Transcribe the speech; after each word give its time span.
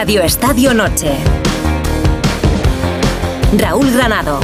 Radio 0.00 0.22
Estadio 0.22 0.72
Noche. 0.74 1.12
Raúl 3.58 3.90
Granado. 3.90 4.38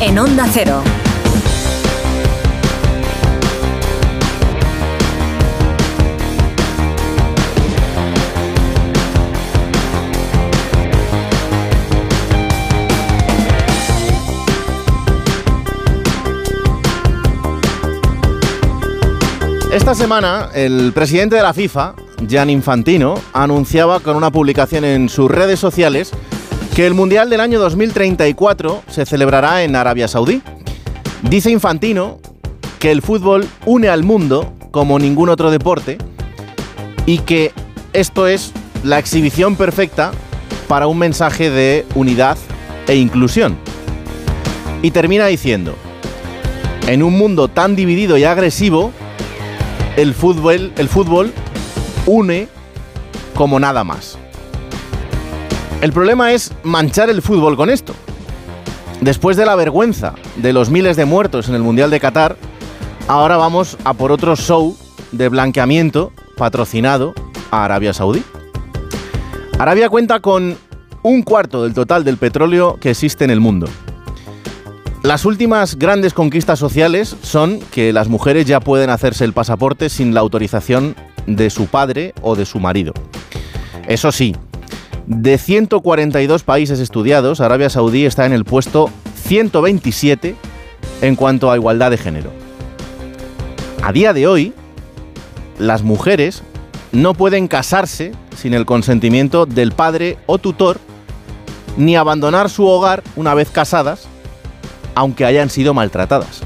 En 0.00 0.18
Onda 0.18 0.48
Cero. 0.50 0.82
Esta 19.70 19.94
semana, 19.94 20.48
el 20.54 20.94
presidente 20.94 21.36
de 21.36 21.42
la 21.42 21.52
FIFA, 21.52 21.94
Gian 22.26 22.50
Infantino, 22.50 23.14
anunciaba 23.32 24.00
con 24.00 24.16
una 24.16 24.30
publicación 24.30 24.84
en 24.84 25.08
sus 25.08 25.30
redes 25.30 25.60
sociales 25.60 26.10
que 26.74 26.86
el 26.86 26.94
Mundial 26.94 27.30
del 27.30 27.40
año 27.40 27.60
2034 27.60 28.82
se 28.88 29.06
celebrará 29.06 29.62
en 29.62 29.76
Arabia 29.76 30.08
Saudí. 30.08 30.42
Dice 31.22 31.50
Infantino 31.50 32.18
que 32.78 32.90
el 32.90 33.02
fútbol 33.02 33.46
une 33.66 33.88
al 33.88 34.04
mundo 34.04 34.52
como 34.70 34.98
ningún 34.98 35.28
otro 35.28 35.50
deporte 35.50 35.98
y 37.06 37.18
que 37.18 37.52
esto 37.92 38.26
es 38.26 38.52
la 38.84 38.98
exhibición 38.98 39.56
perfecta 39.56 40.12
para 40.68 40.86
un 40.86 40.98
mensaje 40.98 41.50
de 41.50 41.86
unidad 41.94 42.36
e 42.86 42.96
inclusión. 42.96 43.56
Y 44.82 44.90
termina 44.90 45.26
diciendo, 45.26 45.74
en 46.86 47.02
un 47.02 47.16
mundo 47.18 47.48
tan 47.48 47.74
dividido 47.74 48.16
y 48.18 48.24
agresivo, 48.24 48.92
el 49.96 50.14
fútbol, 50.14 50.72
el 50.76 50.88
fútbol 50.88 51.32
une 52.08 52.48
como 53.34 53.60
nada 53.60 53.84
más. 53.84 54.18
El 55.80 55.92
problema 55.92 56.32
es 56.32 56.52
manchar 56.64 57.08
el 57.10 57.22
fútbol 57.22 57.56
con 57.56 57.70
esto. 57.70 57.94
Después 59.00 59.36
de 59.36 59.46
la 59.46 59.54
vergüenza 59.54 60.14
de 60.36 60.52
los 60.52 60.70
miles 60.70 60.96
de 60.96 61.04
muertos 61.04 61.48
en 61.48 61.54
el 61.54 61.62
Mundial 61.62 61.90
de 61.90 62.00
Qatar, 62.00 62.36
ahora 63.06 63.36
vamos 63.36 63.76
a 63.84 63.94
por 63.94 64.10
otro 64.10 64.34
show 64.34 64.76
de 65.12 65.28
blanqueamiento 65.28 66.12
patrocinado 66.36 67.14
a 67.52 67.64
Arabia 67.64 67.92
Saudí. 67.92 68.24
Arabia 69.58 69.88
cuenta 69.88 70.18
con 70.20 70.56
un 71.02 71.22
cuarto 71.22 71.62
del 71.62 71.74
total 71.74 72.02
del 72.02 72.16
petróleo 72.16 72.78
que 72.80 72.90
existe 72.90 73.24
en 73.24 73.30
el 73.30 73.40
mundo. 73.40 73.68
Las 75.04 75.24
últimas 75.24 75.78
grandes 75.78 76.12
conquistas 76.12 76.58
sociales 76.58 77.16
son 77.22 77.60
que 77.70 77.92
las 77.92 78.08
mujeres 78.08 78.46
ya 78.46 78.58
pueden 78.58 78.90
hacerse 78.90 79.24
el 79.24 79.32
pasaporte 79.32 79.90
sin 79.90 80.12
la 80.12 80.20
autorización 80.20 80.96
de 81.36 81.50
su 81.50 81.66
padre 81.66 82.14
o 82.22 82.34
de 82.36 82.46
su 82.46 82.58
marido. 82.58 82.92
Eso 83.86 84.10
sí, 84.12 84.34
de 85.06 85.38
142 85.38 86.42
países 86.42 86.80
estudiados, 86.80 87.40
Arabia 87.40 87.70
Saudí 87.70 88.04
está 88.04 88.26
en 88.26 88.32
el 88.32 88.44
puesto 88.44 88.90
127 89.26 90.34
en 91.02 91.16
cuanto 91.16 91.50
a 91.50 91.56
igualdad 91.56 91.90
de 91.90 91.98
género. 91.98 92.30
A 93.82 93.92
día 93.92 94.12
de 94.12 94.26
hoy, 94.26 94.52
las 95.58 95.82
mujeres 95.82 96.42
no 96.92 97.14
pueden 97.14 97.48
casarse 97.48 98.12
sin 98.36 98.54
el 98.54 98.66
consentimiento 98.66 99.46
del 99.46 99.72
padre 99.72 100.18
o 100.26 100.38
tutor, 100.38 100.78
ni 101.76 101.96
abandonar 101.96 102.50
su 102.50 102.66
hogar 102.66 103.02
una 103.16 103.34
vez 103.34 103.50
casadas, 103.50 104.06
aunque 104.94 105.24
hayan 105.24 105.50
sido 105.50 105.74
maltratadas. 105.74 106.40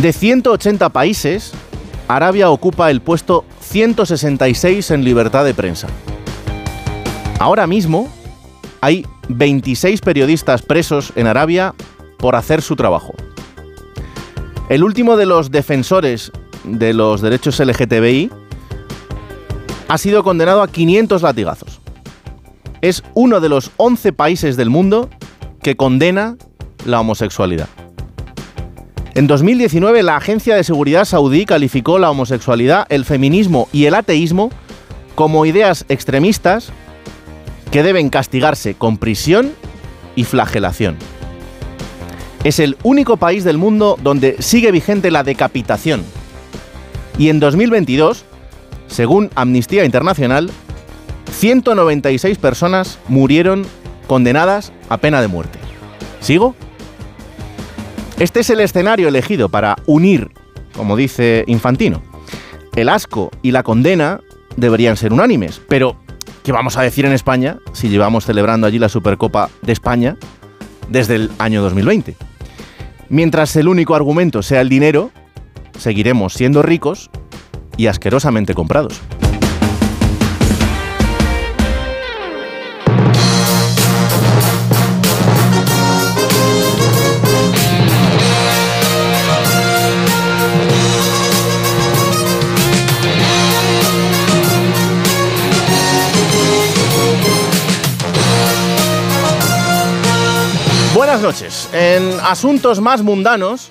De 0.00 0.12
180 0.12 0.88
países, 0.90 1.52
Arabia 2.08 2.50
ocupa 2.50 2.90
el 2.90 3.00
puesto 3.00 3.44
166 3.60 4.90
en 4.90 5.04
libertad 5.04 5.44
de 5.44 5.54
prensa. 5.54 5.88
Ahora 7.38 7.66
mismo 7.66 8.08
hay 8.80 9.06
26 9.28 10.00
periodistas 10.00 10.62
presos 10.62 11.12
en 11.16 11.26
Arabia 11.26 11.74
por 12.18 12.36
hacer 12.36 12.62
su 12.62 12.76
trabajo. 12.76 13.14
El 14.68 14.84
último 14.84 15.16
de 15.16 15.26
los 15.26 15.50
defensores 15.50 16.32
de 16.64 16.92
los 16.92 17.20
derechos 17.20 17.60
LGTBI 17.60 18.30
ha 19.88 19.98
sido 19.98 20.22
condenado 20.24 20.62
a 20.62 20.68
500 20.68 21.22
latigazos. 21.22 21.80
Es 22.80 23.02
uno 23.14 23.40
de 23.40 23.48
los 23.48 23.70
11 23.76 24.12
países 24.12 24.56
del 24.56 24.70
mundo 24.70 25.08
que 25.62 25.76
condena 25.76 26.36
la 26.84 27.00
homosexualidad. 27.00 27.68
En 29.14 29.28
2019 29.28 30.02
la 30.02 30.16
Agencia 30.16 30.56
de 30.56 30.64
Seguridad 30.64 31.04
Saudí 31.04 31.46
calificó 31.46 32.00
la 32.00 32.10
homosexualidad, 32.10 32.86
el 32.88 33.04
feminismo 33.04 33.68
y 33.72 33.84
el 33.84 33.94
ateísmo 33.94 34.50
como 35.14 35.46
ideas 35.46 35.84
extremistas 35.88 36.70
que 37.70 37.84
deben 37.84 38.10
castigarse 38.10 38.74
con 38.74 38.98
prisión 38.98 39.52
y 40.16 40.24
flagelación. 40.24 40.96
Es 42.42 42.58
el 42.58 42.76
único 42.82 43.16
país 43.16 43.44
del 43.44 43.56
mundo 43.56 43.96
donde 44.02 44.42
sigue 44.42 44.72
vigente 44.72 45.12
la 45.12 45.22
decapitación. 45.22 46.02
Y 47.16 47.28
en 47.28 47.38
2022, 47.38 48.24
según 48.88 49.30
Amnistía 49.36 49.84
Internacional, 49.84 50.50
196 51.30 52.36
personas 52.38 52.98
murieron 53.06 53.64
condenadas 54.08 54.72
a 54.88 54.98
pena 54.98 55.20
de 55.20 55.28
muerte. 55.28 55.60
¿Sigo? 56.20 56.56
Este 58.18 58.40
es 58.40 58.50
el 58.50 58.60
escenario 58.60 59.08
elegido 59.08 59.48
para 59.48 59.76
unir, 59.86 60.30
como 60.76 60.96
dice 60.96 61.44
Infantino. 61.48 62.00
El 62.76 62.88
asco 62.88 63.30
y 63.42 63.50
la 63.50 63.64
condena 63.64 64.20
deberían 64.56 64.96
ser 64.96 65.12
unánimes, 65.12 65.60
pero 65.68 65.96
¿qué 66.44 66.52
vamos 66.52 66.76
a 66.76 66.82
decir 66.82 67.06
en 67.06 67.12
España 67.12 67.58
si 67.72 67.88
llevamos 67.88 68.24
celebrando 68.24 68.68
allí 68.68 68.78
la 68.78 68.88
Supercopa 68.88 69.50
de 69.62 69.72
España 69.72 70.16
desde 70.88 71.16
el 71.16 71.30
año 71.38 71.60
2020? 71.62 72.14
Mientras 73.08 73.56
el 73.56 73.66
único 73.66 73.96
argumento 73.96 74.42
sea 74.42 74.60
el 74.60 74.68
dinero, 74.68 75.10
seguiremos 75.76 76.34
siendo 76.34 76.62
ricos 76.62 77.10
y 77.76 77.88
asquerosamente 77.88 78.54
comprados. 78.54 79.00
Buenas 101.14 101.32
noches. 101.32 101.68
En 101.72 102.18
asuntos 102.24 102.80
más 102.80 103.00
mundanos, 103.00 103.70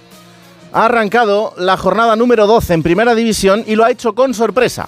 ha 0.72 0.86
arrancado 0.86 1.54
la 1.58 1.76
jornada 1.76 2.16
número 2.16 2.48
12 2.48 2.76
en 2.76 2.84
Primera 2.84 3.16
División 3.16 3.66
y 3.68 3.76
lo 3.76 3.84
ha 3.84 3.92
hecho 3.92 4.16
con 4.16 4.34
sorpresa, 4.34 4.88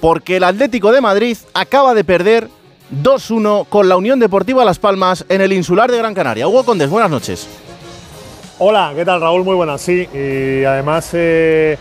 porque 0.00 0.38
el 0.38 0.44
Atlético 0.44 0.92
de 0.92 1.02
Madrid 1.02 1.36
acaba 1.52 1.92
de 1.92 2.02
perder 2.02 2.48
2-1 3.02 3.66
con 3.68 3.90
la 3.90 3.98
Unión 3.98 4.18
Deportiva 4.18 4.64
Las 4.64 4.78
Palmas 4.78 5.26
en 5.28 5.42
el 5.42 5.52
Insular 5.52 5.90
de 5.90 5.98
Gran 5.98 6.14
Canaria. 6.14 6.48
Hugo 6.48 6.64
Condes, 6.64 6.88
buenas 6.88 7.10
noches. 7.10 7.46
Hola, 8.58 8.94
¿qué 8.96 9.04
tal 9.04 9.20
Raúl? 9.20 9.44
Muy 9.44 9.56
buenas, 9.56 9.82
sí. 9.82 10.08
Y 10.14 10.64
además 10.64 11.10
eh, 11.12 11.76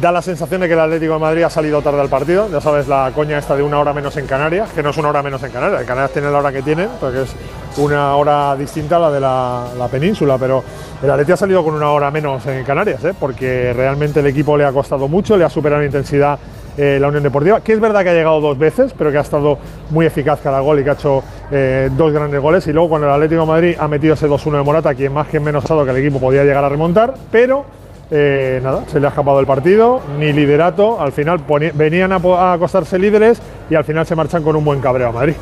da 0.00 0.12
la 0.12 0.22
sensación 0.22 0.60
de 0.60 0.68
que 0.68 0.74
el 0.74 0.80
Atlético 0.80 1.14
de 1.14 1.18
Madrid 1.18 1.42
ha 1.42 1.50
salido 1.50 1.80
tarde 1.82 2.00
al 2.00 2.08
partido. 2.08 2.48
Ya 2.50 2.60
sabes, 2.60 2.88
la 2.88 3.10
coña 3.14 3.38
esta 3.38 3.56
de 3.56 3.62
una 3.62 3.78
hora 3.78 3.92
menos 3.92 4.16
en 4.16 4.26
Canarias, 4.26 4.70
que 4.72 4.82
no 4.82 4.90
es 4.90 4.98
una 4.98 5.08
hora 5.08 5.22
menos 5.22 5.42
en 5.42 5.50
Canarias. 5.50 5.84
Canarias 5.84 6.12
tienen 6.12 6.32
la 6.32 6.38
hora 6.38 6.52
que 6.52 6.62
tienen, 6.62 6.88
porque 7.00 7.22
es 7.22 7.34
una 7.78 8.14
hora 8.16 8.54
distinta 8.56 8.96
a 8.96 8.98
la 9.00 9.10
de 9.10 9.20
la, 9.20 9.64
la 9.78 9.88
península, 9.88 10.36
pero 10.38 10.62
el 11.02 11.10
Atlético 11.10 11.34
ha 11.34 11.38
salido 11.38 11.64
con 11.64 11.74
una 11.74 11.90
hora 11.90 12.10
menos 12.10 12.44
en 12.46 12.64
Canarias, 12.64 13.04
¿eh? 13.04 13.14
porque 13.18 13.72
realmente 13.72 14.20
el 14.20 14.26
equipo 14.26 14.56
le 14.56 14.64
ha 14.64 14.72
costado 14.72 15.08
mucho, 15.08 15.36
le 15.36 15.44
ha 15.44 15.50
superado 15.50 15.80
en 15.82 15.86
intensidad 15.86 16.38
eh, 16.76 16.98
la 17.00 17.08
Unión 17.08 17.24
Deportiva, 17.24 17.60
que 17.60 17.72
es 17.72 17.80
verdad 17.80 18.04
que 18.04 18.10
ha 18.10 18.14
llegado 18.14 18.40
dos 18.40 18.56
veces, 18.56 18.94
pero 18.96 19.10
que 19.10 19.18
ha 19.18 19.22
estado 19.22 19.58
muy 19.90 20.06
eficaz 20.06 20.38
cada 20.40 20.60
gol 20.60 20.78
y 20.78 20.84
que 20.84 20.90
ha 20.90 20.92
hecho 20.92 21.24
eh, 21.50 21.90
dos 21.96 22.12
grandes 22.12 22.40
goles. 22.40 22.66
Y 22.68 22.72
luego 22.72 22.90
cuando 22.90 23.08
el 23.08 23.14
Atlético 23.14 23.40
de 23.40 23.46
Madrid 23.48 23.76
ha 23.78 23.88
metido 23.88 24.14
ese 24.14 24.28
2-1 24.28 24.58
de 24.58 24.62
Morata, 24.62 24.94
quien 24.94 25.12
más 25.12 25.26
que 25.26 25.40
menos 25.40 25.64
ha 25.64 25.68
dado 25.74 25.84
que 25.84 25.90
el 25.90 25.96
equipo 25.96 26.20
podía 26.20 26.44
llegar 26.44 26.64
a 26.64 26.68
remontar, 26.68 27.14
pero 27.32 27.64
eh, 28.10 28.60
nada, 28.62 28.84
se 28.90 29.00
le 29.00 29.06
ha 29.06 29.10
escapado 29.10 29.40
el 29.40 29.46
partido, 29.46 30.00
ni 30.18 30.32
liderato, 30.32 31.00
al 31.00 31.12
final 31.12 31.42
venían 31.74 32.12
a 32.12 32.52
acostarse 32.52 32.98
líderes 32.98 33.40
y 33.68 33.74
al 33.74 33.84
final 33.84 34.06
se 34.06 34.14
marchan 34.14 34.42
con 34.42 34.56
un 34.56 34.64
buen 34.64 34.80
cabreo 34.80 35.08
a 35.08 35.12
Madrid. 35.12 35.34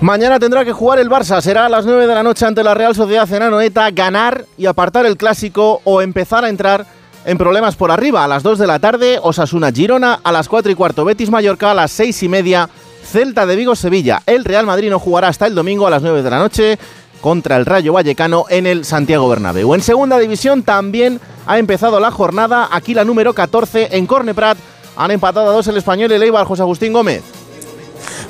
Mañana 0.00 0.38
tendrá 0.38 0.64
que 0.64 0.72
jugar 0.72 0.98
el 0.98 1.10
Barça. 1.10 1.42
Será 1.42 1.66
a 1.66 1.68
las 1.68 1.84
9 1.84 2.06
de 2.06 2.14
la 2.14 2.22
noche 2.22 2.46
ante 2.46 2.64
la 2.64 2.72
Real 2.72 2.94
Sociedad 2.94 3.30
en 3.30 3.42
Anoeta. 3.42 3.90
Ganar 3.90 4.46
y 4.56 4.64
apartar 4.64 5.04
el 5.04 5.18
clásico 5.18 5.82
o 5.84 6.00
empezar 6.00 6.42
a 6.42 6.48
entrar 6.48 6.86
en 7.26 7.36
problemas 7.36 7.76
por 7.76 7.90
arriba. 7.90 8.24
A 8.24 8.28
las 8.28 8.42
2 8.42 8.58
de 8.58 8.66
la 8.66 8.78
tarde, 8.78 9.18
Osasuna 9.22 9.70
Girona. 9.70 10.20
A 10.24 10.32
las 10.32 10.48
4 10.48 10.72
y 10.72 10.74
cuarto, 10.74 11.04
Betis 11.04 11.30
Mallorca. 11.30 11.72
A 11.72 11.74
las 11.74 11.90
6 11.90 12.22
y 12.22 12.28
media, 12.30 12.70
Celta 13.04 13.44
de 13.44 13.56
Vigo 13.56 13.76
Sevilla. 13.76 14.22
El 14.24 14.46
Real 14.46 14.64
Madrid 14.64 14.88
no 14.88 14.98
jugará 14.98 15.28
hasta 15.28 15.46
el 15.46 15.54
domingo 15.54 15.86
a 15.86 15.90
las 15.90 16.00
9 16.00 16.22
de 16.22 16.30
la 16.30 16.38
noche 16.38 16.78
contra 17.20 17.56
el 17.56 17.66
Rayo 17.66 17.92
Vallecano 17.92 18.44
en 18.48 18.66
el 18.66 18.84
Santiago 18.84 19.28
Bernabéu. 19.28 19.74
En 19.74 19.82
segunda 19.82 20.18
división 20.18 20.62
también 20.62 21.20
ha 21.46 21.58
empezado 21.58 22.00
la 22.00 22.10
jornada. 22.10 22.68
Aquí 22.70 22.94
la 22.94 23.04
número 23.04 23.34
14 23.34 23.96
en 23.96 24.06
Corneprat. 24.06 24.58
Han 24.96 25.10
empatado 25.10 25.50
a 25.50 25.52
dos 25.52 25.66
el 25.68 25.76
español 25.76 26.10
y 26.10 26.14
el 26.14 26.22
Eibar, 26.22 26.46
José 26.46 26.62
Agustín 26.62 26.92
Gómez. 26.92 27.22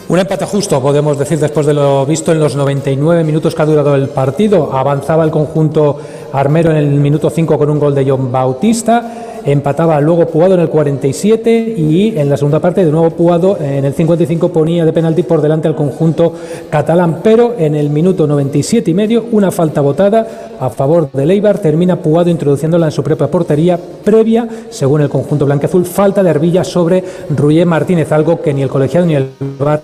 Un 0.08 0.18
empate 0.18 0.44
justo, 0.44 0.80
podemos 0.80 1.18
decir, 1.18 1.38
después 1.38 1.66
de 1.66 1.74
lo 1.74 2.04
visto 2.04 2.32
en 2.32 2.40
los 2.40 2.56
99 2.56 3.22
minutos 3.22 3.54
que 3.54 3.62
ha 3.62 3.64
durado 3.64 3.94
el 3.94 4.08
partido. 4.08 4.76
Avanzaba 4.76 5.24
el 5.24 5.30
conjunto 5.30 6.00
armero 6.32 6.70
en 6.70 6.76
el 6.76 6.88
minuto 6.88 7.30
5 7.30 7.58
con 7.58 7.70
un 7.70 7.78
gol 7.78 7.94
de 7.94 8.08
John 8.08 8.30
Bautista 8.30 9.30
empataba 9.44 10.00
luego 10.00 10.26
Puado 10.26 10.54
en 10.54 10.60
el 10.60 10.68
47 10.68 11.74
y 11.76 12.18
en 12.18 12.28
la 12.28 12.36
segunda 12.36 12.58
parte 12.58 12.84
de 12.84 12.90
nuevo 12.90 13.10
Puado 13.10 13.56
en 13.60 13.84
el 13.84 13.94
55 13.94 14.50
ponía 14.50 14.84
de 14.84 14.92
penalti 14.92 15.22
por 15.22 15.40
delante 15.40 15.68
al 15.68 15.74
conjunto 15.74 16.32
catalán, 16.68 17.20
pero 17.22 17.54
en 17.58 17.74
el 17.74 17.90
minuto 17.90 18.26
97 18.26 18.90
y 18.90 18.94
medio 18.94 19.26
una 19.32 19.50
falta 19.50 19.80
votada 19.80 20.26
a 20.60 20.70
favor 20.70 21.10
de 21.12 21.26
Leibar 21.26 21.58
termina 21.58 21.96
Puado 21.96 22.30
introduciéndola 22.30 22.86
en 22.86 22.92
su 22.92 23.02
propia 23.02 23.30
portería 23.30 23.78
previa, 24.04 24.48
según 24.70 25.00
el 25.00 25.08
conjunto 25.08 25.46
blanqueazul, 25.46 25.84
falta 25.84 26.22
de 26.22 26.30
Arbilla 26.30 26.64
sobre 26.64 27.02
Ruyé 27.34 27.64
Martínez, 27.64 28.12
algo 28.12 28.40
que 28.40 28.52
ni 28.52 28.62
el 28.62 28.68
colegiado 28.68 29.06
ni 29.06 29.14
el 29.14 29.30
VAR 29.58 29.80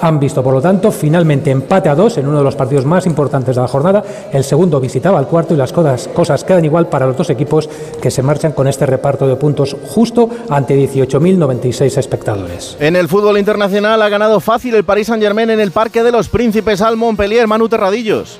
han 0.00 0.20
visto. 0.20 0.42
Por 0.42 0.54
lo 0.54 0.60
tanto, 0.60 0.90
finalmente 0.90 1.50
empate 1.50 1.88
a 1.88 1.94
dos 1.94 2.18
en 2.18 2.26
uno 2.28 2.38
de 2.38 2.44
los 2.44 2.56
partidos 2.56 2.84
más 2.84 3.06
importantes 3.06 3.56
de 3.56 3.62
la 3.62 3.68
jornada. 3.68 4.02
El 4.32 4.44
segundo 4.44 4.80
visitaba 4.80 5.18
al 5.18 5.26
cuarto 5.26 5.54
y 5.54 5.56
las 5.56 5.72
cosas, 5.72 5.87
cosas 6.14 6.44
quedan 6.44 6.64
igual 6.64 6.88
para 6.88 7.06
los 7.06 7.16
dos 7.16 7.30
equipos 7.30 7.68
que 8.00 8.10
se 8.10 8.22
marchan 8.22 8.52
con 8.52 8.68
este 8.68 8.86
reparto 8.86 9.26
de 9.26 9.36
puntos 9.36 9.76
justo 9.86 10.28
ante 10.48 10.76
18.096 10.76 11.98
espectadores. 11.98 12.76
En 12.80 12.96
el 12.96 13.08
fútbol 13.08 13.38
internacional 13.38 14.00
ha 14.02 14.08
ganado 14.08 14.40
fácil 14.40 14.74
el 14.74 14.84
Paris 14.84 15.08
Saint-Germain 15.08 15.50
en 15.50 15.60
el 15.60 15.72
Parque 15.72 16.02
de 16.02 16.12
los 16.12 16.28
Príncipes 16.28 16.82
al 16.82 16.96
Montpellier, 16.96 17.46
Manu 17.46 17.68
Terradillos. 17.68 18.38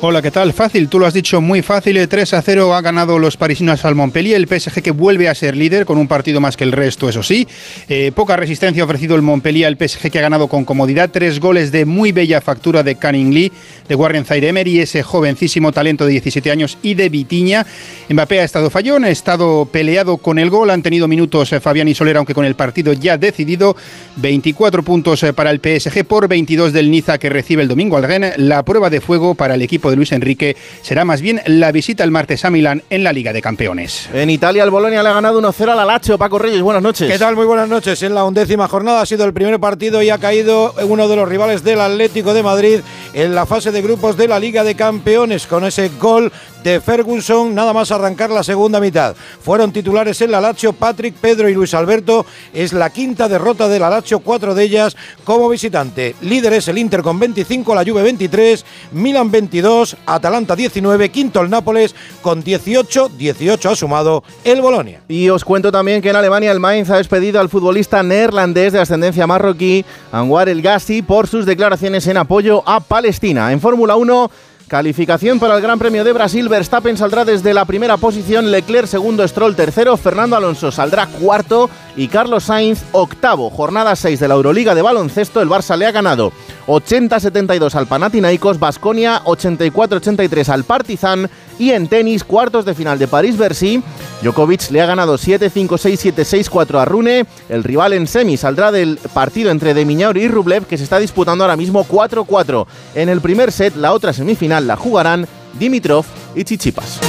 Hola, 0.00 0.20
¿qué 0.20 0.32
tal? 0.32 0.52
Fácil, 0.52 0.88
tú 0.88 0.98
lo 0.98 1.06
has 1.06 1.14
dicho 1.14 1.40
muy 1.40 1.62
fácil. 1.62 2.06
3 2.06 2.34
a 2.34 2.42
0 2.42 2.74
ha 2.74 2.80
ganado 2.82 3.18
los 3.18 3.36
parisinos 3.36 3.84
al 3.84 3.94
Montpellier. 3.94 4.36
El 4.36 4.48
PSG 4.48 4.82
que 4.82 4.90
vuelve 4.90 5.28
a 5.28 5.34
ser 5.34 5.56
líder 5.56 5.86
con 5.86 5.98
un 5.98 6.08
partido 6.08 6.40
más 6.40 6.56
que 6.56 6.64
el 6.64 6.72
resto, 6.72 7.08
eso 7.08 7.22
sí. 7.22 7.46
Eh, 7.88 8.10
poca 8.14 8.36
resistencia 8.36 8.82
ha 8.82 8.86
ofrecido 8.86 9.14
el 9.14 9.22
Montpellier 9.22 9.66
al 9.66 9.78
PSG 9.78 10.10
que 10.10 10.18
ha 10.18 10.22
ganado 10.22 10.48
con 10.48 10.64
comodidad. 10.64 11.10
Tres 11.10 11.38
goles 11.40 11.72
de 11.72 11.86
muy 11.86 12.12
bella 12.12 12.40
factura 12.40 12.82
de 12.82 12.96
Canning 12.96 13.32
Lee, 13.32 13.52
de 13.88 13.94
Warren 13.94 14.24
Zaire 14.26 14.48
Emery, 14.48 14.80
ese 14.80 15.02
jovencísimo 15.02 15.72
talento 15.72 16.04
de 16.04 16.12
17 16.12 16.50
años, 16.50 16.76
y 16.82 16.94
de 16.94 17.08
Vitiña. 17.08 17.64
Mbappé 18.10 18.40
ha 18.40 18.44
estado 18.44 18.70
fallón, 18.70 19.04
ha 19.04 19.10
estado 19.10 19.64
peleado 19.64 20.18
con 20.18 20.38
el 20.38 20.50
gol. 20.50 20.70
Han 20.70 20.82
tenido 20.82 21.08
minutos 21.08 21.52
eh, 21.52 21.60
Fabián 21.60 21.88
y 21.88 21.94
Soler, 21.94 22.16
aunque 22.16 22.34
con 22.34 22.44
el 22.44 22.56
partido 22.56 22.92
ya 22.92 23.16
decidido. 23.16 23.76
24 24.16 24.82
puntos 24.82 25.22
eh, 25.22 25.32
para 25.32 25.50
el 25.50 25.60
PSG 25.60 26.04
por 26.04 26.28
22 26.28 26.72
del 26.72 26.90
Niza 26.90 27.16
que 27.16 27.30
recibe 27.30 27.62
el 27.62 27.68
domingo 27.68 27.96
al 27.96 28.02
Rennes. 28.02 28.36
La 28.36 28.64
prueba 28.64 28.90
de 28.90 29.00
fuego 29.00 29.34
para 29.34 29.54
el 29.54 29.62
equipo 29.62 29.90
de 29.90 29.93
Luis 29.96 30.12
Enrique 30.12 30.56
será 30.82 31.04
más 31.04 31.20
bien 31.20 31.40
la 31.46 31.72
visita 31.72 32.04
el 32.04 32.10
martes 32.10 32.44
a 32.44 32.50
Milán 32.50 32.82
en 32.90 33.04
la 33.04 33.12
Liga 33.12 33.32
de 33.32 33.42
Campeones. 33.42 34.08
En 34.12 34.30
Italia 34.30 34.64
el 34.64 34.70
Bolonia 34.70 35.02
le 35.02 35.08
ha 35.08 35.14
ganado 35.14 35.40
1-0 35.40 35.68
al 35.68 35.78
Alacho. 35.78 36.18
Paco 36.18 36.38
Reyes, 36.38 36.62
buenas 36.62 36.82
noches. 36.82 37.10
¿Qué 37.10 37.18
tal? 37.18 37.36
Muy 37.36 37.46
buenas 37.46 37.68
noches. 37.68 38.02
En 38.02 38.14
la 38.14 38.24
undécima 38.24 38.68
jornada 38.68 39.00
ha 39.00 39.06
sido 39.06 39.24
el 39.24 39.32
primer 39.32 39.58
partido 39.60 40.02
y 40.02 40.10
ha 40.10 40.18
caído 40.18 40.74
uno 40.82 41.08
de 41.08 41.16
los 41.16 41.28
rivales 41.28 41.64
del 41.64 41.80
Atlético 41.80 42.34
de 42.34 42.42
Madrid 42.42 42.80
en 43.12 43.34
la 43.34 43.46
fase 43.46 43.72
de 43.72 43.82
grupos 43.82 44.16
de 44.16 44.28
la 44.28 44.38
Liga 44.38 44.64
de 44.64 44.74
Campeones 44.74 45.46
con 45.46 45.64
ese 45.64 45.90
gol 46.00 46.32
de 46.64 46.80
Ferguson 46.80 47.54
nada 47.54 47.72
más 47.72 47.90
arrancar 47.90 48.30
la 48.30 48.42
segunda 48.42 48.80
mitad. 48.80 49.14
Fueron 49.42 49.72
titulares 49.72 50.20
en 50.22 50.30
la 50.30 50.40
Lazio 50.40 50.72
Patrick, 50.72 51.14
Pedro 51.14 51.48
y 51.48 51.54
Luis 51.54 51.74
Alberto. 51.74 52.24
Es 52.52 52.72
la 52.72 52.90
quinta 52.90 53.28
derrota 53.28 53.68
de 53.68 53.78
la 53.78 53.90
Lazio, 53.90 54.20
cuatro 54.20 54.54
de 54.54 54.64
ellas 54.64 54.96
como 55.24 55.48
visitante. 55.48 56.14
Líder 56.22 56.54
es 56.54 56.68
el 56.68 56.78
Inter 56.78 57.02
con 57.02 57.18
25, 57.18 57.74
la 57.74 57.84
Juve 57.84 58.02
23, 58.02 58.64
Milan 58.92 59.30
22, 59.30 59.73
Atalanta 60.06 60.56
19, 60.56 61.10
quinto 61.10 61.40
el 61.40 61.50
Nápoles 61.50 61.94
con 62.22 62.42
18, 62.42 63.10
18 63.16 63.70
ha 63.70 63.76
sumado 63.76 64.24
el 64.44 64.60
Bolonia. 64.60 65.00
Y 65.08 65.28
os 65.28 65.44
cuento 65.44 65.72
también 65.72 66.00
que 66.00 66.10
en 66.10 66.16
Alemania 66.16 66.52
el 66.52 66.60
Mainz 66.60 66.90
ha 66.90 66.96
despedido 66.96 67.40
al 67.40 67.48
futbolista 67.48 68.02
neerlandés 68.02 68.72
de 68.72 68.80
ascendencia 68.80 69.26
marroquí, 69.26 69.84
Anwar 70.12 70.48
El 70.48 70.62
Gassi, 70.62 71.02
por 71.02 71.26
sus 71.26 71.46
declaraciones 71.46 72.06
en 72.06 72.16
apoyo 72.16 72.62
a 72.66 72.80
Palestina. 72.80 73.52
En 73.52 73.60
Fórmula 73.60 73.96
1 73.96 74.30
Calificación 74.68 75.38
para 75.38 75.56
el 75.56 75.62
Gran 75.62 75.78
Premio 75.78 76.04
de 76.04 76.12
Brasil. 76.12 76.48
Verstappen 76.48 76.96
saldrá 76.96 77.24
desde 77.24 77.52
la 77.52 77.66
primera 77.66 77.98
posición, 77.98 78.50
Leclerc 78.50 78.88
segundo, 78.88 79.26
Stroll 79.28 79.54
tercero, 79.54 79.96
Fernando 79.96 80.36
Alonso 80.36 80.72
saldrá 80.72 81.06
cuarto 81.06 81.68
y 81.96 82.08
Carlos 82.08 82.44
Sainz 82.44 82.82
octavo. 82.92 83.50
Jornada 83.50 83.96
6 83.96 84.20
de 84.20 84.28
la 84.28 84.34
Euroliga 84.34 84.74
de 84.74 84.82
baloncesto. 84.82 85.40
El 85.40 85.48
Barça 85.48 85.76
le 85.76 85.86
ha 85.86 85.92
ganado 85.92 86.32
80-72 86.66 87.74
al 87.74 87.86
Panathinaikos, 87.86 88.58
Basconia 88.58 89.22
84-83 89.24 90.48
al 90.48 90.64
Partizan 90.64 91.30
y 91.58 91.70
en 91.70 91.88
tenis 91.88 92.24
cuartos 92.24 92.64
de 92.64 92.74
final 92.74 92.98
de 92.98 93.08
París-Bercy. 93.08 93.82
Djokovic 94.22 94.70
le 94.70 94.80
ha 94.80 94.86
ganado 94.86 95.16
7-5-6-7-6-4 95.16 96.80
a 96.80 96.84
Rune. 96.84 97.26
El 97.48 97.64
rival 97.64 97.92
en 97.92 98.06
semi 98.06 98.36
saldrá 98.36 98.72
del 98.72 98.98
partido 99.12 99.50
entre 99.50 99.74
Demiñaur 99.74 100.16
y 100.16 100.28
Rublev 100.28 100.66
que 100.66 100.78
se 100.78 100.84
está 100.84 100.98
disputando 100.98 101.44
ahora 101.44 101.56
mismo 101.56 101.84
4-4. 101.84 102.66
En 102.94 103.08
el 103.08 103.20
primer 103.20 103.52
set, 103.52 103.76
la 103.76 103.92
otra 103.92 104.12
semifinal 104.12 104.66
la 104.66 104.76
jugarán 104.76 105.26
Dimitrov 105.58 106.04
y 106.34 106.44
Chichipas. 106.44 107.00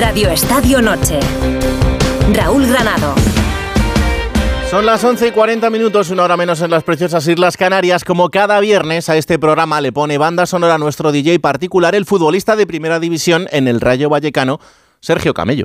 Radio 0.00 0.30
Estadio 0.30 0.80
Noche. 0.80 1.18
Raúl 2.32 2.66
Granado. 2.66 3.14
Son 4.70 4.86
las 4.86 5.02
11 5.02 5.26
y 5.26 5.30
40 5.32 5.70
minutos, 5.70 6.10
una 6.10 6.22
hora 6.22 6.36
menos 6.36 6.60
en 6.62 6.70
las 6.70 6.84
preciosas 6.84 7.26
Islas 7.26 7.56
Canarias. 7.56 8.04
Como 8.04 8.28
cada 8.28 8.60
viernes 8.60 9.08
a 9.08 9.16
este 9.16 9.40
programa 9.40 9.80
le 9.80 9.90
pone 9.90 10.16
banda 10.16 10.46
sonora 10.46 10.76
a 10.76 10.78
nuestro 10.78 11.10
DJ 11.10 11.40
particular, 11.40 11.96
el 11.96 12.04
futbolista 12.04 12.54
de 12.54 12.66
primera 12.66 13.00
división 13.00 13.48
en 13.50 13.66
el 13.66 13.80
Rayo 13.80 14.08
Vallecano, 14.08 14.60
Sergio 15.00 15.34
Camello. 15.34 15.64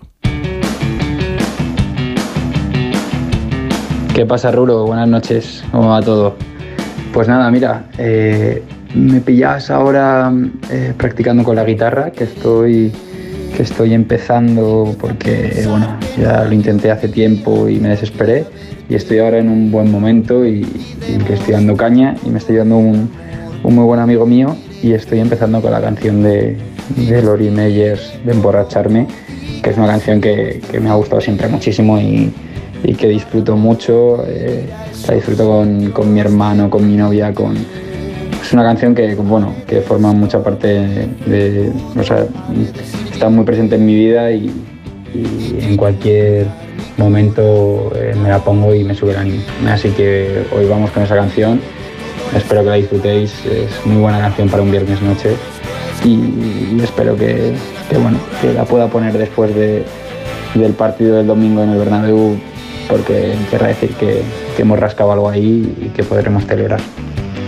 ¿Qué 4.15 4.25
pasa, 4.25 4.51
Rulo? 4.51 4.85
Buenas 4.88 5.09
noches, 5.09 5.63
¿cómo 5.71 5.89
va 5.89 6.01
todo? 6.01 6.35
Pues 7.13 7.27
nada, 7.27 7.51
mira, 7.51 7.85
eh, 8.00 8.63
me 8.95 9.21
pillas 9.21 9.69
ahora 9.69 10.33
eh, 10.71 10.94
practicando 10.97 11.44
con 11.44 11.56
la 11.56 11.63
guitarra, 11.63 12.12
que 12.12 12.24
estoy 12.24 12.91
que 13.55 13.63
estoy 13.63 13.94
empezando 13.94 14.95
porque 15.00 15.65
bueno, 15.67 15.97
ya 16.17 16.44
lo 16.44 16.53
intenté 16.53 16.91
hace 16.91 17.07
tiempo 17.07 17.69
y 17.69 17.79
me 17.79 17.89
desesperé 17.89 18.45
y 18.89 18.95
estoy 18.95 19.19
ahora 19.19 19.39
en 19.39 19.50
un 19.50 19.71
buen 19.71 19.91
momento 19.91 20.45
y, 20.45 20.65
que 21.25 21.33
estoy 21.33 21.53
dando 21.53 21.75
caña 21.75 22.15
y 22.25 22.29
me 22.29 22.39
estoy 22.39 22.57
dando 22.57 22.77
un, 22.77 23.09
un, 23.63 23.75
muy 23.75 23.85
buen 23.85 24.00
amigo 24.00 24.25
mío 24.25 24.55
y 24.81 24.94
estoy 24.94 25.19
empezando 25.19 25.61
con 25.61 25.71
la 25.71 25.81
canción 25.81 26.23
de, 26.23 26.57
de 26.95 27.21
Lori 27.21 27.49
Meyers 27.49 28.13
de 28.25 28.31
Emborracharme, 28.31 29.07
que 29.61 29.69
es 29.69 29.78
una 29.78 29.87
canción 29.87 30.19
que, 30.19 30.61
que 30.71 30.80
me 30.80 30.89
ha 30.89 30.95
gustado 30.95 31.21
siempre 31.21 31.47
muchísimo 31.47 31.99
y, 31.99 32.33
y 32.83 32.94
que 32.95 33.07
disfruto 33.07 33.56
mucho, 33.56 34.25
eh, 34.28 34.66
la 35.07 35.16
disfruto 35.16 35.47
con, 35.47 35.92
con 35.92 36.13
mi 36.13 36.19
hermano, 36.19 36.69
con 36.69 36.87
mi 36.87 36.97
novia, 36.97 37.33
con, 37.33 37.56
es 38.44 38.51
una 38.51 38.63
canción 38.63 38.94
que, 38.94 39.16
bueno, 39.16 39.54
que 39.66 39.81
forma 39.81 40.11
mucha 40.11 40.44
parte 40.44 41.07
de, 41.25 41.71
o 41.97 42.04
sea, 42.04 42.25
está 43.23 43.33
muy 43.33 43.45
presente 43.45 43.75
en 43.75 43.85
mi 43.85 43.95
vida 43.95 44.31
y, 44.33 44.51
en 45.15 45.77
cualquier 45.77 46.45
momento 46.97 47.89
eh, 47.95 48.13
me 48.21 48.27
la 48.27 48.39
pongo 48.39 48.75
y 48.75 48.83
me 48.83 48.94
sube 48.94 49.11
el 49.11 49.18
ánimo. 49.18 49.42
Así 49.69 49.92
que 49.92 50.44
hoy 50.53 50.65
vamos 50.65 50.92
con 50.92 51.03
esa 51.03 51.15
canción, 51.15 51.61
espero 52.35 52.63
que 52.63 52.69
la 52.69 52.75
disfrutéis, 52.75 53.33
es 53.45 53.85
muy 53.85 54.01
buena 54.01 54.19
canción 54.19 54.49
para 54.49 54.61
un 54.61 54.71
viernes 54.71 55.01
noche 55.01 55.37
y, 56.03 56.81
espero 56.83 57.15
que, 57.15 57.53
bueno, 58.01 58.18
que 58.42 58.51
la 58.51 58.65
pueda 58.65 58.87
poner 58.87 59.18
después 59.18 59.56
de, 59.56 59.85
del 60.56 60.73
partido 60.73 61.15
del 61.15 61.27
domingo 61.27 61.63
en 61.63 61.69
el 61.69 61.77
Bernabéu 61.77 62.35
porque 62.89 63.35
querrá 63.49 63.68
decir 63.68 63.92
que, 63.92 64.21
hemos 64.57 64.77
rascado 64.77 65.13
algo 65.13 65.30
ahí 65.30 65.73
y 65.80 65.87
que 65.95 66.03
podremos 66.03 66.45
celebrar. 66.45 66.81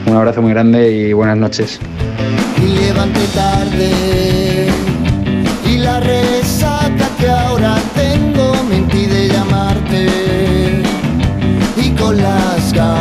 Un 0.08 0.16
abrazo 0.16 0.42
muy 0.42 0.54
grande 0.54 0.90
y 0.90 1.12
buenas 1.12 1.36
noches. 1.36 1.82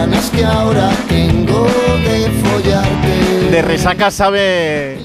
Ganas 0.04 0.28
que 0.30 0.44
ahora 0.44 0.90
tengo 1.08 1.64
de 1.64 2.30
follarte. 2.42 3.50
De 3.50 3.62
resaca 3.62 4.10
sabe 4.10 4.98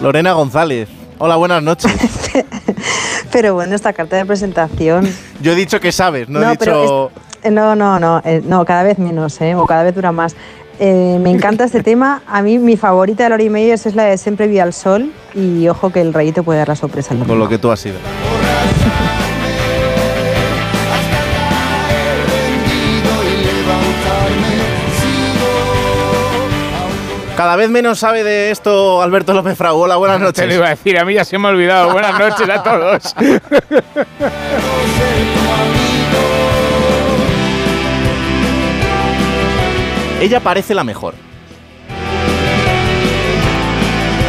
Lorena 0.00 0.32
González. 0.32 0.88
Hola, 1.18 1.36
buenas 1.36 1.62
noches. 1.62 1.92
pero 3.32 3.52
bueno, 3.52 3.74
esta 3.74 3.92
carta 3.92 4.16
de 4.16 4.24
presentación. 4.24 5.06
Yo 5.42 5.52
he 5.52 5.54
dicho 5.54 5.80
que 5.80 5.92
sabes, 5.92 6.30
no, 6.30 6.42
he 6.42 6.50
dicho. 6.52 7.10
no, 7.50 7.76
no, 7.76 7.98
no, 7.98 8.22
eh, 8.24 8.40
no, 8.42 8.64
cada 8.64 8.84
vez 8.84 8.98
menos, 8.98 9.38
¿eh? 9.42 9.54
o 9.54 9.66
cada 9.66 9.82
vez 9.82 9.94
dura 9.94 10.12
más. 10.12 10.34
Eh, 10.80 11.18
me 11.20 11.30
encanta 11.30 11.64
este 11.64 11.82
tema. 11.82 12.22
A 12.26 12.40
mí 12.40 12.58
mi 12.58 12.78
favorita 12.78 13.24
de 13.24 13.30
Lori 13.30 13.50
Meyers 13.50 13.84
es 13.84 13.94
la 13.94 14.04
de 14.04 14.16
Siempre 14.16 14.46
vi 14.46 14.60
al 14.60 14.72
sol 14.72 15.12
y 15.34 15.68
ojo 15.68 15.90
que 15.90 16.00
el 16.00 16.14
reyito 16.14 16.42
puede 16.42 16.60
dar 16.60 16.68
la 16.68 16.76
sorpresa. 16.76 17.14
Con 17.26 17.38
lo 17.38 17.48
que 17.50 17.58
tú 17.58 17.70
has 17.70 17.80
sido. 17.80 17.96
Cada 27.38 27.54
vez 27.54 27.70
menos 27.70 28.00
sabe 28.00 28.24
de 28.24 28.50
esto 28.50 29.00
Alberto 29.00 29.32
López 29.32 29.56
Frau. 29.56 29.78
Hola, 29.78 29.94
buenas 29.94 30.18
noches. 30.18 30.34
Te 30.42 30.48
lo 30.48 30.54
iba 30.54 30.66
a 30.66 30.70
decir, 30.70 30.98
a 30.98 31.04
mí 31.04 31.14
ya 31.14 31.24
se 31.24 31.38
me 31.38 31.46
ha 31.46 31.52
olvidado. 31.52 31.92
Buenas 31.92 32.18
noches 32.18 32.48
a 32.48 32.62
todos. 32.64 33.14
Ella 40.20 40.40
parece 40.40 40.74
la 40.74 40.82
mejor. 40.82 41.14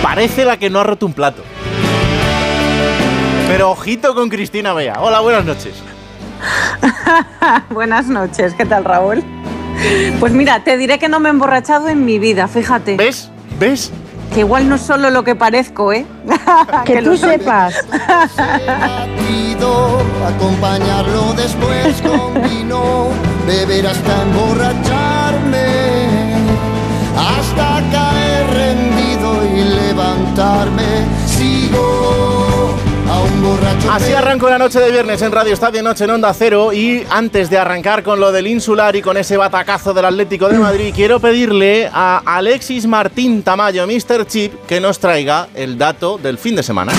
Parece 0.03 0.45
la 0.45 0.57
que 0.57 0.69
no 0.69 0.79
ha 0.79 0.83
roto 0.83 1.07
un 1.07 1.13
plato. 1.13 1.41
Pero 3.47 3.71
ojito 3.71 4.13
con 4.13 4.29
Cristina 4.29 4.73
Bea. 4.73 4.99
Hola, 4.99 5.21
buenas 5.21 5.45
noches. 5.45 5.81
Buenas 7.71 8.07
noches, 8.07 8.53
¿qué 8.53 8.65
tal 8.65 8.85
Raúl? 8.85 9.23
Pues 10.19 10.33
mira, 10.33 10.63
te 10.63 10.77
diré 10.77 10.99
que 10.99 11.07
no 11.09 11.19
me 11.19 11.29
he 11.29 11.31
emborrachado 11.31 11.87
en 11.89 12.05
mi 12.05 12.19
vida, 12.19 12.47
fíjate. 12.47 12.97
¿Ves? 12.97 13.29
¿Ves? 13.59 13.91
Que 14.33 14.41
igual 14.41 14.69
no 14.69 14.75
es 14.75 14.81
solo 14.81 15.09
lo 15.09 15.23
que 15.23 15.35
parezco, 15.35 15.91
¿eh? 15.93 16.05
Que 16.85 17.01
tú 17.01 17.11
lo 17.11 17.17
soy. 17.17 17.31
sepas. 17.37 17.73
Pido 19.27 19.99
acompañarlo 20.27 21.33
después 21.33 22.01
con 22.01 22.41
vino, 22.43 23.07
beber 23.47 23.87
hasta 23.87 24.21
emborracharme, 24.23 25.65
hasta 27.17 27.81
caer 27.91 28.47
rendido 28.53 29.45
y 29.55 29.63
levantarme. 29.63 31.05
Sigo. 31.25 32.48
Así 33.89 34.13
arrancó 34.13 34.49
la 34.49 34.57
noche 34.57 34.79
de 34.79 34.91
viernes 34.91 35.21
en 35.21 35.31
Radio 35.31 35.53
Estadio 35.53 35.81
Noche 35.81 36.03
en 36.03 36.11
Onda 36.11 36.33
Cero 36.33 36.73
y 36.73 37.03
antes 37.09 37.49
de 37.49 37.57
arrancar 37.57 38.03
con 38.03 38.19
lo 38.19 38.31
del 38.31 38.47
insular 38.47 38.95
y 38.95 39.01
con 39.01 39.17
ese 39.17 39.37
batacazo 39.37 39.93
del 39.93 40.05
Atlético 40.05 40.49
de 40.49 40.59
Madrid, 40.59 40.91
quiero 40.95 41.19
pedirle 41.19 41.89
a 41.91 42.21
Alexis 42.25 42.85
Martín 42.85 43.41
Tamayo, 43.41 43.87
Mr. 43.87 44.27
Chip, 44.27 44.65
que 44.67 44.79
nos 44.79 44.99
traiga 44.99 45.47
el 45.55 45.77
dato 45.77 46.17
del 46.17 46.37
fin 46.37 46.55
de 46.55 46.63
semana. 46.63 46.91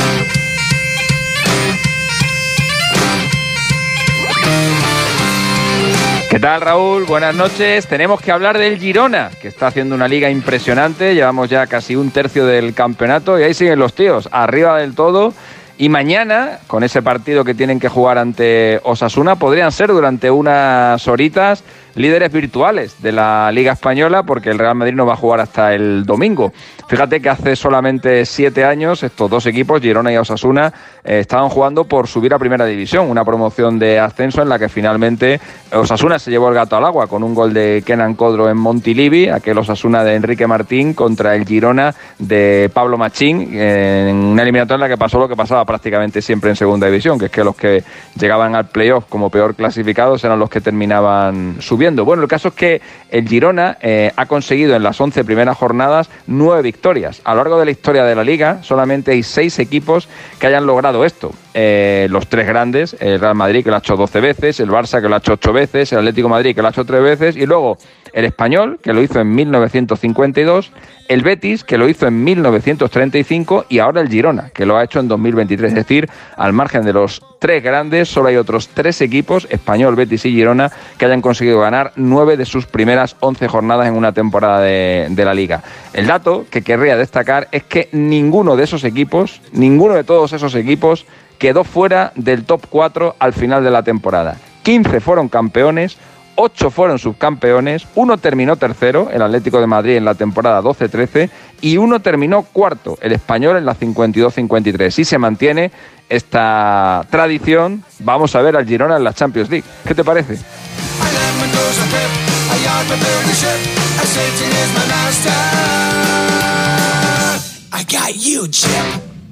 ¿Qué 6.30 6.38
tal, 6.38 6.60
Raúl? 6.60 7.04
Buenas 7.04 7.34
noches. 7.34 7.86
Tenemos 7.86 8.20
que 8.20 8.30
hablar 8.30 8.56
del 8.56 8.78
Girona, 8.78 9.30
que 9.42 9.48
está 9.48 9.66
haciendo 9.66 9.94
una 9.94 10.06
liga 10.06 10.30
impresionante. 10.30 11.14
Llevamos 11.14 11.50
ya 11.50 11.66
casi 11.66 11.96
un 11.96 12.12
tercio 12.12 12.46
del 12.46 12.72
campeonato 12.72 13.38
y 13.38 13.42
ahí 13.42 13.52
siguen 13.52 13.78
los 13.78 13.94
tíos, 13.94 14.28
arriba 14.30 14.78
del 14.78 14.94
todo. 14.94 15.34
Y 15.80 15.88
mañana, 15.88 16.58
con 16.66 16.84
ese 16.84 17.00
partido 17.00 17.42
que 17.42 17.54
tienen 17.54 17.80
que 17.80 17.88
jugar 17.88 18.18
ante 18.18 18.82
Osasuna, 18.84 19.36
podrían 19.36 19.72
ser 19.72 19.88
durante 19.88 20.30
unas 20.30 21.08
horitas 21.08 21.64
líderes 22.00 22.32
virtuales 22.32 23.02
de 23.02 23.12
la 23.12 23.50
Liga 23.52 23.72
Española, 23.72 24.22
porque 24.22 24.50
el 24.50 24.58
Real 24.58 24.74
Madrid 24.74 24.94
no 24.94 25.06
va 25.06 25.14
a 25.14 25.16
jugar 25.16 25.40
hasta 25.40 25.74
el 25.74 26.04
domingo. 26.04 26.52
Fíjate 26.88 27.20
que 27.20 27.28
hace 27.28 27.54
solamente 27.54 28.26
siete 28.26 28.64
años 28.64 29.02
estos 29.02 29.30
dos 29.30 29.46
equipos, 29.46 29.80
Girona 29.80 30.12
y 30.12 30.16
Osasuna, 30.16 30.72
eh, 31.04 31.20
estaban 31.20 31.48
jugando 31.48 31.84
por 31.84 32.08
subir 32.08 32.34
a 32.34 32.38
Primera 32.38 32.64
División, 32.66 33.08
una 33.08 33.24
promoción 33.24 33.78
de 33.78 33.98
ascenso 33.98 34.42
en 34.42 34.48
la 34.48 34.58
que 34.58 34.68
finalmente 34.68 35.40
Osasuna 35.72 36.18
se 36.18 36.30
llevó 36.30 36.48
el 36.48 36.54
gato 36.54 36.76
al 36.76 36.84
agua 36.84 37.06
con 37.06 37.22
un 37.22 37.34
gol 37.34 37.54
de 37.54 37.82
Kenan 37.86 38.14
Codro 38.14 38.50
en 38.50 38.56
Montilivi, 38.56 39.28
aquel 39.28 39.58
Osasuna 39.58 40.02
de 40.02 40.14
Enrique 40.14 40.46
Martín 40.46 40.94
contra 40.94 41.36
el 41.36 41.46
Girona 41.46 41.94
de 42.18 42.70
Pablo 42.72 42.98
Machín, 42.98 43.54
en 43.54 44.16
una 44.16 44.42
eliminatoria 44.42 44.76
en 44.76 44.80
la 44.80 44.88
que 44.88 44.98
pasó 44.98 45.18
lo 45.18 45.28
que 45.28 45.36
pasaba 45.36 45.64
prácticamente 45.64 46.20
siempre 46.22 46.50
en 46.50 46.56
Segunda 46.56 46.86
División, 46.86 47.18
que 47.18 47.26
es 47.26 47.30
que 47.30 47.44
los 47.44 47.54
que 47.54 47.84
llegaban 48.18 48.54
al 48.54 48.68
playoff 48.68 49.04
como 49.08 49.30
peor 49.30 49.54
clasificados 49.54 50.24
eran 50.24 50.38
los 50.38 50.50
que 50.50 50.60
terminaban 50.60 51.56
subiendo. 51.60 51.89
Bueno, 51.96 52.22
el 52.22 52.28
caso 52.28 52.48
es 52.48 52.54
que 52.54 52.80
el 53.10 53.28
Girona 53.28 53.78
eh, 53.80 54.12
ha 54.16 54.26
conseguido 54.26 54.76
en 54.76 54.82
las 54.82 55.00
11 55.00 55.24
primeras 55.24 55.56
jornadas 55.56 56.10
nueve 56.26 56.62
victorias. 56.62 57.20
A 57.24 57.34
lo 57.34 57.38
largo 57.38 57.58
de 57.58 57.64
la 57.64 57.70
historia 57.70 58.04
de 58.04 58.14
la 58.14 58.24
liga 58.24 58.62
solamente 58.62 59.12
hay 59.12 59.22
seis 59.22 59.58
equipos 59.58 60.08
que 60.38 60.46
hayan 60.46 60.66
logrado 60.66 61.04
esto. 61.04 61.32
Eh, 61.54 62.06
los 62.10 62.28
tres 62.28 62.46
grandes, 62.46 62.96
el 63.00 63.18
Real 63.18 63.34
Madrid 63.34 63.64
que 63.64 63.70
lo 63.70 63.76
ha 63.76 63.80
hecho 63.80 63.96
12 63.96 64.20
veces, 64.20 64.60
el 64.60 64.70
Barça 64.70 65.00
que 65.02 65.08
lo 65.08 65.16
ha 65.16 65.18
hecho 65.18 65.32
8 65.32 65.52
veces, 65.52 65.92
el 65.92 65.98
Atlético 65.98 66.28
Madrid 66.28 66.54
que 66.54 66.62
lo 66.62 66.68
ha 66.68 66.70
hecho 66.70 66.84
3 66.84 67.02
veces 67.02 67.36
y 67.36 67.46
luego 67.46 67.76
el 68.12 68.24
Español 68.24 68.78
que 68.82 68.92
lo 68.92 69.02
hizo 69.02 69.20
en 69.20 69.34
1952, 69.34 70.72
el 71.08 71.22
Betis 71.22 71.64
que 71.64 71.78
lo 71.78 71.88
hizo 71.88 72.06
en 72.06 72.22
1935 72.22 73.66
y 73.68 73.78
ahora 73.78 74.00
el 74.00 74.08
Girona 74.08 74.50
que 74.50 74.66
lo 74.66 74.76
ha 74.76 74.84
hecho 74.84 75.00
en 75.00 75.08
2023. 75.08 75.70
Es 75.70 75.74
decir, 75.74 76.08
al 76.36 76.52
margen 76.52 76.84
de 76.84 76.92
los 76.92 77.22
tres 77.38 77.62
grandes, 77.62 78.08
solo 78.08 78.28
hay 78.28 78.36
otros 78.36 78.68
tres 78.68 79.00
equipos, 79.00 79.46
Español, 79.50 79.96
Betis 79.96 80.24
y 80.26 80.32
Girona, 80.32 80.70
que 80.98 81.06
hayan 81.06 81.22
conseguido 81.22 81.60
ganar 81.60 81.92
nueve 81.96 82.36
de 82.36 82.44
sus 82.44 82.66
primeras 82.66 83.16
11 83.20 83.48
jornadas 83.48 83.88
en 83.88 83.94
una 83.94 84.12
temporada 84.12 84.60
de, 84.60 85.08
de 85.10 85.24
la 85.24 85.34
liga. 85.34 85.62
El 85.92 86.06
dato 86.06 86.46
que 86.50 86.62
querría 86.62 86.96
destacar 86.96 87.48
es 87.52 87.64
que 87.64 87.88
ninguno 87.92 88.56
de 88.56 88.64
esos 88.64 88.84
equipos, 88.84 89.40
ninguno 89.52 89.94
de 89.94 90.04
todos 90.04 90.32
esos 90.32 90.54
equipos, 90.54 91.06
quedó 91.38 91.64
fuera 91.64 92.12
del 92.14 92.44
top 92.44 92.66
4 92.68 93.16
al 93.18 93.32
final 93.32 93.64
de 93.64 93.70
la 93.70 93.82
temporada. 93.82 94.36
15 94.62 95.00
fueron 95.00 95.28
campeones, 95.28 95.96
8 96.42 96.70
fueron 96.70 96.98
subcampeones, 96.98 97.86
uno 97.96 98.16
terminó 98.16 98.56
tercero, 98.56 99.10
el 99.12 99.20
Atlético 99.20 99.60
de 99.60 99.66
Madrid 99.66 99.96
en 99.96 100.06
la 100.06 100.14
temporada 100.14 100.62
12-13, 100.62 101.28
y 101.60 101.76
uno 101.76 102.00
terminó 102.00 102.44
cuarto, 102.44 102.96
el 103.02 103.12
español 103.12 103.58
en 103.58 103.66
la 103.66 103.76
52-53. 103.76 104.90
Si 104.90 105.04
se 105.04 105.18
mantiene 105.18 105.70
esta 106.08 107.06
tradición, 107.10 107.84
vamos 107.98 108.34
a 108.34 108.40
ver 108.40 108.56
al 108.56 108.66
Girona 108.66 108.96
en 108.96 109.04
la 109.04 109.12
Champions 109.12 109.50
League. 109.50 109.66
¿Qué 109.86 109.94
te 109.94 110.02
parece? 110.02 110.38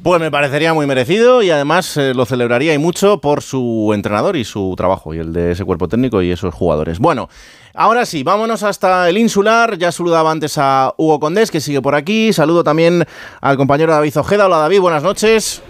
Pues 0.08 0.22
me 0.22 0.30
parecería 0.30 0.72
muy 0.72 0.86
merecido 0.86 1.42
y 1.42 1.50
además 1.50 1.94
eh, 1.98 2.14
lo 2.14 2.24
celebraría 2.24 2.72
y 2.72 2.78
mucho 2.78 3.20
por 3.20 3.42
su 3.42 3.92
entrenador 3.92 4.36
y 4.36 4.44
su 4.44 4.72
trabajo 4.74 5.12
y 5.12 5.18
el 5.18 5.34
de 5.34 5.52
ese 5.52 5.66
cuerpo 5.66 5.86
técnico 5.86 6.22
y 6.22 6.30
esos 6.30 6.54
jugadores. 6.54 6.98
Bueno, 6.98 7.28
ahora 7.74 8.06
sí, 8.06 8.22
vámonos 8.22 8.62
hasta 8.62 9.10
el 9.10 9.18
insular. 9.18 9.76
Ya 9.76 9.92
saludaba 9.92 10.30
antes 10.30 10.56
a 10.56 10.94
Hugo 10.96 11.20
Condés 11.20 11.50
que 11.50 11.60
sigue 11.60 11.82
por 11.82 11.94
aquí. 11.94 12.32
Saludo 12.32 12.64
también 12.64 13.04
al 13.42 13.58
compañero 13.58 13.92
David 13.92 14.16
Ojeda. 14.16 14.46
Hola 14.46 14.56
David, 14.56 14.80
buenas 14.80 15.02
noches. 15.02 15.60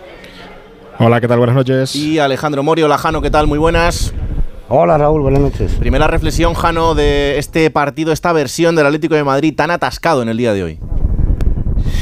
Hola, 1.01 1.21
¿qué 1.21 1.27
tal? 1.27 1.39
Buenas 1.39 1.57
noches. 1.57 1.97
Y 1.97 2.21
Alejandro 2.21 2.63
Morio, 2.63 2.85
hola 2.85 2.97
Jano, 2.97 3.21
¿qué 3.21 3.33
tal? 3.33 3.49
Muy 3.49 3.59
buenas. 3.59 4.15
Hola 4.69 4.99
Raúl, 4.99 5.21
buenas 5.21 5.41
noches. 5.41 5.73
Primera 5.81 6.07
reflexión, 6.07 6.55
Jano, 6.55 6.95
de 6.95 7.39
este 7.39 7.73
partido, 7.73 8.13
esta 8.13 8.33
versión 8.33 8.77
del 8.77 8.87
Atlético 8.87 9.17
de 9.17 9.25
Madrid 9.25 9.53
tan 9.57 9.73
atascado 9.73 10.23
en 10.23 10.29
el 10.29 10.37
día 10.37 10.53
de 10.53 10.63
hoy. 10.63 10.79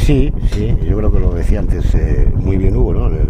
Sí, 0.07 0.33
sí, 0.53 0.73
yo 0.89 0.97
creo 0.99 1.11
que 1.11 1.19
lo 1.19 1.33
decía 1.33 1.59
antes 1.59 1.93
eh, 1.97 2.31
muy 2.33 2.57
bien 2.57 2.77
Hugo, 2.77 2.95
¿no? 2.95 3.09
Le 3.09 3.25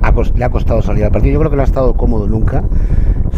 ha, 0.00 0.48
costado 0.48 0.80
salir 0.80 1.04
al 1.04 1.10
partido. 1.10 1.34
Yo 1.34 1.38
creo 1.40 1.50
que 1.50 1.56
no 1.56 1.60
ha 1.60 1.66
estado 1.66 1.92
cómodo 1.98 2.26
nunca, 2.26 2.64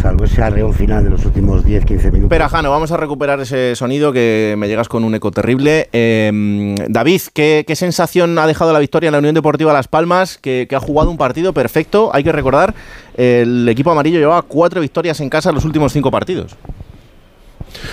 salvo 0.00 0.22
ese 0.22 0.40
arreón 0.40 0.72
final 0.72 1.02
de 1.02 1.10
los 1.10 1.24
últimos 1.26 1.64
10-15 1.64 1.88
minutos. 1.88 2.22
Espera, 2.22 2.48
Jano, 2.48 2.70
vamos 2.70 2.92
a 2.92 2.96
recuperar 2.96 3.40
ese 3.40 3.74
sonido 3.74 4.12
que 4.12 4.54
me 4.56 4.68
llegas 4.68 4.88
con 4.88 5.02
un 5.02 5.16
eco 5.16 5.32
terrible. 5.32 5.88
Eh, 5.92 6.76
David, 6.88 7.22
¿qué, 7.34 7.64
qué 7.66 7.74
sensación 7.74 8.38
ha 8.38 8.46
dejado 8.46 8.72
la 8.72 8.78
victoria 8.78 9.08
en 9.08 9.14
la 9.14 9.18
Unión 9.18 9.34
Deportiva 9.34 9.72
Las 9.72 9.88
Palmas? 9.88 10.38
Que, 10.38 10.68
que 10.70 10.76
ha 10.76 10.80
jugado 10.80 11.10
un 11.10 11.16
partido 11.16 11.52
perfecto. 11.52 12.10
Hay 12.14 12.22
que 12.22 12.30
recordar, 12.30 12.72
el 13.16 13.68
equipo 13.68 13.90
amarillo 13.90 14.20
llevaba 14.20 14.42
cuatro 14.42 14.80
victorias 14.80 15.18
en 15.20 15.28
casa 15.28 15.48
en 15.48 15.56
los 15.56 15.64
últimos 15.64 15.92
cinco 15.92 16.12
partidos. 16.12 16.56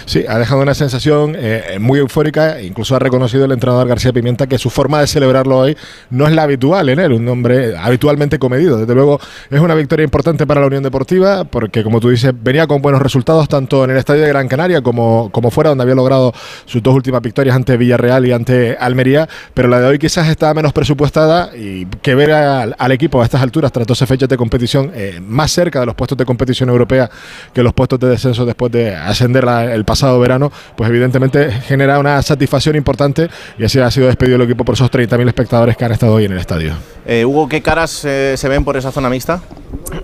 Sí, 0.06 0.24
ha 0.28 0.38
dejado 0.38 0.62
una 0.62 0.74
sensación 0.74 1.36
eh, 1.38 1.78
muy 1.80 2.00
eufórica. 2.00 2.62
Incluso 2.62 2.96
ha 2.96 3.00
reconocido 3.00 3.46
el 3.46 3.52
entrenador 3.52 3.88
García 3.88 4.12
Pimienta 4.14 4.48
que 4.48 4.58
su 4.58 4.70
forma 4.70 5.00
de 5.00 5.08
celebrarlo 5.08 5.58
hoy 5.60 5.78
no 6.10 6.28
es 6.28 6.34
la 6.34 6.44
habitual 6.44 6.90
en 6.90 7.00
él, 7.00 7.14
un 7.14 7.28
hombre 7.28 7.76
habitualmente 7.78 8.40
comedido. 8.40 8.78
Desde 8.78 8.94
luego 8.96 9.20
es 9.50 9.60
una 9.60 9.76
victoria 9.76 10.04
importante 10.04 10.46
para 10.48 10.62
la 10.62 10.68
Unión 10.68 10.84
Deportiva 10.84 11.44
porque, 11.46 11.84
como 11.84 12.00
tú 12.00 12.10
dices, 12.10 12.34
venía 12.42 12.68
con 12.68 12.82
buenos 12.82 13.02
resultados 13.02 13.48
tanto 13.50 13.84
en 13.84 13.92
el 13.92 13.98
estadio 13.98 14.22
de 14.24 14.30
Gran 14.30 14.48
Canaria 14.48 14.82
como, 14.82 15.30
como 15.32 15.52
fuera, 15.52 15.70
donde 15.70 15.84
había 15.84 15.96
logrado 15.96 16.34
sus 16.66 16.82
dos 16.84 16.94
últimas 16.96 17.22
victorias 17.22 17.56
ante 17.56 17.78
Villarreal 17.78 18.26
y 18.26 18.32
ante 18.32 18.78
Almería. 18.80 19.28
Pero 19.54 19.68
la 19.68 19.80
de 19.80 19.88
hoy 19.88 20.00
quizás 20.00 20.28
estaba 20.28 20.54
menos 20.54 20.74
presupuestada 20.74 21.56
y 21.56 21.86
que 22.02 22.16
ver 22.16 22.32
al, 22.32 22.76
al 22.78 22.92
equipo 22.92 23.22
a 23.22 23.26
estas 23.26 23.42
alturas, 23.42 23.72
tras 23.72 23.88
12 23.88 24.06
fechas 24.06 24.30
de 24.30 24.38
competición, 24.38 24.92
eh, 24.96 25.20
más 25.26 25.52
cerca 25.52 25.80
de 25.80 25.86
los 25.86 25.96
puestos 25.96 26.18
de 26.18 26.26
competición 26.26 26.70
europea 26.70 27.10
que 27.54 27.64
los 27.64 27.74
puestos 27.74 28.00
de 28.00 28.08
descenso 28.10 28.46
después 28.46 28.72
de 28.72 28.96
ascender 28.96 29.44
la- 29.44 29.73
el 29.74 29.86
pasado 29.86 30.20
verano, 30.20 30.52
pues 30.76 30.90
evidentemente 30.90 31.52
genera 31.52 32.00
una 32.00 32.22
satisfacción 32.22 32.76
importante 32.76 33.30
y 33.58 33.66
así 33.66 33.80
ha 33.80 33.92
sido 33.92 34.08
despedido 34.08 34.38
el 34.38 34.44
equipo 34.44 34.64
por 34.64 34.76
esos 34.76 34.92
30.000 34.92 35.28
espectadores 35.28 35.78
que 35.78 35.86
han 35.86 35.92
estado 35.92 36.14
hoy 36.14 36.26
en 36.26 36.34
el 36.34 36.40
estadio. 36.40 36.74
Eh, 37.06 37.26
Hugo, 37.26 37.50
¿qué 37.50 37.62
caras 37.62 38.06
eh, 38.06 38.36
se 38.38 38.48
ven 38.48 38.64
por 38.64 38.78
esa 38.78 38.92
zona 38.92 39.10
mixta? 39.10 39.42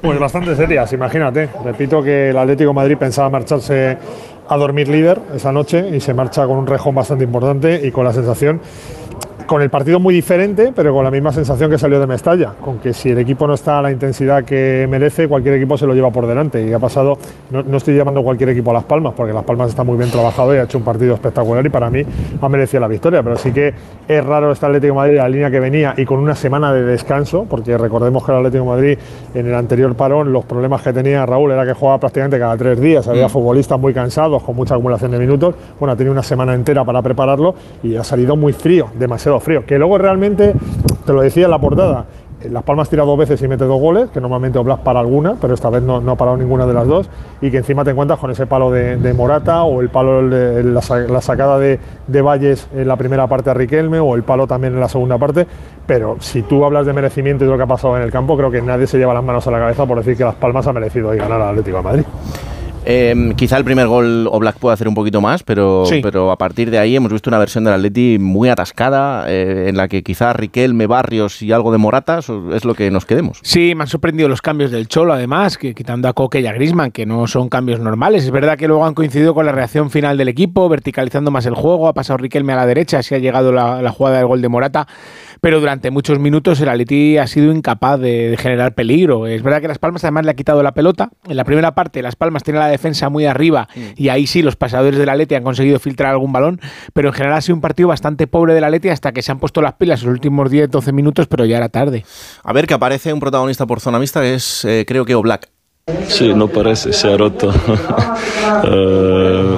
Pues 0.01 0.19
bastante 0.19 0.55
serias, 0.55 0.91
imagínate. 0.93 1.49
Repito 1.63 2.01
que 2.03 2.29
el 2.29 2.37
Atlético 2.37 2.69
de 2.69 2.75
Madrid 2.75 2.97
pensaba 2.97 3.29
marcharse 3.29 3.97
a 4.47 4.57
dormir 4.57 4.87
líder 4.87 5.19
esa 5.35 5.51
noche 5.51 5.95
y 5.95 5.99
se 5.99 6.13
marcha 6.13 6.45
con 6.45 6.57
un 6.57 6.67
rejón 6.67 6.95
bastante 6.95 7.23
importante 7.23 7.81
y 7.83 7.91
con 7.91 8.03
la 8.03 8.13
sensación 8.13 8.61
con 9.49 9.63
el 9.63 9.71
partido 9.71 9.99
muy 9.99 10.13
diferente, 10.13 10.71
pero 10.75 10.93
con 10.93 11.03
la 11.03 11.09
misma 11.09 11.31
sensación 11.31 11.71
que 11.71 11.79
salió 11.79 11.99
de 11.99 12.05
Mestalla, 12.05 12.53
con 12.61 12.77
que 12.77 12.93
si 12.93 13.09
el 13.09 13.17
equipo 13.17 13.47
no 13.47 13.55
está 13.55 13.79
a 13.79 13.81
la 13.81 13.91
intensidad 13.91 14.43
que 14.43 14.85
merece, 14.87 15.27
cualquier 15.27 15.55
equipo 15.55 15.75
se 15.75 15.87
lo 15.87 15.95
lleva 15.95 16.11
por 16.11 16.27
delante. 16.27 16.63
Y 16.63 16.71
ha 16.71 16.77
pasado, 16.77 17.17
no, 17.49 17.63
no 17.63 17.77
estoy 17.77 17.95
llamando 17.97 18.21
cualquier 18.21 18.49
equipo 18.49 18.69
a 18.69 18.75
Las 18.75 18.83
Palmas, 18.83 19.13
porque 19.17 19.33
Las 19.33 19.43
Palmas 19.43 19.69
está 19.69 19.83
muy 19.83 19.97
bien 19.97 20.11
trabajado 20.11 20.53
y 20.53 20.59
ha 20.59 20.63
hecho 20.65 20.77
un 20.77 20.83
partido 20.83 21.15
espectacular 21.15 21.65
y 21.65 21.69
para 21.69 21.89
mí 21.89 22.03
ha 22.39 22.47
merecido 22.47 22.81
la 22.81 22.87
victoria, 22.87 23.23
pero 23.23 23.37
sí 23.37 23.51
que 23.51 23.73
es 24.07 24.23
raro 24.23 24.51
este 24.51 24.67
Atlético 24.67 24.93
de 24.93 24.97
Madrid, 24.99 25.17
la 25.17 25.27
línea 25.29 25.49
que 25.49 25.59
venía 25.59 25.95
y 25.97 26.05
con 26.05 26.19
una 26.19 26.35
semana 26.35 26.71
de 26.71 26.83
descanso, 26.83 27.47
porque 27.49 27.75
recordemos 27.75 28.23
que 28.23 28.31
el 28.31 28.37
Atlético 28.37 28.65
de 28.65 28.69
Madrid 28.69 28.97
en 29.33 29.47
el 29.47 29.55
anterior 29.55 29.95
parón, 29.95 30.31
los 30.31 30.45
problemas 30.45 30.83
que 30.83 30.93
tenía 30.93 31.25
Raúl 31.25 31.49
era 31.53 31.65
que 31.65 31.73
jugaba 31.73 31.97
prácticamente 31.99 32.37
cada 32.37 32.55
tres 32.55 32.79
días, 32.79 33.07
había 33.07 33.25
Mm. 33.25 33.31
futbolistas 33.31 33.79
muy 33.79 33.95
cansados, 33.95 34.43
con 34.43 34.55
mucha 34.55 34.75
acumulación 34.75 35.09
de 35.09 35.17
minutos, 35.17 35.55
bueno, 35.79 35.93
ha 35.93 35.95
tenido 35.95 36.11
una 36.11 36.21
semana 36.21 36.53
entera 36.53 36.85
para 36.85 37.01
prepararlo 37.01 37.55
y 37.81 37.95
ha 37.95 38.03
salido 38.03 38.35
muy 38.35 38.53
frío, 38.53 38.89
demasiado 38.93 39.38
frío, 39.39 39.65
que 39.65 39.77
luego 39.77 39.97
realmente, 39.97 40.53
te 41.05 41.13
lo 41.13 41.21
decía 41.21 41.45
en 41.45 41.51
la 41.51 41.59
portada, 41.59 42.05
Las 42.49 42.63
Palmas 42.63 42.89
tira 42.89 43.03
dos 43.03 43.17
veces 43.17 43.41
y 43.41 43.47
mete 43.49 43.65
dos 43.65 43.81
goles, 43.81 44.09
que 44.11 44.21
normalmente 44.21 44.57
Oblak 44.59 44.79
para 44.79 45.01
alguna, 45.01 45.35
pero 45.41 45.53
esta 45.53 45.69
vez 45.69 45.81
no, 45.83 45.99
no 45.99 46.13
ha 46.13 46.15
parado 46.15 46.37
ninguna 46.37 46.65
de 46.65 46.73
las 46.73 46.87
dos, 46.87 47.09
y 47.41 47.51
que 47.51 47.57
encima 47.57 47.83
te 47.83 47.91
encuentras 47.91 48.17
con 48.17 48.31
ese 48.31 48.45
palo 48.45 48.71
de, 48.71 49.13
Morata 49.13 49.63
o 49.63 49.81
el 49.81 49.89
palo, 49.89 50.29
de- 50.29 50.63
la, 50.63 50.81
sa- 50.81 50.99
la 50.99 51.19
sacada 51.19 51.59
de, 51.59 51.79
de 52.07 52.21
Valles 52.21 52.69
en 52.73 52.87
la 52.87 52.95
primera 52.95 53.27
parte 53.27 53.49
a 53.49 53.53
Riquelme 53.53 53.99
o 53.99 54.15
el 54.15 54.23
palo 54.23 54.47
también 54.47 54.73
en 54.73 54.79
la 54.79 54.87
segunda 54.87 55.17
parte, 55.17 55.45
pero 55.85 56.15
si 56.19 56.43
tú 56.43 56.63
hablas 56.63 56.85
de 56.85 56.93
merecimiento 56.93 57.43
y 57.43 57.47
de 57.47 57.51
lo 57.51 57.57
que 57.57 57.63
ha 57.63 57.67
pasado 57.67 57.97
en 57.97 58.03
el 58.03 58.11
campo, 58.11 58.37
creo 58.37 58.49
que 58.51 58.61
nadie 58.61 58.87
se 58.87 58.97
lleva 58.97 59.13
las 59.13 59.23
manos 59.23 59.45
a 59.45 59.51
la 59.51 59.59
cabeza 59.59 59.85
por 59.85 59.97
decir 59.97 60.15
que 60.15 60.23
Las 60.23 60.35
Palmas 60.35 60.65
ha 60.65 60.71
merecido 60.71 61.09
hoy 61.09 61.17
ganar 61.17 61.41
al 61.41 61.49
Atlético 61.49 61.77
de 61.77 61.83
Madrid. 61.83 62.03
Eh, 62.85 63.33
quizá 63.35 63.57
el 63.57 63.65
primer 63.65 63.87
gol 63.87 64.27
Oblak 64.31 64.55
puede 64.57 64.73
hacer 64.73 64.87
un 64.87 64.95
poquito 64.95 65.21
más, 65.21 65.43
pero, 65.43 65.85
Sí. 65.85 65.99
pero 66.01 66.31
a 66.31 66.37
partir 66.37 66.71
de 66.71 66.79
ahí 66.79 66.95
hemos 66.95 67.11
visto 67.11 67.29
una 67.29 67.37
versión 67.37 67.63
del 67.63 67.73
Atleti 67.73 68.17
muy 68.19 68.49
atascada, 68.49 69.25
eh, 69.29 69.65
en 69.67 69.77
la 69.77 69.87
que 69.87 70.01
quizá 70.01 70.33
Riquelme, 70.33 70.87
Barrios 70.87 71.41
y 71.41 71.51
algo 71.51 71.71
de 71.71 71.77
Morata 71.77 72.19
es 72.19 72.65
lo 72.65 72.73
que 72.73 72.89
nos 72.89 73.05
quedemos. 73.05 73.39
Sí, 73.43 73.75
me 73.75 73.83
han 73.83 73.87
sorprendido 73.87 74.29
los 74.29 74.41
cambios 74.41 74.71
del 74.71 74.87
Cholo, 74.87 75.13
además, 75.13 75.57
que 75.57 75.75
quitando 75.75 76.07
a 76.07 76.13
Coque 76.13 76.39
y 76.39 76.47
a 76.47 76.53
Grisman, 76.53 76.91
que 76.91 77.05
no 77.05 77.27
son 77.27 77.49
cambios 77.49 77.79
normales. 77.79 78.23
Es 78.23 78.31
verdad 78.31 78.57
que 78.57 78.67
luego 78.67 78.85
han 78.85 78.93
coincidido 78.93 79.33
con 79.33 79.45
la 79.45 79.51
reacción 79.51 79.89
final 79.91 80.17
del 80.17 80.29
equipo, 80.29 80.67
verticalizando 80.69 81.31
más 81.31 81.45
el 81.45 81.55
juego. 81.55 81.87
Ha 81.87 81.93
pasado 81.93 82.17
Riquelme 82.17 82.53
a 82.53 82.55
la 82.55 82.65
derecha, 82.65 82.99
así 82.99 83.13
ha 83.13 83.19
llegado 83.19 83.51
la, 83.51 83.81
la 83.81 83.91
jugada 83.91 84.17
del 84.17 84.27
gol 84.27 84.41
de 84.41 84.49
Morata. 84.49 84.87
Pero 85.41 85.59
durante 85.59 85.91
muchos 85.91 86.19
minutos 86.19 86.59
el 86.61 86.69
Atleti 86.69 87.17
ha 87.17 87.27
sido 87.27 87.51
incapaz 87.51 87.99
de, 87.99 88.29
de 88.29 88.37
generar 88.37 88.75
peligro. 88.75 89.27
Es 89.27 89.41
verdad 89.43 89.61
que 89.61 89.67
Las 89.67 89.79
Palmas 89.79 90.03
además 90.03 90.25
le 90.25 90.31
ha 90.31 90.35
quitado 90.35 90.63
la 90.63 90.73
pelota. 90.73 91.09
En 91.27 91.37
la 91.37 91.43
primera 91.43 91.75
parte 91.75 92.01
Las 92.01 92.15
Palmas 92.15 92.43
tiene 92.43 92.59
la 92.59 92.67
defensa 92.67 93.09
muy 93.09 93.25
arriba 93.25 93.67
y 93.95 94.09
ahí 94.09 94.27
sí 94.27 94.41
los 94.41 94.55
pasadores 94.55 94.99
del 94.99 95.09
Atleti 95.09 95.35
han 95.35 95.43
conseguido 95.43 95.79
filtrar 95.79 96.11
algún 96.11 96.31
balón, 96.31 96.59
pero 96.93 97.09
en 97.09 97.13
general 97.13 97.37
ha 97.37 97.41
sido 97.41 97.55
un 97.55 97.61
partido 97.61 97.89
bastante 97.89 98.27
pobre 98.27 98.53
del 98.53 98.63
Atleti 98.63 98.89
hasta 98.89 99.11
que 99.11 99.21
se 99.21 99.31
han 99.31 99.39
puesto 99.39 99.61
las 99.61 99.73
pilas 99.73 100.03
los 100.03 100.13
últimos 100.13 100.51
10-12 100.51 100.93
minutos, 100.93 101.27
pero 101.27 101.45
ya 101.45 101.57
era 101.57 101.69
tarde. 101.69 102.05
A 102.43 102.53
ver, 102.53 102.67
que 102.67 102.73
aparece 102.73 103.13
un 103.13 103.19
protagonista 103.19 103.65
por 103.65 103.79
zona 103.79 103.99
mixta, 103.99 104.21
que 104.21 104.35
es 104.35 104.65
eh, 104.65 104.85
creo 104.87 105.05
que 105.05 105.15
Oblak. 105.15 105.49
Sí, 106.07 106.33
no 106.33 106.47
parece, 106.47 106.93
se 106.93 107.07
ha 107.07 107.17
roto. 107.17 107.51
Eh, 108.63 109.57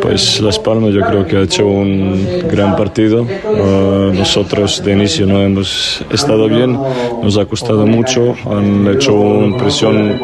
pues 0.00 0.40
Las 0.40 0.58
Palmas 0.58 0.92
yo 0.92 1.00
creo 1.02 1.26
que 1.26 1.36
ha 1.36 1.42
hecho 1.42 1.66
un 1.66 2.42
gran 2.50 2.76
partido. 2.76 3.24
Eh, 3.24 4.12
nosotros 4.14 4.82
de 4.84 4.92
inicio 4.92 5.26
no 5.26 5.40
hemos 5.40 6.04
estado 6.10 6.48
bien, 6.48 6.78
nos 7.22 7.36
ha 7.38 7.46
costado 7.46 7.86
mucho, 7.86 8.34
han 8.50 8.86
hecho 8.88 9.14
una 9.14 9.56
presión 9.56 10.20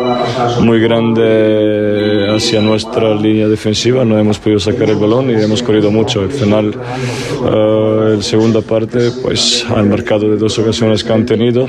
muy 0.61 0.81
grande 0.81 2.35
hacia 2.35 2.61
nuestra 2.61 3.15
línea 3.15 3.49
defensiva, 3.49 4.05
no 4.05 4.19
hemos 4.19 4.39
podido 4.39 4.59
sacar 4.59 4.91
el 4.91 4.97
balón 4.97 5.31
y 5.31 5.35
hemos 5.35 5.63
corrido 5.63 5.91
mucho. 5.91 6.23
Al 6.23 6.31
final, 6.31 6.75
en 8.13 8.23
segunda 8.23 8.61
parte, 8.61 9.11
pues 9.23 9.65
han 9.75 9.89
marcado 9.89 10.29
de 10.31 10.37
dos 10.37 10.59
ocasiones 10.59 11.05
que 11.05 11.13
han 11.13 11.25
tenido. 11.25 11.67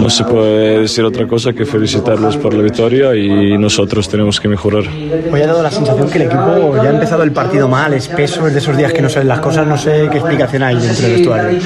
no 0.00 0.10
se 0.10 0.24
puede 0.24 0.80
decir 0.82 1.04
otra 1.04 1.26
cosa 1.26 1.52
que 1.52 1.64
felicitarlos 1.70 2.36
por 2.36 2.54
la 2.54 2.62
victoria 2.62 3.14
y 3.14 3.56
nosotros 3.58 4.08
tenemos 4.08 4.40
que 4.40 4.48
mejorar. 4.48 4.84
Hoy 5.32 5.42
ha 5.42 5.46
dado 5.46 5.62
la 5.62 5.70
sensación 5.70 6.10
que 6.10 6.18
el 6.18 6.24
equipo 6.24 6.74
ya 6.76 6.90
ha 6.90 6.90
empezado 6.90 7.22
el 7.22 7.32
partido 7.32 7.68
mal, 7.68 7.92
espeso, 7.94 8.46
es 8.46 8.52
de 8.52 8.58
esos 8.58 8.76
días 8.76 8.92
que 8.92 9.02
no 9.02 9.08
salen 9.08 9.28
las 9.28 9.40
cosas, 9.40 9.66
no 9.66 9.76
sé 9.76 10.08
qué 10.10 10.18
explicación 10.18 10.62
hay 10.62 10.76
dentro 10.76 11.06
del 11.06 11.16
vestuario. 11.16 11.60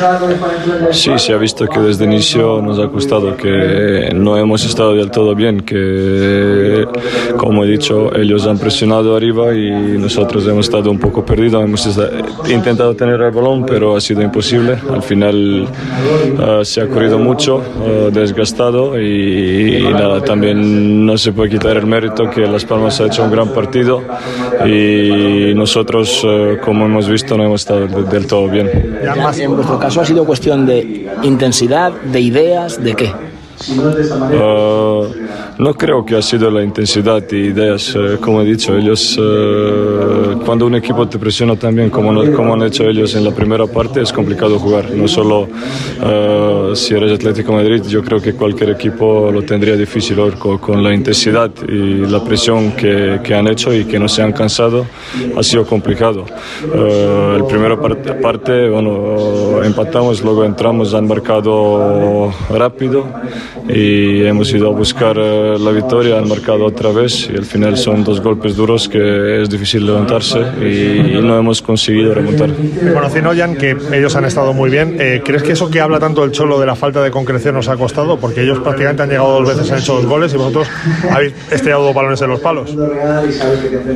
Sí, 0.91 1.11
se 1.17 1.33
ha 1.33 1.37
visto 1.37 1.67
que 1.67 1.81
desde 1.81 2.05
el 2.05 2.13
inicio 2.13 2.61
nos 2.61 2.79
ha 2.79 2.89
costado, 2.89 3.37
que 3.37 4.11
no 4.15 4.37
hemos 4.37 4.65
estado 4.65 4.95
del 4.95 5.11
todo 5.11 5.35
bien, 5.35 5.61
que 5.61 6.87
como 7.37 7.65
he 7.65 7.69
dicho, 7.69 8.15
ellos 8.15 8.47
han 8.47 8.59
presionado 8.59 9.17
arriba 9.17 9.55
y 9.55 9.71
nosotros 9.99 10.47
hemos 10.47 10.67
estado 10.67 10.91
un 10.91 10.99
poco 10.99 11.25
perdidos, 11.25 11.65
hemos 11.65 11.89
intentado 12.49 12.95
tener 12.95 13.21
el 13.21 13.31
balón, 13.31 13.65
pero 13.67 13.97
ha 13.97 14.01
sido 14.01 14.23
imposible. 14.23 14.79
Al 14.93 15.03
final 15.03 15.67
eh, 16.41 16.65
se 16.65 16.81
ha 16.81 16.89
corrido 16.89 17.19
mucho, 17.19 17.63
eh, 17.85 18.11
desgastado 18.13 19.01
y, 19.01 19.92
y 19.93 19.95
nada, 19.95 20.21
también 20.23 21.05
no 21.07 21.17
se 21.19 21.33
puede 21.33 21.51
quitar 21.51 21.77
el 21.77 21.87
mérito 21.87 22.29
que 22.31 22.41
Las 22.43 22.65
Palmas 22.65 23.01
ha 23.01 23.07
hecho 23.07 23.23
un 23.25 23.31
gran 23.31 23.49
partido 23.51 24.03
y 24.67 25.55
nosotros, 25.55 26.23
eh, 26.25 26.59
como 26.65 26.87
hemos 26.87 27.09
visto, 27.09 27.37
no 27.37 27.45
hemos 27.45 27.61
estado 27.63 27.87
de- 27.87 28.03
del 28.05 28.27
todo 28.27 28.49
bien. 28.49 28.69
En 29.39 29.55
vuestro 29.57 29.79
caso 29.79 30.01
ha 30.01 30.05
sido 30.05 30.25
cuestión 30.25 30.67
de 30.67 31.09
intensidad, 31.23 31.93
de 31.93 32.21
ideas, 32.21 32.83
¿de 32.83 32.95
qué? 32.95 33.13
Uh, 33.71 35.05
no 35.59 35.75
creo 35.75 36.05
que 36.05 36.17
ha 36.17 36.23
sido 36.23 36.51
la 36.51 36.63
intensidad 36.63 37.23
y 37.31 37.37
ideas, 37.37 37.95
eh, 37.95 38.19
como 38.21 38.41
he 38.41 38.45
dicho, 38.45 38.77
ellos, 38.77 39.19
eh, 39.21 40.37
cuando 40.45 40.67
un 40.67 40.75
equipo 40.75 41.07
te 41.09 41.19
presiona 41.19 41.57
también 41.57 41.91
como, 41.91 42.13
han 42.21 42.63
hecho 42.63 42.85
ellos 42.85 43.15
en 43.15 43.25
la 43.25 43.31
primera 43.31 43.67
parte, 43.67 44.01
es 44.01 44.13
complicado 44.13 44.59
jugar. 44.59 44.91
No 44.91 45.07
solo 45.09 45.49
eh, 46.03 46.73
si 46.75 46.95
eres 46.95 47.13
Atlético 47.13 47.53
de 47.53 47.59
Madrid, 47.59 47.83
yo 47.89 48.03
creo 48.03 48.21
que 48.21 48.35
cualquier 48.35 48.71
equipo 48.71 49.31
lo 49.31 49.43
tendría 49.43 49.77
difícil 49.77 50.17
con, 50.39 50.59
con 50.59 50.83
la 50.83 50.95
intensidad 50.95 51.51
y 51.69 52.07
la 52.07 52.23
presión 52.23 52.73
que, 52.73 53.21
han 53.33 53.49
hecho 53.49 53.73
y 53.73 53.85
que 53.85 53.99
no 53.99 54.09
se 54.09 54.23
han 54.23 54.33
cansado, 54.33 54.87
ha 55.37 55.43
sido 55.43 55.65
complicado. 55.65 56.25
El 56.63 57.45
primera 57.45 57.81
parte, 57.81 58.13
parte, 58.15 58.69
bueno, 58.69 59.63
empatamos, 59.63 60.23
luego 60.23 60.45
entramos, 60.45 60.93
han 60.93 61.07
marcado 61.07 62.33
rápido 62.51 63.07
y 63.69 64.23
hemos 64.25 64.53
ido 64.53 64.69
a 64.69 64.73
buscar 64.73 65.19
la 65.59 65.71
victoria, 65.71 66.19
han 66.19 66.29
marcado 66.29 66.65
otra 66.67 66.91
vez 66.91 67.29
y 67.33 67.37
al 67.37 67.45
final 67.45 67.77
son 67.77 68.05
dos 68.05 68.21
golpes 68.21 68.57
duros 68.57 68.89
que 68.89 69.43
es 69.43 69.51
difícil 69.51 69.87
levantarse 69.87 70.39
y, 70.61 71.21
no 71.23 71.39
hemos 71.39 71.63
conseguido 71.63 72.15
remontar. 72.15 72.51
Reconociendo, 72.83 73.33
Jan, 73.37 73.57
que 73.57 73.77
ellos 73.93 74.15
han 74.17 74.25
estado 74.25 74.53
muy 74.53 74.71
bien, 74.71 74.97
eh, 74.99 75.23
¿crees 75.25 75.43
que 75.43 75.53
eso 75.53 75.71
que 75.71 75.81
habla 75.81 76.01
tanto 76.01 76.25
el 76.25 76.33
Cholo 76.33 76.59
de 76.59 76.67
la 76.67 76.75
falta 76.75 77.03
de 77.03 77.11
concreción 77.11 77.57
os 77.57 77.69
ha 77.69 77.77
costado? 77.77 78.19
Porque 78.19 78.43
ellos 78.43 78.59
prácticamente 78.59 79.03
han 79.03 79.09
llegado 79.11 79.41
dos 79.41 79.49
veces, 79.49 79.71
han 79.71 79.79
hecho 79.79 79.95
dos 79.95 80.07
goles 80.07 80.35
y 80.35 80.37
vosotros 80.37 80.69
habéis 81.11 81.35
estrellado 81.51 81.85
dos 81.85 81.95
balones 81.95 82.21
en 82.23 82.31
los 82.31 82.41
palos. 82.41 82.77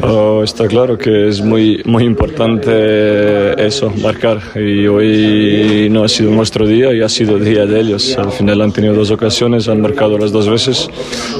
Oh, 0.02 0.42
está 0.44 0.66
claro 0.66 0.96
que 0.96 1.28
es 1.28 1.40
muy, 1.40 1.82
muy 1.84 2.04
importante 2.04 3.66
eso, 3.66 3.92
marcar. 4.02 4.40
Y 4.54 4.86
hoy 4.86 5.88
no 5.90 6.04
ha 6.04 6.08
sido 6.08 6.30
nuestro 6.30 6.66
día 6.66 6.92
y 6.92 7.02
ha 7.02 7.08
sido 7.08 7.38
día 7.38 7.66
de 7.66 7.80
ellos. 7.80 8.16
Al 8.18 8.32
final 8.32 8.60
han 8.60 8.72
tenido 8.72 8.94
dos 8.94 9.10
ocasiones, 9.10 9.68
han 9.68 9.80
marcado 9.80 10.18
las 10.18 10.32
dos 10.32 10.48
veces 10.48 10.88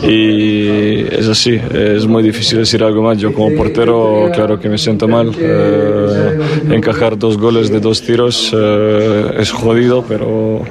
y 0.03 1.07
es 1.11 1.29
así. 1.29 1.61
Es 1.73 2.07
muy 2.07 2.23
difícil 2.23 2.59
decir 2.59 2.83
algo 2.83 3.03
más. 3.03 3.19
Yo 3.19 3.33
como 3.33 3.55
portero, 3.57 4.31
claro 4.35 4.59
que 4.59 4.69
me 4.69 4.79
siento 4.79 5.09
mal. 5.09 5.33
Eh, 5.39 6.39
encajar 6.71 7.19
dos 7.19 7.39
goles 7.39 7.71
de 7.71 7.81
dos 7.81 8.03
tiros 8.03 8.53
eh, 8.57 9.35
es 9.39 9.51
jodido, 9.51 10.05
pero 10.07 10.63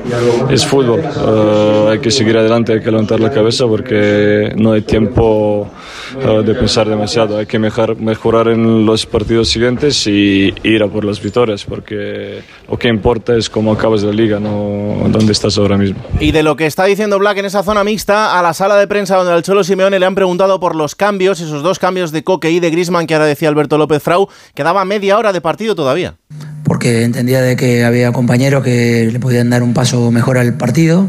es 0.49 0.65
fútbol. 0.65 1.01
Eh, 1.01 1.87
hay 1.91 1.99
que 1.99 2.11
seguir 2.11 2.37
adelante, 2.37 2.73
hay 2.73 2.81
que 2.81 2.91
levantar 2.91 3.19
la 3.19 3.31
cabeza 3.31 3.65
porque 3.67 4.53
no 4.55 4.73
hay 4.73 4.81
tiempo 4.81 5.69
de 6.19 6.55
pensar 6.55 6.87
demasiado. 6.87 7.37
Hay 7.37 7.45
que 7.45 7.59
mejar- 7.59 7.97
mejorar 7.97 8.47
en 8.47 8.85
los 8.85 9.05
partidos 9.05 9.49
siguientes 9.49 10.07
y 10.07 10.53
ir 10.63 10.81
a 10.83 10.87
por 10.87 11.03
las 11.03 11.21
victorias, 11.21 11.65
porque 11.65 12.39
lo 12.69 12.77
que 12.79 12.87
importa 12.87 13.35
es 13.35 13.49
cómo 13.49 13.71
acabas 13.73 14.03
la 14.03 14.11
liga, 14.11 14.39
no 14.39 14.95
dónde 15.09 15.31
estás 15.33 15.57
ahora 15.57 15.77
mismo. 15.77 15.97
Y 16.19 16.31
de 16.31 16.43
lo 16.43 16.55
que 16.55 16.65
está 16.65 16.85
diciendo 16.85 17.19
Black 17.19 17.37
en 17.37 17.45
esa 17.45 17.63
zona 17.63 17.83
mixta, 17.83 18.39
a 18.39 18.41
la 18.41 18.53
sala 18.53 18.77
de 18.77 18.87
prensa 18.87 19.17
donde 19.17 19.33
al 19.33 19.43
Cholo 19.43 19.63
Simeone 19.63 19.99
le 19.99 20.05
han 20.05 20.15
preguntado 20.15 20.59
por 20.59 20.75
los 20.75 20.95
cambios, 20.95 21.39
esos 21.41 21.63
dos 21.63 21.79
cambios 21.79 22.11
de 22.11 22.23
Coque 22.23 22.49
y 22.51 22.59
de 22.59 22.69
Grisman 22.69 23.07
que 23.07 23.13
ahora 23.15 23.25
decía 23.25 23.49
Alberto 23.49 23.77
López 23.77 24.01
Frau, 24.01 24.27
quedaba 24.53 24.85
media 24.85 25.17
hora 25.17 25.33
de 25.33 25.41
partido 25.41 25.75
todavía. 25.75 26.15
porque 26.63 27.03
entendía 27.03 27.41
de 27.43 27.55
que 27.55 27.83
había 27.85 28.11
compañeros 28.11 28.63
que 28.63 29.07
le 29.11 29.19
podían 29.19 29.51
dar 29.51 29.61
un 29.61 29.73
paso 29.75 30.09
mejor 30.09 30.39
al 30.39 30.55
partido 30.57 31.07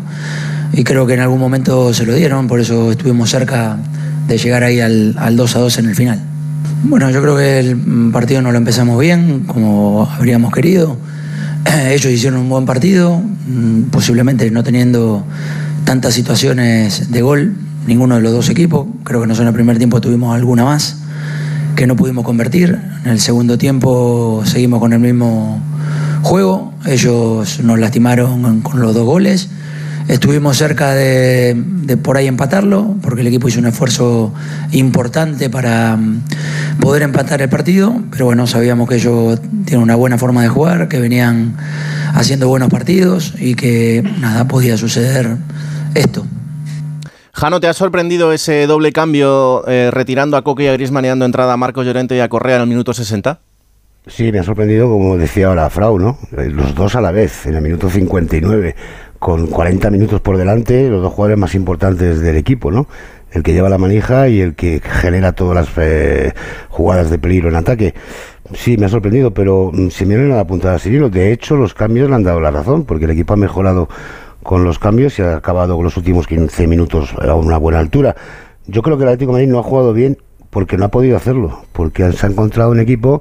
y 0.74 0.84
creo 0.84 1.06
que 1.06 1.14
en 1.14 1.20
algún 1.20 1.38
momento 1.40 1.94
se 1.94 2.04
lo 2.04 2.12
dieron, 2.12 2.46
por 2.46 2.60
eso 2.60 2.90
estuvimos 2.90 3.30
cerca 3.30 3.78
de 4.26 4.38
llegar 4.38 4.64
ahí 4.64 4.80
al, 4.80 5.14
al 5.18 5.36
2 5.36 5.56
a 5.56 5.58
2 5.60 5.78
en 5.78 5.86
el 5.86 5.94
final. 5.94 6.20
Bueno, 6.84 7.10
yo 7.10 7.20
creo 7.22 7.36
que 7.36 7.60
el 7.60 8.10
partido 8.12 8.42
no 8.42 8.52
lo 8.52 8.58
empezamos 8.58 8.98
bien, 9.00 9.44
como 9.46 10.08
habríamos 10.10 10.52
querido. 10.52 10.96
Ellos 11.90 12.12
hicieron 12.12 12.40
un 12.40 12.48
buen 12.48 12.66
partido, 12.66 13.18
mm, 13.18 13.84
posiblemente 13.90 14.50
no 14.50 14.62
teniendo 14.62 15.24
tantas 15.84 16.14
situaciones 16.14 17.10
de 17.10 17.22
gol, 17.22 17.56
ninguno 17.86 18.16
de 18.16 18.20
los 18.22 18.32
dos 18.32 18.48
equipos. 18.48 18.86
Creo 19.04 19.20
que 19.20 19.26
nosotros 19.26 19.44
en 19.44 19.48
el 19.48 19.54
primer 19.54 19.78
tiempo 19.78 20.00
tuvimos 20.00 20.34
alguna 20.34 20.64
más 20.64 20.98
que 21.76 21.86
no 21.86 21.94
pudimos 21.94 22.24
convertir. 22.24 22.78
En 23.04 23.10
el 23.10 23.20
segundo 23.20 23.58
tiempo 23.58 24.42
seguimos 24.46 24.80
con 24.80 24.92
el 24.92 24.98
mismo, 24.98 25.60
juego. 26.22 26.72
Ellos 26.86 27.60
nos 27.62 27.78
lastimaron 27.78 28.60
con 28.62 28.80
los 28.80 28.94
dos 28.94 29.04
goles. 29.04 29.48
Estuvimos 30.08 30.56
cerca 30.56 30.94
de, 30.94 31.54
de 31.56 31.96
por 31.96 32.16
ahí 32.16 32.28
empatarlo, 32.28 32.94
porque 33.02 33.22
el 33.22 33.26
equipo 33.26 33.48
hizo 33.48 33.58
un 33.58 33.66
esfuerzo 33.66 34.32
importante 34.70 35.50
para 35.50 35.96
mm, 35.96 36.22
poder 36.80 37.02
empatar 37.02 37.42
el 37.42 37.48
partido, 37.48 38.00
pero 38.12 38.26
bueno, 38.26 38.46
sabíamos 38.46 38.88
que 38.88 38.96
ellos 38.96 39.40
tienen 39.64 39.82
una 39.82 39.96
buena 39.96 40.16
forma 40.16 40.42
de 40.42 40.48
jugar, 40.48 40.88
que 40.88 41.00
venían 41.00 41.56
haciendo 42.14 42.46
buenos 42.48 42.70
partidos 42.70 43.34
y 43.38 43.56
que 43.56 44.08
nada, 44.20 44.46
podía 44.46 44.76
suceder 44.76 45.36
esto. 45.94 46.24
Jano, 47.32 47.60
¿te 47.60 47.66
ha 47.66 47.74
sorprendido 47.74 48.32
ese 48.32 48.66
doble 48.66 48.92
cambio 48.92 49.66
eh, 49.68 49.90
retirando 49.92 50.36
a 50.36 50.42
Coque 50.42 50.64
y 50.64 50.66
a 50.68 50.72
Griezmann 50.72 51.04
y 51.04 51.08
dando 51.08 51.26
entrada 51.26 51.52
a 51.52 51.56
Marcos 51.56 51.84
Llorente 51.84 52.16
y 52.16 52.20
a 52.20 52.28
Correa 52.28 52.56
en 52.56 52.62
el 52.62 52.68
minuto 52.68 52.94
60? 52.94 53.40
Sí, 54.06 54.30
me 54.30 54.38
ha 54.38 54.44
sorprendido, 54.44 54.88
como 54.88 55.18
decía 55.18 55.48
ahora 55.48 55.68
Frau, 55.68 55.98
¿no? 55.98 56.16
Eh, 56.38 56.48
Los 56.48 56.74
dos 56.74 56.94
a 56.94 57.00
la 57.00 57.10
vez, 57.10 57.44
en 57.44 57.56
el 57.56 57.62
minuto 57.62 57.90
59 57.90 58.76
con 59.18 59.46
40 59.46 59.90
minutos 59.90 60.20
por 60.20 60.36
delante, 60.36 60.88
los 60.88 61.02
dos 61.02 61.12
jugadores 61.12 61.38
más 61.38 61.54
importantes 61.54 62.20
del 62.20 62.36
equipo, 62.36 62.70
¿no? 62.70 62.86
El 63.30 63.42
que 63.42 63.52
lleva 63.52 63.68
la 63.68 63.78
manija 63.78 64.28
y 64.28 64.40
el 64.40 64.54
que 64.54 64.80
genera 64.80 65.32
todas 65.32 65.54
las 65.54 65.68
eh, 65.76 66.32
jugadas 66.68 67.10
de 67.10 67.18
peligro 67.18 67.48
en 67.48 67.56
ataque. 67.56 67.94
Sí, 68.54 68.76
me 68.76 68.86
ha 68.86 68.88
sorprendido, 68.88 69.32
pero 69.32 69.70
mm, 69.72 69.88
Simeone 69.88 70.28
no 70.28 70.36
da 70.36 70.46
puntada 70.46 70.76
a 70.76 70.78
Cirilo. 70.78 71.10
De 71.10 71.32
hecho, 71.32 71.56
los 71.56 71.74
cambios 71.74 72.08
le 72.08 72.14
han 72.14 72.22
dado 72.22 72.40
la 72.40 72.50
razón, 72.50 72.84
porque 72.84 73.04
el 73.06 73.10
equipo 73.10 73.34
ha 73.34 73.36
mejorado 73.36 73.88
con 74.42 74.64
los 74.64 74.78
cambios 74.78 75.18
y 75.18 75.22
ha 75.22 75.36
acabado 75.36 75.74
con 75.74 75.84
los 75.84 75.96
últimos 75.96 76.26
15 76.26 76.66
minutos 76.68 77.14
a 77.20 77.34
una 77.34 77.58
buena 77.58 77.80
altura. 77.80 78.14
Yo 78.66 78.82
creo 78.82 78.96
que 78.96 79.02
el 79.02 79.08
Atlético 79.08 79.32
de 79.32 79.38
Madrid 79.38 79.52
no 79.52 79.58
ha 79.58 79.64
jugado 79.64 79.92
bien 79.92 80.18
porque 80.50 80.76
no 80.76 80.84
ha 80.84 80.90
podido 80.90 81.16
hacerlo, 81.16 81.62
porque 81.72 82.12
se 82.12 82.26
ha 82.26 82.30
encontrado 82.30 82.70
un 82.70 82.80
equipo 82.80 83.20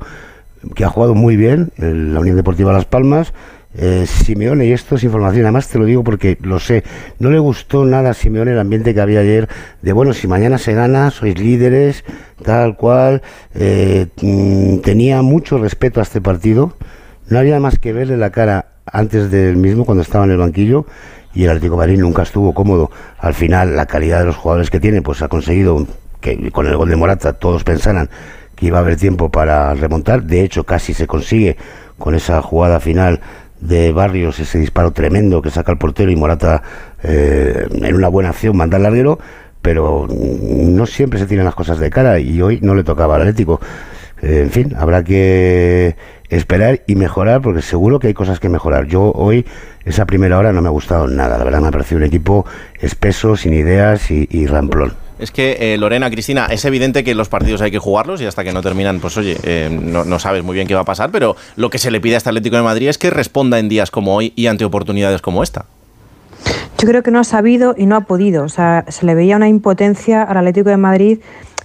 que 0.74 0.86
ha 0.86 0.90
jugado 0.90 1.16
muy 1.16 1.36
bien, 1.36 1.72
la 1.78 2.20
Unión 2.20 2.36
Deportiva 2.36 2.72
Las 2.72 2.86
Palmas, 2.86 3.34
eh, 3.78 4.06
Simeone, 4.08 4.66
y 4.66 4.72
esto 4.72 4.96
es 4.96 5.04
información, 5.04 5.46
además 5.46 5.68
te 5.68 5.78
lo 5.78 5.86
digo 5.86 6.04
porque 6.04 6.38
lo 6.42 6.60
sé, 6.60 6.84
no 7.20 7.30
le 7.30 7.40
gustó 7.40 7.86
nada 7.86 8.12
a 8.12 8.14
Simeone 8.14 8.52
el 8.52 8.60
ambiente 8.60 8.94
que 8.94 9.02
había 9.02 9.20
ayer 9.20 9.50
de, 9.82 9.94
bueno, 9.94 10.14
si 10.14 10.28
mañana 10.28 10.58
se 10.58 10.74
gana, 10.74 11.12
sois 11.12 11.38
líderes, 11.38 12.04
tal 12.44 12.78
cual, 12.78 13.22
eh, 13.54 14.08
mm, 14.22 14.78
tenía 14.80 15.22
mucho 15.22 15.58
respeto 15.58 16.00
a 16.00 16.04
este 16.04 16.22
partido, 16.22 16.74
no 17.28 17.40
había 17.40 17.60
más 17.60 17.80
que 17.80 17.92
verle 17.92 18.18
la 18.18 18.30
cara 18.30 18.68
antes 18.86 19.32
del 19.32 19.58
mismo 19.58 19.86
cuando 19.86 20.04
estaba 20.04 20.26
en 20.26 20.32
el 20.32 20.38
banquillo 20.38 20.86
y 21.34 21.44
el 21.44 21.50
Atlético 21.50 21.82
de 21.82 21.98
nunca 21.98 22.24
estuvo 22.24 22.54
cómodo. 22.54 22.92
Al 23.20 23.34
final, 23.34 23.76
la 23.76 23.86
calidad 23.86 24.20
de 24.20 24.26
los 24.26 24.38
jugadores 24.38 24.70
que 24.70 24.80
tiene, 24.80 25.02
pues 25.02 25.22
ha 25.22 25.28
conseguido 25.28 25.86
que 26.22 26.50
con 26.52 26.66
el 26.66 26.78
gol 26.78 26.90
de 26.90 26.96
Morata 26.96 27.34
todos 27.34 27.64
pensaran 27.64 28.10
que 28.56 28.68
iba 28.68 28.78
a 28.78 28.82
haber 28.82 28.96
tiempo 28.96 29.30
para 29.30 29.74
remontar. 29.74 30.24
De 30.24 30.42
hecho, 30.44 30.64
casi 30.64 30.94
se 30.94 31.08
consigue 31.08 31.58
con 31.98 32.16
esa 32.16 32.42
jugada 32.42 32.80
final 32.80 33.20
de 33.60 33.92
Barrios, 33.92 34.40
ese 34.40 34.60
disparo 34.60 34.92
tremendo 34.92 35.42
que 35.42 35.50
saca 35.50 35.72
el 35.72 35.78
portero 35.78 36.12
y 36.12 36.16
Morata 36.16 36.62
eh, 37.04 37.68
en 37.72 37.96
una 37.96 38.08
buena 38.08 38.30
acción 38.30 38.58
manda 38.58 38.78
al 38.78 38.84
larguero, 38.84 39.20
pero 39.62 40.08
no 40.10 40.86
siempre 40.86 41.20
se 41.20 41.26
tiran 41.26 41.46
las 41.46 41.56
cosas 41.56 41.80
de 41.80 41.90
cara 41.90 42.20
y 42.20 42.42
hoy 42.42 42.60
no 42.62 42.76
le 42.76 42.84
tocaba 42.84 43.16
al 43.16 43.22
Atlético. 43.22 43.60
Eh, 44.22 44.42
en 44.44 44.52
fin, 44.52 44.76
habrá 44.78 45.04
que 45.04 45.96
esperar 46.30 46.82
y 46.88 46.96
mejorar 46.96 47.42
porque 47.42 47.62
seguro 47.62 48.00
que 48.00 48.08
hay 48.08 48.14
cosas 48.14 48.40
que 48.40 48.50
mejorar. 48.50 48.86
Yo 48.88 49.12
hoy, 49.12 49.46
esa 49.86 50.06
primera 50.06 50.38
hora 50.38 50.54
no 50.54 50.62
me 50.62 50.68
ha 50.68 50.72
gustado 50.72 51.08
nada, 51.08 51.38
la 51.38 51.44
verdad 51.44 51.62
me 51.62 51.68
ha 51.68 51.72
parecido 51.72 51.98
un 51.98 52.06
equipo 52.06 52.46
espeso, 52.80 53.36
sin 53.36 53.54
ideas 53.54 54.12
y 54.12 54.48
ramplón. 54.48 55.05
Es 55.18 55.32
que, 55.32 55.74
eh, 55.74 55.78
Lorena, 55.78 56.10
Cristina, 56.10 56.48
es 56.48 56.66
evidente 56.66 57.04
que 57.04 57.16
los 57.16 57.30
partidos 57.30 57.62
hay 57.62 57.72
que 57.72 57.80
jugarlos 57.80 58.22
y 58.22 58.26
hasta 58.26 58.44
que 58.44 58.52
no 58.52 58.62
terminan, 58.62 59.00
pues 59.00 59.16
oye, 59.18 59.38
eh, 59.44 59.70
no, 59.72 60.20
sabes 60.20 60.44
muy 60.44 60.56
bien 60.56 60.68
qué 60.68 60.76
va 60.76 60.82
a 60.82 60.86
pasar, 60.86 61.10
pero 61.12 61.38
lo 61.56 61.70
que 61.70 61.78
se 61.78 61.90
le 61.90 62.02
pide 62.02 62.16
a 62.16 62.18
este 62.18 62.30
Atlético 62.30 62.58
de 62.58 62.64
Madrid 62.64 62.90
es 62.90 62.98
que 62.98 63.10
responda 63.10 63.60
en 63.60 63.70
días 63.70 63.92
como 63.92 64.16
hoy 64.16 64.34
y 64.36 64.48
ante 64.48 64.66
oportunidades 64.66 65.22
como 65.22 65.42
esta. 65.42 65.66
Yo 66.78 66.88
creo 66.88 67.02
que 67.02 67.12
no 67.12 67.20
ha 67.20 67.24
sabido 67.24 67.76
y 67.78 67.86
no 67.86 67.96
ha 67.96 68.02
podido. 68.02 68.44
O 68.44 68.50
sea, 68.50 68.84
se 68.90 69.06
le 69.06 69.16
veía 69.16 69.38
una 69.38 69.48
impotencia 69.48 70.22
al 70.22 70.38
Atlético 70.38 70.70
de 70.70 70.78
Madrid 70.78 71.20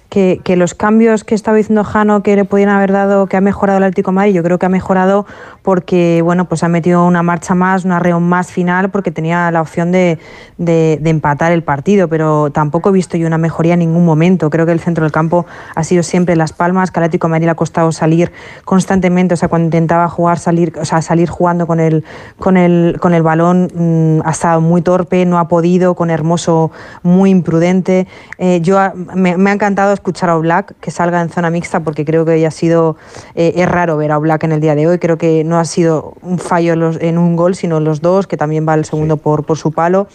que, 0.08 0.40
que 0.44 0.56
los 0.56 0.74
cambios 0.74 1.24
que 1.24 1.34
estaba 1.34 1.56
diciendo 1.56 1.82
Jano 1.82 2.22
que 2.22 2.36
le 2.36 2.44
podían 2.44 2.68
haber 2.68 2.92
dado, 2.92 3.26
que 3.26 3.36
ha 3.36 3.40
mejorado 3.40 3.78
el 3.78 3.84
Atlético 3.84 4.12
de 4.12 4.14
Madrid, 4.14 4.34
yo 4.34 4.44
creo 4.44 4.60
que 4.60 4.66
ha 4.66 4.70
mejorado 4.70 5.26
porque, 5.74 6.20
bueno, 6.24 6.46
pues 6.46 6.64
ha 6.64 6.68
metido 6.68 7.06
una 7.06 7.22
marcha 7.22 7.54
más, 7.54 7.84
una 7.84 8.00
reón 8.00 8.24
más 8.24 8.50
final, 8.50 8.90
porque 8.90 9.12
tenía 9.12 9.48
la 9.52 9.60
opción 9.60 9.92
de, 9.92 10.18
de- 10.58 10.98
de 11.00 11.10
empatar 11.10 11.52
el 11.52 11.62
partido, 11.62 12.08
pero 12.08 12.50
tampoco 12.50 12.88
he 12.88 12.92
visto 12.92 13.16
yo 13.16 13.28
una 13.28 13.38
mejoría 13.38 13.74
en 13.74 13.78
ningún 13.78 14.04
momento. 14.04 14.50
Creo 14.50 14.66
que 14.66 14.72
el 14.72 14.80
centro 14.80 15.04
del 15.04 15.12
campo 15.12 15.46
ha 15.76 15.84
sido 15.84 16.02
siempre 16.02 16.34
Las 16.34 16.52
Palmas, 16.52 16.90
que 16.90 16.98
al 16.98 17.04
Atlético 17.04 17.28
Madrid 17.28 17.44
le 17.44 17.52
ha 17.52 17.54
costado 17.54 17.92
salir 17.92 18.32
constantemente, 18.64 19.34
o 19.34 19.36
sea, 19.36 19.48
cuando 19.48 19.66
intentaba 19.66 20.08
jugar, 20.08 20.40
salir, 20.40 20.72
o 20.76 20.84
sea, 20.84 21.02
salir 21.02 21.28
jugando 21.30 21.68
con 21.68 21.78
el, 21.78 22.04
con 22.40 22.56
el, 22.56 22.96
con 23.00 23.14
el 23.14 23.22
balón, 23.22 23.68
mm, 23.72 24.22
ha 24.26 24.30
estado 24.32 24.60
muy 24.60 24.82
torpe, 24.82 25.24
no 25.24 25.38
ha 25.38 25.46
podido, 25.46 25.94
con 25.94 26.10
Hermoso 26.10 26.72
muy 27.04 27.30
imprudente. 27.30 28.08
Eh, 28.38 28.58
yo 28.60 28.80
a- 28.80 28.92
me, 29.14 29.36
me 29.36 29.50
ha 29.50 29.52
encantado 29.52 29.92
escuchar 29.92 30.30
a 30.30 30.36
Oblak 30.36 30.74
que 30.80 30.90
salga 30.90 31.20
en 31.20 31.28
zona 31.28 31.48
mixta 31.48 31.78
porque 31.78 32.04
creo 32.04 32.24
que 32.24 32.44
ha 32.44 32.50
sido 32.50 32.96
eh, 33.36 33.52
es 33.54 33.68
raro 33.68 33.96
ver 33.96 34.10
a 34.10 34.18
Oblak 34.18 34.42
en 34.42 34.50
el 34.50 34.60
día 34.60 34.74
de 34.74 34.88
hoy. 34.88 34.98
Creo 34.98 35.16
que 35.16 35.44
no 35.44 35.59
ha 35.60 35.64
sido 35.64 36.14
un 36.22 36.38
fallo 36.38 36.72
en, 37.00 37.18
un 37.18 37.36
gol, 37.36 37.54
sino 37.54 37.80
los 37.80 38.00
dos, 38.00 38.26
que 38.26 38.36
también 38.36 38.66
va 38.66 38.74
el 38.74 38.84
segundo 38.84 39.16
por, 39.16 39.44
por 39.44 39.58
su 39.58 39.72
palo. 39.72 40.08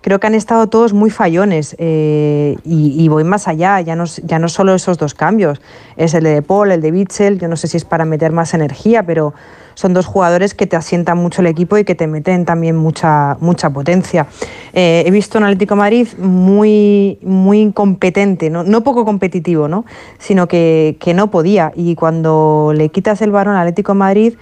Creo 0.00 0.20
que 0.20 0.26
han 0.26 0.34
estado 0.34 0.68
todos 0.68 0.92
muy 0.92 1.10
fallones 1.10 1.74
eh, 1.78 2.56
y, 2.64 3.02
y 3.02 3.08
voy 3.08 3.24
más 3.24 3.48
allá, 3.48 3.80
ya 3.80 3.96
no, 3.96 4.04
ya 4.04 4.38
no 4.38 4.48
solo 4.48 4.74
esos 4.74 4.98
dos 4.98 5.14
cambios, 5.14 5.60
es 5.96 6.14
el 6.14 6.24
de 6.24 6.42
Paul, 6.42 6.72
el 6.72 6.80
de 6.80 6.90
Bitzel, 6.90 7.38
yo 7.38 7.48
no 7.48 7.56
sé 7.56 7.68
si 7.68 7.78
es 7.78 7.84
para 7.84 8.04
meter 8.04 8.32
más 8.32 8.54
energía, 8.54 9.02
pero 9.02 9.34
son 9.74 9.94
dos 9.94 10.06
jugadores 10.06 10.54
que 10.54 10.66
te 10.66 10.76
asientan 10.76 11.18
mucho 11.18 11.40
el 11.40 11.48
equipo 11.48 11.78
y 11.78 11.84
que 11.84 11.94
te 11.94 12.06
meten 12.06 12.44
también 12.44 12.76
mucha, 12.76 13.36
mucha 13.40 13.70
potencia. 13.70 14.26
Eh, 14.72 15.04
he 15.06 15.10
visto 15.10 15.38
un 15.38 15.44
Atlético 15.44 15.76
Madrid 15.76 16.08
muy, 16.18 17.18
muy 17.22 17.60
incompetente, 17.60 18.50
¿no? 18.50 18.64
no 18.64 18.82
poco 18.82 19.04
competitivo, 19.04 19.68
¿no? 19.68 19.84
sino 20.18 20.48
que, 20.48 20.96
que 21.00 21.14
no 21.14 21.30
podía. 21.30 21.72
Y 21.74 21.94
cuando 21.94 22.72
le 22.74 22.88
quitas 22.88 23.22
el 23.22 23.30
balón 23.30 23.54
al 23.54 23.62
Atlético 23.62 23.94
Madrid, 23.94 24.34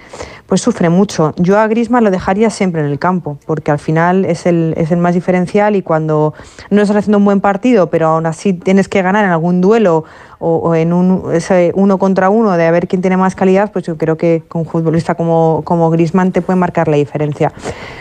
pues 0.47 0.61
sufre 0.61 0.90
mucho. 0.90 1.33
Yo 1.37 1.59
a 1.59 1.66
Griezmann 1.66 2.05
lo 2.05 2.11
dejaría 2.11 2.51
siempre 2.51 2.83
en 2.83 2.88
el 2.88 2.99
campo, 2.99 3.38
porque 3.47 3.71
al 3.71 3.79
final 3.79 4.27
es 4.27 4.45
el, 4.45 4.75
es 4.77 4.90
el 4.90 4.99
más 4.99 5.14
diferencial 5.14 5.77
y 5.77 5.83
cuando 5.83 6.35
no 6.68 6.83
estás 6.83 6.99
haciendo 6.99 7.18
un 7.18 7.25
buen 7.25 7.40
partido, 7.40 7.88
pero 7.88 8.09
aún 8.09 8.27
así 8.27 8.53
tienes 8.53 8.88
que 8.88 9.01
ganar 9.01 9.25
en 9.25 9.31
algún 9.31 9.62
duelo 9.62 10.05
o, 10.42 10.57
o 10.57 10.74
en 10.74 10.92
un 10.92 11.33
ese 11.33 11.70
uno 11.74 11.98
contra 11.98 12.28
uno 12.28 12.57
de 12.57 12.66
a 12.66 12.70
ver 12.72 12.88
quién 12.88 13.00
tiene 13.00 13.16
más 13.16 13.37
calidad, 13.37 13.70
pues 13.70 13.85
yo 13.87 13.96
creo 13.96 14.16
que 14.16 14.42
con 14.48 14.62
un 14.62 14.66
futbolista 14.66 15.14
como, 15.14 15.62
como 15.64 15.88
Griezmann 15.90 16.33
te 16.33 16.42
puede 16.42 16.59
marcar 16.59 16.88
la 16.88 16.96
diferencia. 16.96 17.52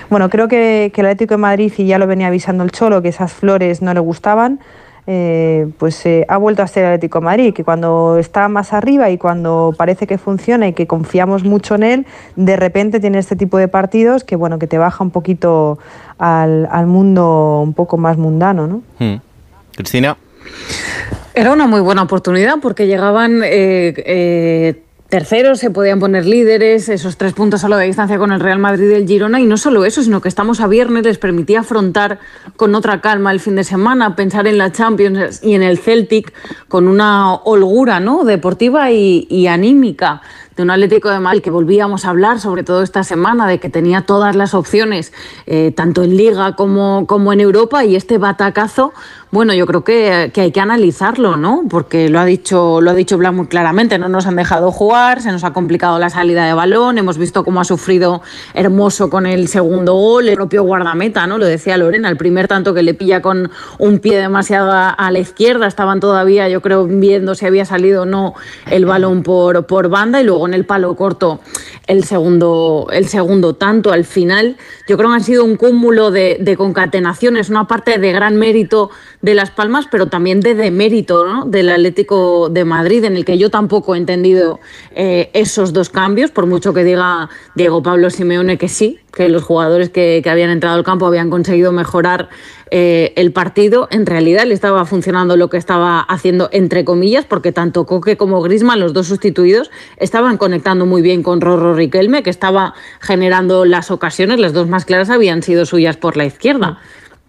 Bueno, 0.09 0.29
creo 0.29 0.47
que, 0.47 0.91
que 0.93 1.01
el 1.01 1.07
Atlético 1.07 1.35
de 1.35 1.37
Madrid, 1.37 1.71
y 1.77 1.85
ya 1.85 1.99
lo 1.99 2.07
venía 2.07 2.27
avisando 2.27 2.63
el 2.63 2.71
Cholo, 2.71 3.01
que 3.01 3.09
esas 3.09 3.31
flores 3.31 3.83
no 3.83 3.93
le 3.93 3.99
gustaban, 3.99 4.59
eh, 5.07 5.67
pues 5.77 6.05
eh, 6.05 6.25
ha 6.27 6.37
vuelto 6.37 6.63
a 6.63 6.67
ser 6.67 6.85
el 6.85 6.93
Atlético 6.93 7.19
de 7.19 7.25
Madrid, 7.25 7.53
que 7.53 7.63
cuando 7.63 8.17
está 8.17 8.47
más 8.47 8.73
arriba 8.73 9.09
y 9.09 9.17
cuando 9.17 9.73
parece 9.77 10.07
que 10.07 10.17
funciona 10.17 10.67
y 10.67 10.73
que 10.73 10.87
confiamos 10.87 11.43
mucho 11.43 11.75
en 11.75 11.83
él, 11.83 12.05
de 12.35 12.55
repente 12.55 12.99
tiene 12.99 13.19
este 13.19 13.35
tipo 13.35 13.57
de 13.57 13.67
partidos 13.67 14.23
que 14.23 14.35
bueno 14.35 14.57
que 14.57 14.67
te 14.67 14.77
baja 14.77 15.03
un 15.03 15.11
poquito 15.11 15.79
al, 16.17 16.67
al 16.71 16.87
mundo 16.87 17.61
un 17.63 17.73
poco 17.73 17.97
más 17.97 18.17
mundano, 18.17 18.67
¿no? 18.67 18.81
Hmm. 18.99 19.21
Cristina. 19.75 20.17
Era 21.33 21.53
una 21.53 21.65
muy 21.65 21.79
buena 21.79 22.03
oportunidad 22.03 22.55
porque 22.61 22.87
llegaban 22.87 23.41
eh, 23.43 23.93
eh, 24.05 24.83
terceros, 25.07 25.59
se 25.59 25.71
podían 25.71 26.01
poner 26.01 26.25
líderes, 26.25 26.89
esos 26.89 27.15
tres 27.15 27.31
puntos 27.33 27.61
solo 27.61 27.77
de 27.77 27.85
distancia 27.85 28.17
con 28.17 28.33
el 28.33 28.41
Real 28.41 28.59
Madrid 28.59 28.89
y 28.89 28.93
el 28.95 29.07
Girona. 29.07 29.39
Y 29.39 29.45
no 29.45 29.55
solo 29.55 29.85
eso, 29.85 30.03
sino 30.03 30.19
que 30.21 30.27
estamos 30.27 30.59
a 30.59 30.67
viernes, 30.67 31.03
les 31.03 31.17
permitía 31.17 31.61
afrontar 31.61 32.19
con 32.57 32.75
otra 32.75 32.99
calma 32.99 33.31
el 33.31 33.39
fin 33.39 33.55
de 33.55 33.63
semana, 33.63 34.15
pensar 34.17 34.45
en 34.45 34.57
la 34.57 34.73
Champions 34.73 35.41
y 35.41 35.53
en 35.53 35.63
el 35.63 35.77
Celtic 35.77 36.33
con 36.67 36.89
una 36.89 37.33
holgura 37.35 38.01
¿no? 38.01 38.25
deportiva 38.25 38.91
y, 38.91 39.47
anímica 39.47 40.21
de 40.55 40.63
un 40.63 40.69
Atlético 40.69 41.09
de 41.09 41.19
Madrid 41.19 41.41
que 41.41 41.49
volvíamos 41.49 42.03
a 42.03 42.09
hablar, 42.09 42.41
sobre 42.41 42.63
todo 42.63 42.83
esta 42.83 43.05
semana, 43.05 43.47
de 43.47 43.59
que 43.59 43.69
tenía 43.69 44.01
todas 44.01 44.35
las 44.35 44.53
opciones, 44.53 45.13
eh, 45.45 45.71
tanto 45.73 46.03
en 46.03 46.17
Liga 46.17 46.57
como, 46.57 47.07
como 47.07 47.31
en 47.31 47.39
Europa, 47.39 47.85
y 47.85 47.95
este 47.95 48.17
batacazo, 48.17 48.93
bueno, 49.31 49.53
yo 49.53 49.65
creo 49.65 49.85
que, 49.85 50.29
que 50.33 50.41
hay 50.41 50.51
que 50.51 50.59
analizarlo, 50.59 51.37
¿no? 51.37 51.63
Porque 51.69 52.09
lo 52.09 52.19
ha 52.19 52.25
dicho, 52.25 52.81
lo 52.81 52.91
ha 52.91 52.93
dicho 52.93 53.17
Blanc 53.17 53.33
muy 53.33 53.47
claramente, 53.47 53.97
no 53.97 54.09
nos 54.09 54.25
han 54.25 54.35
dejado 54.35 54.73
jugar, 54.73 55.21
se 55.21 55.31
nos 55.31 55.45
ha 55.45 55.53
complicado 55.53 55.99
la 55.99 56.09
salida 56.09 56.45
de 56.45 56.53
balón, 56.53 56.97
hemos 56.97 57.17
visto 57.17 57.45
cómo 57.45 57.61
ha 57.61 57.63
sufrido 57.63 58.21
Hermoso 58.53 59.09
con 59.09 59.25
el 59.25 59.47
segundo 59.47 59.93
gol, 59.93 60.27
el 60.27 60.35
propio 60.35 60.63
guardameta, 60.63 61.27
¿no? 61.27 61.37
Lo 61.37 61.45
decía 61.45 61.77
Lorena, 61.77 62.09
el 62.09 62.17
primer 62.17 62.49
tanto 62.49 62.73
que 62.73 62.83
le 62.83 62.93
pilla 62.93 63.21
con 63.21 63.49
un 63.79 63.99
pie 63.99 64.19
demasiado 64.19 64.69
a, 64.69 65.11
la 65.11 65.19
izquierda, 65.19 65.65
estaban 65.65 66.01
todavía, 66.01 66.49
yo 66.49 66.61
creo, 66.61 66.85
viendo 66.85 67.33
si 67.33 67.45
había 67.45 67.63
salido 67.63 68.01
o 68.01 68.05
no 68.05 68.33
el 68.69 68.85
balón 68.85 69.23
por, 69.23 69.65
por 69.65 69.87
banda 69.87 70.19
y 70.19 70.25
luego 70.25 70.45
en 70.45 70.53
el 70.53 70.65
palo 70.65 70.93
corto 70.97 71.39
el 71.87 72.03
segundo, 72.03 72.87
el 72.91 73.07
segundo 73.07 73.55
tanto 73.55 73.93
al 73.93 74.03
final. 74.03 74.57
Yo 74.87 74.97
creo 74.97 75.09
que 75.09 75.15
han 75.15 75.23
sido 75.23 75.45
un 75.45 75.55
cúmulo 75.55 76.11
de 76.11 76.55
concatenaciones, 76.57 77.49
una 77.49 77.67
parte 77.67 77.97
de 77.97 78.11
gran 78.11 78.35
mérito 78.35 78.89
de 79.21 79.35
Las 79.35 79.51
Palmas, 79.51 79.85
pero 79.91 80.07
también 80.07 80.39
de 80.39 80.55
demérito 80.55 81.25
¿no? 81.25 81.45
del 81.45 81.69
Atlético 81.69 82.49
de 82.49 82.65
Madrid, 82.65 83.03
en 83.03 83.15
el 83.15 83.25
que 83.25 83.37
yo 83.37 83.49
tampoco 83.49 83.95
he 83.95 83.97
entendido 83.97 84.59
eh, 84.95 85.29
esos 85.33 85.73
dos 85.73 85.89
cambios, 85.89 86.31
por 86.31 86.47
mucho 86.47 86.73
que 86.73 86.83
diga 86.83 87.29
Diego 87.55 87.83
Pablo 87.83 88.09
Simeone 88.09 88.57
que 88.57 88.67
sí, 88.67 88.99
que 89.13 89.29
los 89.29 89.43
jugadores 89.43 89.89
que, 89.89 90.21
que 90.23 90.29
habían 90.29 90.49
entrado 90.49 90.75
al 90.75 90.83
campo 90.83 91.05
habían 91.05 91.29
conseguido 91.29 91.71
mejorar 91.71 92.29
eh, 92.73 93.11
el 93.17 93.33
partido. 93.33 93.89
En 93.91 94.05
realidad 94.05 94.45
le 94.45 94.53
estaba 94.53 94.85
funcionando 94.85 95.35
lo 95.35 95.49
que 95.49 95.57
estaba 95.57 95.99
haciendo, 95.99 96.47
entre 96.53 96.85
comillas, 96.85 97.25
porque 97.25 97.51
tanto 97.51 97.85
Coque 97.85 98.15
como 98.15 98.41
Grisman, 98.41 98.79
los 98.79 98.93
dos 98.93 99.07
sustituidos, 99.07 99.69
estaban 99.97 100.37
conectando 100.37 100.85
muy 100.85 101.01
bien 101.01 101.21
con 101.21 101.41
Rorro 101.41 101.75
Riquelme, 101.75 102.23
que 102.23 102.29
estaba 102.29 102.73
generando 103.01 103.65
las 103.65 103.91
ocasiones, 103.91 104.39
las 104.39 104.53
dos 104.53 104.69
más 104.69 104.85
claras 104.85 105.09
habían 105.09 105.43
sido 105.43 105.65
suyas 105.65 105.97
por 105.97 106.15
la 106.15 106.23
izquierda. 106.23 106.79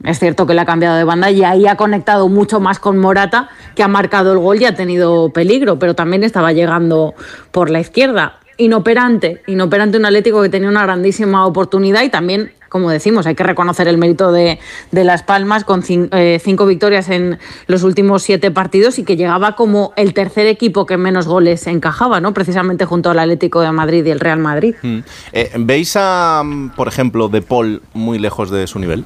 Es 0.04 0.18
cierto 0.18 0.46
que 0.46 0.54
le 0.54 0.60
ha 0.60 0.66
cambiado 0.66 0.96
de 0.96 1.04
banda 1.04 1.30
y 1.30 1.44
ahí 1.44 1.66
ha 1.66 1.76
conectado 1.76 2.28
mucho 2.28 2.60
más 2.60 2.78
con 2.78 2.98
Morata, 2.98 3.48
que 3.74 3.82
ha 3.82 3.88
marcado 3.88 4.32
el 4.32 4.38
gol 4.38 4.60
y 4.60 4.64
ha 4.64 4.74
tenido 4.74 5.30
peligro, 5.30 5.78
pero 5.78 5.94
también 5.94 6.24
estaba 6.24 6.52
llegando 6.52 7.14
por 7.50 7.70
la 7.70 7.80
izquierda. 7.80 8.38
Inoperante, 8.58 9.42
inoperante 9.46 9.96
un 9.96 10.04
Atlético 10.04 10.42
que 10.42 10.48
tenía 10.48 10.68
una 10.68 10.82
grandísima 10.82 11.46
oportunidad 11.46 12.02
y 12.02 12.10
también, 12.10 12.52
como 12.68 12.90
decimos, 12.90 13.26
hay 13.26 13.34
que 13.34 13.44
reconocer 13.44 13.88
el 13.88 13.96
mérito 13.96 14.30
de, 14.30 14.58
Las 14.90 15.22
Palmas 15.22 15.64
con 15.64 15.82
eh, 15.88 16.40
cinco 16.42 16.66
victorias 16.66 17.08
en 17.08 17.38
los 17.66 17.82
últimos 17.82 18.22
siete 18.22 18.50
partidos 18.50 18.98
y 18.98 19.04
que 19.04 19.16
llegaba 19.16 19.56
como 19.56 19.92
el 19.96 20.14
tercer 20.14 20.46
equipo 20.48 20.84
que 20.84 20.96
menos 20.96 21.26
goles 21.26 21.66
encajaba, 21.66 22.20
¿no? 22.20 22.34
Precisamente 22.34 22.84
junto 22.84 23.10
al 23.10 23.20
Atlético 23.20 23.60
de 23.62 23.72
Madrid 23.72 24.04
y 24.04 24.10
el 24.10 24.20
Real 24.20 24.38
Madrid. 24.38 24.74
Mm. 24.82 24.98
Eh, 25.32 25.50
¿Veis 25.58 25.96
a, 25.96 26.42
por 26.76 26.88
ejemplo, 26.88 27.28
De 27.28 27.40
Paul 27.40 27.82
muy 27.94 28.18
lejos 28.18 28.50
de 28.50 28.66
su 28.66 28.78
nivel? 28.78 29.04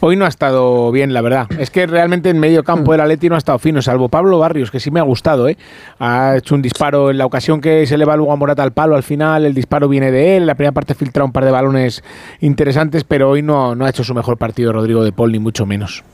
Hoy 0.00 0.16
no 0.16 0.26
ha 0.26 0.28
estado 0.28 0.92
bien, 0.92 1.14
la 1.14 1.22
verdad. 1.22 1.46
Es 1.58 1.70
que 1.70 1.86
realmente 1.86 2.28
en 2.28 2.38
medio 2.38 2.62
campo 2.62 2.92
el 2.92 3.00
Atleti 3.00 3.30
no 3.30 3.36
ha 3.36 3.38
estado 3.38 3.58
fino, 3.58 3.80
salvo 3.80 4.10
Pablo 4.10 4.38
Barrios, 4.38 4.70
que 4.70 4.78
sí 4.78 4.90
me 4.90 5.00
ha 5.00 5.02
gustado. 5.02 5.48
¿eh? 5.48 5.56
Ha 5.98 6.36
hecho 6.36 6.54
un 6.54 6.60
disparo 6.60 7.10
en 7.10 7.16
la 7.16 7.24
ocasión 7.24 7.60
que 7.60 7.86
se 7.86 7.96
le 7.96 8.04
va 8.04 8.14
luego 8.14 8.32
a 8.32 8.36
Morata 8.36 8.62
al 8.62 8.72
palo 8.72 8.96
al 8.96 9.02
final. 9.02 9.46
El 9.46 9.54
disparo 9.54 9.88
viene 9.88 10.10
de 10.10 10.36
él. 10.36 10.42
En 10.42 10.46
la 10.46 10.56
primera 10.56 10.72
parte 10.72 10.94
filtra 10.94 11.24
un 11.24 11.32
par 11.32 11.46
de 11.46 11.52
balones 11.52 12.04
interesantes, 12.40 13.04
pero 13.04 13.30
hoy 13.30 13.40
no, 13.40 13.74
no 13.74 13.86
ha 13.86 13.88
hecho 13.88 14.04
su 14.04 14.12
mejor 14.12 14.36
partido 14.36 14.72
Rodrigo 14.74 15.02
de 15.02 15.12
Paul, 15.12 15.32
ni 15.32 15.38
mucho 15.38 15.64
menos. 15.64 16.04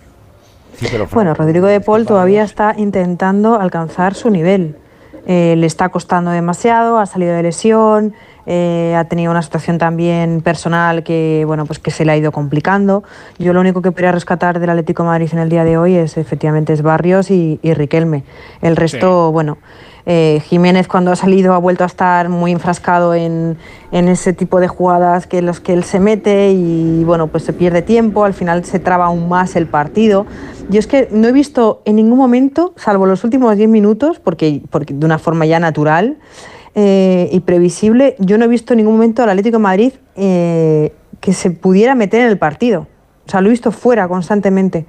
Bueno, 1.13 1.35
Rodrigo 1.35 1.67
de 1.67 1.81
Paul 1.81 2.07
todavía 2.07 2.43
está 2.43 2.75
intentando 2.79 3.61
alcanzar 3.61 4.15
su 4.15 4.31
nivel. 4.31 4.77
Eh, 5.27 5.55
le 5.57 5.67
está 5.67 5.91
costando 5.91 6.31
demasiado, 6.31 6.99
ha 6.99 7.07
salido 7.07 7.35
de 7.35 7.43
lesión, 7.43 8.15
eh, 8.47 8.95
ha 8.97 9.05
tenido 9.05 9.31
una 9.31 9.43
situación 9.43 9.79
también 9.79 10.41
personal 10.41 11.03
que, 11.03 11.45
bueno, 11.47 11.67
pues 11.67 11.79
que 11.79 11.91
se 11.91 12.05
le 12.05 12.13
ha 12.13 12.17
ido 12.17 12.33
complicando. 12.33 13.03
Yo 13.39 13.53
lo 13.53 13.61
único 13.61 13.83
que 13.83 13.93
podría 13.93 14.13
rescatar 14.13 14.61
del 14.61 14.71
Atlético 14.71 15.03
de 15.03 15.09
Madrid 15.09 15.29
en 15.33 15.39
el 15.39 15.49
día 15.49 15.65
de 15.65 15.79
hoy 15.79 15.97
es 15.97 16.17
efectivamente 16.17 16.73
es 16.73 16.83
Barrios 16.83 17.31
y, 17.31 17.59
y 17.63 17.75
Riquelme. 17.75 18.25
El 18.63 18.77
resto, 18.77 19.33
bueno, 19.33 19.59
eh, 20.07 20.43
Jiménez 20.47 20.89
cuando 20.89 21.13
ha 21.13 21.17
salido 21.17 21.55
ha 21.55 21.59
vuelto 21.59 21.85
a 21.85 21.87
estar 21.87 22.29
muy 22.29 22.53
enfrascado 22.53 23.15
en, 23.15 23.59
en 23.93 24.09
ese 24.09 24.33
tipo 24.33 24.59
de 24.61 24.69
jugadas 24.69 25.27
que 25.27 25.39
en 25.39 25.47
los 25.47 25.61
que 25.61 25.73
él 25.73 25.85
se 25.85 26.01
mete 26.01 26.53
y 26.53 27.05
bueno, 27.05 27.27
pues 27.27 27.45
se 27.45 27.53
pierde 27.53 27.83
tiempo, 27.83 28.25
al 28.25 28.35
final 28.35 28.65
se 28.65 28.79
traba 28.79 29.07
aún 29.07 29.29
más 29.29 29.57
el 29.57 29.67
partido. 29.67 30.27
Yo 30.69 30.79
es 30.79 30.87
que 30.87 31.09
no 31.11 31.29
he 31.29 31.33
visto 31.33 31.83
en 31.85 31.97
ningún 31.97 32.19
momento, 32.19 32.73
salvo 32.77 33.07
los 33.07 33.25
últimos 33.25 33.57
10 33.57 33.69
minutos, 33.69 34.21
porque, 34.21 34.63
porque 34.71 34.95
de 34.95 35.05
una 35.05 35.19
forma 35.19 35.45
ya 35.47 35.61
natural 35.61 36.17
eh, 36.75 37.29
y 37.33 37.41
previsible, 37.41 38.17
yo 38.19 38.39
no 38.39 38.45
he 38.45 38.49
visto 38.49 38.73
en 38.73 38.79
ningún 38.79 38.95
momento 38.95 39.23
al 39.23 39.31
Atlético 39.31 39.57
de 39.59 39.63
Madrid 39.63 39.93
eh, 40.17 40.93
que 41.21 41.33
se 41.33 41.51
pudiera 41.51 41.95
meter 41.95 42.23
en 42.23 42.29
el 42.29 42.39
partido. 42.39 42.87
O 43.27 43.31
sea, 43.31 43.41
lo 43.41 43.49
he 43.49 43.51
visto 43.51 43.73
fuera 43.73 44.09
constantemente. 44.09 44.87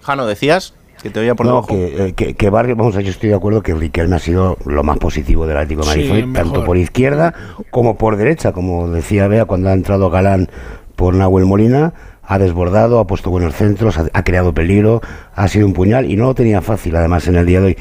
Jano, 0.00 0.26
decías 0.26 0.74
que 1.02 1.10
te 1.10 1.20
oía 1.20 1.34
por 1.34 1.46
no, 1.46 1.52
debajo. 1.52 1.68
que, 1.68 2.06
eh, 2.06 2.12
que, 2.14 2.34
que 2.34 2.50
Barrio, 2.50 2.76
vamos, 2.76 2.94
yo 2.94 3.00
estoy 3.00 3.28
de 3.28 3.34
acuerdo 3.34 3.62
que 3.62 3.74
Riquelme 3.74 4.16
ha 4.16 4.18
sido 4.18 4.56
lo 4.64 4.82
más 4.82 4.98
positivo 4.98 5.46
del 5.46 5.56
Atlético 5.56 5.82
de 5.82 5.86
Madrid, 5.88 6.04
Sí, 6.04 6.10
hoy, 6.10 6.32
tanto 6.32 6.64
por 6.64 6.76
izquierda 6.76 7.34
como 7.70 7.98
por 7.98 8.16
derecha, 8.16 8.52
como 8.52 8.88
decía 8.88 9.28
Bea 9.28 9.44
cuando 9.44 9.68
ha 9.68 9.72
entrado 9.74 10.08
Galán 10.08 10.48
por 10.96 11.14
Nahuel 11.14 11.44
Molina, 11.44 11.92
ha 12.26 12.38
desbordado, 12.38 12.98
ha 12.98 13.06
puesto 13.06 13.30
buenos 13.30 13.54
centros, 13.54 13.98
ha, 13.98 14.24
creado 14.24 14.54
peligro, 14.54 15.02
ha 15.34 15.48
sido 15.48 15.66
un 15.66 15.72
puñal 15.72 16.10
y 16.10 16.16
no 16.16 16.24
lo 16.24 16.34
tenía 16.34 16.62
fácil 16.62 16.96
además 16.96 17.28
en 17.28 17.36
el 17.36 17.46
día 17.46 17.60
de 17.60 17.66
hoy. 17.66 17.78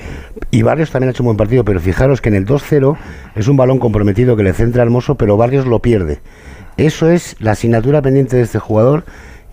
Y 0.51 0.61
Barrios 0.63 0.91
también 0.91 1.09
ha 1.09 1.11
hecho 1.11 1.23
un 1.23 1.27
buen 1.27 1.37
partido, 1.37 1.63
pero 1.63 1.79
fijaros 1.79 2.21
que 2.21 2.29
en 2.29 2.35
el 2.35 2.45
2-0 2.45 2.97
es 3.35 3.47
un 3.47 3.57
balón 3.57 3.79
comprometido 3.79 4.35
que 4.35 4.43
le 4.43 4.53
centra 4.53 4.83
Hermoso, 4.83 5.15
pero 5.15 5.37
Barrios 5.37 5.65
lo 5.65 5.79
pierde. 5.79 6.19
Eso 6.77 7.09
es 7.09 7.35
la 7.39 7.51
asignatura 7.51 8.01
pendiente 8.01 8.35
de 8.35 8.43
este 8.43 8.59
jugador 8.59 9.03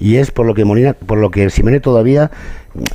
y 0.00 0.16
es 0.16 0.30
por 0.30 0.46
lo 0.46 0.54
que 0.54 0.64
Molina, 0.64 0.94
por 0.94 1.18
lo 1.18 1.30
que 1.30 1.48
Simene 1.50 1.78
todavía 1.80 2.30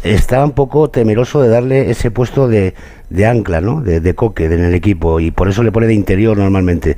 está 0.04 0.44
un 0.44 0.52
poco 0.52 0.90
temeroso 0.90 1.42
de 1.42 1.50
darle 1.50 1.92
ese 1.92 2.10
puesto 2.10 2.48
de, 2.48 2.74
de 3.10 3.26
ancla, 3.26 3.62
¿no? 3.62 3.82
De, 3.82 4.00
de 4.00 4.16
coque 4.16 4.46
en 4.46 4.64
el 4.64 4.74
equipo 4.74 5.20
y 5.20 5.32
por 5.32 5.48
eso 5.50 5.64
le 5.64 5.72
pone 5.72 5.86
de 5.88 5.94
interior 5.94 6.38
normalmente. 6.38 6.96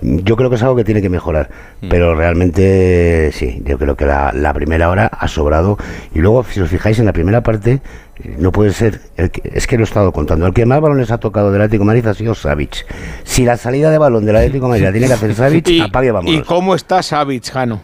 Yo 0.00 0.36
creo 0.36 0.48
que 0.48 0.56
es 0.56 0.62
algo 0.62 0.76
que 0.76 0.84
tiene 0.84 1.02
que 1.02 1.10
mejorar, 1.10 1.50
pero 1.90 2.14
realmente 2.14 3.30
sí, 3.32 3.62
yo 3.64 3.78
creo 3.78 3.96
que 3.96 4.06
la, 4.06 4.32
la 4.32 4.52
primera 4.54 4.88
hora 4.88 5.06
ha 5.06 5.28
sobrado 5.28 5.76
y 6.14 6.20
luego 6.20 6.44
si 6.44 6.60
os 6.60 6.70
fijáis 6.70 6.98
en 6.98 7.06
la 7.06 7.12
primera 7.12 7.42
parte 7.42 7.80
no 8.38 8.52
puede 8.52 8.72
ser, 8.72 9.00
el 9.16 9.30
que- 9.30 9.50
es 9.54 9.66
que 9.66 9.76
lo 9.76 9.82
he 9.82 9.84
estado 9.84 10.12
contando, 10.12 10.46
el 10.46 10.52
que 10.54 10.66
más 10.66 10.80
balones 10.80 11.10
ha 11.10 11.18
tocado 11.18 11.50
del 11.52 11.62
Atlético 11.62 11.82
de 11.82 11.86
Madrid 11.86 12.06
ha 12.06 12.14
sido 12.14 12.34
Savic. 12.34 12.86
Si 13.24 13.44
la 13.44 13.56
salida 13.56 13.90
de 13.90 13.98
balón 13.98 14.24
del 14.26 14.36
Atlético 14.36 14.66
de 14.66 14.70
Madrid 14.70 14.84
la 14.84 14.92
tiene 14.92 15.06
que 15.06 15.12
hacer 15.14 15.34
Savic, 15.34 15.68
apague 15.82 16.08
y 16.08 16.10
vámonos. 16.10 16.40
¿Y 16.40 16.42
cómo 16.44 16.74
está 16.74 17.02
Savic, 17.02 17.50
Jano? 17.50 17.80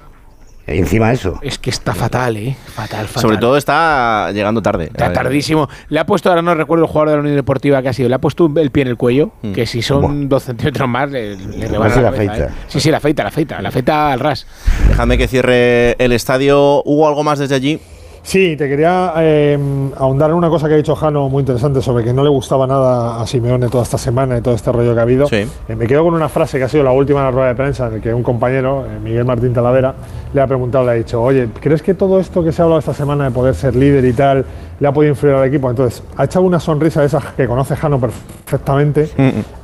Y 0.68 0.79
encima 0.79 1.12
eso. 1.12 1.38
Es 1.42 1.59
que 1.59 1.70
está 1.70 1.94
fatal, 1.94 2.37
¿eh? 2.37 2.57
Fatal, 2.66 3.07
fatal. 3.07 3.22
Sobre 3.22 3.37
todo 3.38 3.57
está 3.57 4.33
llegando 4.33 4.62
tarde. 4.62 4.87
Está 4.87 5.12
tardísimo. 5.12 5.68
Le 5.88 6.00
ha 6.00 6.07
puesto, 6.07 6.29
ahora 6.29 6.42
no 6.42 6.55
recuerdo 6.55 6.85
el 6.85 6.90
jugador 6.90 7.11
de 7.11 7.14
la 7.16 7.20
Unión 7.20 7.37
Deportiva 7.37 7.83
que 7.83 7.88
ha 7.88 7.92
sido, 7.92 8.09
le 8.09 8.16
ha 8.16 8.20
puesto 8.20 8.50
el 8.57 8.70
pie 8.72 8.83
en 8.83 8.88
el 8.88 8.96
cuello, 8.96 9.31
que 9.55 9.64
si 9.66 9.81
son 9.83 10.29
dos 10.29 10.42
centímetros 10.44 10.88
más 10.88 11.11
le, 11.11 11.37
le 11.37 11.68
rebana 11.68 11.94
la 11.96 12.02
la 12.02 12.11
cabeza, 12.11 12.33
afeita. 12.33 12.48
¿eh? 12.48 12.57
Sí, 12.66 12.81
sí, 12.81 12.90
la 12.90 12.96
afeita, 12.96 13.22
la 13.22 13.29
afeita, 13.29 13.62
la 13.62 13.68
afeita 13.68 14.12
al 14.12 14.20
ras. 14.20 14.46
Déjame 14.88 15.18
que 15.18 15.29
cierre 15.29 15.92
el 16.02 16.12
estadio. 16.12 16.83
¿Hubo 16.85 17.07
algo 17.07 17.22
más 17.22 17.38
desde 17.38 17.55
allí? 17.55 17.81
Sí, 18.26 18.56
te 18.56 18.68
quería 18.68 19.12
eh, 19.18 19.56
ahondar 19.96 20.30
en 20.30 20.36
una 20.36 20.48
cosa 20.48 20.66
que 20.66 20.74
ha 20.74 20.76
dicho 20.76 20.96
Jano 20.96 21.28
muy 21.28 21.42
interesante 21.42 21.80
sobre 21.80 22.02
que 22.02 22.12
no 22.12 22.24
le 22.24 22.28
gustaba 22.28 22.66
nada 22.66 23.22
a 23.22 23.26
Simeone 23.26 23.68
toda 23.68 23.84
esta 23.84 23.98
semana 23.98 24.36
y 24.36 24.40
todo 24.40 24.52
este 24.52 24.72
rollo 24.72 24.94
que 24.94 24.98
ha 24.98 25.02
habido. 25.02 25.28
Eh, 25.30 25.46
me 25.76 25.86
quedo 25.86 26.02
con 26.02 26.12
una 26.12 26.28
frase 26.28 26.58
que 26.58 26.64
ha 26.64 26.68
sido 26.68 26.82
la 26.82 26.90
última 26.90 27.20
en 27.20 27.26
la 27.26 27.30
rueda 27.30 27.48
de 27.50 27.54
prensa, 27.54 27.86
en 27.86 27.94
la 27.94 28.00
que 28.00 28.12
un 28.12 28.24
compañero, 28.24 28.84
eh, 28.84 28.98
Miguel 29.00 29.24
Martín 29.24 29.54
Talavera, 29.54 29.94
le 30.34 30.40
ha 30.40 30.46
preguntado, 30.48 30.84
le 30.84 30.90
ha 30.90 30.94
dicho, 30.94 31.22
oye, 31.22 31.50
¿crees 31.60 31.82
que 31.82 31.94
todo 31.94 32.18
esto 32.18 32.42
que 32.42 32.50
se 32.50 32.62
ha 32.62 32.64
hablado 32.64 32.80
esta 32.80 32.94
semana 32.94 33.26
de 33.26 33.30
poder 33.30 33.54
ser 33.54 33.76
líder 33.76 34.04
y 34.04 34.12
tal 34.12 34.44
le 34.80 34.88
ha 34.88 34.92
podido 34.92 35.12
influir 35.12 35.36
al 35.36 35.46
equipo? 35.46 35.70
Entonces, 35.70 36.02
ha 36.16 36.24
echado 36.24 36.44
una 36.44 36.58
sonrisa 36.58 37.02
de 37.02 37.06
esas 37.06 37.24
que 37.26 37.46
conoce 37.46 37.76
Jano 37.76 38.00
perfectamente, 38.00 39.08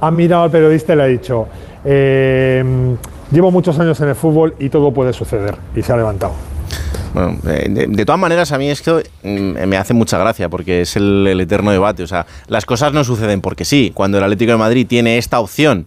ha 0.01 0.11
mirado 0.12 0.44
al 0.44 0.53
periodista 0.53 0.92
y 0.92 0.96
le 0.96 1.03
ha 1.03 1.07
dicho, 1.07 1.48
eh, 1.85 2.94
llevo 3.33 3.51
muchos 3.51 3.77
años 3.81 4.01
en 4.03 4.11
el 4.11 4.14
fútbol 4.14 4.55
y 4.61 4.68
todo 4.68 4.92
puede 4.92 5.12
suceder. 5.12 5.57
Y 5.75 5.83
se 5.83 5.92
ha 5.92 5.96
levantado. 5.96 6.52
Bueno, 7.14 7.38
eh, 7.46 7.66
de, 7.68 8.05
todas 8.05 8.20
maneras, 8.20 8.52
a 8.52 8.59
mí 8.59 8.70
esto 8.70 9.02
mm, 9.22 9.66
me 9.66 9.76
hace 9.76 9.94
mucha 9.94 10.18
gracia 10.18 10.48
porque 10.48 10.83
es 10.83 10.96
el, 10.96 11.26
el 11.26 11.40
eterno 11.40 11.70
debate. 11.70 12.02
O 12.02 12.07
sea, 12.07 12.26
las 12.48 12.64
cosas 12.64 12.92
no 12.92 13.05
suceden 13.05 13.40
porque 13.40 13.64
sí. 13.64 13.90
Cuando 13.94 14.18
el 14.18 14.24
Atlético 14.24 14.52
de 14.52 14.59
Madrid 14.59 14.87
tiene 14.87 15.18
esta 15.18 15.40
opción, 15.40 15.87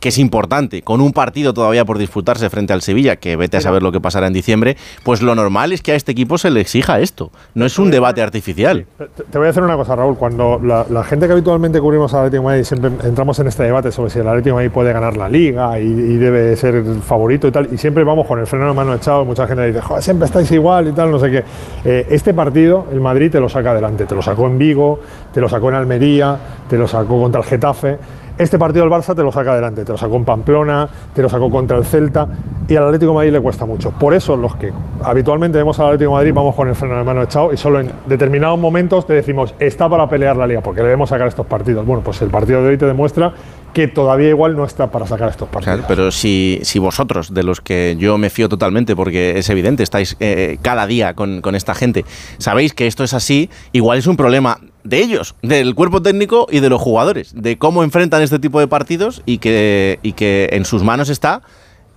que 0.00 0.10
es 0.10 0.18
importante, 0.18 0.82
con 0.82 1.00
un 1.00 1.12
partido 1.12 1.52
todavía 1.54 1.84
por 1.84 1.98
disputarse 1.98 2.48
frente 2.50 2.72
al 2.72 2.82
Sevilla, 2.82 3.16
que 3.16 3.36
vete 3.36 3.56
a 3.56 3.60
saber 3.60 3.82
lo 3.82 3.92
que 3.92 4.00
pasará 4.00 4.26
en 4.26 4.32
diciembre, 4.32 4.76
pues 5.02 5.22
lo 5.22 5.34
normal 5.34 5.72
es 5.72 5.82
que 5.82 5.92
a 5.92 5.94
este 5.94 6.12
equipo 6.12 6.38
se 6.38 6.50
le 6.50 6.60
exija 6.60 7.00
esto. 7.00 7.30
No 7.54 7.66
es 7.66 7.78
un 7.78 7.90
debate 7.90 8.22
artificial. 8.22 8.86
Te, 9.30 9.38
voy 9.38 9.46
a 9.46 9.48
decir 9.48 9.62
una 9.62 9.76
cosa, 9.76 9.96
Raúl. 9.96 10.16
Cuando 10.16 10.60
la, 10.62 10.86
la 10.88 11.04
gente 11.04 11.26
que 11.26 11.32
habitualmente 11.32 11.80
cubrimos 11.80 12.14
al 12.14 12.20
Atlético 12.20 12.42
de 12.42 12.46
Madrid 12.46 12.64
siempre 12.64 12.90
entramos 13.04 13.38
en 13.38 13.48
este 13.48 13.64
debate 13.64 13.90
sobre 13.92 14.10
si 14.10 14.18
el 14.18 14.28
Atlético 14.28 14.56
de 14.56 14.62
Madrid 14.62 14.70
puede 14.72 14.92
ganar 14.92 15.16
la 15.16 15.28
Liga 15.28 15.78
y, 15.80 15.84
y 15.84 16.16
debe 16.16 16.56
ser 16.56 16.76
el 16.76 17.02
favorito 17.02 17.48
y 17.48 17.50
tal, 17.50 17.68
y 17.72 17.78
siempre 17.78 18.04
vamos 18.04 18.26
con 18.26 18.38
el 18.38 18.46
freno 18.46 18.68
de 18.68 18.74
mano 18.74 18.94
echado. 18.94 19.24
Mucha 19.24 19.46
gente 19.46 19.66
dice, 19.66 19.80
Joder, 19.80 20.02
siempre 20.02 20.26
estáis 20.26 20.50
igual 20.52 20.88
y 20.88 20.92
tal, 20.92 21.10
no 21.10 21.18
sé 21.18 21.30
qué. 21.30 21.44
Eh, 21.84 22.06
este 22.10 22.34
partido, 22.34 22.86
el 22.92 23.00
Madrid 23.00 23.30
te 23.30 23.40
lo 23.40 23.48
saca 23.48 23.72
adelante. 23.72 24.06
Te 24.06 24.14
lo 24.14 24.22
sacó 24.22 24.46
en 24.46 24.58
Vigo, 24.58 25.00
te 25.32 25.40
lo 25.40 25.48
sacó 25.48 25.68
en 25.70 25.74
Almería, 25.76 26.36
te 26.68 26.76
lo 26.76 26.86
sacó 26.86 27.20
contra 27.20 27.40
el 27.40 27.46
Getafe. 27.46 27.98
Este 28.38 28.56
partido 28.56 28.84
el 28.84 28.90
Barça 28.90 29.16
te 29.16 29.22
lo 29.24 29.32
saca 29.32 29.50
adelante, 29.50 29.84
te 29.84 29.90
lo 29.90 29.98
sacó 29.98 30.14
en 30.14 30.24
Pamplona, 30.24 30.88
te 31.12 31.22
lo 31.22 31.28
sacó 31.28 31.50
contra 31.50 31.76
el 31.76 31.84
Celta 31.84 32.28
y 32.68 32.76
al 32.76 32.84
Atlético 32.84 33.12
Madrid 33.12 33.32
le 33.32 33.40
cuesta 33.40 33.66
mucho. 33.66 33.90
Por 33.90 34.14
eso 34.14 34.36
los 34.36 34.54
que 34.54 34.72
habitualmente 35.02 35.58
vemos 35.58 35.80
al 35.80 35.86
Atlético 35.86 36.12
Madrid 36.12 36.32
vamos 36.32 36.54
con 36.54 36.68
el 36.68 36.76
freno 36.76 36.96
de 36.96 37.02
mano 37.02 37.24
echado 37.24 37.52
y 37.52 37.56
solo 37.56 37.80
en 37.80 37.90
determinados 38.06 38.56
momentos 38.56 39.08
te 39.08 39.14
decimos 39.14 39.56
está 39.58 39.88
para 39.88 40.08
pelear 40.08 40.36
la 40.36 40.46
liga 40.46 40.60
porque 40.60 40.82
le 40.82 40.86
debemos 40.86 41.08
sacar 41.08 41.26
estos 41.26 41.46
partidos. 41.46 41.84
Bueno, 41.84 42.00
pues 42.04 42.22
el 42.22 42.30
partido 42.30 42.62
de 42.62 42.68
hoy 42.68 42.78
te 42.78 42.86
demuestra 42.86 43.32
que 43.78 43.86
todavía 43.88 44.28
igual 44.30 44.56
no 44.56 44.64
está 44.64 44.90
para 44.90 45.06
sacar 45.06 45.28
estos 45.28 45.48
partidos. 45.48 45.76
Claro, 45.76 45.84
pero 45.86 46.10
si, 46.10 46.58
si 46.62 46.78
vosotros, 46.80 47.32
de 47.32 47.42
los 47.44 47.60
que 47.60 47.96
yo 47.98 48.18
me 48.18 48.28
fío 48.30 48.48
totalmente, 48.48 48.96
porque 48.96 49.38
es 49.38 49.48
evidente, 49.50 49.82
estáis 49.84 50.16
eh, 50.18 50.58
cada 50.62 50.86
día 50.86 51.14
con, 51.14 51.40
con 51.42 51.54
esta 51.54 51.74
gente, 51.74 52.04
sabéis 52.38 52.74
que 52.74 52.86
esto 52.88 53.04
es 53.04 53.14
así, 53.14 53.50
igual 53.72 53.98
es 53.98 54.06
un 54.08 54.16
problema 54.16 54.58
de 54.82 54.98
ellos, 54.98 55.36
del 55.42 55.74
cuerpo 55.76 56.02
técnico 56.02 56.48
y 56.50 56.58
de 56.60 56.68
los 56.70 56.80
jugadores, 56.80 57.32
de 57.40 57.56
cómo 57.58 57.84
enfrentan 57.84 58.22
este 58.22 58.38
tipo 58.38 58.58
de 58.58 58.66
partidos 58.66 59.22
y 59.26 59.38
que, 59.38 60.00
y 60.02 60.12
que 60.14 60.48
en 60.52 60.64
sus 60.64 60.82
manos 60.82 61.08
está, 61.08 61.42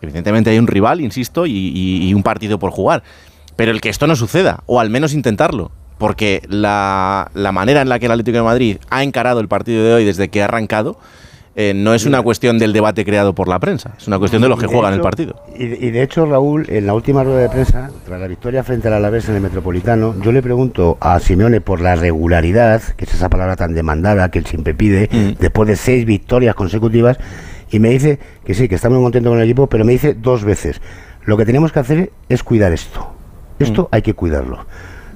evidentemente 0.02 0.50
hay 0.52 0.60
un 0.60 0.68
rival, 0.68 1.02
insisto, 1.02 1.46
y, 1.48 1.52
y- 1.54 2.14
un 2.14 2.22
partido 2.24 2.60
por 2.60 2.70
jugar. 2.72 3.02
pero 3.56 3.72
el 3.72 3.82
que 3.82 3.90
esto 3.90 4.06
no 4.08 4.16
suceda, 4.16 4.62
o 4.68 4.80
al 4.80 4.90
menos 4.90 5.14
intentarlo. 5.14 5.72
Porque 5.98 6.42
la, 6.50 7.30
la 7.36 7.52
manera 7.52 7.82
en 7.82 7.90
la 7.90 8.00
que 8.00 8.08
el 8.08 8.12
Atlético 8.12 8.38
de 8.38 8.44
Madrid 8.44 8.78
ha 8.90 9.04
encarado 9.04 9.40
el 9.40 9.48
partido 9.48 9.84
de 9.84 9.94
hoy 9.94 10.04
desde 10.06 10.30
que 10.30 10.42
ha 10.42 10.46
arrancado 10.46 10.98
eh, 11.56 11.74
no 11.76 11.94
es 11.94 12.06
una 12.06 12.22
cuestión 12.22 12.58
del 12.58 12.72
debate 12.74 13.04
creado 13.04 13.34
por 13.36 13.48
la 13.48 13.60
prensa, 13.60 13.94
es 13.98 14.08
una 14.08 14.18
cuestión 14.20 14.42
de 14.42 14.50
los 14.50 14.60
que 14.60 14.68
de 14.68 14.74
juegan 14.74 14.94
el 14.94 15.02
partido. 15.02 15.36
Y, 15.58 15.64
y 15.66 15.92
de 15.92 16.02
hecho, 16.04 16.26
Raúl, 16.26 16.66
en 16.70 16.86
la 16.86 16.94
última 16.94 17.24
rueda 17.24 17.40
de 17.40 17.50
prensa, 17.50 17.90
tras 18.06 18.20
la 18.20 18.28
victoria 18.28 18.64
frente 18.64 18.88
al 18.88 18.96
Alavés 18.96 19.28
en 19.30 19.36
el 19.36 19.42
Metropolitano, 19.42 20.16
yo 20.22 20.32
le 20.32 20.42
pregunto 20.42 20.98
a 21.02 21.20
Simeone 21.20 21.60
por 21.62 21.82
la 21.82 21.96
regularidad, 21.96 22.82
que 22.96 23.06
es 23.06 23.14
esa 23.14 23.30
palabra 23.30 23.56
tan 23.56 23.74
demandada 23.74 24.30
que 24.32 24.40
él 24.40 24.46
siempre 24.46 24.74
pide, 24.74 25.10
Mm. 25.12 25.40
después 25.40 25.68
de 25.68 25.76
seis 25.76 26.06
victorias 26.06 26.56
consecutivas, 26.56 27.18
y 27.70 27.80
me 27.80 27.90
dice 27.90 28.20
que 28.46 28.54
sí, 28.54 28.68
que 28.68 28.76
está 28.76 28.90
muy 28.90 29.02
contento 29.02 29.30
con 29.30 29.40
el 29.40 29.46
equipo, 29.46 29.68
pero 29.68 29.84
me 29.86 29.92
dice 29.94 30.14
dos 30.14 30.44
veces, 30.44 30.82
lo 31.26 31.38
que 31.38 31.46
tenemos 31.46 31.72
que 31.72 31.80
hacer 31.80 32.12
es 32.30 32.44
cuidar 32.44 32.72
esto. 32.72 33.14
Esto 33.60 33.90
hay 33.92 34.02
que 34.02 34.14
cuidarlo. 34.14 34.66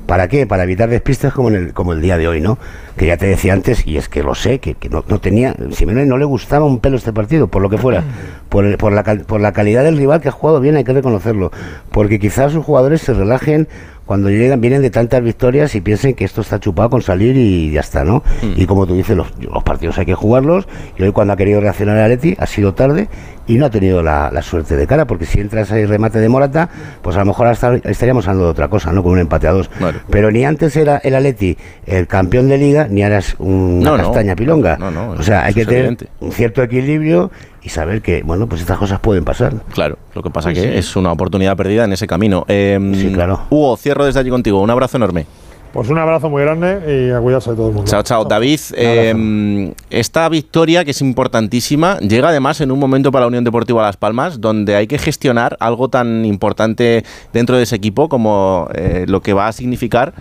¿Para 0.06 0.28
qué? 0.28 0.46
Para 0.46 0.64
evitar 0.64 0.90
despistes 0.90 1.34
como, 1.34 1.50
en 1.50 1.56
el, 1.56 1.74
como 1.74 1.94
el 1.94 2.02
día 2.02 2.18
de 2.18 2.28
hoy, 2.28 2.40
¿no? 2.42 2.58
Que 2.96 3.08
ya 3.08 3.18
te 3.18 3.26
decía 3.26 3.54
antes, 3.54 3.86
y 3.88 3.98
es 3.98 4.08
que 4.08 4.22
lo 4.24 4.36
sé, 4.36 4.60
que, 4.60 4.76
que 4.76 4.88
no, 4.90 5.04
no 5.08 5.20
tenía. 5.20 5.56
Simeone 5.72 6.06
no 6.06 6.18
le 6.18 6.26
gustaba 6.26 6.66
un 6.66 6.80
pelo 6.80 6.98
este 6.98 7.12
partido, 7.12 7.48
por 7.48 7.62
lo 7.62 7.70
que 7.70 7.78
fuera. 7.78 8.04
Por, 8.50 8.66
el- 8.66 8.78
por, 8.78 8.94
la, 8.94 9.04
por 9.04 9.42
la 9.42 9.52
calidad 9.52 9.84
del 9.84 9.98
rival 9.98 10.22
que 10.22 10.30
ha 10.30 10.32
jugado 10.32 10.60
bien, 10.60 10.76
hay 10.76 10.84
que 10.84 10.94
reconocerlo. 10.94 11.52
Porque 11.92 12.20
quizás 12.20 12.52
sus 12.54 12.64
jugadores 12.64 13.02
se 13.02 13.14
relajen 13.14 13.68
cuando 14.06 14.30
llegan, 14.30 14.62
vienen 14.62 14.82
de 14.82 14.90
tantas 14.92 15.24
victorias 15.24 15.74
y 15.76 15.82
piensen 15.82 16.14
que 16.14 16.26
esto 16.26 16.42
está 16.42 16.60
chupado 16.60 16.90
con 16.92 17.02
salir 17.02 17.36
y 17.36 17.72
ya 17.72 17.80
está, 17.80 18.04
¿no? 18.04 18.24
Y 18.56 18.66
como 18.68 18.86
tú 18.86 18.96
dices, 18.96 19.18
los, 19.18 19.28
los 19.40 19.64
partidos 19.64 19.98
hay 19.98 20.06
que 20.06 20.14
jugarlos. 20.14 20.68
Y 20.98 21.04
hoy, 21.04 21.12
cuando 21.12 21.34
ha 21.34 21.38
querido 21.38 21.60
reaccionar 21.60 21.98
a 21.98 22.08
Leti, 22.08 22.36
ha 22.40 22.46
sido 22.46 22.74
tarde 22.76 23.08
y 23.48 23.56
no 23.56 23.66
ha 23.66 23.70
tenido 23.72 24.04
la, 24.04 24.30
la 24.32 24.42
suerte 24.44 24.76
de 24.76 24.86
cara. 24.86 25.06
Porque 25.06 25.26
si 25.26 25.40
entra 25.40 25.62
ese 25.62 25.88
remate 25.88 26.20
de 26.20 26.30
Morata, 26.30 26.70
pues 27.02 27.16
a 27.16 27.20
lo 27.20 27.26
mejor 27.26 27.48
hasta 27.48 27.76
estaríamos 27.78 28.28
hablando 28.28 28.46
de 28.46 28.52
otra 28.52 28.68
cosa, 28.68 28.92
¿no? 28.92 29.02
Con 29.02 29.14
un 29.14 29.20
empate 29.20 29.48
a 29.48 29.52
dos. 29.54 29.70
Pero 30.10 30.30
ni 30.32 30.46
antes 30.46 30.76
era 30.76 30.98
el 30.98 31.16
Atleti 31.16 31.58
el 31.88 32.06
campeón 32.06 32.48
de 32.48 32.58
liga, 32.60 32.88
ni 32.88 33.02
ahora 33.04 33.18
es 33.18 33.36
una 33.40 33.90
No, 33.92 33.98
no. 33.98 34.04
castaña 34.04 34.36
pilonga. 34.36 34.78
No, 34.78 34.92
no, 34.92 35.12
o 35.12 35.24
sea, 35.24 35.46
hay 35.46 35.54
que 35.56 35.66
tener 35.66 35.80
evidente. 35.86 36.08
un 36.20 36.32
cierto 36.32 36.62
equilibrio 36.62 37.32
y 37.66 37.70
saber 37.70 38.02
que, 38.04 38.22
bueno, 38.22 38.48
pues 38.48 38.62
estas 38.62 38.78
cosas 38.78 39.00
pueden 39.00 39.26
pasar. 39.26 39.56
Claro, 39.74 39.98
lo 40.14 40.22
que 40.22 40.30
pasa 40.30 40.50
Sí, 40.50 40.56
que 40.56 40.62
sí. 40.62 40.68
es 40.78 40.96
una 40.96 41.12
oportunidad 41.12 41.58
perdida 41.58 41.84
en 41.84 41.94
ese 41.94 42.06
camino. 42.06 42.46
sí, 42.48 43.12
claro. 43.14 43.42
Hugo, 43.50 43.76
cierro 43.76 44.06
desde 44.06 44.20
allí 44.20 44.30
contigo. 44.30 44.62
Un 44.62 44.70
abrazo 44.70 44.98
enorme. 44.98 45.26
Pues 45.74 45.90
un 45.90 45.98
abrazo 45.98 46.30
muy 46.30 46.42
grande 46.42 47.10
y 47.10 47.12
a 47.12 47.20
cuidarse 47.20 47.50
de 47.50 47.56
todo 47.58 47.68
el 47.68 47.74
mundo. 47.74 47.92
Chao, 47.92 48.02
chao. 48.04 48.24
David, 48.24 48.60
eh, 48.78 49.74
esta 49.90 50.30
victoria 50.30 50.86
que 50.86 50.92
es 50.92 51.02
importantísima 51.02 51.98
llega 52.00 52.30
además 52.30 52.62
en 52.62 52.72
un 52.72 52.80
momento 52.80 53.12
para 53.12 53.24
la 53.24 53.28
Unión 53.28 53.44
Deportiva 53.44 53.82
Las 53.82 53.98
Palmas 53.98 54.40
donde 54.40 54.76
hay 54.76 54.88
que 54.88 54.98
gestionar 54.98 55.58
algo 55.60 55.90
tan 55.90 56.24
importante 56.24 57.04
dentro 57.34 57.58
de 57.58 57.64
ese 57.64 57.76
equipo 57.76 58.08
como 58.08 58.70
eh, 58.74 59.04
lo 59.10 59.22
que 59.22 59.34
va 59.34 59.50
a 59.50 59.52
significar 59.52 60.14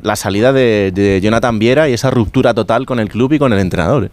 la 0.00 0.16
salida 0.16 0.52
de, 0.54 0.92
de 0.94 1.20
Jonathan 1.20 1.58
Viera 1.58 1.90
y 1.90 1.92
esa 1.92 2.10
ruptura 2.10 2.54
total 2.54 2.86
con 2.86 2.98
el 2.98 3.10
club 3.10 3.34
y 3.34 3.38
con 3.38 3.52
el 3.52 3.58
entrenador. 3.58 4.10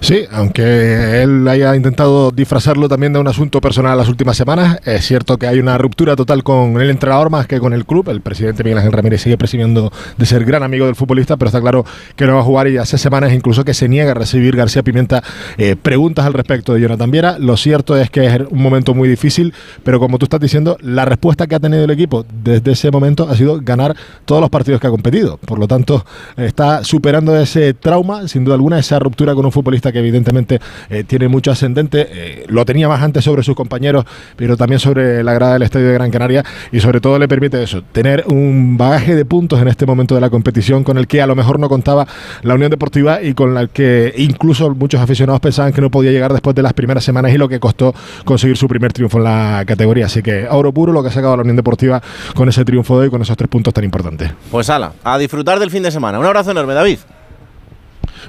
Sí, 0.00 0.24
aunque 0.30 1.22
él 1.22 1.46
haya 1.48 1.74
intentado 1.74 2.30
disfrazarlo 2.30 2.88
también 2.88 3.12
de 3.12 3.18
un 3.18 3.28
asunto 3.28 3.60
personal 3.60 3.96
las 3.96 4.08
últimas 4.08 4.36
semanas, 4.36 4.78
es 4.84 5.04
cierto 5.04 5.36
que 5.36 5.46
hay 5.46 5.58
una 5.58 5.78
ruptura 5.78 6.16
total 6.16 6.42
con 6.42 6.80
el 6.80 6.90
entrenador 6.90 7.30
más 7.30 7.46
que 7.46 7.58
con 7.58 7.72
el 7.72 7.84
club. 7.84 8.08
El 8.08 8.20
presidente 8.20 8.62
Miguel 8.62 8.78
Ángel 8.78 8.92
Ramírez 8.92 9.22
sigue 9.22 9.36
presumiendo 9.36 9.92
de 10.16 10.26
ser 10.26 10.44
gran 10.44 10.62
amigo 10.62 10.86
del 10.86 10.94
futbolista, 10.94 11.36
pero 11.36 11.48
está 11.48 11.60
claro 11.60 11.84
que 12.14 12.26
no 12.26 12.34
va 12.34 12.40
a 12.40 12.44
jugar 12.44 12.68
y 12.68 12.76
hace 12.76 12.98
semanas 12.98 13.32
incluso 13.32 13.64
que 13.64 13.74
se 13.74 13.88
niega 13.88 14.12
a 14.12 14.14
recibir 14.14 14.56
García 14.56 14.82
Pimienta 14.82 15.22
eh, 15.58 15.76
preguntas 15.76 16.26
al 16.26 16.34
respecto 16.34 16.74
de 16.74 16.80
Jonathan 16.80 17.10
Viera. 17.10 17.38
Lo 17.38 17.56
cierto 17.56 17.96
es 17.96 18.10
que 18.10 18.26
es 18.26 18.40
un 18.50 18.62
momento 18.62 18.94
muy 18.94 19.08
difícil, 19.08 19.54
pero 19.82 19.98
como 19.98 20.18
tú 20.18 20.26
estás 20.26 20.40
diciendo, 20.40 20.76
la 20.80 21.04
respuesta 21.04 21.46
que 21.46 21.54
ha 21.54 21.60
tenido 21.60 21.84
el 21.84 21.90
equipo 21.90 22.24
desde 22.44 22.72
ese 22.72 22.90
momento 22.90 23.28
ha 23.28 23.36
sido 23.36 23.60
ganar 23.60 23.96
todos 24.24 24.40
los 24.40 24.50
partidos 24.50 24.80
que 24.80 24.86
ha 24.86 24.90
competido. 24.90 25.38
Por 25.38 25.58
lo 25.58 25.66
tanto, 25.66 26.04
está 26.36 26.84
superando 26.84 27.36
ese 27.36 27.74
trauma, 27.74 28.28
sin 28.28 28.44
duda 28.44 28.54
alguna, 28.54 28.78
esa 28.78 28.98
ruptura 28.98 29.34
con 29.34 29.44
un 29.44 29.52
futbolista 29.52 29.85
que 29.92 29.98
evidentemente 29.98 30.60
eh, 30.90 31.04
tiene 31.04 31.28
mucho 31.28 31.50
ascendente. 31.50 32.06
eh, 32.10 32.44
lo 32.48 32.64
tenía 32.64 32.88
más 32.88 33.02
antes 33.02 33.24
sobre 33.24 33.42
sus 33.42 33.54
compañeros, 33.54 34.04
pero 34.36 34.56
también 34.56 34.78
sobre 34.78 35.22
la 35.22 35.34
grada 35.34 35.54
del 35.54 35.62
Estadio 35.62 35.88
de 35.88 35.94
Gran 35.94 36.10
Canaria 36.10 36.44
y 36.72 36.80
sobre 36.80 37.00
todo 37.00 37.18
le 37.18 37.28
permite 37.28 37.62
eso, 37.62 37.82
tener 37.92 38.24
un 38.28 38.76
bagaje 38.76 39.14
de 39.14 39.24
puntos 39.24 39.60
en 39.60 39.68
este 39.68 39.86
momento 39.86 40.14
de 40.14 40.20
la 40.20 40.30
competición 40.30 40.84
con 40.84 40.98
el 40.98 41.06
que 41.06 41.22
a 41.22 41.26
lo 41.26 41.34
mejor 41.34 41.58
no 41.58 41.68
contaba 41.68 42.06
la 42.42 42.54
Unión 42.54 42.70
Deportiva 42.70 43.22
y 43.22 43.34
con 43.34 43.54
la 43.54 43.66
que 43.66 44.14
incluso 44.16 44.74
muchos 44.74 45.00
aficionados 45.00 45.40
pensaban 45.40 45.72
que 45.72 45.80
no 45.80 45.90
podía 45.90 46.10
llegar 46.10 46.32
después 46.32 46.54
de 46.54 46.62
las 46.62 46.72
primeras 46.72 47.04
semanas 47.04 47.32
y 47.32 47.38
lo 47.38 47.48
que 47.48 47.60
costó 47.60 47.94
conseguir 48.24 48.56
su 48.56 48.68
primer 48.68 48.92
triunfo 48.92 49.18
en 49.18 49.24
la 49.24 49.64
categoría. 49.66 50.06
Así 50.06 50.22
que 50.22 50.46
oro 50.50 50.72
puro 50.72 50.92
lo 50.92 51.02
que 51.02 51.08
ha 51.08 51.12
sacado 51.12 51.36
la 51.36 51.42
Unión 51.42 51.56
Deportiva 51.56 52.02
con 52.34 52.48
ese 52.48 52.64
triunfo 52.64 52.98
de 52.98 53.04
hoy, 53.04 53.10
con 53.10 53.22
esos 53.22 53.36
tres 53.36 53.48
puntos 53.48 53.72
tan 53.72 53.84
importantes. 53.84 54.32
Pues 54.50 54.70
ala, 54.70 54.92
a 55.04 55.18
disfrutar 55.18 55.58
del 55.58 55.70
fin 55.70 55.82
de 55.82 55.90
semana. 55.90 56.18
Un 56.18 56.26
abrazo 56.26 56.50
enorme, 56.50 56.74
David. 56.74 56.98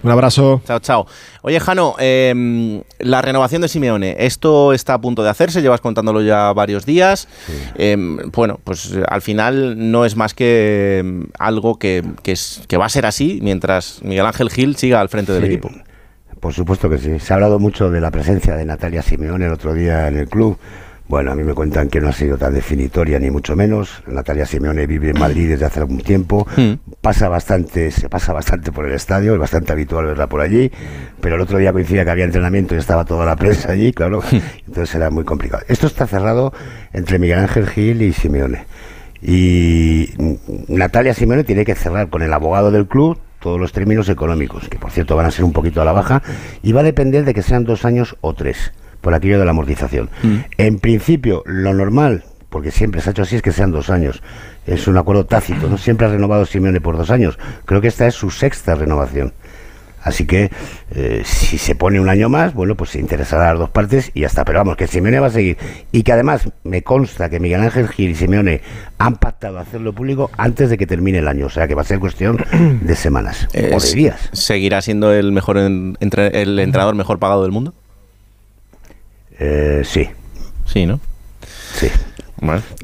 Un 0.03 0.11
abrazo. 0.11 0.61
Chao, 0.65 0.79
chao. 0.79 1.07
Oye, 1.41 1.59
Jano, 1.59 1.95
eh, 1.99 2.81
la 2.99 3.21
renovación 3.21 3.61
de 3.61 3.67
Simeone, 3.67 4.15
esto 4.19 4.73
está 4.73 4.93
a 4.95 5.01
punto 5.01 5.23
de 5.23 5.29
hacerse, 5.29 5.61
llevas 5.61 5.81
contándolo 5.81 6.21
ya 6.21 6.51
varios 6.53 6.85
días. 6.85 7.27
Eh, 7.75 7.95
bueno, 8.33 8.59
pues 8.63 8.93
al 9.07 9.21
final 9.21 9.91
no 9.91 10.05
es 10.05 10.15
más 10.15 10.33
que 10.33 11.01
eh, 11.03 11.25
algo 11.39 11.79
que, 11.79 12.03
que 12.23 12.33
es- 12.33 12.61
que 12.67 12.77
va 12.77 12.85
a 12.85 12.89
ser 12.89 13.05
así 13.05 13.39
mientras 13.41 13.99
Miguel 14.03 14.25
Ángel 14.25 14.49
Gil 14.49 14.75
siga 14.75 14.99
al 15.01 15.09
frente 15.09 15.31
del 15.33 15.43
equipo. 15.45 15.69
Por 16.39 16.53
supuesto 16.53 16.89
que 16.89 16.99
sí. 16.99 17.19
Se 17.19 17.33
ha 17.33 17.35
hablado 17.35 17.57
mucho 17.57 17.89
de 17.89 17.99
la 17.99 18.11
presencia 18.11 18.55
de 18.55 18.63
Natalia 18.65 19.01
Simeone 19.01 19.45
el 19.47 19.53
otro 19.53 19.73
día 19.73 20.07
en 20.07 20.17
el 20.17 20.29
club. 20.29 20.57
Bueno, 21.07 21.31
a 21.31 21.35
mí 21.35 21.43
me 21.43 21.53
cuentan 21.53 21.87
que 21.87 22.01
no 22.01 22.09
ha 22.09 22.11
sido 22.11 22.37
tan 22.37 22.53
definitoria 22.53 23.17
ni 23.17 23.31
mucho 23.31 23.55
menos. 23.55 24.03
Natalia 24.07 24.45
Simeone 24.45 24.85
vive 24.87 25.11
en 25.11 25.19
Madrid 25.19 25.49
desde 25.49 25.65
hace 25.65 25.79
algún 25.79 26.01
tiempo. 26.01 26.45
Pasa 26.99 27.29
bastante, 27.29 27.91
se 27.91 28.09
pasa 28.09 28.33
bastante 28.33 28.73
por 28.73 28.85
el 28.85 28.93
estadio, 28.93 29.33
es 29.33 29.39
bastante 29.39 29.71
habitual 29.71 30.05
verla 30.05 30.27
por 30.27 30.41
allí. 30.41 30.69
Pero 31.21 31.35
el 31.35 31.41
otro 31.41 31.59
día 31.59 31.71
coincidía 31.71 32.03
que 32.03 32.11
había 32.11 32.25
entrenamiento 32.25 32.75
y 32.75 32.79
estaba 32.79 33.05
toda 33.05 33.25
la 33.25 33.37
prensa 33.37 33.71
allí, 33.71 33.93
claro. 33.93 34.21
Entonces 34.67 34.93
era 34.95 35.09
muy 35.09 35.23
complicado. 35.23 35.63
Esto 35.69 35.87
está 35.87 36.07
cerrado 36.07 36.51
entre 36.91 37.19
Miguel 37.19 37.39
Ángel 37.39 37.67
Gil 37.69 38.01
y 38.01 38.11
Simeone. 38.11 38.65
Y 39.21 40.09
Natalia 40.67 41.13
Simeone 41.13 41.45
tiene 41.45 41.63
que 41.63 41.75
cerrar 41.75 42.09
con 42.09 42.21
el 42.21 42.33
abogado 42.33 42.69
del 42.69 42.85
club 42.85 43.17
todos 43.39 43.59
los 43.59 43.71
términos 43.71 44.09
económicos, 44.09 44.67
que 44.67 44.77
por 44.77 44.91
cierto 44.91 45.15
van 45.15 45.27
a 45.27 45.31
ser 45.31 45.45
un 45.45 45.53
poquito 45.53 45.81
a 45.81 45.85
la 45.85 45.93
baja, 45.93 46.21
y 46.63 46.71
va 46.73 46.81
a 46.81 46.83
depender 46.83 47.23
de 47.23 47.33
que 47.33 47.41
sean 47.41 47.63
dos 47.63 47.85
años 47.85 48.17
o 48.21 48.33
tres, 48.33 48.73
por 49.07 49.13
aquello 49.13 49.39
de 49.39 49.45
la 49.45 49.51
amortización. 49.51 50.09
En 50.57 50.79
principio, 50.79 51.41
lo 51.45 51.73
normal, 51.73 52.25
porque 52.49 52.71
siempre 52.71 52.99
se 52.99 53.09
ha 53.09 53.11
hecho 53.11 53.21
así, 53.21 53.37
es 53.37 53.41
que 53.41 53.53
sean 53.53 53.71
dos 53.71 53.89
años. 53.89 54.21
Es 54.65 54.85
un 54.89 54.97
acuerdo 54.97 55.25
tácito, 55.25 55.69
¿no? 55.69 55.77
Siempre 55.77 56.07
ha 56.07 56.09
renovado 56.09 56.45
Simeone 56.45 56.81
por 56.81 56.97
dos 56.97 57.09
años. 57.09 57.39
Creo 57.63 57.79
que 57.79 57.87
esta 57.87 58.05
es 58.05 58.15
su 58.15 58.29
sexta 58.31 58.75
renovación. 58.75 59.31
Así 60.03 60.25
que 60.25 60.51
eh, 60.93 61.21
si 61.25 61.57
se 61.57 61.73
pone 61.73 62.01
un 62.01 62.09
año 62.09 62.27
más, 62.27 62.53
bueno, 62.53 62.75
pues 62.75 62.89
se 62.89 62.99
interesará 62.99 63.45
a 63.47 63.51
las 63.53 63.59
dos 63.59 63.69
partes 63.69 64.11
y 64.13 64.21
ya 64.21 64.27
está. 64.27 64.43
Pero 64.43 64.59
vamos, 64.59 64.75
que 64.75 64.87
Simeone 64.87 65.21
va 65.21 65.27
a 65.27 65.31
seguir. 65.31 65.57
Y 65.93 66.03
que 66.03 66.11
además 66.11 66.49
me 66.65 66.81
consta 66.83 67.29
que 67.29 67.39
Miguel 67.39 67.61
Ángel 67.61 67.87
Gil 67.87 68.11
y 68.11 68.15
Simeone 68.15 68.59
han 68.97 69.15
pactado 69.15 69.57
hacerlo 69.57 69.93
público 69.93 70.29
antes 70.37 70.69
de 70.69 70.77
que 70.77 70.85
termine 70.85 71.19
el 71.19 71.29
año. 71.29 71.45
O 71.45 71.49
sea 71.49 71.65
que 71.69 71.75
va 71.75 71.81
a 71.83 71.85
ser 71.85 71.99
cuestión 71.99 72.43
de 72.81 72.95
semanas 72.97 73.47
o 73.73 73.79
de 73.79 73.93
días. 73.95 74.29
¿Seguirá 74.33 74.81
siendo 74.81 75.13
el 75.13 75.31
mejor 75.31 75.57
en- 75.59 75.95
entre- 76.01 76.41
el 76.41 76.59
entrenador 76.59 76.95
mejor 76.95 77.19
pagado 77.19 77.43
del 77.43 77.53
mundo? 77.53 77.73
Eh, 79.39 79.81
sí. 79.85 80.09
Sí, 80.65 80.85
¿no? 80.85 80.99
Sí. 81.73 81.87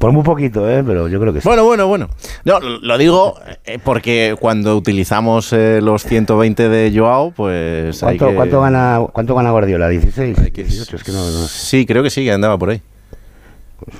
Por 0.00 0.10
muy 0.10 0.24
poquito, 0.24 0.68
¿eh? 0.68 0.82
pero 0.84 1.06
yo 1.06 1.20
creo 1.20 1.32
que 1.32 1.40
sí. 1.40 1.46
Bueno, 1.48 1.64
bueno, 1.64 1.86
bueno. 1.86 2.08
No, 2.44 2.58
lo 2.58 2.98
digo 2.98 3.38
eh, 3.64 3.78
porque 3.82 4.34
cuando 4.40 4.76
utilizamos 4.76 5.52
eh, 5.52 5.78
los 5.80 6.02
120 6.02 6.68
de 6.68 6.92
Joao, 6.98 7.30
pues 7.30 8.02
hay 8.02 8.18
¿Cuánto, 8.18 8.28
que- 8.30 8.34
cuánto 8.34 8.60
gana, 8.60 9.00
¿Cuánto 9.12 9.34
gana 9.36 9.50
Guardiola? 9.52 9.90
¿16? 9.92 10.52
18, 10.52 10.96
es 10.96 11.04
que 11.04 11.12
no, 11.12 11.18
no- 11.30 11.46
Sí, 11.46 11.86
creo 11.86 12.02
que 12.02 12.10
sí, 12.10 12.24
que 12.24 12.32
andaba 12.32 12.58
por 12.58 12.70
ahí. 12.70 12.82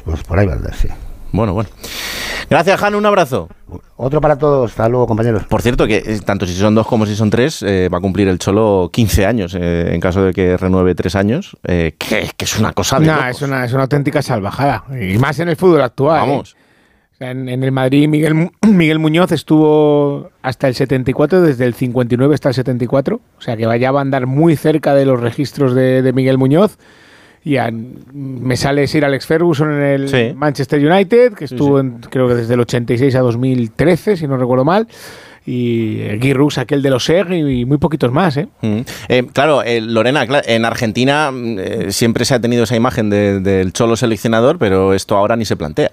Pues 0.04 0.22
por 0.24 0.38
ahí 0.40 0.46
va 0.46 0.54
a 0.54 0.56
andar, 0.56 0.74
sí. 0.74 0.88
Bueno, 1.30 1.52
bueno. 1.54 1.70
Gracias, 2.50 2.80
Jano, 2.80 2.98
un 2.98 3.06
abrazo. 3.06 3.48
Otro 3.96 4.20
para 4.20 4.36
todos, 4.36 4.70
hasta 4.70 4.88
luego, 4.88 5.06
compañeros. 5.06 5.44
Por 5.44 5.62
cierto, 5.62 5.86
que 5.86 5.96
eh, 5.96 6.20
tanto 6.24 6.46
si 6.46 6.54
son 6.54 6.74
dos 6.74 6.86
como 6.86 7.06
si 7.06 7.16
son 7.16 7.30
tres, 7.30 7.62
eh, 7.62 7.88
va 7.92 7.98
a 7.98 8.00
cumplir 8.00 8.28
el 8.28 8.38
Cholo 8.38 8.90
15 8.92 9.26
años, 9.26 9.56
eh, 9.58 9.94
en 9.94 10.00
caso 10.00 10.22
de 10.22 10.32
que 10.32 10.56
renueve 10.56 10.94
tres 10.94 11.16
años, 11.16 11.56
eh, 11.64 11.94
que, 11.98 12.30
que 12.36 12.44
es 12.44 12.58
una 12.58 12.72
cosa 12.72 12.98
de 13.00 13.06
locos. 13.06 13.24
es, 13.28 13.42
una, 13.42 13.64
es 13.64 13.72
una 13.72 13.82
auténtica 13.82 14.22
salvajada. 14.22 14.84
Y 15.00 15.18
más 15.18 15.38
en 15.38 15.48
el 15.48 15.56
fútbol 15.56 15.82
actual. 15.82 16.20
Vamos. 16.20 16.54
¿eh? 16.58 16.64
O 17.14 17.16
sea, 17.16 17.30
en, 17.30 17.48
en 17.48 17.62
el 17.62 17.70
Madrid, 17.70 18.08
Miguel, 18.08 18.50
Miguel 18.62 18.98
Muñoz 18.98 19.30
estuvo 19.32 20.30
hasta 20.42 20.68
el 20.68 20.74
74, 20.74 21.40
desde 21.42 21.64
el 21.64 21.74
59 21.74 22.34
hasta 22.34 22.48
el 22.48 22.54
74. 22.54 23.20
O 23.38 23.40
sea, 23.40 23.56
que 23.56 23.66
vaya 23.66 23.90
a 23.90 24.00
andar 24.00 24.26
muy 24.26 24.56
cerca 24.56 24.94
de 24.94 25.06
los 25.06 25.20
registros 25.20 25.74
de, 25.74 26.02
de 26.02 26.12
Miguel 26.12 26.38
Muñoz. 26.38 26.78
Y 27.44 27.58
a- 27.58 27.70
me 27.70 28.56
sale 28.56 28.86
Sir 28.86 29.04
Alex 29.04 29.26
Ferguson 29.26 29.70
en 29.74 29.82
el 29.82 30.08
Sí. 30.08 30.32
Manchester 30.34 30.80
United, 30.90 31.34
que 31.34 31.46
Sí, 31.46 31.54
estuvo 31.54 31.78
sí. 31.78 31.86
en- 31.86 31.98
creo 32.10 32.26
que 32.26 32.34
desde 32.34 32.54
el 32.54 32.60
86 32.60 33.14
a 33.16 33.20
2013, 33.20 34.16
si 34.16 34.26
no 34.26 34.36
recuerdo 34.38 34.64
mal. 34.64 34.88
Y 35.46 36.00
eh, 36.00 36.18
Guy 36.18 36.32
Rux, 36.32 36.56
aquel 36.56 36.80
de 36.80 36.88
los 36.88 37.04
SEG, 37.04 37.30
y, 37.32 37.60
y 37.60 37.64
muy 37.66 37.76
poquitos 37.76 38.10
más, 38.10 38.38
¿eh? 38.38 38.48
Mm. 38.62 38.78
Eh, 39.10 39.26
claro, 39.30 39.62
eh, 39.62 39.82
Lorena, 39.82 40.26
en 40.46 40.64
Argentina 40.64 41.30
mm, 41.30 41.58
eh, 41.58 41.92
siempre 41.92 42.24
se 42.24 42.32
ha 42.34 42.40
tenido 42.40 42.64
esa 42.64 42.76
imagen 42.76 43.10
de- 43.10 43.40
del 43.40 43.74
Cholo 43.74 43.94
seleccionador, 43.96 44.56
pero 44.58 44.94
esto 44.94 45.14
ahora 45.18 45.36
ni 45.36 45.44
se 45.44 45.56
plantea. 45.56 45.90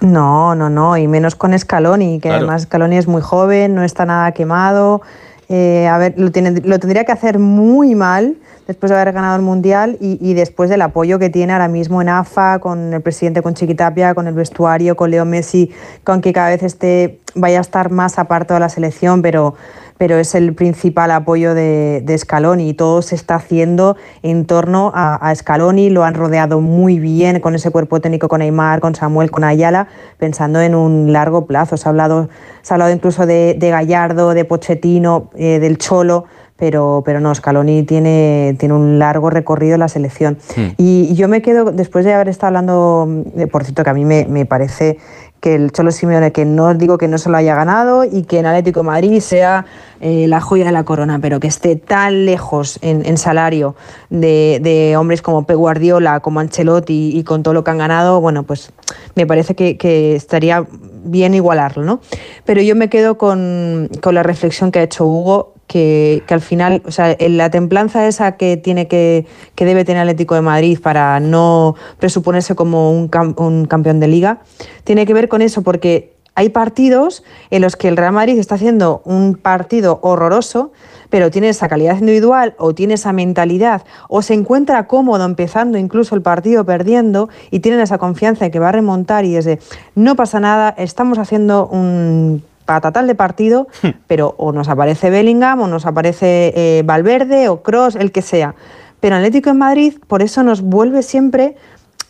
No, 0.00 0.54
no, 0.54 0.68
no, 0.68 0.96
y 0.96 1.08
menos 1.08 1.34
con 1.36 1.58
Scaloni, 1.58 2.16
que 2.20 2.28
Claro. 2.28 2.36
además 2.44 2.62
Scaloni 2.62 2.96
es 2.98 3.06
muy 3.06 3.22
joven, 3.22 3.74
no 3.74 3.82
está 3.82 4.04
nada 4.04 4.32
quemado. 4.32 5.00
Eh, 5.48 5.86
a 5.86 5.96
ver, 5.98 6.14
lo, 6.16 6.32
tiene- 6.32 6.60
lo 6.60 6.78
tendría 6.80 7.04
que 7.04 7.12
hacer 7.12 7.38
muy 7.38 7.94
mal 7.94 8.34
después 8.66 8.90
de 8.90 8.96
haber 8.96 9.12
ganado 9.14 9.36
el 9.36 9.42
Mundial 9.42 9.96
y, 10.00 10.18
y 10.20 10.34
después 10.34 10.68
del 10.68 10.82
apoyo 10.82 11.20
que 11.20 11.30
tiene 11.30 11.52
ahora 11.52 11.68
mismo 11.68 12.02
en 12.02 12.08
AFA, 12.08 12.58
con 12.58 12.92
el 12.92 13.00
presidente, 13.00 13.42
con 13.42 13.54
Chiquitapia, 13.54 14.14
con 14.14 14.26
el 14.26 14.34
vestuario, 14.34 14.96
con 14.96 15.10
Leo 15.12 15.24
Messi, 15.24 15.70
con 16.02 16.20
que 16.20 16.32
cada 16.32 16.48
vez 16.48 16.64
esté, 16.64 17.20
vaya 17.36 17.58
a 17.58 17.60
estar 17.60 17.92
más 17.92 18.18
apartado 18.18 18.56
de 18.56 18.60
la 18.60 18.68
selección, 18.68 19.22
pero, 19.22 19.54
pero 19.98 20.18
es 20.18 20.34
el 20.34 20.54
principal 20.54 21.10
apoyo 21.10 21.54
de, 21.54 22.02
de 22.04 22.18
Scaloni 22.18 22.68
y 22.68 22.74
todo 22.74 23.02
se 23.02 23.14
está 23.14 23.36
haciendo 23.36 23.96
en 24.22 24.44
torno 24.44 24.92
a, 24.94 25.14
a 25.14 25.34
Scaloni, 25.34 25.90
lo 25.90 26.04
han 26.04 26.14
rodeado 26.14 26.60
muy 26.60 26.98
bien 26.98 27.40
con 27.40 27.54
ese 27.54 27.70
cuerpo 27.70 28.00
técnico, 28.00 28.28
con 28.28 28.40
Neymar, 28.40 28.80
con 28.80 28.94
Samuel, 28.94 29.30
con 29.30 29.44
Ayala, 29.44 29.88
pensando 30.18 30.60
en 30.60 30.74
un 30.74 31.12
largo 31.12 31.46
plazo. 31.46 31.76
Se 31.76 31.88
ha 31.88 31.90
hablado, 31.90 32.28
se 32.62 32.72
ha 32.72 32.76
hablado 32.76 32.92
incluso 32.92 33.26
de, 33.26 33.56
de 33.58 33.70
Gallardo, 33.70 34.34
de 34.34 34.44
Pochettino, 34.44 35.30
eh, 35.34 35.58
del 35.58 35.78
Cholo, 35.78 36.24
pero, 36.58 37.02
pero 37.04 37.20
no, 37.20 37.34
Scaloni 37.34 37.82
tiene, 37.82 38.56
tiene 38.58 38.74
un 38.74 38.98
largo 38.98 39.28
recorrido 39.28 39.74
en 39.74 39.80
la 39.80 39.88
selección. 39.88 40.38
Y 40.78 41.14
yo 41.14 41.28
me 41.28 41.42
quedo, 41.42 41.70
después 41.70 42.04
de 42.06 42.14
haber 42.14 42.28
estado 42.28 42.48
hablando, 42.48 43.24
eh, 43.36 43.46
por 43.46 43.64
cierto, 43.64 43.84
que 43.84 43.90
a 43.90 43.94
mí 43.94 44.06
me, 44.06 44.26
me 44.26 44.46
parece 44.46 44.96
que 45.40 45.54
el 45.54 45.72
Cholo 45.72 45.90
Simeone, 45.90 46.32
que 46.32 46.44
no 46.44 46.74
digo 46.74 46.98
que 46.98 47.08
no 47.08 47.18
se 47.18 47.28
lo 47.28 47.36
haya 47.36 47.54
ganado 47.54 48.04
y 48.04 48.22
que 48.22 48.38
en 48.38 48.46
Atlético 48.46 48.82
Madrid 48.82 49.20
sea 49.20 49.66
eh, 50.00 50.26
la 50.28 50.40
joya 50.40 50.66
de 50.66 50.72
la 50.72 50.84
corona, 50.84 51.18
pero 51.20 51.40
que 51.40 51.46
esté 51.46 51.76
tan 51.76 52.26
lejos 52.26 52.78
en, 52.82 53.04
en 53.06 53.16
salario 53.18 53.76
de, 54.10 54.60
de 54.62 54.96
hombres 54.96 55.22
como 55.22 55.46
Pep 55.46 55.56
Guardiola, 55.56 56.20
como 56.20 56.40
Ancelotti 56.40 57.12
y, 57.14 57.24
con 57.24 57.42
todo 57.42 57.54
lo 57.54 57.64
que 57.64 57.70
han 57.70 57.78
ganado, 57.78 58.20
bueno, 58.20 58.42
pues 58.42 58.72
me 59.14 59.26
parece 59.26 59.54
que, 59.54 59.76
que 59.76 60.16
estaría 60.16 60.66
bien 61.04 61.34
igualarlo, 61.34 61.84
¿no? 61.84 62.00
Pero 62.44 62.62
yo 62.62 62.76
me 62.76 62.88
quedo 62.88 63.18
con, 63.18 63.88
con 64.02 64.14
la 64.14 64.22
reflexión 64.22 64.72
que 64.72 64.80
ha 64.80 64.82
hecho 64.82 65.06
Hugo 65.06 65.55
que, 65.66 66.22
que 66.26 66.34
al 66.34 66.40
final, 66.40 66.82
o 66.86 66.90
sea, 66.90 67.16
la 67.18 67.50
templanza 67.50 68.06
esa 68.06 68.36
que 68.36 68.56
tiene 68.56 68.86
que, 68.88 69.26
que 69.54 69.64
debe 69.64 69.84
tener 69.84 70.02
Atlético 70.02 70.34
de 70.34 70.42
Madrid 70.42 70.78
para 70.80 71.18
no 71.20 71.74
presuponerse 71.98 72.54
como 72.54 72.92
un, 72.92 73.10
cam- 73.10 73.34
un 73.40 73.66
campeón 73.66 74.00
de 74.00 74.08
liga, 74.08 74.38
tiene 74.84 75.06
que 75.06 75.14
ver 75.14 75.28
con 75.28 75.42
eso, 75.42 75.62
porque 75.62 76.14
hay 76.38 76.50
partidos 76.50 77.24
en 77.50 77.62
los 77.62 77.76
que 77.76 77.88
el 77.88 77.96
Real 77.96 78.12
Madrid 78.12 78.38
está 78.38 78.56
haciendo 78.56 79.00
un 79.06 79.36
partido 79.36 80.00
horroroso, 80.02 80.70
pero 81.08 81.30
tiene 81.30 81.48
esa 81.48 81.66
calidad 81.68 81.98
individual 81.98 82.54
o 82.58 82.74
tiene 82.74 82.94
esa 82.94 83.12
mentalidad 83.12 83.84
o 84.08 84.20
se 84.22 84.34
encuentra 84.34 84.86
cómodo 84.86 85.24
empezando 85.24 85.78
incluso 85.78 86.14
el 86.14 86.20
partido 86.20 86.66
perdiendo 86.66 87.30
y 87.50 87.60
tienen 87.60 87.80
esa 87.80 87.96
confianza 87.96 88.44
de 88.44 88.50
que 88.50 88.58
va 88.58 88.68
a 88.68 88.72
remontar 88.72 89.24
y 89.24 89.36
es 89.36 89.46
de 89.46 89.60
no 89.94 90.14
pasa 90.14 90.38
nada, 90.40 90.74
estamos 90.76 91.18
haciendo 91.18 91.68
un 91.68 92.42
patatal 92.66 93.06
de 93.06 93.14
partido, 93.14 93.68
pero 94.06 94.34
o 94.36 94.52
nos 94.52 94.68
aparece 94.68 95.08
Bellingham 95.08 95.62
o 95.62 95.68
nos 95.68 95.86
aparece 95.86 96.52
eh, 96.54 96.82
Valverde 96.84 97.48
o 97.48 97.62
Cross, 97.62 97.96
el 97.96 98.12
que 98.12 98.20
sea. 98.20 98.54
Pero 99.00 99.16
Atlético 99.16 99.50
en 99.50 99.58
Madrid 99.58 99.94
por 100.06 100.20
eso 100.22 100.42
nos 100.42 100.60
vuelve 100.60 101.02
siempre 101.02 101.56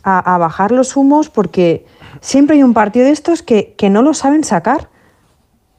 a, 0.03 0.35
a 0.35 0.39
bajar 0.39 0.73
los 0.73 0.97
humos 0.97 1.31
porque 1.31 1.87
siempre 2.21 2.57
hay 2.57 2.63
un 2.63 2.75
partido 2.75 3.07
de 3.07 3.13
estos 3.13 3.43
que, 3.43 3.75
que 3.77 3.91
no 3.91 4.03
lo 4.03 4.15
saben 4.15 4.43
sacar. 4.43 4.89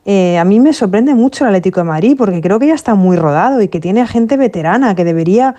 Eh, 0.06 0.38
a 0.38 0.46
mí 0.46 0.62
me 0.62 0.72
sorprende 0.72 1.14
mucho 1.16 1.44
el 1.44 1.50
Atlético 1.50 1.82
de 1.82 1.86
Madrid 1.86 2.16
porque 2.18 2.40
creo 2.40 2.60
que 2.60 2.68
ya 2.68 2.76
está 2.76 2.96
muy 2.96 3.18
rodado 3.18 3.62
y 3.62 3.68
que 3.68 3.82
tiene 3.82 4.08
gente 4.08 4.38
veterana 4.38 4.96
que 4.96 5.04
debería 5.04 5.56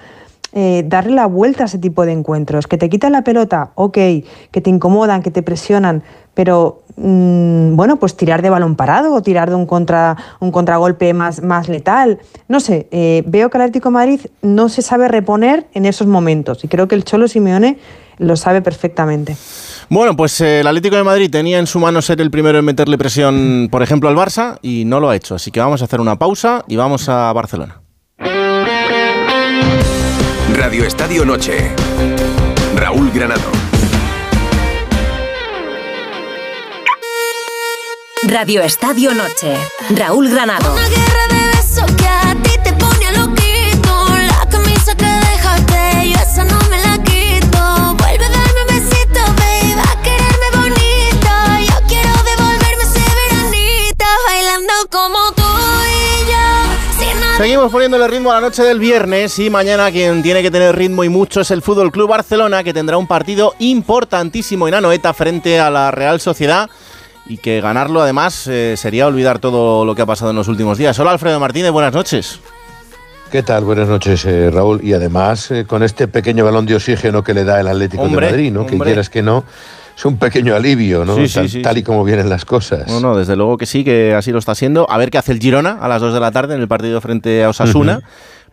eh, 0.55 0.85
darle 0.87 1.13
la 1.13 1.27
vuelta 1.27 1.65
a 1.65 1.67
ese 1.67 1.79
tipo 1.79 2.07
de 2.07 2.13
encuentros. 2.13 2.67
Que 2.67 2.79
te 2.79 2.89
quitan 2.89 3.13
la 3.13 3.23
pelota, 3.23 3.73
ok, 3.75 3.99
que 4.51 4.61
te 4.63 4.71
incomodan, 4.71 5.23
que 5.23 5.31
te 5.31 5.43
presionan, 5.43 6.03
pero 6.33 6.83
mm, 7.01 7.77
bueno, 7.77 7.97
pues 7.97 8.17
tirar 8.17 8.43
de 8.43 8.51
balón 8.51 8.77
parado 8.77 9.15
o 9.15 9.23
tirar 9.23 9.49
de 9.49 9.57
un, 9.57 9.67
contra, 9.67 10.17
un 10.41 10.51
contragolpe 10.51 11.15
más, 11.15 11.43
más 11.43 11.69
letal. 11.69 12.19
No 12.49 12.61
sé, 12.61 12.89
eh, 12.91 13.23
veo 13.27 13.51
que 13.51 13.59
el 13.59 13.63
Atlético 13.63 13.89
de 13.89 13.95
Madrid 13.95 14.21
no 14.43 14.69
se 14.69 14.83
sabe 14.83 15.09
reponer 15.09 15.67
en 15.75 15.87
esos 15.87 16.07
momentos 16.07 16.65
y 16.65 16.69
creo 16.69 16.89
que 16.89 16.95
el 16.95 17.05
Cholo 17.05 17.29
Simeone 17.29 17.79
lo 18.19 18.37
sabe 18.37 18.63
perfectamente. 18.63 19.37
Bueno, 19.89 20.17
pues 20.17 20.41
eh, 20.41 20.61
el 20.61 20.67
Atlético 20.67 20.97
de 20.97 21.05
Madrid 21.05 21.31
tenía 21.31 21.59
en 21.59 21.67
su 21.67 21.79
mano 21.79 22.03
ser 22.03 22.21
el 22.21 22.31
primero 22.31 22.59
en 22.59 22.65
meterle 22.65 22.99
presión, 22.99 23.69
por 23.71 23.83
ejemplo, 23.83 24.09
al 24.09 24.17
Barça 24.17 24.59
y 24.61 24.85
no 24.85 25.01
lo 25.01 25.09
ha 25.09 25.17
hecho. 25.17 25.35
Así 25.35 25.51
que 25.51 25.61
vamos 25.61 25.81
a 25.83 25.87
hacer 25.87 26.01
una 26.01 26.19
pausa 26.19 26.65
y 26.69 26.77
vamos 26.77 27.09
a 27.09 27.33
Barcelona. 27.33 27.81
Radio 30.59 30.85
Estadio 30.85 31.25
Noche. 31.25 31.71
Raúl 32.77 33.11
Granado. 33.13 33.68
Radio 38.31 38.61
Estadio 38.63 39.15
Noche. 39.15 39.57
Raúl 39.89 40.29
Granado. 40.29 40.75
Una 40.75 40.87
guerra 40.87 41.27
de 41.31 41.57
besos 41.57 41.91
que 41.97 42.07
a 42.07 42.37
ti 42.43 42.51
te 42.63 42.75
pone 42.75 43.11
loquito. 43.17 44.07
La 44.27 44.47
camisa 44.51 44.95
que 44.95 45.07
dejaste, 45.07 46.11
yo 46.11 46.19
esa 46.19 46.45
no 46.45 46.59
me 46.69 46.77
la 46.77 47.03
quito. 47.03 47.97
Vuelve 47.97 48.27
a 48.27 48.29
darme 48.29 48.61
un 48.61 48.67
besito, 48.69 49.21
baby, 49.39 49.81
a 49.81 50.03
quererme 50.03 50.49
bonita. 50.61 51.61
Yo 51.61 51.87
quiero 51.89 52.13
devolverme 52.23 52.83
ese 52.83 53.01
veranito, 53.01 54.05
bailando 54.27 54.75
como 54.91 55.19
tú 55.35 55.43
y 55.89 56.31
yo. 56.31 56.99
Sin 56.99 57.21
nada 57.21 57.39
Seguimos 57.39 57.73
poniéndole 57.73 58.09
ritmo 58.09 58.31
a 58.31 58.35
la 58.35 58.41
noche 58.43 58.63
del 58.63 58.79
viernes 58.79 59.39
y 59.39 59.49
mañana 59.49 59.91
quien 59.91 60.23
tiene 60.23 60.43
que 60.43 60.51
tener 60.51 60.77
ritmo 60.77 61.03
y 61.03 61.09
mucho 61.09 61.41
es 61.41 61.51
el 61.51 61.63
Fútbol 61.63 61.91
Club 61.91 62.11
Barcelona 62.11 62.63
que 62.63 62.75
tendrá 62.75 62.99
un 62.99 63.07
partido 63.07 63.55
importantísimo 63.59 64.69
en 64.69 64.75
Anoeta 64.75 65.15
frente 65.15 65.59
a 65.59 65.71
la 65.71 65.91
Real 65.91 66.21
Sociedad 66.21 66.69
y 67.29 67.37
que 67.39 67.61
ganarlo 67.61 68.01
además 68.01 68.47
eh, 68.47 68.75
sería 68.77 69.07
olvidar 69.07 69.39
todo 69.39 69.85
lo 69.85 69.95
que 69.95 70.03
ha 70.03 70.07
pasado 70.07 70.31
en 70.31 70.37
los 70.37 70.49
últimos 70.49 70.79
días. 70.79 70.99
Hola 70.99 71.13
Alfredo 71.13 71.39
Martínez, 71.39 71.71
buenas 71.71 71.93
noches. 71.93 72.41
¿Qué 73.31 73.43
tal? 73.43 73.65
Buenas 73.65 73.89
noches, 73.89 74.25
eh, 74.25 74.51
Raúl. 74.51 74.81
Y 74.83 74.95
además, 74.95 75.51
eh, 75.51 75.67
con 75.67 75.83
este 75.83 76.09
pequeño 76.09 76.47
balón 76.47 76.65
de 76.65 76.75
oxígeno 76.75 77.23
que 77.23 77.35
le 77.35 77.45
da 77.45 77.61
el 77.61 77.69
Atlético 77.69 78.05
Hombre, 78.05 78.27
de 78.27 78.33
Madrid, 78.33 78.53
¿no? 78.53 78.65
Que 78.65 78.73
hombre. 78.73 78.87
quieras 78.87 79.11
que 79.11 79.21
no, 79.21 79.45
es 79.95 80.05
un 80.07 80.17
pequeño 80.17 80.55
alivio, 80.55 81.05
¿no? 81.05 81.15
Sí, 81.15 81.29
sí, 81.29 81.35
tal, 81.35 81.49
sí, 81.51 81.63
tal 81.63 81.77
y 81.77 81.83
como 81.83 82.05
vienen 82.05 82.31
las 82.31 82.47
cosas. 82.47 82.89
No, 82.89 83.01
no, 83.01 83.15
desde 83.19 83.37
luego 83.37 83.59
que 83.59 83.67
sí, 83.67 83.85
que 83.85 84.15
así 84.15 84.33
lo 84.33 84.39
está 84.39 84.53
haciendo. 84.53 84.91
A 84.91 84.97
ver 84.97 85.11
qué 85.11 85.19
hace 85.19 85.33
el 85.33 85.41
Girona 85.41 85.79
a 85.79 85.89
las 85.89 86.01
2 86.01 86.15
de 86.15 86.21
la 86.21 86.31
tarde 86.31 86.55
en 86.55 86.63
el 86.63 86.69
partido 86.69 87.03
frente 87.03 87.45
a 87.45 87.51
Osasuna. 87.51 87.99
Ujú. 87.99 88.07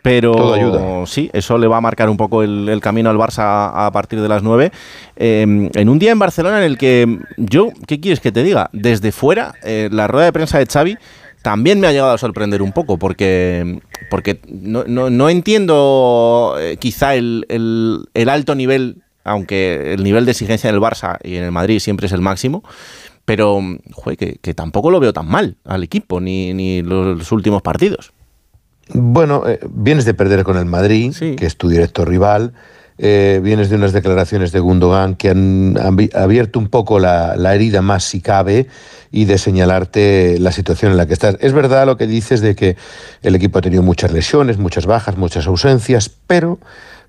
Pero 0.05 0.33
Todo 0.33 0.53
ayuda. 0.53 1.05
sí, 1.07 1.31
eso 1.33 1.57
le 1.57 1.65
va 1.65 1.77
a 1.77 1.81
marcar 1.81 2.09
un 2.11 2.17
poco 2.17 2.43
el, 2.43 2.69
el 2.69 2.79
camino 2.79 3.09
al 3.09 3.17
Barça 3.17 3.71
a, 3.73 3.89
partir 3.91 4.21
de 4.21 4.27
las 4.29 4.43
9. 4.43 4.71
Eh, 5.15 5.41
en 5.73 5.89
un 5.89 5.97
día 5.97 6.11
en 6.11 6.19
Barcelona 6.19 6.59
en 6.59 6.63
el 6.65 6.77
que 6.77 7.17
yo, 7.37 7.69
¿qué 7.87 7.99
quieres 7.99 8.19
que 8.19 8.31
te 8.31 8.43
diga? 8.43 8.69
Desde 8.71 9.11
fuera, 9.11 9.55
eh, 9.63 9.89
la 9.91 10.07
rueda 10.07 10.25
de 10.25 10.31
prensa 10.33 10.59
de 10.59 10.67
Xavi 10.67 10.95
también 11.41 11.79
me 11.79 11.87
ha 11.87 11.91
llegado 11.91 12.11
a 12.11 12.17
sorprender 12.19 12.61
un 12.61 12.71
poco 12.71 12.99
porque, 12.99 13.79
porque 14.11 14.39
no, 14.47 14.83
no- 14.85 15.09
no 15.09 15.27
entiendo 15.29 16.55
eh, 16.59 16.77
quizá 16.77 17.15
el, 17.15 17.45
el- 17.49 18.05
el 18.13 18.29
alto 18.29 18.53
nivel, 18.53 19.01
aunque 19.23 19.93
el 19.93 20.03
nivel 20.03 20.25
de 20.25 20.31
exigencia 20.31 20.69
en 20.69 20.75
el 20.75 20.81
Barça 20.81 21.17
y 21.23 21.37
en 21.37 21.43
el 21.45 21.51
Madrid 21.51 21.79
siempre 21.79 22.05
es 22.05 22.13
el 22.13 22.21
máximo, 22.21 22.63
pero 23.25 23.59
joder, 23.91 24.17
que, 24.17 24.37
que 24.39 24.53
tampoco 24.53 24.91
lo 24.91 24.99
veo 24.99 25.13
tan 25.13 25.27
mal 25.27 25.55
al 25.65 25.81
equipo 25.83 26.19
ni, 26.21 26.53
ni 26.53 26.83
los 26.83 27.31
últimos 27.31 27.63
partidos. 27.63 28.11
Bueno, 28.93 29.47
eh, 29.47 29.59
vienes 29.69 30.05
de 30.05 30.13
perder 30.13 30.43
con 30.43 30.57
el 30.57 30.65
Madrid, 30.65 31.13
que 31.37 31.45
es 31.45 31.57
tu 31.57 31.69
directo 31.69 32.05
rival. 32.05 32.53
eh, 32.97 33.41
vienes 33.43 33.69
de 33.69 33.75
unas 33.75 33.91
declaraciones 33.91 34.53
de 34.53 34.61
Gundogan 34.61 35.15
que 35.15 35.29
han 35.29 35.75
abi- 35.75 36.15
abierto 36.15 36.59
un 36.59 36.69
poco 36.69 36.97
la, 36.97 37.35
la 37.35 37.53
herida 37.53 37.81
más 37.81 38.05
si 38.05 38.21
cabe 38.21 38.67
y 39.11 39.25
de 39.25 39.37
señalarte 39.37 40.37
la 40.39 40.53
situación 40.53 40.91
en 40.91 40.97
la 40.97 41.05
que 41.05 41.11
estás. 41.11 41.35
Es 41.41 41.51
verdad 41.51 41.85
lo 41.85 41.97
que 41.97 42.07
dices 42.07 42.39
de 42.39 42.55
que 42.55 42.77
el 43.21 43.35
equipo 43.35 43.59
ha 43.59 43.61
tenido 43.61 43.83
muchas 43.83 44.13
lesiones, 44.13 44.59
muchas 44.59 44.85
bajas, 44.85 45.17
muchas 45.17 45.45
ausencias, 45.45 46.09
pero 46.25 46.57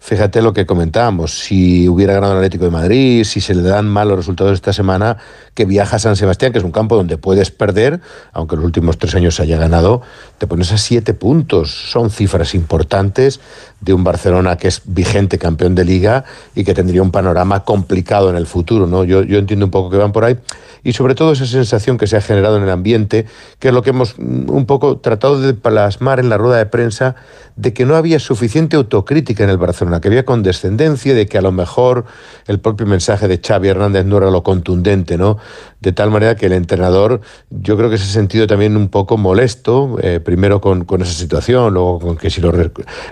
fíjate 0.06 0.40
lo 0.40 0.52
que 0.52 0.66
comentábamos, 0.66 1.36
si 1.36 1.88
hubiera 1.88 2.14
ganado 2.14 2.34
el 2.34 2.38
Atlético 2.38 2.66
de 2.66 2.70
Madrid, 2.70 3.24
si 3.24 3.40
se 3.40 3.56
le 3.56 3.62
dan 3.62 3.88
malos 3.88 4.16
resultados 4.16 4.52
esta 4.52 4.72
semana, 4.72 5.16
que 5.52 5.64
viaja 5.64 5.96
a 5.96 5.98
San 5.98 6.14
Sebastián, 6.14 6.52
que 6.52 6.58
es 6.58 6.64
un 6.64 6.70
campo 6.70 6.94
donde 6.94 7.18
puedes 7.18 7.50
perder, 7.50 8.00
aunque 8.32 8.54
los 8.54 8.64
últimos 8.64 8.98
tres 8.98 9.16
años 9.16 9.34
se 9.34 9.42
haya 9.42 9.58
ganado, 9.58 10.02
te 10.38 10.46
pones 10.46 10.70
a 10.70 10.78
siete 10.78 11.12
puntos. 11.12 11.90
Son 11.90 12.10
cifras 12.10 12.54
importantes 12.54 13.40
de 13.80 13.92
un 13.92 14.04
Barcelona 14.04 14.56
que 14.56 14.68
es 14.68 14.82
vigente 14.84 15.38
campeón 15.38 15.74
de 15.74 15.84
liga 15.84 16.24
y 16.54 16.64
que 16.64 16.74
tendría 16.74 17.02
un 17.02 17.10
panorama 17.10 17.64
complicado 17.64 18.30
en 18.30 18.36
el 18.36 18.46
futuro. 18.46 18.86
¿no? 18.86 19.04
Yo, 19.04 19.22
yo 19.22 19.38
entiendo 19.38 19.66
un 19.66 19.70
poco 19.70 19.90
que 19.90 19.96
van 19.96 20.12
por 20.12 20.24
ahí. 20.24 20.38
Y 20.82 20.92
sobre 20.92 21.14
todo 21.14 21.32
esa 21.32 21.46
sensación 21.46 21.98
que 21.98 22.06
se 22.06 22.16
ha 22.16 22.20
generado 22.20 22.56
en 22.56 22.62
el 22.62 22.70
ambiente, 22.70 23.26
que 23.58 23.68
es 23.68 23.74
lo 23.74 23.82
que 23.82 23.90
hemos 23.90 24.14
mm, 24.18 24.50
un 24.50 24.66
poco 24.66 24.98
tratado 24.98 25.40
de 25.40 25.52
plasmar 25.52 26.20
en 26.20 26.28
la 26.28 26.38
rueda 26.38 26.58
de 26.58 26.66
prensa, 26.66 27.16
de 27.56 27.72
que 27.72 27.84
no 27.84 27.96
había 27.96 28.20
suficiente 28.20 28.76
autocrítica 28.76 29.42
en 29.42 29.50
el 29.50 29.58
Barcelona, 29.58 30.00
que 30.00 30.08
había 30.08 30.24
condescendencia, 30.24 31.14
de 31.14 31.26
que 31.26 31.38
a 31.38 31.42
lo 31.42 31.52
mejor 31.52 32.04
el 32.46 32.60
propio 32.60 32.86
mensaje 32.86 33.28
de 33.28 33.40
Xavi 33.44 33.68
Hernández 33.68 34.04
no 34.04 34.18
era 34.18 34.30
lo 34.30 34.42
contundente, 34.42 35.18
¿no? 35.18 35.38
De 35.86 35.92
tal 35.92 36.10
manera 36.10 36.34
que 36.34 36.46
el 36.46 36.52
entrenador, 36.52 37.20
yo 37.48 37.76
creo 37.76 37.88
que 37.88 37.96
se 37.96 38.02
ha 38.02 38.08
sentido 38.08 38.48
también 38.48 38.76
un 38.76 38.88
poco 38.88 39.16
molesto, 39.16 39.96
eh, 40.02 40.18
primero 40.18 40.60
con, 40.60 40.84
esa 41.00 41.12
situación, 41.12 41.74
luego 41.74 42.00
con 42.00 42.16
que 42.16 42.28
si 42.28 42.40
los 42.40 42.52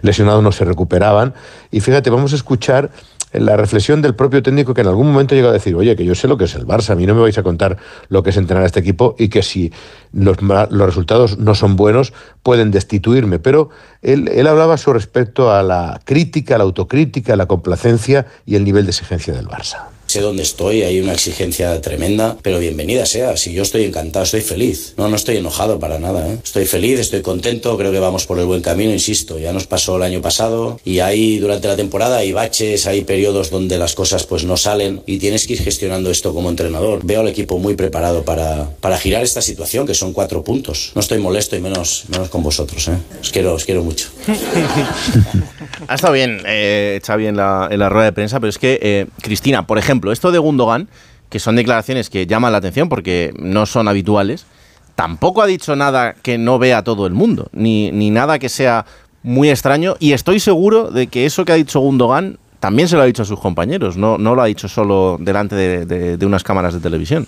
lesionados 0.03 0.43
no 0.43 0.51
se 0.51 0.65
recuperaban. 0.65 1.35
Y 1.71 1.79
fíjate, 1.79 2.11
vamos 2.11 2.33
a 2.33 2.35
escuchar 2.35 2.91
la 3.31 3.57
reflexión 3.57 4.03
del 4.03 4.17
propio 4.17 4.43
técnico 4.43 4.75
que 4.75 4.81
en 4.81 4.89
algún 4.89 5.07
momento 5.07 5.37
llegó 5.37 5.51
a 5.51 5.53
decir, 5.53 5.77
oye, 5.77 5.95
que 5.95 6.05
yo 6.05 6.17
sé 6.17 6.27
lo 6.27 6.37
que 6.37 6.47
es 6.47 6.55
el 6.57 6.67
Barça, 6.67 6.91
a 6.91 6.95
mí 6.97 7.07
no 7.07 7.15
me 7.15 7.21
vais 7.21 7.39
a 7.39 7.45
contar 7.45 7.77
lo 8.09 8.25
que 8.25 8.31
es 8.31 8.37
entrenar 8.37 8.65
a 8.65 8.67
este 8.67 8.81
equipo 8.81 9.15
y 9.21 9.29
que 9.29 9.45
si 9.45 9.73
los, 10.13 10.37
resultados 10.37 11.39
no 11.39 11.55
son 11.55 11.77
buenos 11.77 12.13
pueden 12.43 12.73
destituirme. 12.73 13.39
Pero 13.39 13.71
él, 14.03 14.27
él 14.35 14.49
hablaba 14.49 14.79
sobre 14.79 14.99
respecto 14.99 15.53
a 15.53 15.63
la 15.63 16.01
crítica, 16.05 16.59
la 16.59 16.65
autocrítica, 16.65 17.37
la 17.37 17.47
complacencia 17.47 18.27
y 18.45 18.57
el 18.57 18.65
nivel 18.65 18.85
de 18.85 18.91
exigencia 18.91 19.33
del 19.33 19.47
Barça. 19.47 19.94
Sé 20.15 20.21
dónde 20.21 20.45
estoy, 20.45 20.83
hay 20.83 21.01
una 21.01 21.13
exigencia 21.13 21.81
tremenda, 21.81 22.37
pero 22.41 22.61
bienvenida 22.61 23.05
sea. 23.05 23.37
Si 23.37 23.53
yo 23.53 23.65
estoy 23.65 23.83
encantado, 23.83 24.25
estoy 24.25 24.43
feliz. 24.43 24.95
No, 24.97 25.09
no 25.09 25.17
estoy 25.17 25.39
enojado 25.39 25.81
para 25.81 25.99
nada. 25.99 26.33
¿eh? 26.33 26.39
Estoy 26.41 26.67
feliz, 26.67 27.01
estoy 27.01 27.21
contento, 27.21 27.77
creo 27.77 27.91
que 27.91 27.99
vamos 27.99 28.25
por 28.25 28.39
el 28.39 28.47
buen 28.47 28.61
camino, 28.61 28.93
insisto. 28.93 29.41
Ya 29.41 29.53
nos 29.53 29.67
pasó 29.67 29.97
el 29.97 30.05
año 30.05 30.23
pasado 30.23 30.79
y 30.85 31.01
hay 31.01 31.41
durante 31.41 31.67
la 31.67 31.75
temporada 31.75 32.19
hay 32.19 32.31
baches, 32.31 32.87
hay 32.87 33.03
periodos 33.03 33.51
donde 33.51 33.77
las 33.77 33.97
cosas 33.97 34.23
pues 34.23 34.45
no 34.45 34.57
salen 34.57 35.03
y 35.05 35.19
tienes 35.19 35.49
que 35.49 35.55
ir 35.55 35.63
gestionando 35.63 36.13
esto 36.13 36.33
como 36.33 36.49
entrenador. 36.49 37.01
Veo 37.03 37.23
al 37.23 37.27
equipo 37.27 37.59
muy 37.59 37.75
preparado 37.75 38.25
para, 38.25 38.71
para 38.81 38.99
girar 38.99 39.25
esta 39.25 39.43
situación, 39.43 39.85
que 39.85 39.95
son 39.95 40.13
cuatro 40.13 40.45
puntos. 40.45 40.93
No 40.95 41.01
estoy 41.01 41.19
molesto 41.19 41.57
y 41.57 41.61
menos, 41.61 42.05
menos 42.07 42.29
con 42.29 42.45
vosotros. 42.45 42.87
¿eh? 42.87 42.97
Os 43.21 43.31
quiero, 43.33 43.53
os 43.53 43.65
quiero 43.65 43.83
mucho. 43.83 44.07
Ha 45.89 45.95
estado 45.95 46.13
bien, 46.13 46.41
eh, 46.47 47.01
Xavi, 47.05 47.27
en 47.27 47.37
la, 47.37 47.69
en 47.71 47.79
la 47.79 47.89
rueda 47.89 48.07
de 48.07 48.13
prensa, 48.13 48.41
pero 48.41 48.51
es 48.51 48.59
que, 48.59 48.79
eh, 48.83 49.07
Cristina, 49.21 49.67
por 49.67 49.79
ejemplo, 49.79 50.13
esto 50.13 50.33
de 50.33 50.39
Gundogan, 50.39 50.89
que 51.29 51.39
son 51.39 51.57
declaraciones 51.57 52.11
que 52.11 52.27
llaman 52.27 52.53
la 52.53 52.59
atención 52.59 52.89
porque 52.89 53.33
no 53.39 53.67
son 53.67 53.89
habituales, 53.89 54.47
tampoco 54.95 55.43
ha 55.43 55.47
dicho 55.47 55.75
nada 55.77 56.15
que 56.15 56.39
no 56.39 56.59
vea 56.59 56.85
todo 56.85 57.07
el 57.07 57.13
mundo, 57.13 57.49
ni, 57.53 57.91
ni 57.93 58.11
nada 58.11 58.39
que 58.39 58.49
sea 58.49 58.87
muy 59.23 59.51
extraño, 59.51 59.97
y 59.99 60.13
estoy 60.13 60.39
seguro 60.39 60.91
de 60.91 61.07
que 61.07 61.27
eso 61.27 61.45
que 61.45 61.53
ha 61.53 61.57
dicho 61.57 61.81
Gundogan 61.81 62.39
también 62.65 62.89
se 62.89 62.97
lo 62.97 63.03
ha 63.03 63.05
dicho 63.05 63.21
a 63.21 63.27
sus 63.27 63.39
compañeros, 63.39 63.99
no, 63.99 64.17
no 64.17 64.35
lo 64.35 64.41
ha 64.41 64.47
dicho 64.47 64.69
solo 64.69 65.19
delante 65.21 65.55
de, 65.55 66.27
unas 66.27 66.43
cámaras 66.43 66.73
de 66.73 66.81
televisión. 66.81 67.27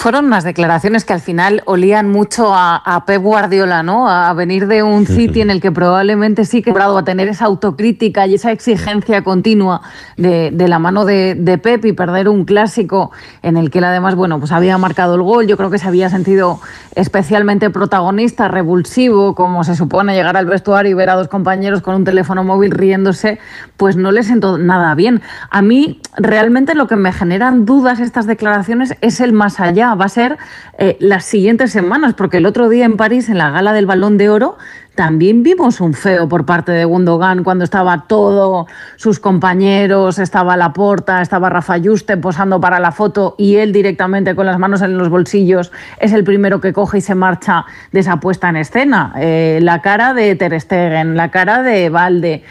Fueron 0.00 0.24
unas 0.24 0.44
declaraciones 0.44 1.04
que 1.04 1.12
al 1.12 1.20
final 1.20 1.62
olían 1.66 2.10
mucho 2.10 2.54
a, 2.54 2.76
a 2.76 3.04
Pep 3.04 3.20
Guardiola, 3.20 3.82
¿no? 3.82 4.08
A 4.08 4.32
venir 4.32 4.66
de 4.66 4.82
un 4.82 5.04
City 5.04 5.42
en 5.42 5.50
el 5.50 5.60
que 5.60 5.70
probablemente 5.70 6.46
sí 6.46 6.62
que 6.62 6.70
ha 6.70 6.98
a 6.98 7.04
tener 7.04 7.28
esa 7.28 7.44
autocrítica 7.44 8.26
y 8.26 8.36
esa 8.36 8.50
exigencia 8.50 9.22
continua 9.22 9.82
de, 10.16 10.52
de 10.52 10.68
la 10.68 10.78
mano 10.78 11.04
de, 11.04 11.34
de 11.34 11.58
Pep 11.58 11.84
y 11.84 11.92
perder 11.92 12.30
un 12.30 12.46
clásico 12.46 13.10
en 13.42 13.58
el 13.58 13.70
que 13.70 13.80
él 13.80 13.84
además, 13.84 14.14
bueno, 14.14 14.38
pues 14.38 14.52
había 14.52 14.78
marcado 14.78 15.16
el 15.16 15.22
gol. 15.22 15.46
Yo 15.46 15.58
creo 15.58 15.68
que 15.68 15.76
se 15.76 15.86
había 15.86 16.08
sentido 16.08 16.60
especialmente 16.94 17.68
protagonista, 17.68 18.48
revulsivo, 18.48 19.34
como 19.34 19.64
se 19.64 19.76
supone 19.76 20.14
llegar 20.14 20.38
al 20.38 20.46
vestuario 20.46 20.92
y 20.92 20.94
ver 20.94 21.10
a 21.10 21.14
dos 21.14 21.28
compañeros 21.28 21.82
con 21.82 21.94
un 21.94 22.04
teléfono 22.04 22.42
móvil 22.42 22.70
riéndose, 22.70 23.38
pues 23.76 23.96
no 23.96 24.12
le 24.12 24.22
sentó 24.22 24.56
nada 24.56 24.94
bien. 24.94 25.20
A 25.50 25.60
mí 25.60 26.00
realmente 26.16 26.74
lo 26.74 26.86
que 26.86 26.96
me 26.96 27.12
generan 27.12 27.66
dudas 27.66 28.00
estas 28.00 28.26
declaraciones 28.26 28.96
es 29.02 29.20
el 29.20 29.34
más 29.34 29.60
allá, 29.60 29.89
va 29.94 30.06
a 30.06 30.08
ser 30.08 30.38
eh, 30.78 30.96
las 31.00 31.24
siguientes 31.24 31.72
semanas, 31.72 32.14
porque 32.14 32.38
el 32.38 32.46
otro 32.46 32.68
día 32.68 32.84
en 32.84 32.96
París, 32.96 33.28
en 33.28 33.38
la 33.38 33.50
gala 33.50 33.72
del 33.72 33.86
Balón 33.86 34.18
de 34.18 34.28
Oro, 34.28 34.58
también 34.94 35.42
vimos 35.42 35.80
un 35.80 35.94
feo 35.94 36.28
por 36.28 36.44
parte 36.44 36.72
de 36.72 36.84
Gundogan 36.84 37.42
cuando 37.42 37.64
estaba 37.64 38.04
todo 38.06 38.66
sus 38.96 39.18
compañeros, 39.18 40.18
estaba 40.18 40.56
Laporta, 40.56 41.22
estaba 41.22 41.48
Rafa 41.48 41.78
Juste 41.82 42.16
posando 42.16 42.60
para 42.60 42.80
la 42.80 42.92
foto 42.92 43.34
y 43.38 43.56
él 43.56 43.72
directamente 43.72 44.34
con 44.34 44.46
las 44.46 44.58
manos 44.58 44.82
en 44.82 44.98
los 44.98 45.08
bolsillos 45.08 45.72
es 45.98 46.12
el 46.12 46.22
primero 46.22 46.60
que 46.60 46.72
coge 46.72 46.98
y 46.98 47.00
se 47.00 47.14
marcha 47.14 47.64
de 47.92 48.00
esa 48.00 48.20
puesta 48.20 48.50
en 48.50 48.56
escena. 48.56 49.14
Eh, 49.16 49.60
la 49.62 49.80
cara 49.80 50.12
de 50.12 50.36
Ter 50.36 50.60
Stegen, 50.60 51.16
la 51.16 51.30
cara 51.30 51.62
de 51.62 51.88
Valde. 51.88 52.42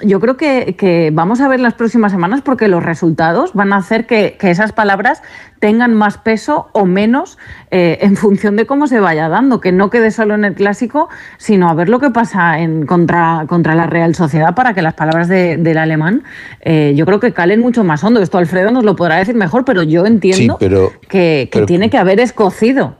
Yo 0.00 0.20
creo 0.20 0.36
que, 0.36 0.76
que 0.78 1.10
vamos 1.12 1.40
a 1.40 1.48
ver 1.48 1.58
las 1.58 1.74
próximas 1.74 2.12
semanas 2.12 2.40
porque 2.42 2.68
los 2.68 2.84
resultados 2.84 3.52
van 3.54 3.72
a 3.72 3.78
hacer 3.78 4.06
que, 4.06 4.36
que 4.38 4.50
esas 4.50 4.70
palabras 4.70 5.22
tengan 5.58 5.92
más 5.92 6.18
peso 6.18 6.68
o 6.72 6.86
menos 6.86 7.36
eh, 7.72 7.98
en 8.02 8.14
función 8.14 8.54
de 8.54 8.64
cómo 8.64 8.86
se 8.86 9.00
vaya 9.00 9.28
dando, 9.28 9.60
que 9.60 9.72
no 9.72 9.90
quede 9.90 10.12
solo 10.12 10.36
en 10.36 10.44
el 10.44 10.54
clásico, 10.54 11.08
sino 11.36 11.68
a 11.68 11.74
ver 11.74 11.88
lo 11.88 11.98
que 11.98 12.10
pasa 12.10 12.60
en, 12.60 12.86
contra, 12.86 13.44
contra 13.48 13.74
la 13.74 13.86
Real 13.86 14.14
Sociedad 14.14 14.54
para 14.54 14.72
que 14.72 14.82
las 14.82 14.94
palabras 14.94 15.26
de- 15.26 15.56
del 15.56 15.78
alemán 15.78 16.22
eh, 16.60 16.92
yo 16.96 17.04
creo 17.04 17.18
que 17.18 17.32
calen 17.32 17.58
mucho 17.58 17.82
más 17.82 18.04
hondo. 18.04 18.20
Esto 18.22 18.38
Alfredo 18.38 18.70
nos 18.70 18.84
lo 18.84 18.94
podrá 18.94 19.16
decir 19.16 19.34
mejor, 19.34 19.64
pero 19.64 19.82
yo 19.82 20.06
entiendo 20.06 20.54
Sí, 20.54 20.56
pero- 20.60 20.92
que, 21.08 21.48
que 21.50 21.50
pero- 21.54 21.66
tiene 21.66 21.90
que 21.90 21.98
haber 21.98 22.20
escocido. 22.20 22.97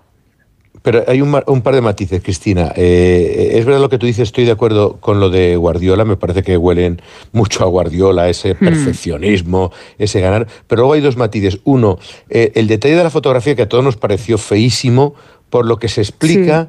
Pero 0.82 1.04
hay 1.06 1.20
un, 1.20 1.40
un 1.46 1.62
par 1.62 1.74
de 1.74 1.80
matices, 1.80 2.22
Cristina. 2.22 2.72
Eh, 2.76 3.52
es 3.54 3.64
verdad 3.64 3.80
lo 3.80 3.88
que 3.88 3.98
tú 3.98 4.06
dices, 4.06 4.28
estoy 4.28 4.44
de 4.44 4.52
acuerdo 4.52 4.96
con 5.00 5.20
lo 5.20 5.30
de 5.30 5.56
Guardiola, 5.56 6.04
me 6.04 6.16
parece 6.16 6.42
que 6.42 6.56
huelen 6.56 7.00
mucho 7.32 7.64
a 7.64 7.66
Guardiola, 7.66 8.28
ese 8.28 8.54
perfeccionismo, 8.54 9.72
ese 9.98 10.20
ganar. 10.20 10.46
Pero 10.66 10.82
luego 10.82 10.94
hay 10.94 11.00
dos 11.00 11.16
matices. 11.16 11.60
Uno, 11.64 11.98
eh, 12.30 12.52
el 12.54 12.66
detalle 12.66 12.96
de 12.96 13.04
la 13.04 13.10
fotografía 13.10 13.54
que 13.54 13.62
a 13.62 13.68
todos 13.68 13.84
nos 13.84 13.96
pareció 13.96 14.38
feísimo, 14.38 15.14
por 15.50 15.66
lo 15.66 15.78
que 15.78 15.88
se 15.88 16.00
explica. 16.00 16.68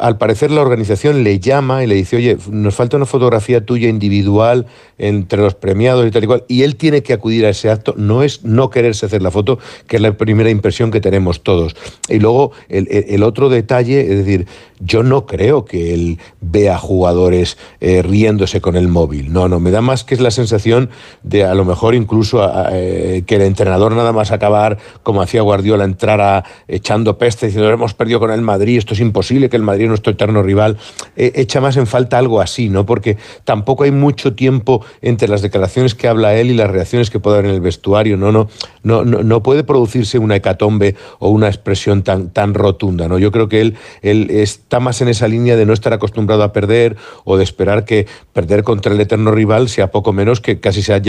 Al 0.00 0.18
parecer 0.18 0.50
la 0.50 0.62
organización 0.62 1.24
le 1.24 1.38
llama 1.40 1.84
y 1.84 1.86
le 1.86 1.94
dice, 1.94 2.16
oye, 2.16 2.36
nos 2.50 2.74
falta 2.74 2.96
una 2.96 3.06
fotografía 3.06 3.64
tuya 3.64 3.88
individual 3.88 4.66
entre 4.98 5.40
los 5.40 5.54
premiados 5.54 6.06
y 6.06 6.10
tal 6.10 6.24
y 6.24 6.26
cual, 6.26 6.44
y 6.48 6.62
él 6.62 6.76
tiene 6.76 7.02
que 7.02 7.12
acudir 7.12 7.44
a 7.44 7.50
ese 7.50 7.70
acto, 7.70 7.94
no 7.96 8.22
es 8.22 8.44
no 8.44 8.70
quererse 8.70 9.06
hacer 9.06 9.22
la 9.22 9.30
foto, 9.30 9.58
que 9.86 9.96
es 9.96 10.02
la 10.02 10.16
primera 10.16 10.48
impresión 10.48 10.90
que 10.90 11.00
tenemos 11.00 11.42
todos. 11.42 11.76
Y 12.08 12.18
luego 12.18 12.52
el, 12.68 13.22
otro 13.22 13.48
detalle, 13.48 14.00
es 14.00 14.18
decir, 14.24 14.46
yo 14.80 15.02
no 15.02 15.26
creo 15.26 15.64
que 15.64 15.94
él 15.94 16.18
vea 16.40 16.78
jugadores 16.78 17.58
eh, 17.80 18.02
riéndose 18.02 18.60
con 18.60 18.76
el 18.76 18.88
móvil, 18.88 19.32
no, 19.32 19.48
no, 19.48 19.60
me 19.60 19.70
da 19.70 19.80
más 19.80 20.04
que 20.04 20.14
es 20.14 20.20
la 20.20 20.30
sensación 20.30 20.90
de 21.22 21.44
a 21.44 21.54
lo 21.54 21.64
mejor 21.64 21.94
incluso 21.94 22.48
eh, 22.70 23.22
que 23.26 23.36
el 23.36 23.42
entrenador 23.42 23.92
nada 23.92 24.12
más 24.12 24.32
acabar, 24.32 24.78
como 25.02 25.22
hacía 25.22 25.42
Guardiola, 25.42 25.84
entrara 25.84 26.44
echando 26.68 27.18
peste, 27.18 27.46
diciendo, 27.46 27.70
hemos 27.70 27.94
perdido 27.94 28.20
con 28.20 28.30
el 28.30 28.42
Madrid, 28.42 28.78
esto 28.78 28.94
es 28.94 29.00
imposible, 29.00 29.48
que 29.48 29.56
el 29.56 29.62
Madrid 29.62 29.85
es 29.86 29.88
nuestro 29.88 30.12
eterno 30.12 30.42
rival, 30.42 30.76
eh, 31.16 31.32
echa 31.36 31.60
más 31.60 31.76
en 31.76 31.86
falta 31.86 32.18
algo 32.18 32.40
así, 32.40 32.68
¿no? 32.68 32.86
Porque 32.86 33.16
tampoco 33.44 33.84
hay 33.84 33.90
mucho 33.90 34.34
tiempo 34.34 34.84
entre 35.02 35.28
las 35.28 35.42
declaraciones 35.42 35.94
que 35.94 36.08
habla 36.08 36.34
él 36.34 36.50
y 36.50 36.54
las 36.54 36.70
reacciones 36.70 37.10
que 37.10 37.20
puede 37.20 37.38
haber 37.38 37.50
en 37.50 37.54
el 37.56 37.60
vestuario, 37.60 38.16
no, 38.16 38.32
no, 38.32 38.48
no, 38.82 39.04
no, 39.04 39.22
no 39.22 39.42
puede 39.42 39.64
producirse 39.64 40.18
una 40.18 40.36
hecatombe 40.36 40.94
o 41.18 41.30
una 41.30 41.48
expresión 41.48 42.02
tan, 42.02 42.30
tan 42.30 42.54
rotunda, 42.54 43.08
¿no? 43.08 43.18
Yo 43.18 43.32
creo 43.32 43.48
que 43.48 43.60
él, 43.60 43.76
él 44.02 44.30
está 44.30 44.80
más 44.80 45.00
en 45.00 45.08
esa 45.08 45.28
línea 45.28 45.56
de 45.56 45.66
no 45.66 45.72
estar 45.72 45.92
acostumbrado 45.92 46.42
a 46.42 46.52
perder 46.52 46.96
o 47.24 47.36
de 47.36 47.44
esperar 47.44 47.84
que 47.84 48.06
perder 48.32 48.62
contra 48.62 48.92
el 48.92 49.00
eterno 49.00 49.30
rival 49.30 49.68
sea 49.68 49.90
poco 49.90 50.12
menos 50.12 50.40
que 50.40 50.60
casi 50.60 50.82
se, 50.82 51.00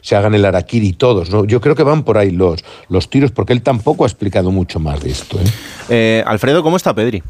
se 0.00 0.16
hagan 0.16 0.34
el 0.34 0.44
araquiri 0.44 0.92
todos, 0.92 1.30
¿no? 1.30 1.44
Yo 1.44 1.60
creo 1.60 1.74
que 1.74 1.82
van 1.82 2.04
por 2.04 2.18
ahí 2.18 2.30
los, 2.30 2.64
los 2.88 3.10
tiros 3.10 3.30
porque 3.30 3.52
él 3.52 3.62
tampoco 3.62 4.04
ha 4.04 4.06
explicado 4.06 4.50
mucho 4.50 4.80
más 4.80 5.00
de 5.02 5.10
esto, 5.10 5.38
¿eh? 5.38 5.44
Eh, 5.88 6.24
Alfredo, 6.26 6.62
¿cómo 6.62 6.76
está 6.76 6.94
Pedri? 6.94 7.22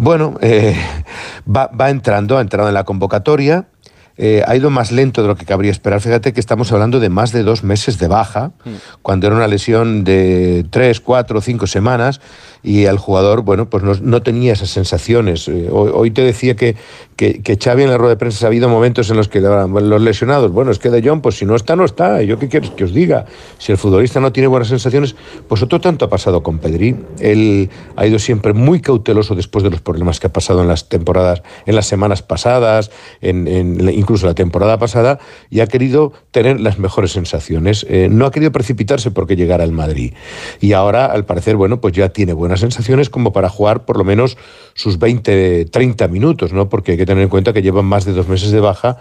Bueno, 0.00 0.36
eh, 0.42 0.76
va, 1.44 1.66
va 1.66 1.90
entrando, 1.90 2.38
ha 2.38 2.40
entrado 2.40 2.68
en 2.68 2.74
la 2.74 2.84
convocatoria. 2.84 3.66
Eh, 4.18 4.42
ha 4.46 4.54
ido 4.56 4.68
más 4.68 4.92
lento 4.92 5.22
de 5.22 5.28
lo 5.28 5.36
que 5.36 5.46
cabría 5.46 5.70
esperar. 5.70 6.00
Fíjate 6.00 6.32
que 6.32 6.40
estamos 6.40 6.70
hablando 6.72 7.00
de 7.00 7.08
más 7.08 7.32
de 7.32 7.42
dos 7.44 7.62
meses 7.64 7.98
de 7.98 8.08
baja, 8.08 8.52
cuando 9.02 9.26
era 9.28 9.36
una 9.36 9.48
lesión 9.48 10.04
de 10.04 10.66
tres, 10.70 11.00
cuatro, 11.00 11.40
cinco 11.40 11.66
semanas, 11.66 12.20
y 12.62 12.84
el 12.84 12.98
jugador, 12.98 13.42
bueno, 13.42 13.70
pues 13.70 13.84
no, 13.84 13.92
no 14.02 14.20
tenía 14.22 14.52
esas 14.52 14.70
sensaciones. 14.70 15.46
Eh, 15.46 15.68
hoy, 15.70 15.90
hoy 15.94 16.10
te 16.10 16.22
decía 16.22 16.56
que, 16.56 16.74
que, 17.14 17.40
que 17.40 17.56
Xavi 17.56 17.84
en 17.84 17.90
la 17.90 17.96
rueda 17.96 18.10
de 18.14 18.16
prensa 18.16 18.46
ha 18.46 18.48
habido 18.48 18.68
momentos 18.68 19.08
en 19.10 19.16
los 19.16 19.28
que 19.28 19.40
le 19.40 19.46
hablan, 19.46 19.72
"Bueno, 19.72 19.88
los 19.88 20.02
lesionados, 20.02 20.50
bueno, 20.50 20.72
es 20.72 20.78
que 20.80 20.90
De 20.90 21.00
Jong, 21.00 21.20
pues 21.20 21.36
si 21.36 21.44
no 21.44 21.54
está, 21.54 21.76
no 21.76 21.84
está. 21.84 22.20
¿Yo 22.22 22.38
qué 22.38 22.48
quieres 22.48 22.70
que 22.70 22.82
os 22.84 22.92
diga? 22.92 23.26
Si 23.58 23.70
el 23.70 23.78
futbolista 23.78 24.18
no 24.20 24.32
tiene 24.32 24.48
buenas 24.48 24.68
sensaciones, 24.68 25.14
pues 25.48 25.62
otro 25.62 25.80
tanto 25.80 26.04
ha 26.06 26.08
pasado 26.08 26.42
con 26.42 26.58
Pedri. 26.58 26.96
Él 27.20 27.70
ha 27.94 28.06
ido 28.06 28.18
siempre 28.18 28.52
muy 28.52 28.80
cauteloso 28.80 29.36
después 29.36 29.62
de 29.62 29.70
los 29.70 29.80
problemas 29.80 30.18
que 30.18 30.26
ha 30.26 30.32
pasado 30.32 30.60
en 30.62 30.68
las 30.68 30.88
temporadas, 30.88 31.42
en 31.64 31.76
las 31.76 31.86
semanas 31.86 32.22
pasadas, 32.22 32.90
en, 33.20 33.46
en 33.46 33.88
incluso 34.08 34.26
la 34.26 34.34
temporada 34.34 34.78
pasada, 34.78 35.18
y 35.50 35.60
ha 35.60 35.66
querido 35.66 36.14
tener 36.30 36.60
las 36.60 36.78
mejores 36.78 37.12
sensaciones. 37.12 37.84
Eh, 37.90 38.08
no 38.10 38.24
ha 38.24 38.30
querido 38.30 38.50
precipitarse 38.52 39.10
porque 39.10 39.36
llegara 39.36 39.64
al 39.64 39.72
Madrid. 39.72 40.14
Y 40.60 40.72
ahora, 40.72 41.04
al 41.04 41.26
parecer, 41.26 41.56
bueno, 41.56 41.82
pues 41.82 41.92
ya 41.92 42.08
tiene 42.08 42.32
buenas 42.32 42.60
sensaciones 42.60 43.10
como 43.10 43.34
para 43.34 43.50
jugar 43.50 43.84
por 43.84 43.98
lo 43.98 44.04
menos 44.04 44.38
sus 44.72 44.98
20, 44.98 45.66
30 45.66 46.08
minutos, 46.08 46.54
¿no? 46.54 46.70
Porque 46.70 46.92
hay 46.92 46.98
que 46.98 47.04
tener 47.04 47.22
en 47.22 47.28
cuenta 47.28 47.52
que 47.52 47.60
llevan 47.60 47.84
más 47.84 48.06
de 48.06 48.14
dos 48.14 48.28
meses 48.28 48.50
de 48.50 48.60
baja 48.60 48.96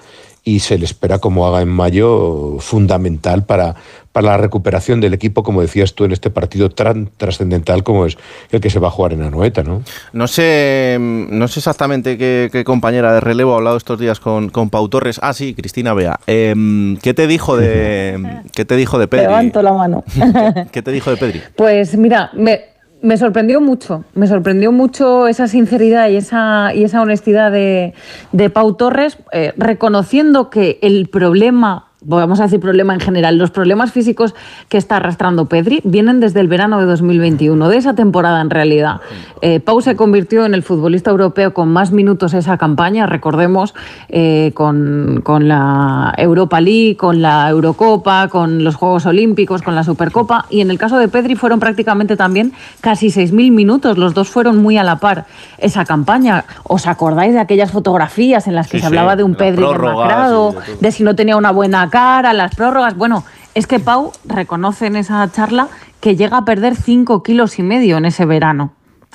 y 0.47 0.61
se 0.61 0.77
le 0.77 0.85
espera, 0.85 1.19
como 1.19 1.45
haga 1.45 1.61
en 1.61 1.67
mayo, 1.67 2.55
fundamental 2.59 3.43
para, 3.43 3.75
para 4.13 4.27
la 4.27 4.37
recuperación 4.37 5.01
del 5.01 5.13
equipo, 5.13 5.43
como 5.43 5.61
decías 5.61 5.93
tú, 5.93 6.05
en 6.05 6.13
este 6.13 6.29
partido 6.29 6.69
tan 6.69 7.09
trascendental 7.17 7.83
como 7.83 8.05
es 8.05 8.17
el 8.51 8.61
que 8.61 8.69
se 8.69 8.79
va 8.79 8.87
a 8.87 8.91
jugar 8.91 9.11
en 9.11 9.23
Anoeta, 9.23 9.61
¿no? 9.63 9.81
No 10.13 10.25
sé, 10.25 10.95
no 10.99 11.49
sé 11.49 11.59
exactamente 11.59 12.17
qué, 12.17 12.47
qué 12.49 12.63
compañera 12.63 13.13
de 13.13 13.19
relevo 13.19 13.55
ha 13.55 13.57
hablado 13.57 13.75
estos 13.75 13.99
días 13.99 14.21
con, 14.21 14.47
con 14.47 14.69
Pau 14.69 14.87
Torres. 14.87 15.19
Ah, 15.21 15.33
sí, 15.33 15.53
Cristina 15.53 15.93
Bea. 15.93 16.17
Em, 16.27 16.95
¿Qué 16.95 17.13
te 17.13 17.27
dijo 17.27 17.57
de, 17.57 18.43
qué 18.55 18.63
te 18.63 18.77
dijo 18.77 18.97
de 18.99 19.09
Pedri? 19.09 19.25
Levanto 19.25 19.61
la 19.61 19.73
mano. 19.73 20.05
¿Qué 20.71 20.81
te 20.81 20.93
dijo 20.93 21.11
de 21.11 21.17
Pedri? 21.17 21.41
Pues 21.57 21.97
mira, 21.97 22.31
me, 22.33 22.61
Me 23.01 23.17
sorprendió 23.17 23.61
mucho, 23.61 24.03
me 24.15 24.27
sorprendió 24.27 24.71
mucho 24.71 25.27
esa 25.27 25.47
sinceridad 25.47 26.09
y 26.09 26.15
esa, 26.15 26.73
y 26.73 26.83
esa 26.83 27.01
honestidad 27.01 27.51
de, 27.51 27.93
de 28.31 28.49
Pau 28.49 28.73
Torres, 28.75 29.17
eh, 29.31 29.53
reconociendo 29.55 30.49
que 30.49 30.79
el 30.81 31.07
problema 31.07 31.86
vamos 32.01 32.39
a 32.39 32.43
decir 32.43 32.59
problema 32.59 32.93
en 32.93 32.99
general, 32.99 33.37
los 33.37 33.51
problemas 33.51 33.91
físicos 33.91 34.35
que 34.69 34.77
está 34.77 34.97
arrastrando 34.97 35.45
Pedri 35.45 35.81
vienen 35.83 36.19
desde 36.19 36.39
el 36.39 36.47
verano 36.47 36.79
de 36.79 36.85
2021, 36.85 37.69
de 37.69 37.77
esa 37.77 37.95
temporada 37.95 38.39
en 38.41 38.49
realidad. 38.49 39.01
Eh, 39.41 39.59
Pau 39.59 39.81
se 39.81 39.95
convirtió 39.95 40.45
en 40.45 40.53
el 40.53 40.63
futbolista 40.63 41.09
europeo 41.11 41.53
con 41.53 41.69
más 41.69 41.91
minutos 41.91 42.33
esa 42.33 42.57
campaña, 42.57 43.07
recordemos, 43.07 43.73
eh, 44.09 44.51
con, 44.53 45.21
con 45.23 45.47
la 45.47 46.13
Europa 46.17 46.61
League, 46.61 46.97
con 46.97 47.21
la 47.21 47.49
Eurocopa, 47.49 48.27
con 48.27 48.63
los 48.63 48.75
Juegos 48.75 49.05
Olímpicos, 49.05 49.61
con 49.61 49.75
la 49.75 49.83
Supercopa, 49.83 50.45
y 50.49 50.61
en 50.61 50.69
el 50.69 50.77
caso 50.77 50.97
de 50.99 51.07
Pedri 51.07 51.35
fueron 51.35 51.59
prácticamente 51.59 52.15
también 52.15 52.53
casi 52.81 53.07
6.000 53.07 53.51
minutos, 53.51 53.97
los 53.97 54.13
dos 54.13 54.29
fueron 54.29 54.57
muy 54.61 54.77
a 54.77 54.83
la 54.83 54.97
par 54.97 55.25
esa 55.57 55.85
campaña. 55.85 56.45
¿Os 56.63 56.85
acordáis 56.87 57.33
de 57.33 57.39
aquellas 57.39 57.71
fotografías 57.71 58.47
en 58.47 58.55
las 58.55 58.67
que 58.67 58.77
Sí, 58.77 58.81
se 58.81 58.81
sí, 58.81 58.87
hablaba 58.87 59.15
de 59.15 59.23
un 59.23 59.35
Pedri 59.35 59.63
demacrado, 59.65 60.53
todo. 60.53 60.61
de 60.79 60.91
si 60.91 61.03
no 61.03 61.15
tenía 61.15 61.37
una 61.37 61.51
buena 61.51 61.86
cara, 61.89 62.33
las 62.33 62.55
prórrogas. 62.55 62.95
Bueno, 62.95 63.23
es 63.55 63.67
que 63.67 63.79
Pau 63.79 64.11
reconoce 64.25 64.87
en 64.87 64.95
esa 64.95 65.31
charla 65.31 65.67
que 65.99 66.15
llega 66.15 66.37
a 66.37 66.45
perder 66.45 66.75
5 66.75 67.23
kilos 67.23 67.59
y 67.59 67.63
medio 67.63 67.97
en 67.97 68.05
ese 68.05 68.25
verano. 68.25 68.73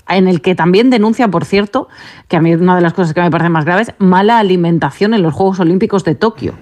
En 0.08 0.26
el 0.26 0.40
que 0.40 0.54
también 0.54 0.90
denuncia, 0.90 1.28
por 1.28 1.44
cierto, 1.44 1.88
que 2.28 2.36
a 2.36 2.40
mí 2.40 2.54
una 2.54 2.74
de 2.74 2.82
las 2.82 2.92
cosas 2.92 3.14
que 3.14 3.20
me 3.20 3.30
parece 3.30 3.50
más 3.50 3.64
graves, 3.64 3.92
mala 3.98 4.38
alimentación 4.38 5.14
en 5.14 5.22
los 5.22 5.32
Juegos 5.32 5.60
Olímpicos 5.60 6.04
de 6.04 6.14
Tokio 6.14 6.54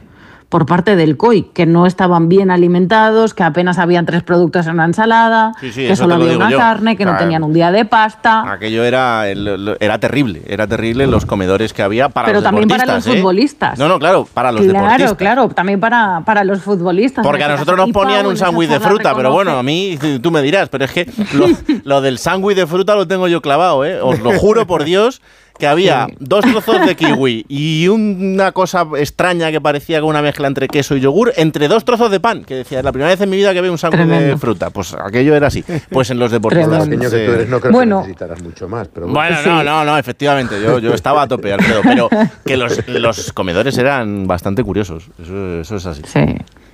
por 0.51 0.67
parte 0.67 0.97
del 0.97 1.17
COI, 1.17 1.45
que 1.55 1.65
no 1.65 1.87
estaban 1.87 2.29
bien 2.29 2.51
alimentados, 2.51 3.35
que 3.35 3.45
apenas 3.45 3.79
habían 3.79 4.05
tres 4.05 4.25
productos 4.25 4.67
en 4.67 4.73
una 4.75 4.85
ensalada, 4.85 5.53
Sí, 5.61 5.73
sí, 5.73 5.87
que 5.87 5.95
solo 5.95 6.17
había 6.17 6.37
una 6.37 6.51
yo. 6.51 6.59
carne, 6.59 6.97
que 6.97 7.05
no 7.05 7.13
Claro. 7.13 7.25
tenían 7.25 7.45
un 7.45 7.53
día 7.53 7.71
de 7.71 7.85
pasta. 7.85 8.51
Aquello 8.53 8.83
era, 8.83 9.29
era 9.29 9.99
terrible, 10.01 10.43
era 10.49 10.67
terrible 10.67 11.07
los 11.07 11.25
comedores 11.25 11.73
que 11.73 11.83
había 11.83 12.09
para 12.09 12.27
Pero 12.27 12.39
los 12.41 12.45
también 12.45 12.69
para 12.69 12.85
los 12.85 13.07
¿eh? 13.07 13.13
futbolistas. 13.17 13.79
No, 13.79 13.89
no, 13.89 14.01
claro, 14.01 14.27
para 14.35 14.51
los 14.51 14.63
claro, 14.63 14.81
deportistas. 14.83 15.15
claro, 15.17 15.49
también 15.51 15.79
para, 15.79 16.23
para 16.27 16.43
los 16.43 16.61
futbolistas. 16.63 17.25
Porque 17.25 17.45
a 17.45 17.49
nosotros 17.49 17.77
nos 17.79 17.91
ponían 17.91 18.27
un 18.27 18.37
sándwich 18.37 18.69
de 18.69 18.81
fruta, 18.81 19.15
pero 19.15 19.33
bueno, 19.33 19.53
a 19.57 19.63
mí 19.63 19.97
tú 20.21 20.33
me 20.33 20.43
dirás, 20.43 20.69
pero 20.69 20.85
es 20.85 20.91
que 20.91 21.09
lo, 21.35 21.47
lo 21.85 22.01
del 22.01 22.19
sándwich 22.19 22.57
de 22.57 22.67
fruta 22.67 22.97
lo 22.97 23.07
tengo 23.07 23.29
yo 23.29 23.41
clavado, 23.41 23.85
¿eh? 23.85 24.01
Os 24.03 24.19
lo 24.19 24.33
juro 24.33 24.67
por 24.67 24.83
Dios 24.83 25.23
que 25.61 25.69
había 25.69 26.09
dos 26.19 26.45
trozos 26.45 26.85
de 26.85 26.97
kiwi 26.97 27.45
y 27.49 27.87
una 27.87 28.51
cosa 28.51 28.85
extraña 28.99 29.53
que 29.53 29.61
parecía 29.61 30.01
como 30.01 30.11
una 30.11 30.23
mezcla 30.23 30.49
entre 30.49 30.67
queso 30.67 30.97
y 30.97 31.01
yogur, 31.01 31.33
entre 31.37 31.69
dos 31.69 31.85
trozos 31.85 32.11
de 32.11 32.19
pan, 32.19 32.43
que 32.45 32.57
decía, 32.57 32.79
es 32.79 32.85
la 32.85 32.91
primera 32.91 33.11
vez 33.11 33.21
en 33.21 33.31
mi 33.31 33.37
vida 33.37 33.53
que 33.55 33.61
veo 33.61 33.71
un 33.71 33.79
sándwich 33.79 34.07
de 34.09 34.37
fruta. 34.37 34.71
Pues 34.71 34.95
aquello 34.95 35.37
era 35.37 35.47
así. 35.47 35.63
Pues 35.91 36.11
en 36.11 36.19
los 36.19 36.33
deportistas. 36.33 36.85
Pequeño 36.89 37.11
que 37.11 37.19
sí. 37.21 37.27
tú 37.27 37.33
eres, 37.33 37.49
no 37.49 37.61
creo 37.61 37.73
Bueno. 37.73 37.97
que 38.03 38.09
necesitarás 38.09 38.43
mucho 38.43 38.69
más. 38.69 38.89
Pero 38.89 39.07
Bueno, 39.07 39.37
no, 39.45 39.63
no, 39.63 39.85
no, 39.85 39.97
efectivamente, 39.99 40.61
yo, 40.63 40.79
yo 40.81 40.95
estaba 40.95 41.23
a 41.23 41.29
tope, 41.29 41.53
Alfredo, 41.53 41.83
pero 41.85 42.09
que 42.45 42.57
los, 42.57 42.89
los 42.89 43.33
comedores 43.33 43.77
eran 43.79 44.27
bastante 44.27 44.65
curiosos, 44.65 45.05
eso, 45.23 45.61
eso 45.61 45.77
es 45.77 45.87
así. 45.87 46.03
Sí. 46.07 46.21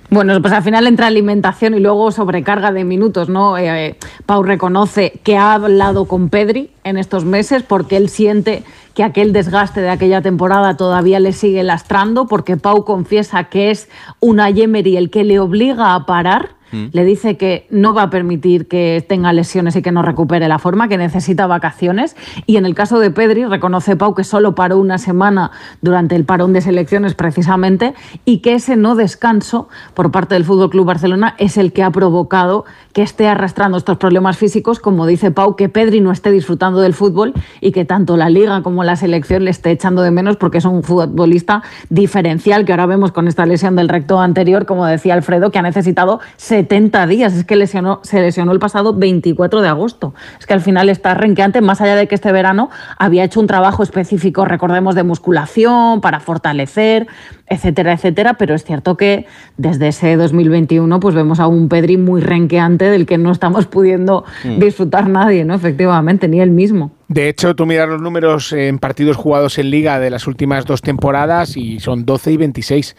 Bueno, 0.09 0.41
pues 0.41 0.53
al 0.53 0.63
final 0.63 0.87
entra 0.87 1.07
alimentación 1.07 1.73
y 1.73 1.81
luego 1.81 2.11
sobrecarga 2.11 2.71
de 2.71 2.85
minutos, 2.85 3.27
¿no? 3.27 3.57
Eh, 3.57 3.87
eh, 3.87 3.95
Pau 4.25 4.41
reconoce 4.41 5.19
que 5.23 5.35
ha 5.35 5.53
hablado 5.53 6.05
con 6.05 6.29
Pedri 6.29 6.71
en 6.85 6.97
estos 6.97 7.25
meses 7.25 7.61
porque 7.61 7.97
él 7.97 8.07
siente 8.07 8.63
que 8.93 9.03
aquel 9.03 9.33
desgaste 9.33 9.81
de 9.81 9.89
aquella 9.89 10.21
temporada 10.21 10.77
todavía 10.77 11.19
le 11.19 11.33
sigue 11.33 11.61
lastrando, 11.61 12.25
porque 12.25 12.55
Pau 12.55 12.85
confiesa 12.85 13.43
que 13.45 13.69
es 13.69 13.89
una 14.21 14.49
Emery 14.49 14.95
el 14.95 15.09
que 15.09 15.25
le 15.25 15.41
obliga 15.41 15.93
a 15.93 16.05
parar. 16.05 16.56
Le 16.71 17.05
dice 17.05 17.37
que 17.37 17.65
no 17.69 17.93
va 17.93 18.03
a 18.03 18.09
permitir 18.09 18.67
que 18.67 19.05
tenga 19.07 19.31
lesiones 19.33 19.75
y 19.75 19.81
que 19.81 19.91
no 19.91 20.01
recupere 20.01 20.47
la 20.47 20.59
forma, 20.59 20.87
que 20.87 20.97
necesita 20.97 21.47
vacaciones. 21.47 22.15
Y 22.45 22.57
en 22.57 22.65
el 22.65 22.75
caso 22.75 22.99
de 22.99 23.11
Pedri, 23.11 23.45
reconoce 23.45 23.95
Pau 23.95 24.13
que 24.13 24.23
solo 24.23 24.55
paró 24.55 24.77
una 24.77 24.97
semana 24.97 25.51
durante 25.81 26.15
el 26.15 26.25
parón 26.25 26.53
de 26.53 26.61
selecciones 26.61 27.13
precisamente 27.15 27.93
y 28.25 28.39
que 28.39 28.55
ese 28.55 28.75
no 28.75 28.95
descanso 28.95 29.69
por 29.93 30.11
parte 30.11 30.35
del 30.35 30.43
Fútbol 30.43 30.69
Club 30.69 30.85
Barcelona 30.85 31.35
es 31.37 31.57
el 31.57 31.73
que 31.73 31.83
ha 31.83 31.91
provocado 31.91 32.65
que 32.93 33.01
esté 33.01 33.27
arrastrando 33.27 33.77
estos 33.77 33.97
problemas 33.97 34.37
físicos, 34.37 34.79
como 34.79 35.05
dice 35.05 35.31
Pau, 35.31 35.55
que 35.55 35.69
Pedri 35.69 36.01
no 36.01 36.11
esté 36.11 36.31
disfrutando 36.31 36.81
del 36.81 36.93
fútbol 36.93 37.33
y 37.61 37.71
que 37.71 37.85
tanto 37.85 38.17
la 38.17 38.29
liga 38.29 38.61
como 38.63 38.83
la 38.83 38.95
selección 38.95 39.45
le 39.45 39.51
esté 39.51 39.71
echando 39.71 40.01
de 40.01 40.11
menos 40.11 40.37
porque 40.37 40.57
es 40.57 40.65
un 40.65 40.83
futbolista 40.83 41.63
diferencial 41.89 42.65
que 42.65 42.73
ahora 42.73 42.85
vemos 42.85 43.11
con 43.11 43.27
esta 43.27 43.45
lesión 43.45 43.75
del 43.75 43.89
recto 43.89 44.19
anterior, 44.19 44.65
como 44.65 44.85
decía 44.85 45.13
Alfredo, 45.13 45.51
que 45.51 45.59
ha 45.59 45.61
necesitado 45.61 46.19
70 46.57 47.05
días. 47.05 47.33
Es 47.35 47.45
que 47.45 47.55
lesionó, 47.55 47.99
se 48.03 48.19
lesionó 48.19 48.51
el 48.51 48.59
pasado 48.59 48.93
24 48.93 49.61
de 49.61 49.67
agosto. 49.67 50.15
Es 50.39 50.47
que 50.47 50.53
al 50.53 50.61
final 50.61 50.89
está 50.89 51.13
renqueante, 51.13 51.61
más 51.61 51.81
allá 51.81 51.95
de 51.95 52.07
que 52.07 52.15
este 52.15 52.31
verano 52.31 52.69
había 52.97 53.23
hecho 53.23 53.39
un 53.39 53.47
trabajo 53.47 53.83
específico, 53.83 54.43
recordemos, 54.45 54.95
de 54.95 55.03
musculación 55.03 56.01
para 56.01 56.19
fortalecer, 56.19 57.05
etcétera, 57.47 57.93
etcétera. 57.93 58.33
Pero 58.35 58.55
es 58.55 58.63
cierto 58.63 58.97
que 58.97 59.27
desde 59.57 59.89
ese 59.89 60.15
2021 60.15 60.99
pues 60.99 61.13
vemos 61.13 61.39
a 61.39 61.45
un 61.47 61.69
Pedri 61.69 61.97
muy 61.97 62.21
renqueante 62.21 62.85
del 62.85 63.05
que 63.05 63.17
no 63.19 63.31
estamos 63.31 63.67
pudiendo 63.67 64.23
Mm. 64.43 64.59
disfrutar 64.59 65.07
nadie, 65.07 65.45
¿no? 65.45 65.53
Efectivamente, 65.53 66.27
ni 66.27 66.39
él 66.41 66.49
mismo. 66.51 66.91
De 67.07 67.29
hecho, 67.29 67.55
tú 67.55 67.65
miras 67.65 67.87
los 67.87 68.01
números 68.01 68.51
en 68.51 68.79
partidos 68.79 69.15
jugados 69.15 69.57
en 69.59 69.69
liga 69.69 69.99
de 69.99 70.09
las 70.09 70.25
últimas 70.27 70.65
dos 70.65 70.81
temporadas 70.81 71.55
y 71.55 71.79
son 71.79 72.05
12 72.05 72.31
y 72.31 72.37
26. 72.37 72.95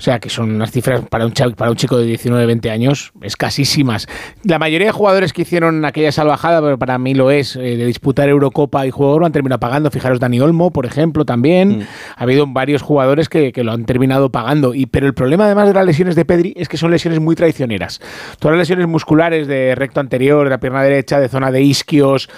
O 0.00 0.02
sea, 0.02 0.20
que 0.20 0.30
son 0.30 0.52
unas 0.54 0.70
cifras 0.70 1.00
para 1.10 1.26
un, 1.26 1.32
chav- 1.32 1.56
para 1.56 1.72
un 1.72 1.76
chico 1.76 1.98
de 1.98 2.04
19, 2.06 2.46
20 2.46 2.70
años 2.70 3.10
escasísimas. 3.20 4.06
La 4.44 4.60
mayoría 4.60 4.86
de 4.86 4.92
jugadores 4.92 5.32
que 5.32 5.42
hicieron 5.42 5.84
aquella 5.84 6.12
salvajada, 6.12 6.60
pero 6.62 6.78
para 6.78 6.98
mí 6.98 7.14
lo 7.14 7.32
es, 7.32 7.56
eh, 7.56 7.60
de 7.76 7.84
disputar 7.84 8.28
Eurocopa 8.28 8.86
y 8.86 8.90
Juego 8.92 9.14
Oro, 9.14 9.26
han 9.26 9.32
terminado 9.32 9.58
pagando. 9.58 9.90
Fijaros, 9.90 10.20
Dani 10.20 10.38
Olmo, 10.38 10.70
por 10.70 10.86
ejemplo, 10.86 11.24
también. 11.24 11.84
Ha 12.16 12.22
habido 12.22 12.46
varios 12.46 12.80
jugadores 12.80 13.28
que, 13.28 13.50
que 13.52 13.64
lo 13.64 13.72
han 13.72 13.86
terminado 13.86 14.30
pagando. 14.30 14.72
Y, 14.72 14.86
pero 14.86 15.06
el 15.08 15.14
problema, 15.14 15.46
además 15.46 15.66
de 15.66 15.74
las 15.74 15.84
lesiones 15.84 16.14
de 16.14 16.24
Pedri, 16.24 16.54
es 16.56 16.68
que 16.68 16.76
son 16.76 16.92
lesiones 16.92 17.18
muy 17.18 17.34
traicioneras. 17.34 18.00
Todas 18.38 18.56
las 18.56 18.68
lesiones 18.68 18.86
musculares 18.86 19.48
de 19.48 19.74
recto 19.74 19.98
anterior, 19.98 20.44
de 20.44 20.50
la 20.50 20.60
pierna 20.60 20.82
derecha, 20.84 21.18
de 21.18 21.28
zona 21.28 21.50
de 21.50 21.62
isquios, 21.62 22.28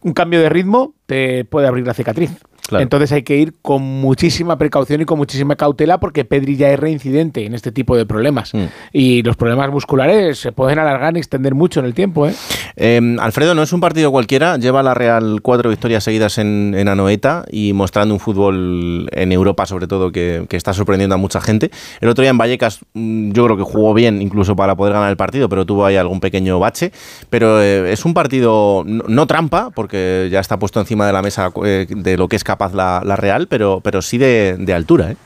un 0.00 0.14
cambio 0.14 0.40
de 0.40 0.48
ritmo 0.48 0.94
te 1.04 1.44
puede 1.44 1.66
abrir 1.66 1.86
la 1.86 1.92
cicatriz. 1.92 2.30
Entonces 2.70 3.12
hay 3.12 3.22
que 3.22 3.36
ir 3.36 3.54
con 3.60 3.82
muchísima 3.82 4.56
precaución 4.56 5.02
y 5.02 5.04
con 5.04 5.18
muchísima 5.18 5.54
cautela 5.54 5.98
porque 5.98 6.24
Pedri 6.24 6.56
ya 6.56 6.70
es 6.70 6.78
reincidente 6.78 7.44
en 7.44 7.54
este 7.54 7.72
tipo 7.72 7.96
de 7.96 8.06
problemas. 8.06 8.52
Y 8.92 9.22
los 9.22 9.36
problemas 9.36 9.70
musculares 9.70 10.38
se 10.38 10.52
pueden 10.52 10.78
alargar 10.78 11.14
y 11.16 11.18
extender 11.18 11.54
mucho 11.54 11.80
en 11.80 11.86
el 11.86 11.94
tiempo. 11.94 12.26
¿eh? 12.26 12.34
Eh, 12.76 13.16
Alfredo, 13.20 13.54
no 13.54 13.62
es 13.62 13.72
un 13.72 13.80
partido 13.80 14.10
cualquiera. 14.10 14.56
Lleva 14.56 14.82
la 14.82 14.94
Real 14.94 15.40
cuatro 15.42 15.68
victorias 15.68 16.04
seguidas 16.04 16.38
en, 16.38 16.74
en 16.76 16.88
Anoeta 16.88 17.44
y 17.50 17.74
mostrando 17.74 18.14
un 18.14 18.20
fútbol 18.20 19.08
en 19.12 19.32
Europa, 19.32 19.66
sobre 19.66 19.86
todo, 19.86 20.10
que, 20.10 20.46
que 20.48 20.56
está 20.56 20.72
sorprendiendo 20.72 21.14
a 21.14 21.18
mucha 21.18 21.40
gente. 21.42 21.70
El 22.00 22.08
otro 22.08 22.22
día 22.22 22.30
en 22.30 22.38
Vallecas, 22.38 22.80
mm, 22.94 23.32
yo 23.32 23.44
creo 23.44 23.56
que 23.58 23.62
jugó 23.62 23.92
bien, 23.92 24.22
incluso 24.22 24.56
para 24.56 24.74
poder 24.74 24.94
ganar 24.94 25.10
el 25.10 25.16
partido, 25.16 25.48
pero 25.50 25.66
tuvo 25.66 25.84
ahí 25.84 25.96
algún 25.96 26.20
pequeño 26.20 26.58
bache. 26.58 26.92
Pero 27.28 27.60
eh, 27.60 27.92
es 27.92 28.06
un 28.06 28.14
partido 28.14 28.84
no, 28.86 29.04
no 29.06 29.26
trampa, 29.26 29.70
porque 29.70 30.28
ya 30.30 30.40
está 30.40 30.58
puesto 30.58 30.80
encima 30.80 31.06
de 31.06 31.12
la 31.12 31.20
mesa 31.20 31.52
eh, 31.64 31.86
de 31.90 32.16
lo 32.16 32.28
que 32.28 32.36
es 32.36 32.44
capaz 32.44 32.53
la, 32.72 33.02
la 33.04 33.16
Real, 33.16 33.46
pero, 33.48 33.80
pero 33.82 34.02
sí 34.02 34.18
de, 34.18 34.72
altura. 34.74 35.12
¿eh? 35.12 35.16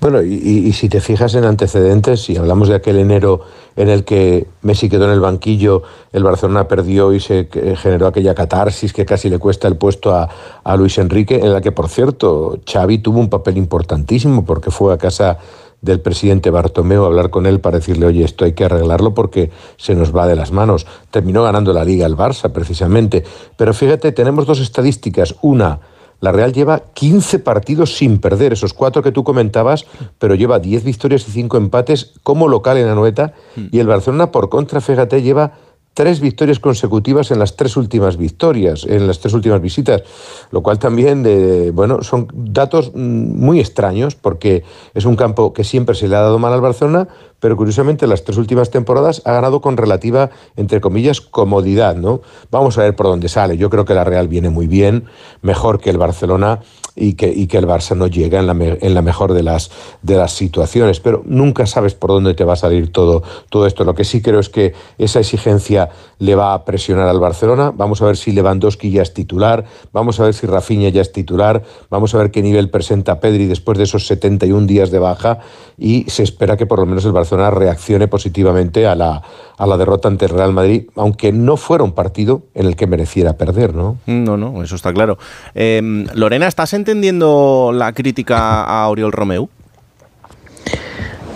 Bueno, 0.00 0.22
y, 0.22 0.72
si 0.72 0.88
te 0.88 1.00
fijas 1.00 1.34
en 1.34 1.44
antecedentes, 1.44 2.22
si 2.22 2.36
hablamos 2.36 2.68
de 2.68 2.74
aquel 2.74 2.98
enero 2.98 3.42
en 3.76 3.88
el 3.88 4.04
que 4.04 4.46
Messi 4.62 4.88
quedó 4.88 5.04
en 5.04 5.12
el 5.12 5.20
banquillo, 5.20 5.82
el 6.12 6.24
Barcelona 6.24 6.66
perdió 6.66 7.12
y 7.12 7.20
se 7.20 7.48
eh, 7.52 7.76
generó 7.76 8.06
aquella 8.06 8.34
catarsis 8.34 8.92
que 8.92 9.06
casi 9.06 9.28
le 9.30 9.38
cuesta 9.38 9.68
el 9.68 9.76
puesto 9.76 10.14
a, 10.14 10.28
Luis 10.76 10.98
Enrique, 10.98 11.36
en 11.36 11.52
la 11.52 11.60
que, 11.60 11.72
por 11.72 11.88
cierto, 11.88 12.58
Xavi 12.70 12.98
tuvo 12.98 13.20
un 13.20 13.28
papel 13.28 13.58
importantísimo 13.58 14.44
porque 14.44 14.70
fue 14.70 14.92
a 14.92 14.98
casa 14.98 15.38
del 15.82 16.00
presidente 16.00 16.50
Bartomeu 16.50 17.04
a 17.04 17.06
hablar 17.06 17.30
con 17.30 17.46
él 17.46 17.60
para 17.60 17.78
decirle, 17.78 18.06
oye, 18.06 18.24
esto 18.24 18.44
hay 18.44 18.52
que 18.52 18.64
arreglarlo 18.64 19.14
porque 19.14 19.50
se 19.76 19.94
nos 19.94 20.14
va 20.14 20.26
de 20.26 20.36
las 20.36 20.52
manos. 20.52 20.86
Terminó 21.10 21.42
ganando 21.42 21.72
la 21.72 21.84
liga 21.84 22.06
el 22.06 22.16
Barça, 22.16 22.50
precisamente. 22.52 23.24
Pero 23.56 23.72
fíjate, 23.72 24.12
tenemos 24.12 24.46
dos 24.46 24.60
estadísticas. 24.60 25.34
Una, 25.40 25.80
la 26.20 26.32
Real 26.32 26.52
lleva 26.52 26.84
15 26.94 27.38
partidos 27.38 27.96
sin 27.96 28.18
perder, 28.18 28.52
esos 28.52 28.74
cuatro 28.74 29.02
que 29.02 29.12
tú 29.12 29.24
comentabas, 29.24 29.86
pero 30.18 30.34
lleva 30.34 30.58
10 30.58 30.84
victorias 30.84 31.26
y 31.28 31.32
5 31.32 31.56
empates 31.56 32.12
como 32.22 32.48
local 32.48 32.76
en 32.78 32.88
Anoeta. 32.88 33.32
Y 33.56 33.78
el 33.78 33.86
Barcelona, 33.86 34.30
por 34.30 34.48
contra, 34.48 34.80
fíjate, 34.80 35.22
lleva 35.22 35.54
tres 35.94 36.20
victorias 36.20 36.60
consecutivas 36.60 37.30
en 37.30 37.38
las 37.38 37.56
tres 37.56 37.76
últimas 37.76 38.16
victorias, 38.16 38.84
en 38.84 39.06
las 39.06 39.18
tres 39.18 39.34
últimas 39.34 39.60
visitas, 39.60 40.02
lo 40.50 40.62
cual 40.62 40.78
también, 40.78 41.22
de, 41.22 41.72
bueno, 41.72 42.02
son 42.02 42.28
datos 42.32 42.92
mm, 42.94 42.98
muy 43.44 43.60
extraños 43.60 44.14
porque 44.14 44.62
es 44.94 45.04
un 45.04 45.16
campo 45.16 45.52
que 45.52 45.64
siempre 45.64 45.94
se 45.94 46.08
le 46.08 46.16
ha 46.16 46.20
dado 46.20 46.38
mal 46.38 46.52
al 46.52 46.60
Barcelona, 46.60 47.08
pero 47.40 47.56
curiosamente 47.56 48.06
las 48.06 48.22
tres 48.22 48.38
últimas 48.38 48.70
temporadas 48.70 49.22
ha 49.24 49.32
ganado 49.32 49.60
con 49.60 49.76
relativa, 49.76 50.30
entre 50.56 50.80
comillas, 50.80 51.20
comodidad, 51.20 51.96
¿no? 51.96 52.20
Vamos 52.50 52.78
a 52.78 52.82
ver 52.82 52.94
por 52.94 53.06
dónde 53.06 53.28
sale. 53.28 53.56
Yo 53.56 53.70
creo 53.70 53.84
que 53.84 53.94
la 53.94 54.04
Real 54.04 54.28
viene 54.28 54.50
muy 54.50 54.66
bien, 54.66 55.04
mejor 55.42 55.80
que 55.80 55.90
el 55.90 55.98
Barcelona. 55.98 56.60
Y 56.96 57.14
que, 57.14 57.28
y 57.28 57.46
que 57.46 57.58
el 57.58 57.66
Barça 57.66 57.96
no 57.96 58.06
llega 58.06 58.40
en 58.40 58.46
la, 58.46 58.56
en 58.58 58.94
la 58.94 59.02
mejor 59.02 59.32
de 59.32 59.42
las, 59.42 59.70
de 60.02 60.16
las 60.16 60.32
situaciones. 60.32 61.00
Pero 61.00 61.22
nunca 61.26 61.66
sabes 61.66 61.94
por 61.94 62.10
dónde 62.10 62.34
te 62.34 62.44
va 62.44 62.54
a 62.54 62.56
salir 62.56 62.92
todo, 62.92 63.22
todo 63.48 63.66
esto. 63.66 63.84
Lo 63.84 63.94
que 63.94 64.04
sí 64.04 64.22
creo 64.22 64.40
es 64.40 64.48
que 64.48 64.74
esa 64.98 65.20
exigencia 65.20 65.90
le 66.18 66.34
va 66.34 66.54
a 66.54 66.64
presionar 66.64 67.08
al 67.08 67.20
Barcelona. 67.20 67.72
Vamos 67.74 68.02
a 68.02 68.06
ver 68.06 68.16
si 68.16 68.32
Lewandowski 68.32 68.90
ya 68.90 69.02
es 69.02 69.14
titular, 69.14 69.64
vamos 69.92 70.20
a 70.20 70.24
ver 70.24 70.34
si 70.34 70.46
Rafinha 70.46 70.88
ya 70.90 71.00
es 71.00 71.12
titular, 71.12 71.62
vamos 71.88 72.14
a 72.14 72.18
ver 72.18 72.30
qué 72.30 72.42
nivel 72.42 72.70
presenta 72.70 73.20
Pedri 73.20 73.46
después 73.46 73.78
de 73.78 73.84
esos 73.84 74.06
71 74.06 74.66
días 74.66 74.90
de 74.90 74.98
baja 74.98 75.38
y 75.78 76.04
se 76.08 76.22
espera 76.22 76.56
que 76.56 76.66
por 76.66 76.78
lo 76.78 76.86
menos 76.86 77.04
el 77.04 77.12
Barcelona 77.12 77.50
reaccione 77.50 78.08
positivamente 78.08 78.86
a 78.86 78.94
la, 78.94 79.22
a 79.60 79.66
la 79.66 79.76
derrota 79.76 80.08
ante 80.08 80.24
el 80.24 80.30
Real 80.30 80.54
Madrid, 80.54 80.88
aunque 80.96 81.32
no 81.32 81.58
fuera 81.58 81.84
un 81.84 81.92
partido 81.92 82.44
en 82.54 82.64
el 82.64 82.76
que 82.76 82.86
mereciera 82.86 83.34
perder, 83.34 83.74
¿no? 83.74 83.98
No, 84.06 84.38
no, 84.38 84.62
eso 84.62 84.74
está 84.74 84.90
claro. 84.90 85.18
Eh, 85.54 86.06
Lorena, 86.14 86.46
¿estás 86.46 86.72
entendiendo 86.72 87.70
la 87.74 87.92
crítica 87.92 88.64
a 88.64 88.88
Oriol 88.88 89.12
Romeu? 89.12 89.50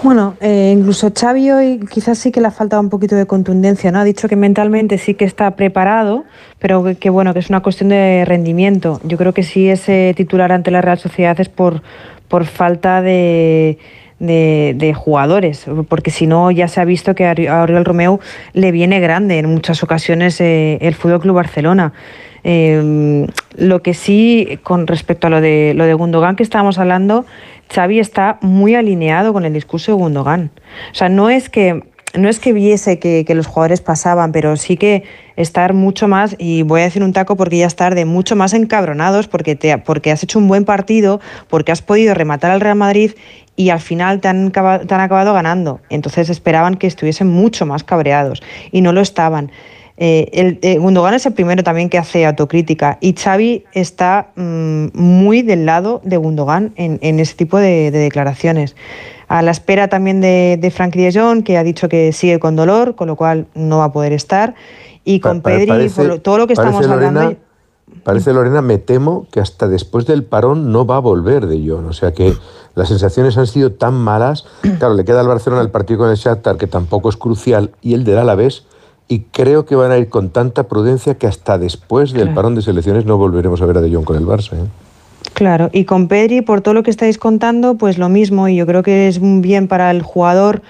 Bueno, 0.02 0.36
eh, 0.40 0.74
incluso 0.74 1.12
Xavi 1.14 1.50
hoy 1.50 1.80
quizás 1.90 2.16
sí 2.16 2.32
que 2.32 2.40
le 2.40 2.46
ha 2.46 2.50
faltado 2.50 2.80
un 2.80 2.88
poquito 2.88 3.14
de 3.14 3.26
contundencia, 3.26 3.92
¿no? 3.92 3.98
Ha 3.98 4.04
dicho 4.04 4.26
que 4.26 4.36
mentalmente 4.36 4.96
sí 4.96 5.12
que 5.12 5.26
está 5.26 5.50
preparado, 5.50 6.24
pero 6.58 6.82
que, 6.82 6.94
que, 6.94 7.10
bueno, 7.10 7.34
que 7.34 7.40
es 7.40 7.50
una 7.50 7.60
cuestión 7.60 7.90
de 7.90 8.24
rendimiento. 8.26 9.02
Yo 9.04 9.18
creo 9.18 9.34
que 9.34 9.42
si 9.42 9.68
es 9.68 9.86
eh, 9.90 10.14
titular 10.16 10.50
ante 10.50 10.70
la 10.70 10.80
Real 10.80 10.98
Sociedad 10.98 11.38
es 11.40 11.50
por, 11.50 11.82
por 12.28 12.46
falta 12.46 13.02
de, 13.02 13.78
de, 14.26 14.94
jugadores, 14.94 15.66
porque 15.88 16.10
si 16.10 16.26
no 16.26 16.50
ya 16.50 16.68
se 16.68 16.80
ha 16.80 16.84
visto 16.84 17.14
que 17.14 17.26
a 17.26 17.34
Ori- 17.34 17.48
a 17.48 17.62
Oriol 17.62 17.84
Romeu 17.84 18.20
le 18.52 18.72
viene 18.72 19.00
grande 19.00 19.38
en 19.38 19.48
muchas 19.48 19.82
ocasiones 19.82 20.40
eh, 20.40 20.78
el 20.80 20.94
Fútbol 20.94 21.20
Club 21.20 21.36
Barcelona. 21.36 21.92
Eh, 22.46 23.26
lo 23.56 23.82
que 23.82 23.94
sí, 23.94 24.58
con 24.62 24.86
respecto 24.86 25.28
a 25.28 25.30
lo 25.30 25.40
de 25.40 25.72
lo 25.74 25.86
de 25.86 25.94
Gundogan 25.94 26.36
que 26.36 26.42
estábamos 26.42 26.78
hablando, 26.78 27.24
Xavi 27.74 27.98
está 27.98 28.38
muy 28.42 28.74
alineado 28.74 29.32
con 29.32 29.44
el 29.46 29.52
discurso 29.54 29.92
de 29.92 29.98
Gundogan. 29.98 30.50
O 30.92 30.94
sea, 30.94 31.08
no 31.08 31.30
es 31.30 31.48
que 31.48 31.82
no 32.16 32.28
es 32.28 32.38
que 32.38 32.52
viese 32.52 32.98
que, 32.98 33.24
los 33.34 33.46
jugadores 33.46 33.80
pasaban, 33.80 34.32
pero 34.32 34.56
sí 34.56 34.76
que 34.76 35.04
estar 35.36 35.74
mucho 35.74 36.08
más, 36.08 36.36
y 36.38 36.62
voy 36.62 36.82
a 36.82 36.84
decir 36.84 37.02
un 37.02 37.12
taco 37.12 37.36
porque 37.36 37.58
ya 37.58 37.66
es 37.66 37.76
tarde, 37.76 38.04
mucho 38.04 38.36
más 38.36 38.54
encabronados 38.54 39.28
porque, 39.28 39.56
te, 39.56 39.76
porque 39.78 40.12
has 40.12 40.22
hecho 40.22 40.38
un 40.38 40.48
buen 40.48 40.64
partido, 40.64 41.20
porque 41.48 41.72
has 41.72 41.82
podido 41.82 42.14
rematar 42.14 42.52
al 42.52 42.60
Real 42.60 42.76
Madrid 42.76 43.12
y 43.56 43.70
al 43.70 43.80
final 43.80 44.20
te 44.20 44.28
han, 44.28 44.46
acabado 44.48 45.34
ganando. 45.34 45.80
Entonces 45.90 46.30
esperaban 46.30 46.76
que 46.76 46.86
estuviesen 46.86 47.28
mucho 47.28 47.66
más 47.66 47.84
cabreados 47.84 48.42
y 48.70 48.80
no 48.80 48.92
lo 48.92 49.00
estaban. 49.00 49.50
Eh, 49.96 50.58
eh, 50.62 50.78
Gundogan 50.78 51.14
es 51.14 51.24
el 51.24 51.34
primero 51.34 51.62
también 51.62 51.88
que 51.88 51.98
hace 51.98 52.26
autocrítica 52.26 52.98
y 53.00 53.14
Xavi 53.14 53.64
está 53.74 54.32
mm, 54.34 54.86
muy 54.92 55.42
del 55.42 55.66
lado 55.66 56.00
de 56.04 56.16
Gundogan 56.16 56.72
en, 56.74 56.98
en 57.00 57.20
ese 57.20 57.34
tipo 57.34 57.58
de 57.58 57.92
declaraciones. 57.92 58.74
A 59.28 59.42
la 59.42 59.50
espera 59.50 59.88
también 59.88 60.20
de, 60.20 60.58
de 60.60 60.70
Frankie 60.70 61.02
de 61.02 61.18
Jong, 61.18 61.42
que 61.42 61.56
ha 61.58 61.64
dicho 61.64 61.88
que 61.88 62.12
sigue 62.12 62.38
con 62.38 62.56
dolor, 62.56 62.94
con 62.94 63.08
lo 63.08 63.16
cual 63.16 63.46
no 63.54 63.78
va 63.78 63.84
a 63.86 63.92
poder 63.92 64.12
estar. 64.12 64.54
Y 65.04 65.20
con 65.20 65.40
Pa- 65.40 65.50
Pedri, 65.50 65.66
parece- 65.66 65.96
por 65.96 66.06
lo- 66.06 66.20
todo 66.20 66.38
lo 66.38 66.46
que 66.46 66.52
estamos 66.54 66.84
hablando. 66.86 67.20
Lorena, 67.22 67.38
Parece, 68.02 68.32
Lorena, 68.32 68.60
me 68.60 68.78
temo 68.78 69.26
que 69.30 69.40
hasta 69.40 69.68
después 69.68 70.04
del 70.06 70.24
parón 70.24 70.72
no 70.72 70.84
va 70.84 70.96
a 70.96 71.00
volver 71.00 71.46
de 71.46 71.62
John. 71.66 71.86
O 71.86 71.92
sea 71.92 72.12
que 72.12 72.34
las 72.74 72.88
sensaciones 72.88 73.38
han 73.38 73.46
sido 73.46 73.72
tan 73.72 73.94
malas. 73.94 74.44
Claro, 74.78 74.94
le 74.94 75.04
queda 75.04 75.20
al 75.20 75.28
Barcelona 75.28 75.62
el 75.62 75.70
partido 75.70 76.00
con 76.00 76.10
el 76.10 76.16
Shakhtar, 76.16 76.56
que 76.56 76.66
tampoco 76.66 77.08
es 77.08 77.16
crucial, 77.16 77.70
y 77.82 77.94
el 77.94 78.04
del 78.04 78.18
Alavés. 78.18 78.64
Y 79.06 79.20
creo 79.30 79.64
que 79.64 79.76
van 79.76 79.92
a 79.92 79.98
ir 79.98 80.08
con 80.08 80.30
tanta 80.30 80.64
prudencia 80.64 81.14
que 81.16 81.26
hasta 81.26 81.56
después 81.56 82.12
del 82.12 82.22
Claro. 82.22 82.34
parón 82.34 82.54
de 82.56 82.62
selecciones 82.62 83.04
no 83.04 83.16
volveremos 83.16 83.62
a 83.62 83.66
ver 83.66 83.78
a 83.78 83.80
De 83.80 83.94
Jong 83.94 84.04
con 84.04 84.16
el 84.16 84.26
Barça. 84.26 84.54
¿eh? 84.54 84.64
Claro, 85.34 85.68
y 85.72 85.84
con 85.84 86.06
Pedri, 86.06 86.42
por 86.42 86.60
todo 86.60 86.74
lo 86.74 86.84
que 86.84 86.92
estáis 86.92 87.18
contando, 87.18 87.76
pues 87.76 87.98
lo 87.98 88.08
mismo, 88.08 88.46
y 88.46 88.54
yo 88.54 88.66
creo 88.66 88.84
que 88.84 89.08
es 89.08 89.18
un 89.18 89.42
bien 89.42 89.66
para 89.66 89.90
el 89.90 90.00
jugador 90.00 90.62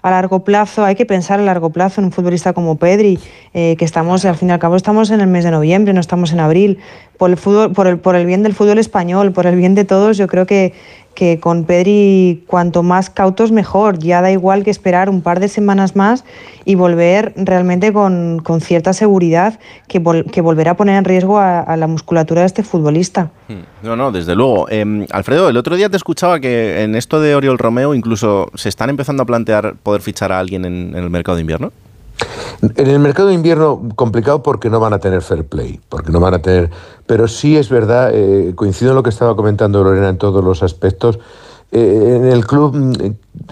a 0.00 0.10
largo 0.10 0.44
plazo, 0.44 0.84
hay 0.84 0.94
que 0.94 1.06
pensar 1.06 1.40
a 1.40 1.42
largo 1.42 1.70
plazo 1.70 2.00
en 2.00 2.06
un 2.06 2.12
futbolista 2.12 2.52
como 2.52 2.76
Pedri, 2.76 3.18
eh, 3.52 3.74
que 3.76 3.84
estamos, 3.84 4.24
al 4.24 4.36
fin 4.36 4.50
y 4.50 4.52
al 4.52 4.60
cabo, 4.60 4.76
estamos 4.76 5.10
en 5.10 5.20
el 5.20 5.26
mes 5.26 5.44
de 5.44 5.50
noviembre, 5.50 5.92
no 5.92 6.00
estamos 6.00 6.32
en 6.32 6.38
abril, 6.38 6.78
por 7.22 7.30
el, 7.30 7.36
fútbol, 7.36 7.70
por 7.70 7.86
el, 7.86 7.98
por 8.00 8.16
el 8.16 8.26
bien 8.26 8.42
del 8.42 8.52
fútbol 8.52 8.78
español, 8.78 9.30
por 9.30 9.46
el 9.46 9.54
bien 9.54 9.76
de 9.76 9.84
todos, 9.84 10.16
yo 10.16 10.26
creo 10.26 10.44
que, 10.44 10.74
que 11.14 11.38
con 11.38 11.62
Pedri 11.62 12.42
cuanto 12.48 12.82
más 12.82 13.10
cautos 13.10 13.52
mejor, 13.52 13.96
ya 14.00 14.20
da 14.22 14.32
igual 14.32 14.64
que 14.64 14.72
esperar 14.72 15.08
un 15.08 15.22
par 15.22 15.38
de 15.38 15.46
semanas 15.46 15.94
más 15.94 16.24
y 16.64 16.74
volver 16.74 17.32
realmente 17.36 17.92
con, 17.92 18.40
con 18.42 18.60
cierta 18.60 18.92
seguridad 18.92 19.60
que, 19.86 20.02
vol- 20.02 20.28
que 20.28 20.40
volverá 20.40 20.72
a 20.72 20.76
poner 20.76 20.96
en 20.96 21.04
riesgo 21.04 21.38
a- 21.38 21.76
la 21.76 21.86
musculatura 21.86 22.40
de 22.40 22.48
este 22.48 22.64
futbolista. 22.64 23.30
No, 23.84 23.94
no, 23.94 24.10
desde 24.10 24.34
luego. 24.34 24.66
Eh, 24.68 25.06
Alfredo, 25.12 25.48
el 25.48 25.56
otro 25.56 25.76
día 25.76 25.88
te 25.88 25.96
escuchaba 25.96 26.40
que 26.40 26.82
en 26.82 26.96
esto 26.96 27.20
de 27.20 27.36
Oriol 27.36 27.56
Romeo 27.58 27.94
incluso 27.94 28.50
se 28.56 28.68
están 28.68 28.90
empezando 28.90 29.22
a 29.22 29.26
plantear 29.26 29.76
poder 29.80 30.00
fichar 30.02 30.32
a 30.32 30.40
alguien 30.40 30.64
en, 30.64 30.96
en 30.96 31.04
el 31.04 31.10
mercado 31.10 31.36
de 31.36 31.42
invierno. 31.42 31.70
En 32.76 32.86
el 32.86 32.98
mercado 33.00 33.28
de 33.28 33.34
invierno 33.34 33.88
complicado 33.96 34.42
porque 34.42 34.70
no 34.70 34.78
van 34.78 34.92
a 34.92 35.00
tener 35.00 35.22
fair 35.22 35.44
play, 35.44 35.80
porque 35.88 36.12
no 36.12 36.20
van 36.20 36.34
a 36.34 36.42
tener... 36.42 36.70
Pero 37.06 37.26
sí 37.26 37.56
es 37.56 37.68
verdad, 37.68 38.10
eh, 38.14 38.52
coincido 38.54 38.92
en 38.92 38.96
lo 38.96 39.02
que 39.02 39.10
estaba 39.10 39.34
comentando 39.34 39.82
Lorena 39.82 40.08
en 40.08 40.16
todos 40.18 40.44
los 40.44 40.62
aspectos, 40.62 41.18
eh, 41.72 42.16
en 42.16 42.26
el 42.26 42.46
club 42.46 42.76
mm, 42.76 42.92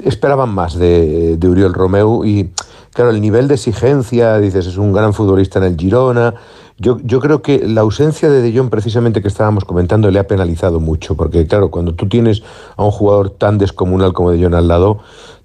esperaban 0.04 0.50
más 0.50 0.76
de, 0.78 1.36
de 1.38 1.48
Uriol 1.48 1.74
Romeu 1.74 2.24
y 2.24 2.50
claro, 2.92 3.10
el 3.10 3.20
nivel 3.20 3.48
de 3.48 3.54
exigencia, 3.54 4.38
dices, 4.38 4.66
es 4.66 4.76
un 4.76 4.92
gran 4.92 5.14
futbolista 5.14 5.58
en 5.58 5.64
el 5.64 5.76
Girona. 5.76 6.34
Yo, 6.78 6.98
yo 7.02 7.20
creo 7.20 7.42
que 7.42 7.66
la 7.66 7.82
ausencia 7.82 8.30
de 8.30 8.42
De 8.42 8.56
Jong, 8.56 8.70
precisamente 8.70 9.20
que 9.20 9.28
estábamos 9.28 9.64
comentando, 9.64 10.10
le 10.10 10.18
ha 10.18 10.26
penalizado 10.26 10.80
mucho, 10.80 11.14
porque 11.14 11.46
claro, 11.46 11.70
cuando 11.70 11.94
tú 11.94 12.08
tienes 12.08 12.42
a 12.76 12.84
un 12.84 12.90
jugador 12.90 13.30
tan 13.30 13.58
descomunal 13.58 14.12
como 14.12 14.30
De 14.30 14.42
Jong 14.42 14.54
al 14.54 14.68
lado, 14.68 14.98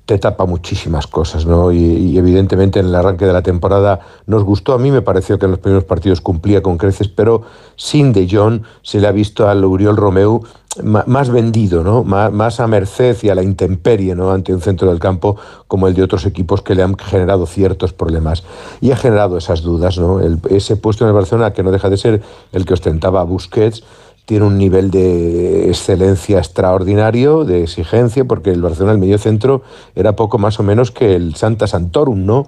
te 0.06 0.20
tapa 0.20 0.46
muchísimas 0.46 1.08
cosas, 1.08 1.46
¿no? 1.46 1.72
Y, 1.72 2.18
evidentemente 2.18 2.80
en 2.80 2.88
el 2.88 2.96
arranque 2.96 3.26
de 3.26 3.34
la 3.34 3.42
temporada 3.42 4.00
nos 4.28 4.44
gustó. 4.44 4.74
A 4.74 4.78
mí 4.78 4.92
me 4.92 5.02
pareció 5.02 5.40
que 5.40 5.46
en 5.46 5.52
los 5.52 5.60
primeros 5.60 5.84
partidos 5.84 6.22
cumplía 6.22 6.62
con 6.62 6.78
creces, 6.78 7.08
pero 7.08 7.42
sin 7.76 8.14
De 8.14 8.28
Jong 8.30 8.62
se 8.84 9.00
le 9.00 9.08
ha 9.08 9.12
visto 9.12 9.48
al 9.50 9.66
Uriol 9.66 9.98
Romeu 9.98 10.44
más 10.84 11.30
vendido, 11.30 11.84
¿no? 11.84 12.04
Má- 12.04 12.30
Más, 12.30 12.60
a 12.60 12.68
merced 12.68 13.16
y 13.24 13.30
a 13.30 13.36
la 13.36 13.42
intemperie, 13.42 14.14
¿no? 14.14 14.32
Ante 14.32 14.54
un 14.54 14.60
centro 14.60 14.90
del 14.90 15.00
campo 15.00 15.38
como 15.68 15.88
el 15.88 15.94
de 15.94 16.04
otros 16.04 16.26
equipos 16.26 16.62
que 16.62 16.76
le 16.76 16.84
han 16.84 16.98
generado 16.98 17.46
ciertos 17.46 17.94
problemas. 17.94 18.44
Y 18.82 18.92
ha 18.92 18.98
generado 18.98 19.38
esas 19.38 19.62
dudas, 19.62 19.98
¿no? 19.98 20.20
Ese 20.50 20.76
puesto 20.76 21.06
en 21.06 21.10
el 21.10 21.16
Barcelona, 21.16 21.54
que 21.54 21.64
no 21.64 21.72
deja 21.72 21.90
de 21.90 21.96
ser 21.98 22.22
el 22.52 22.66
que 22.66 22.74
ostentaba 22.74 23.24
Busquets, 23.24 23.84
tiene 24.26 24.46
un 24.46 24.58
nivel 24.58 24.90
de 24.92 25.68
excelencia 25.70 26.40
extraordinario, 26.40 27.46
de 27.46 27.64
exigencia, 27.64 28.26
porque 28.26 28.52
el 28.52 28.62
Barcelona, 28.62 28.94
el 28.94 28.98
medio 29.00 29.18
centro, 29.18 29.62
era 29.96 30.16
poco 30.16 30.38
más 30.38 30.60
o 30.60 30.64
menos 30.64 30.92
que 30.92 31.16
el 31.16 31.36
Santa 31.36 31.68
Santorum, 31.68 32.26
¿no? 32.26 32.48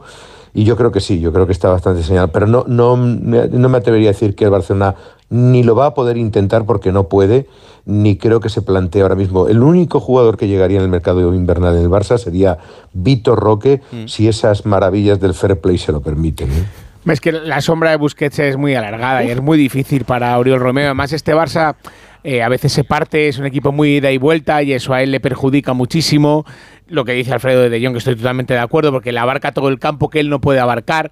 Y 0.54 0.64
yo 0.64 0.76
creo 0.76 0.92
que 0.92 1.02
sí, 1.02 1.20
yo 1.20 1.32
creo 1.32 1.46
que 1.46 1.52
está 1.52 1.70
bastante 1.70 2.02
señalado. 2.02 2.32
Pero 2.32 2.48
no, 2.48 2.64
no, 2.68 2.98
me- 2.98 3.48
no 3.48 3.70
me 3.70 3.78
atrevería 3.78 4.10
a 4.10 4.14
decir 4.14 4.34
que 4.34 4.46
el 4.46 4.50
Barcelona 4.50 4.96
ni 5.30 5.62
lo 5.62 5.76
va 5.76 5.88
a 5.88 5.94
poder 5.94 6.18
intentar 6.18 6.66
porque 6.66 6.92
no 6.92 7.10
puede, 7.10 7.48
ni 7.86 8.18
creo 8.18 8.40
que 8.40 8.50
se 8.50 8.64
plantee 8.64 9.02
ahora 9.04 9.14
mismo. 9.16 9.48
El 9.48 9.62
único 9.62 10.00
jugador 10.00 10.36
que 10.36 10.48
llegaría 10.48 10.78
en 10.78 10.84
el 10.84 10.90
mercado 10.90 11.32
invernal 11.34 11.76
en 11.76 11.84
el 11.84 11.90
Barça 11.90 12.18
sería 12.18 12.58
Vitor 12.94 13.38
Roque, 13.40 13.82
si 14.08 14.28
esas 14.28 14.66
maravillas 14.66 15.20
del 15.20 15.36
fair 15.36 15.60
play 15.60 15.78
se 15.78 15.92
lo 15.92 16.02
permiten. 16.02 16.50
¿eh? 16.50 16.66
Es 17.08 17.22
que 17.22 17.32
la 17.32 17.62
sombra 17.62 17.92
de 17.92 17.96
Busquets 17.96 18.40
es 18.40 18.58
muy 18.58 18.76
alargada 18.76 19.24
y 19.24 19.30
es 19.30 19.42
muy 19.42 19.58
difícil 19.58 20.04
para 20.04 20.38
Oriol 20.38 20.60
Romeo. 20.60 20.86
Además, 20.86 21.14
este 21.14 21.34
Barça 21.34 21.76
eh, 22.24 22.44
a 22.44 22.50
veces 22.50 22.74
se 22.74 22.84
parte, 22.84 23.30
es 23.30 23.38
un 23.38 23.46
equipo 23.46 23.72
muy 23.72 23.98
ida 23.98 24.12
y 24.12 24.18
vuelta 24.18 24.62
y 24.62 24.74
eso 24.74 24.94
a 24.94 25.02
él 25.02 25.12
le 25.12 25.22
perjudica 25.22 25.72
muchísimo. 25.74 26.46
Lo 26.88 27.06
que 27.06 27.14
dice 27.14 27.34
Alfredo 27.34 27.62
de 27.62 27.70
De 27.70 27.82
Jong, 27.82 27.94
que 27.94 28.00
estoy 28.00 28.16
totalmente 28.16 28.54
de 28.54 28.60
acuerdo, 28.60 28.92
porque 28.92 29.14
le 29.14 29.20
abarca 29.20 29.54
todo 29.54 29.70
el 29.70 29.80
campo 29.80 30.10
que 30.10 30.20
él 30.20 30.30
no 30.30 30.42
puede 30.42 30.60
abarcar. 30.60 31.12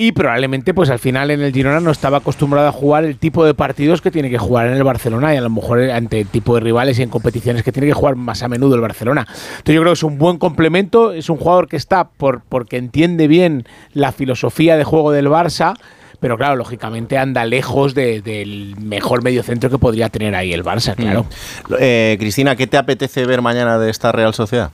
Y 0.00 0.12
probablemente, 0.12 0.74
pues 0.74 0.90
al 0.90 1.00
final 1.00 1.32
en 1.32 1.42
el 1.42 1.52
Girona 1.52 1.80
no 1.80 1.90
estaba 1.90 2.18
acostumbrado 2.18 2.68
a 2.68 2.72
jugar 2.72 3.04
el 3.04 3.18
tipo 3.18 3.44
de 3.44 3.52
partidos 3.52 4.00
que 4.00 4.12
tiene 4.12 4.30
que 4.30 4.38
jugar 4.38 4.68
en 4.68 4.74
el 4.74 4.84
Barcelona 4.84 5.34
y 5.34 5.38
a 5.38 5.40
lo 5.40 5.50
mejor 5.50 5.80
ante 5.90 6.20
el 6.20 6.28
tipo 6.28 6.54
de 6.54 6.60
rivales 6.60 7.00
y 7.00 7.02
en 7.02 7.10
competiciones 7.10 7.64
que 7.64 7.72
tiene 7.72 7.88
que 7.88 7.94
jugar 7.94 8.14
más 8.14 8.44
a 8.44 8.48
menudo 8.48 8.76
el 8.76 8.80
Barcelona. 8.80 9.26
Entonces 9.28 9.74
yo 9.74 9.80
creo 9.80 9.92
que 9.92 9.98
es 9.98 10.02
un 10.04 10.16
buen 10.16 10.38
complemento, 10.38 11.10
es 11.10 11.28
un 11.28 11.36
jugador 11.36 11.66
que 11.66 11.76
está 11.76 12.04
por, 12.04 12.42
porque 12.48 12.76
entiende 12.76 13.26
bien 13.26 13.66
la 13.92 14.12
filosofía 14.12 14.76
de 14.76 14.84
juego 14.84 15.10
del 15.10 15.26
Barça, 15.26 15.74
pero 16.20 16.38
claro, 16.38 16.54
lógicamente 16.54 17.18
anda 17.18 17.44
lejos 17.44 17.94
de- 17.96 18.22
del 18.22 18.76
mejor 18.80 19.24
mediocentro 19.24 19.68
que 19.68 19.78
podría 19.78 20.10
tener 20.10 20.36
ahí 20.36 20.52
el 20.52 20.62
Barça, 20.62 20.94
claro. 20.94 21.26
Eh, 21.80 22.16
Cristina, 22.20 22.54
¿qué 22.54 22.68
te 22.68 22.76
apetece 22.76 23.26
ver 23.26 23.42
mañana 23.42 23.80
de 23.80 23.90
esta 23.90 24.12
Real 24.12 24.32
Sociedad? 24.32 24.70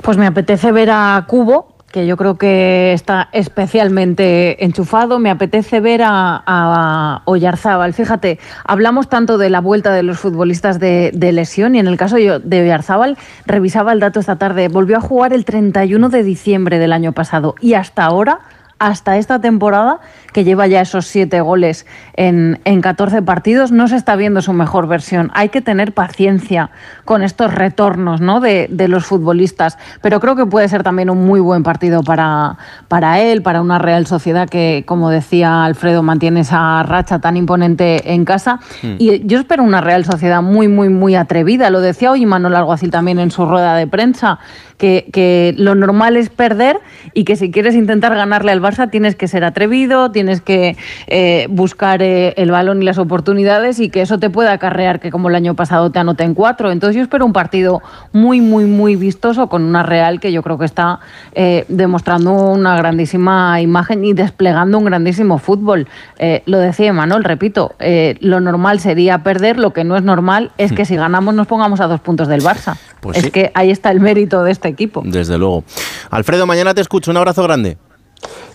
Pues 0.00 0.16
me 0.16 0.26
apetece 0.26 0.72
ver 0.72 0.88
a 0.90 1.22
Cubo, 1.28 1.74
que 1.90 2.06
yo 2.06 2.16
creo 2.16 2.36
que 2.36 2.92
está 2.92 3.28
especialmente 3.32 4.64
enchufado. 4.64 5.18
Me 5.18 5.30
apetece 5.30 5.80
ver 5.80 6.02
a, 6.02 6.42
a 6.46 7.22
Oyarzábal. 7.24 7.94
Fíjate, 7.94 8.38
hablamos 8.64 9.08
tanto 9.08 9.38
de 9.38 9.50
la 9.50 9.60
vuelta 9.60 9.92
de 9.92 10.02
los 10.02 10.18
futbolistas 10.18 10.78
de, 10.78 11.10
de 11.14 11.32
lesión 11.32 11.74
y 11.74 11.78
en 11.78 11.86
el 11.86 11.96
caso 11.96 12.16
de 12.16 12.62
Oyarzábal, 12.62 13.16
revisaba 13.46 13.92
el 13.92 14.00
dato 14.00 14.20
esta 14.20 14.36
tarde, 14.36 14.68
volvió 14.68 14.98
a 14.98 15.00
jugar 15.00 15.32
el 15.32 15.44
31 15.44 16.08
de 16.08 16.22
diciembre 16.22 16.78
del 16.78 16.92
año 16.92 17.12
pasado 17.12 17.54
y 17.60 17.74
hasta 17.74 18.04
ahora 18.04 18.40
hasta 18.78 19.16
esta 19.16 19.40
temporada, 19.40 20.00
que 20.32 20.44
lleva 20.44 20.66
ya 20.66 20.80
esos 20.80 21.06
siete 21.06 21.40
goles 21.40 21.86
en, 22.14 22.60
en 22.64 22.80
14 22.80 23.22
partidos, 23.22 23.72
no 23.72 23.88
se 23.88 23.96
está 23.96 24.14
viendo 24.16 24.40
su 24.40 24.52
mejor 24.52 24.86
versión. 24.86 25.30
Hay 25.34 25.48
que 25.48 25.60
tener 25.60 25.92
paciencia 25.92 26.70
con 27.04 27.22
estos 27.22 27.52
retornos 27.52 28.20
¿no? 28.20 28.40
de, 28.40 28.68
de 28.70 28.88
los 28.88 29.04
futbolistas, 29.04 29.78
pero 30.00 30.20
creo 30.20 30.36
que 30.36 30.46
puede 30.46 30.68
ser 30.68 30.82
también 30.82 31.10
un 31.10 31.26
muy 31.26 31.40
buen 31.40 31.62
partido 31.62 32.02
para, 32.02 32.56
para 32.88 33.20
él, 33.20 33.42
para 33.42 33.60
una 33.60 33.78
Real 33.78 34.06
Sociedad 34.06 34.48
que, 34.48 34.84
como 34.86 35.10
decía 35.10 35.64
Alfredo, 35.64 36.02
mantiene 36.02 36.40
esa 36.40 36.82
racha 36.82 37.18
tan 37.18 37.36
imponente 37.36 38.12
en 38.14 38.24
casa. 38.24 38.60
Hmm. 38.82 38.94
Y 38.98 39.26
yo 39.26 39.40
espero 39.40 39.62
una 39.62 39.80
Real 39.80 40.04
Sociedad 40.04 40.42
muy, 40.42 40.68
muy, 40.68 40.88
muy 40.88 41.14
atrevida. 41.16 41.70
Lo 41.70 41.80
decía 41.80 42.12
hoy 42.12 42.26
Manuel 42.26 42.54
Alguacil 42.54 42.90
también 42.90 43.18
en 43.18 43.30
su 43.30 43.44
rueda 43.46 43.74
de 43.74 43.86
prensa, 43.86 44.38
que, 44.78 45.08
que 45.12 45.54
lo 45.58 45.74
normal 45.74 46.16
es 46.16 46.30
perder 46.30 46.80
y 47.12 47.24
que 47.24 47.36
si 47.36 47.50
quieres 47.50 47.74
intentar 47.74 48.14
ganarle 48.14 48.52
al 48.52 48.62
Barça 48.62 48.90
tienes 48.90 49.16
que 49.16 49.28
ser 49.28 49.44
atrevido, 49.44 50.10
tienes 50.10 50.40
que 50.40 50.76
eh, 51.08 51.46
buscar 51.50 52.02
eh, 52.02 52.34
el 52.36 52.50
balón 52.50 52.82
y 52.82 52.84
las 52.84 52.98
oportunidades 52.98 53.80
y 53.80 53.90
que 53.90 54.00
eso 54.00 54.18
te 54.18 54.30
pueda 54.30 54.52
acarrear 54.52 55.00
que 55.00 55.10
como 55.10 55.28
el 55.28 55.34
año 55.34 55.54
pasado 55.54 55.90
te 55.90 55.98
anoten 55.98 56.34
cuatro. 56.34 56.70
Entonces 56.70 56.96
yo 56.96 57.02
espero 57.02 57.26
un 57.26 57.32
partido 57.32 57.82
muy, 58.12 58.40
muy, 58.40 58.64
muy 58.64 58.96
vistoso 58.96 59.48
con 59.48 59.62
una 59.64 59.82
Real 59.82 60.20
que 60.20 60.32
yo 60.32 60.42
creo 60.42 60.58
que 60.58 60.64
está 60.64 61.00
eh, 61.32 61.64
demostrando 61.68 62.32
una 62.32 62.76
grandísima 62.76 63.60
imagen 63.60 64.04
y 64.04 64.12
desplegando 64.12 64.78
un 64.78 64.84
grandísimo 64.84 65.38
fútbol. 65.38 65.88
Eh, 66.18 66.42
lo 66.46 66.58
decía 66.58 66.92
Manuel, 66.92 67.24
repito, 67.24 67.74
eh, 67.78 68.16
lo 68.20 68.40
normal 68.40 68.80
sería 68.80 69.22
perder, 69.22 69.58
lo 69.58 69.72
que 69.72 69.84
no 69.84 69.96
es 69.96 70.02
normal 70.02 70.52
es 70.58 70.72
que 70.72 70.84
si 70.84 70.96
ganamos 70.96 71.34
nos 71.34 71.46
pongamos 71.46 71.80
a 71.80 71.86
dos 71.86 72.00
puntos 72.00 72.28
del 72.28 72.42
Barça. 72.42 72.76
Pues 73.00 73.18
es 73.18 73.24
sí. 73.24 73.30
que 73.30 73.50
ahí 73.54 73.70
está 73.70 73.90
el 73.90 74.00
mérito 74.00 74.42
de 74.42 74.50
este 74.52 74.68
equipo. 74.68 75.02
Desde 75.04 75.38
luego. 75.38 75.64
Alfredo, 76.10 76.46
mañana 76.46 76.74
te 76.74 76.80
escucho. 76.80 77.10
Un 77.10 77.16
abrazo 77.16 77.42
grande. 77.42 77.78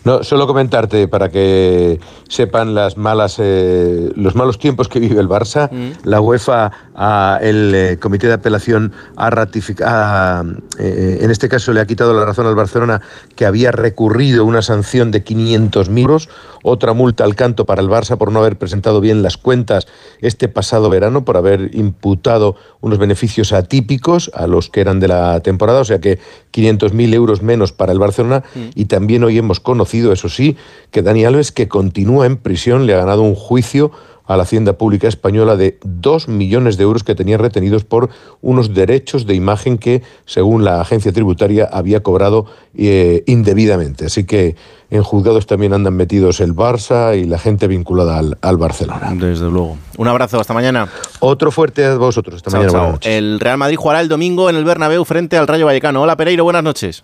No, 0.05 0.23
solo 0.23 0.47
comentarte 0.47 1.07
para 1.07 1.29
que 1.29 1.99
sepan 2.27 2.75
las 2.75 2.97
malas, 2.97 3.37
eh, 3.39 4.11
los 4.15 4.35
malos 4.35 4.59
tiempos 4.59 4.89
que 4.89 4.99
vive 4.99 5.19
el 5.19 5.29
Barça. 5.29 5.69
La 6.03 6.19
UEFA, 6.19 6.71
ah, 6.95 7.39
el 7.41 7.73
eh, 7.73 7.97
Comité 7.99 8.27
de 8.27 8.33
Apelación 8.33 8.91
ha 9.15 9.29
ratificado, 9.29 10.53
en 10.77 11.31
este 11.31 11.47
caso 11.49 11.73
le 11.73 11.79
ha 11.79 11.85
quitado 11.85 12.13
la 12.13 12.25
razón 12.25 12.47
al 12.47 12.55
Barcelona 12.55 13.01
que 13.35 13.45
había 13.45 13.71
recurrido 13.71 14.45
una 14.45 14.61
sanción 14.61 15.11
de 15.11 15.23
500.000 15.23 15.99
euros, 15.99 16.29
otra 16.63 16.93
multa 16.93 17.23
al 17.23 17.35
canto 17.35 17.65
para 17.65 17.81
el 17.81 17.89
Barça 17.89 18.17
por 18.17 18.31
no 18.31 18.39
haber 18.39 18.57
presentado 18.57 19.01
bien 19.01 19.21
las 19.21 19.37
cuentas 19.37 19.87
este 20.21 20.47
pasado 20.47 20.89
verano, 20.89 21.25
por 21.25 21.37
haber 21.37 21.75
imputado 21.75 22.55
unos 22.81 22.97
beneficios 22.97 23.53
atípicos 23.53 24.31
a 24.33 24.47
los 24.47 24.69
que 24.69 24.81
eran 24.81 24.99
de 24.99 25.07
la 25.07 25.39
temporada, 25.41 25.81
o 25.81 25.85
sea 25.85 25.99
que 25.99 26.19
500.000 26.51 27.13
euros 27.13 27.41
menos 27.41 27.71
para 27.71 27.91
el 27.91 27.99
Barcelona. 27.99 28.43
Y 28.75 28.85
también 28.85 29.23
hoy 29.23 29.37
hemos 29.37 29.59
conocido, 29.59 29.92
eso 29.93 30.29
sí, 30.29 30.57
que 30.91 31.01
Dani 31.01 31.25
Alves, 31.25 31.51
que 31.51 31.67
continúa 31.67 32.25
en 32.25 32.37
prisión, 32.37 32.85
le 32.85 32.93
ha 32.93 32.97
ganado 32.97 33.21
un 33.21 33.35
juicio 33.35 33.91
a 34.25 34.37
la 34.37 34.43
Hacienda 34.43 34.73
Pública 34.73 35.07
Española 35.07 35.57
de 35.57 35.77
2 35.83 36.29
millones 36.29 36.77
de 36.77 36.83
euros 36.83 37.03
que 37.03 37.13
tenía 37.13 37.37
retenidos 37.37 37.83
por 37.83 38.09
unos 38.41 38.73
derechos 38.73 39.25
de 39.25 39.35
imagen 39.35 39.77
que, 39.77 40.01
según 40.25 40.63
la 40.63 40.79
agencia 40.79 41.11
tributaria, 41.11 41.69
había 41.71 42.01
cobrado 42.03 42.45
eh, 42.75 43.23
indebidamente. 43.27 44.05
Así 44.05 44.23
que 44.23 44.55
en 44.89 45.03
juzgados 45.03 45.45
también 45.45 45.73
andan 45.73 45.95
metidos 45.95 46.39
el 46.39 46.55
Barça 46.55 47.19
y 47.19 47.25
la 47.25 47.37
gente 47.37 47.67
vinculada 47.67 48.17
al, 48.17 48.37
al 48.41 48.57
Barcelona. 48.57 49.11
Desde 49.13 49.49
luego. 49.49 49.77
Un 49.97 50.07
abrazo, 50.07 50.39
hasta 50.39 50.53
mañana. 50.53 50.87
Otro 51.19 51.51
fuerte 51.51 51.83
a 51.83 51.95
vosotros. 51.97 52.35
Hasta 52.37 52.51
Chao, 52.51 52.59
mañana. 52.61 52.99
chao. 52.99 52.99
El 53.01 53.39
Real 53.39 53.57
Madrid 53.57 53.75
jugará 53.75 53.99
el 53.99 54.07
domingo 54.07 54.49
en 54.49 54.55
el 54.55 54.63
Bernabéu 54.63 55.03
frente 55.03 55.35
al 55.37 55.47
Rayo 55.47 55.65
Vallecano. 55.65 56.01
Hola 56.01 56.15
Pereiro, 56.15 56.43
buenas 56.45 56.63
noches. 56.63 57.03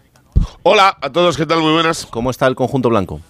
Hola 0.63 0.97
a 1.01 1.11
todos, 1.11 1.37
¿qué 1.37 1.45
tal? 1.45 1.61
Muy 1.61 1.71
buenas. 1.73 2.05
¿Cómo 2.05 2.29
está 2.29 2.47
el 2.47 2.55
conjunto 2.55 2.89
blanco? 2.89 3.21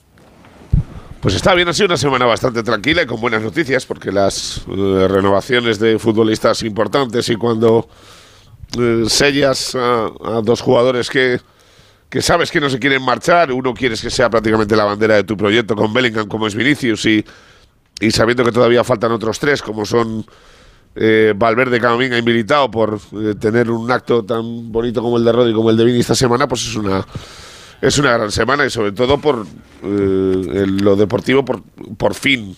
Pues 1.21 1.35
está 1.35 1.53
bien, 1.53 1.67
ha 1.67 1.73
sido 1.73 1.87
una 1.87 1.97
semana 1.97 2.25
bastante 2.25 2.63
tranquila 2.63 3.01
y 3.01 3.05
con 3.05 3.19
buenas 3.19 3.41
noticias, 3.41 3.85
porque 3.85 4.11
las 4.11 4.63
eh, 4.69 5.07
renovaciones 5.07 5.77
de 5.77 5.99
futbolistas 5.99 6.63
importantes 6.63 7.27
y 7.29 7.35
cuando 7.35 7.89
eh, 8.79 9.03
sellas 9.07 9.75
a, 9.75 10.05
a 10.05 10.41
dos 10.41 10.61
jugadores 10.61 11.09
que, 11.09 11.41
que 12.09 12.21
sabes 12.21 12.51
que 12.51 12.61
no 12.61 12.69
se 12.69 12.79
quieren 12.79 13.03
marchar, 13.03 13.51
uno 13.51 13.73
quieres 13.73 14.01
que 14.01 14.09
sea 14.09 14.29
prácticamente 14.29 14.75
la 14.75 14.85
bandera 14.85 15.15
de 15.15 15.23
tu 15.25 15.35
proyecto 15.35 15.75
con 15.75 15.93
Bellingham 15.93 16.27
como 16.27 16.47
es 16.47 16.55
Vinicius 16.55 17.05
y, 17.05 17.25
y 17.99 18.11
sabiendo 18.11 18.45
que 18.45 18.53
todavía 18.53 18.83
faltan 18.85 19.11
otros 19.11 19.39
tres 19.39 19.61
como 19.61 19.85
son 19.85 20.25
eh, 20.95 21.33
Valverde, 21.35 21.79
Camavinga 21.79 22.17
y 22.17 22.21
Militao 22.21 22.69
por 22.69 22.99
eh, 23.13 23.35
tener 23.39 23.69
un 23.69 23.89
acto 23.91 24.23
tan 24.25 24.71
bonito 24.71 25.01
como 25.01 25.17
el 25.17 25.23
de 25.23 25.31
Rodri 25.31 25.53
como 25.53 25.69
el 25.69 25.77
de 25.77 25.85
Vini 25.85 25.99
esta 25.99 26.15
semana, 26.15 26.47
pues 26.47 26.61
es 26.67 26.75
una 26.75 27.05
es 27.81 27.97
una 27.97 28.11
gran 28.17 28.31
semana 28.31 28.65
y 28.65 28.69
sobre 28.69 28.91
todo 28.91 29.17
por 29.19 29.45
eh, 29.83 30.65
lo 30.67 30.95
deportivo 30.97 31.45
por, 31.45 31.61
por 31.97 32.13
fin 32.13 32.57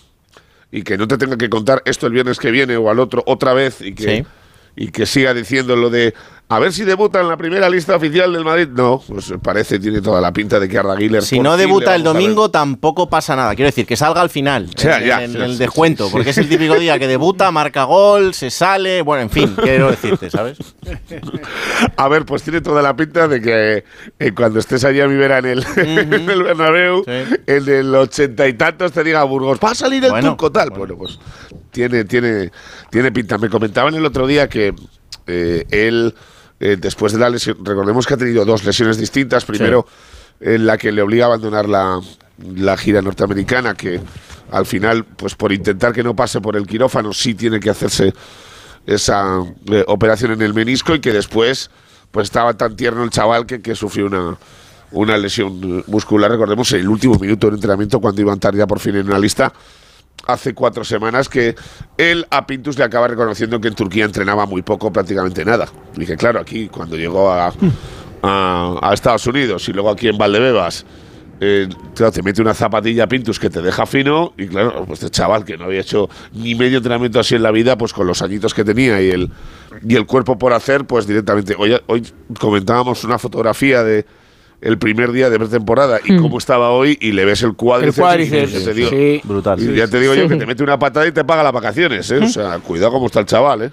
y 0.72 0.82
que 0.82 0.98
no 0.98 1.06
te 1.06 1.16
tenga 1.18 1.36
que 1.36 1.48
contar 1.48 1.82
esto 1.84 2.06
el 2.08 2.12
viernes 2.12 2.38
que 2.38 2.50
viene 2.50 2.76
o 2.76 2.90
al 2.90 2.98
otro 2.98 3.22
otra 3.26 3.52
vez 3.52 3.80
y 3.80 3.94
que 3.94 4.02
Sí. 4.18 4.26
y 4.74 4.88
que 4.88 5.06
siga 5.06 5.32
diciendo 5.34 5.76
lo 5.76 5.90
de 5.90 6.14
a 6.54 6.58
ver 6.58 6.70
si 6.70 6.84
debuta 6.84 7.18
en 7.18 7.28
la 7.28 7.36
primera 7.38 7.70
lista 7.70 7.96
oficial 7.96 8.30
del 8.30 8.44
Madrid. 8.44 8.68
No, 8.68 9.02
pues 9.08 9.32
parece, 9.42 9.78
tiene 9.78 10.02
toda 10.02 10.20
la 10.20 10.32
pinta 10.34 10.60
de 10.60 10.68
que 10.68 10.76
Arda 10.76 10.94
Güler 10.96 11.22
Si 11.22 11.40
no 11.40 11.56
debuta 11.56 11.94
el 11.94 12.02
domingo, 12.02 12.50
tampoco 12.50 13.08
pasa 13.08 13.34
nada. 13.34 13.54
Quiero 13.54 13.68
decir, 13.68 13.86
que 13.86 13.96
salga 13.96 14.20
al 14.20 14.28
final, 14.28 14.68
Ya, 14.76 14.98
en, 14.98 15.06
ya, 15.06 15.24
en 15.24 15.32
sí, 15.32 15.38
el 15.38 15.52
sí, 15.52 15.58
descuento, 15.58 16.04
sí, 16.04 16.08
sí. 16.10 16.12
porque 16.12 16.30
es 16.30 16.36
el 16.36 16.50
típico 16.50 16.74
día 16.74 16.98
que 16.98 17.08
debuta, 17.08 17.50
marca 17.50 17.84
gol, 17.84 18.34
se 18.34 18.50
sale, 18.50 19.00
bueno, 19.00 19.22
en 19.22 19.30
fin, 19.30 19.56
quiero 19.56 19.90
decirte, 19.90 20.28
¿sabes? 20.28 20.58
A 21.96 22.08
ver, 22.08 22.26
pues 22.26 22.42
tiene 22.42 22.60
toda 22.60 22.82
la 22.82 22.94
pinta 22.94 23.28
de 23.28 23.40
que 23.40 23.84
eh, 24.18 24.32
cuando 24.34 24.58
estés 24.58 24.84
allí 24.84 25.00
a 25.00 25.08
mi 25.08 25.16
vera 25.16 25.38
en 25.38 25.46
el, 25.46 25.66
en 25.76 26.12
el 26.28 26.42
Bernabéu, 26.42 27.02
en 27.06 27.68
el 27.68 27.94
ochenta 27.94 28.46
y 28.46 28.52
tantos 28.52 28.92
te 28.92 29.02
diga 29.02 29.24
Burgos, 29.24 29.58
va 29.64 29.70
a 29.70 29.74
salir 29.74 30.04
el 30.04 30.10
Bueno, 30.10 30.28
turco 30.30 30.52
tal. 30.52 30.68
Bueno, 30.68 30.96
pues 30.98 31.18
tiene, 31.70 32.04
tiene, 32.04 32.50
tiene 32.90 33.10
pinta. 33.10 33.38
Me 33.38 33.48
comentaban 33.48 33.94
el 33.94 34.04
otro 34.04 34.26
día 34.26 34.48
que 34.48 34.74
eh, 35.26 35.64
él, 35.70 36.14
eh, 36.62 36.76
después 36.78 37.12
de 37.12 37.18
la 37.18 37.28
lesión, 37.28 37.56
recordemos 37.64 38.06
que 38.06 38.14
ha 38.14 38.16
tenido 38.16 38.44
dos 38.44 38.62
lesiones 38.62 38.96
distintas. 38.96 39.44
Primero, 39.44 39.84
en 40.40 40.64
la 40.64 40.78
que 40.78 40.92
le 40.92 41.02
obliga 41.02 41.24
a 41.24 41.26
abandonar 41.26 41.68
la, 41.68 42.00
la 42.38 42.76
gira 42.76 43.02
norteamericana, 43.02 43.74
que 43.74 44.00
al 44.52 44.64
final, 44.64 45.04
pues 45.04 45.34
por 45.34 45.52
intentar 45.52 45.92
que 45.92 46.04
no 46.04 46.14
pase 46.14 46.40
por 46.40 46.54
el 46.54 46.68
quirófano, 46.68 47.12
sí 47.12 47.34
tiene 47.34 47.58
que 47.58 47.68
hacerse 47.68 48.14
esa 48.86 49.42
eh, 49.72 49.84
operación 49.88 50.30
en 50.32 50.42
el 50.42 50.54
menisco 50.54 50.94
y 50.94 51.00
que 51.00 51.12
después 51.12 51.68
pues 52.12 52.26
estaba 52.26 52.54
tan 52.54 52.76
tierno 52.76 53.02
el 53.02 53.10
chaval 53.10 53.44
que, 53.44 53.60
que 53.60 53.74
sufrió 53.74 54.06
una, 54.06 54.36
una 54.92 55.18
lesión 55.18 55.82
muscular. 55.88 56.30
Recordemos 56.30 56.70
el 56.72 56.88
último 56.88 57.16
minuto 57.18 57.48
del 57.48 57.56
entrenamiento 57.56 58.00
cuando 58.00 58.20
iba 58.20 58.30
a 58.30 58.34
entrar 58.34 58.54
ya 58.54 58.68
por 58.68 58.78
fin 58.78 58.94
en 58.94 59.08
una 59.08 59.18
lista 59.18 59.52
hace 60.26 60.54
cuatro 60.54 60.84
semanas 60.84 61.28
que 61.28 61.54
él 61.96 62.26
a 62.30 62.46
Pintus 62.46 62.78
le 62.78 62.84
acaba 62.84 63.08
reconociendo 63.08 63.60
que 63.60 63.68
en 63.68 63.74
Turquía 63.74 64.04
entrenaba 64.04 64.46
muy 64.46 64.62
poco, 64.62 64.92
prácticamente 64.92 65.44
nada. 65.44 65.66
Y 65.96 66.04
claro, 66.16 66.40
aquí 66.40 66.68
cuando 66.68 66.96
llegó 66.96 67.32
a, 67.32 67.52
Estados 68.92 69.26
Unidos 69.26 69.68
y 69.68 69.72
luego 69.72 69.90
aquí 69.90 70.08
en 70.08 70.16
Valdebebas, 70.16 70.86
eh, 71.40 71.68
te 71.94 72.22
mete 72.22 72.40
una 72.40 72.54
zapatilla 72.54 73.08
Pintus 73.08 73.40
que 73.40 73.50
te 73.50 73.60
deja 73.60 73.84
fino 73.84 74.32
y 74.38 74.46
claro, 74.46 74.84
pues 74.86 75.02
este 75.02 75.10
chaval 75.10 75.44
que 75.44 75.56
no 75.56 75.64
había 75.64 75.80
hecho 75.80 76.08
ni 76.32 76.54
medio 76.54 76.76
entrenamiento 76.76 77.18
así 77.18 77.34
en 77.34 77.42
la 77.42 77.50
vida, 77.50 77.76
pues 77.76 77.92
con 77.92 78.06
los 78.06 78.22
añitos 78.22 78.54
que 78.54 78.64
tenía 78.64 79.02
y 79.02 79.10
el, 79.10 79.30
y 79.86 79.96
el 79.96 80.06
cuerpo 80.06 80.38
por 80.38 80.52
hacer, 80.52 80.84
pues 80.84 81.06
directamente. 81.06 81.56
Hoy, 81.58 81.76
hoy 81.86 82.06
comentábamos 82.38 83.02
una 83.02 83.18
fotografía 83.18 83.82
de 83.82 84.06
el 84.62 84.78
primer 84.78 85.12
día 85.12 85.28
de 85.28 85.38
pretemporada 85.38 85.98
y 86.04 86.16
cómo 86.16 86.38
estaba 86.38 86.70
hoy 86.70 86.96
y 87.00 87.12
le 87.12 87.24
ves 87.24 87.42
el 87.42 87.54
cuádriceps. 87.54 87.98
El 87.98 88.02
cuádriceps, 88.02 88.64
te 88.64 88.72
digo, 88.74 88.88
sí. 88.90 89.20
Brutal. 89.24 89.60
y 89.60 89.74
ya 89.76 89.88
te 89.88 90.00
digo 90.00 90.14
yo 90.14 90.22
Sí. 90.22 90.28
que 90.28 90.36
te 90.36 90.46
mete 90.46 90.62
una 90.62 90.78
patada 90.78 91.06
y 91.06 91.12
te 91.12 91.24
paga 91.24 91.42
las 91.42 91.52
vacaciones, 91.52 92.10
¿eh? 92.10 92.18
O 92.18 92.28
sea, 92.28 92.58
cuidado 92.60 92.92
cómo 92.92 93.06
está 93.06 93.20
el 93.20 93.26
chaval, 93.26 93.62
¿eh? 93.62 93.70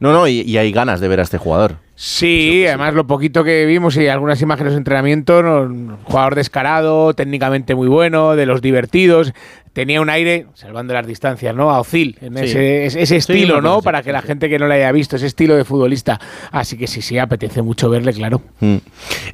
No, 0.00 0.12
no, 0.12 0.26
y, 0.28 0.40
y 0.42 0.58
hay 0.58 0.72
ganas 0.72 1.00
de 1.00 1.08
ver 1.08 1.20
a 1.20 1.22
este 1.22 1.38
jugador. 1.38 1.76
Sí, 1.96 2.64
además 2.66 2.94
lo 2.94 3.06
poquito 3.06 3.44
que 3.44 3.64
vimos 3.66 3.96
y 3.96 4.08
algunas 4.08 4.42
imágenes 4.42 4.72
de 4.72 4.78
entrenamiento, 4.78 5.42
no, 5.42 5.60
un 5.62 5.96
jugador 6.04 6.34
descarado, 6.34 7.14
técnicamente 7.14 7.74
muy 7.76 7.86
bueno, 7.88 8.34
de 8.34 8.46
los 8.46 8.60
divertidos, 8.60 9.32
tenía 9.72 10.00
un 10.00 10.08
aire, 10.10 10.46
salvando 10.54 10.92
las 10.94 11.04
distancias, 11.06 11.54
¿no? 11.54 11.70
A 11.70 11.80
Ozil, 11.80 12.16
en 12.20 12.36
Sí. 12.36 12.44
ese, 12.44 12.86
ese- 12.86 13.02
ese 13.02 13.06
Sí, 13.06 13.32
estilo, 13.32 13.60
¿no? 13.60 13.76
así, 13.76 13.84
Para 13.84 14.02
que 14.02 14.12
la 14.12 14.22
gente 14.22 14.48
que 14.48 14.58
no 14.58 14.66
le 14.68 14.74
haya 14.74 14.90
visto, 14.92 15.16
ese 15.16 15.26
estilo 15.26 15.56
de 15.56 15.64
futbolista. 15.64 16.20
Así 16.52 16.76
que 16.76 16.86
sí, 16.86 17.00
sí, 17.02 17.18
apetece 17.18 17.60
mucho 17.62 17.90
verle, 17.90 18.12
claro. 18.12 18.40
Mm. 18.60 18.76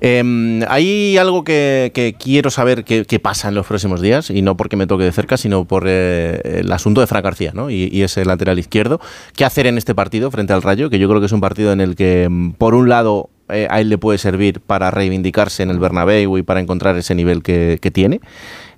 Eh, 0.00 0.64
hay 0.68 1.18
algo 1.18 1.44
que, 1.44 1.92
que 1.94 2.14
quiero 2.18 2.50
saber 2.50 2.84
qué 2.84 3.04
qué 3.06 3.18
pasa 3.20 3.48
en 3.48 3.54
los 3.54 3.66
próximos 3.66 4.00
días, 4.00 4.30
y 4.30 4.40
no 4.42 4.56
porque 4.56 4.76
me 4.76 4.86
toque 4.86 5.04
de 5.04 5.12
cerca, 5.12 5.36
sino 5.36 5.64
por 5.66 5.84
eh, 5.86 6.40
el 6.60 6.72
asunto 6.72 7.00
de 7.02 7.06
Fran 7.06 7.22
García, 7.22 7.52
¿no? 7.54 7.70
Y, 7.70 7.88
y 7.92 8.02
ese 8.02 8.24
lateral 8.24 8.58
izquierdo. 8.58 8.98
¿Qué 9.36 9.44
hacer 9.44 9.66
en 9.66 9.76
este 9.78 9.94
partido 9.94 10.30
frente 10.30 10.52
al 10.54 10.62
Rayo? 10.62 10.88
Que 10.90 10.98
yo 10.98 11.08
creo 11.08 11.20
que 11.20 11.26
es 11.26 11.32
un 11.32 11.40
partido 11.42 11.72
en 11.72 11.80
el 11.82 11.96
que, 11.96 12.28
mm, 12.30 12.49
por 12.58 12.74
un 12.74 12.88
lado, 12.88 13.30
eh, 13.48 13.66
a 13.70 13.80
él 13.80 13.88
le 13.88 13.98
puede 13.98 14.18
servir 14.18 14.60
para 14.60 14.90
reivindicarse 14.90 15.62
en 15.62 15.70
el 15.70 15.78
Bernabéu 15.78 16.38
y 16.38 16.42
para 16.42 16.60
encontrar 16.60 16.96
ese 16.96 17.14
nivel 17.14 17.42
que, 17.42 17.90
tiene, 17.92 18.20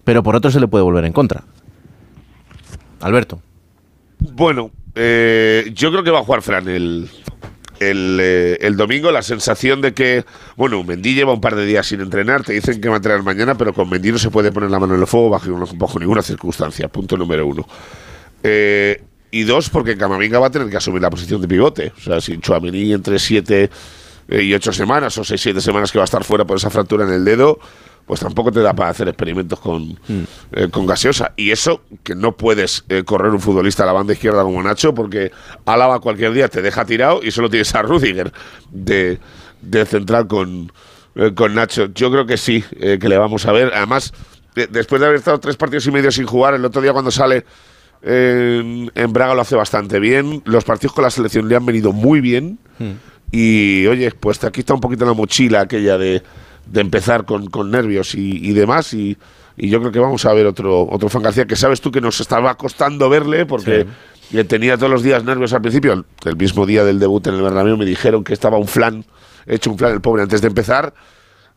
pero 0.05 0.23
por 0.23 0.37
otro 0.37 0.51
se 0.51 0.61
le 0.61 0.69
puede 0.69 0.85
volver 0.85 1.05
en 1.05 1.13
contra. 1.13 1.45
Alberto. 3.01 3.41
Bueno, 4.19 4.71
eh, 4.95 5.71
yo 5.75 5.91
creo 5.91 6.05
que 6.05 6.11
va 6.11 6.21
a 6.21 6.25
jugar 6.25 6.43
Fran 6.43 6.69
el, 6.69 7.09
el, 7.91 8.19
eh, 8.21 8.59
el 8.61 8.77
domingo 8.77 9.11
la 9.11 9.23
sensación 9.23 9.81
de 9.81 9.93
que, 9.93 10.25
bueno, 10.57 10.83
Mendy 10.85 11.15
lleva 11.15 11.33
un 11.33 11.41
par 11.41 11.57
de 11.57 11.67
días 11.67 11.87
sin 11.87 12.01
entrenar, 12.01 12.45
te 12.45 12.53
dicen 12.53 12.81
que 12.81 12.89
va 12.89 12.95
a 12.95 12.99
entrenar 12.99 13.23
mañana, 13.23 13.57
pero 13.57 13.73
con 13.73 13.89
Mendy 13.91 14.13
no 14.13 14.19
se 14.19 14.31
puede 14.31 14.53
poner 14.53 14.71
la 14.71 14.79
mano 14.79 14.95
en 14.95 15.01
el 15.01 15.07
fuego 15.07 15.31
bajo, 15.31 15.51
bajo 15.75 15.99
ninguna 15.99 16.23
circunstancia, 16.23 16.89
punto 16.89 17.17
número 17.17 17.47
uno. 17.47 17.67
Eh, 18.43 19.03
y 19.33 19.43
dos, 19.43 19.69
porque 19.71 19.97
Camavinga 19.97 20.39
va 20.39 20.47
a 20.47 20.51
tener 20.51 20.69
que 20.71 20.77
asumir 20.77 21.03
la 21.03 21.11
posición 21.11 21.41
de 21.41 21.49
pivote. 21.49 21.93
O 21.97 22.01
sea, 22.01 22.21
si 22.21 22.39
Chouameni 22.39 22.93
entre 22.93 23.19
siete 23.19 23.71
eh, 24.29 24.43
y 24.43 24.55
ocho 24.55 24.73
semanas 24.73 25.19
o 25.19 25.25
seis, 25.25 25.41
siete 25.41 25.61
semanas 25.61 25.91
que 25.91 25.99
va 25.99 26.05
a 26.05 26.07
estar 26.07 26.23
fuera 26.23 26.45
por 26.45 26.57
esa 26.59 26.71
fractura 26.71 27.05
en 27.05 27.13
el 27.13 27.25
dedo, 27.25 27.59
pues 28.07 28.21
tampoco 28.21 28.53
te 28.53 28.61
da 28.61 28.75
para 28.75 28.91
hacer 28.91 29.09
experimentos 29.09 29.59
con, 29.61 29.99
eh, 30.53 30.69
con 30.71 30.87
gaseosa. 30.87 31.33
Y 31.37 31.51
eso, 31.51 31.83
que 32.03 32.15
no 32.15 32.37
puedes 32.37 32.85
eh, 32.89 33.05
correr 33.05 33.33
un 33.33 33.41
futbolista 33.41 33.85
a 33.85 33.87
la 33.87 33.93
banda 33.93 34.13
izquierda 34.13 34.43
como 34.43 34.63
Nacho, 34.63 34.93
porque 34.93 35.33
Álava 35.65 36.01
cualquier 36.01 36.33
día 36.33 36.49
te 36.49 36.63
deja 36.63 36.85
tirado 36.85 37.21
y 37.23 37.31
solo 37.31 37.49
tienes 37.49 37.75
a 37.75 37.83
Rudiger 37.83 38.33
de, 38.71 39.19
de 39.63 39.87
central 39.87 40.27
con, 40.27 40.73
eh, 41.15 41.33
con 41.35 41.55
Nacho. 41.55 41.87
Yo 41.95 42.11
creo 42.11 42.27
que 42.27 42.37
sí, 42.37 42.63
que 42.71 43.09
le 43.09 43.17
vamos 43.17 43.47
a 43.47 43.53
ver. 43.53 43.73
Además, 43.73 44.13
de- 44.57 44.67
después 44.67 45.01
de 45.01 45.07
haber 45.07 45.19
estado 45.19 45.41
tres 45.41 45.57
partidos 45.57 45.87
y 45.87 45.91
medio 45.93 46.11
sin 46.11 46.27
jugar, 46.27 46.55
el 46.55 46.65
otro 46.65 46.83
día 46.83 46.93
cuando 46.93 47.11
sale 47.13 47.47
en, 48.03 48.91
en 48.95 49.13
Braga 49.13 49.35
lo 49.35 49.43
hace 49.43 49.57
bastante 49.57 49.99
bien. 50.01 50.43
Los 50.45 50.65
partidos 50.65 50.95
con 50.95 51.05
la 51.05 51.11
selección 51.11 51.49
le 51.49 51.57
han 51.57 51.65
venido 51.67 51.93
muy 51.93 52.21
bien. 52.21 52.59
Y 53.31 53.87
oye, 53.87 54.11
pues 54.11 54.43
aquí 54.45 54.61
está 54.61 54.75
un 54.75 54.81
poquito 54.81 55.07
la 55.07 55.15
mochila 55.15 55.61
aquella 55.63 55.97
de, 55.97 56.23
de 56.67 56.81
empezar 56.81 57.25
con, 57.25 57.49
con 57.49 57.71
nervios 57.71 58.15
y, 58.15 58.47
y 58.47 58.53
demás. 58.53 58.93
Y, 58.93 59.17
y 59.57 59.69
yo 59.69 59.81
creo 59.81 59.93
que 59.93 59.99
vamos 59.99 60.25
a 60.27 60.33
ver 60.33 60.47
otro, 60.47 60.87
otro 60.91 61.09
Fran 61.09 61.23
García 61.23 61.47
que 61.47 61.57
sabes 61.57 61.81
tú 61.81 61.91
que 61.91 62.01
nos 62.01 62.21
estaba 62.21 62.55
costando 62.57 63.09
verle 63.09 63.47
porque 63.47 63.87
le 64.33 64.45
tenía 64.45 64.77
todos 64.77 64.91
los 64.91 65.03
días 65.03 65.25
nervios 65.25 65.53
al 65.53 65.63
principio. 65.63 65.93
El, 65.93 66.05
el 66.25 66.37
mismo 66.37 66.67
día 66.67 66.85
del 66.85 66.99
debut 66.99 67.27
en 67.27 67.35
el 67.35 67.43
Bernabéu 67.43 67.77
me 67.77 67.85
dijeron 67.85 68.25
que 68.25 68.33
estaba 68.33 68.59
un 68.59 68.69
flan, 68.69 69.05
hecho 69.47 69.71
un 69.71 69.79
flan 69.79 69.93
el 69.93 70.01
pobre 70.01 70.23
antes 70.23 70.41
de 70.41 70.49
empezar. 70.49 70.93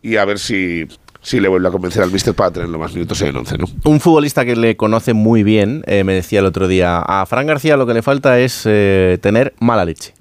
Y 0.02 0.18
a 0.18 0.26
ver 0.26 0.40
si, 0.40 0.88
si 1.26 1.40
le 1.40 1.48
vuelve 1.48 1.68
a 1.68 1.72
convencer 1.72 2.04
al 2.04 2.12
míster 2.12 2.36
para 2.36 2.52
tenerlo 2.52 2.78
más 2.78 2.94
minutos 2.94 3.20
en 3.22 3.30
el 3.30 3.38
11, 3.38 3.58
¿no? 3.58 3.66
Un 3.84 4.00
futbolista 4.00 4.46
que 4.46 4.56
le 4.56 4.78
conoce 4.78 5.14
muy 5.14 5.42
bien, 5.42 5.84
eh, 5.88 6.04
me 6.04 6.14
decía 6.14 6.40
el 6.40 6.46
otro 6.46 6.68
día, 6.68 7.00
a 7.00 7.26
Fran 7.26 7.48
García 7.48 7.78
lo 7.78 7.88
que 7.88 7.96
le 7.96 8.04
falta 8.04 8.40
es 8.40 8.62
eh, 8.66 9.18
tener 9.22 9.56
mala 9.60 9.86
leche. 9.86 10.14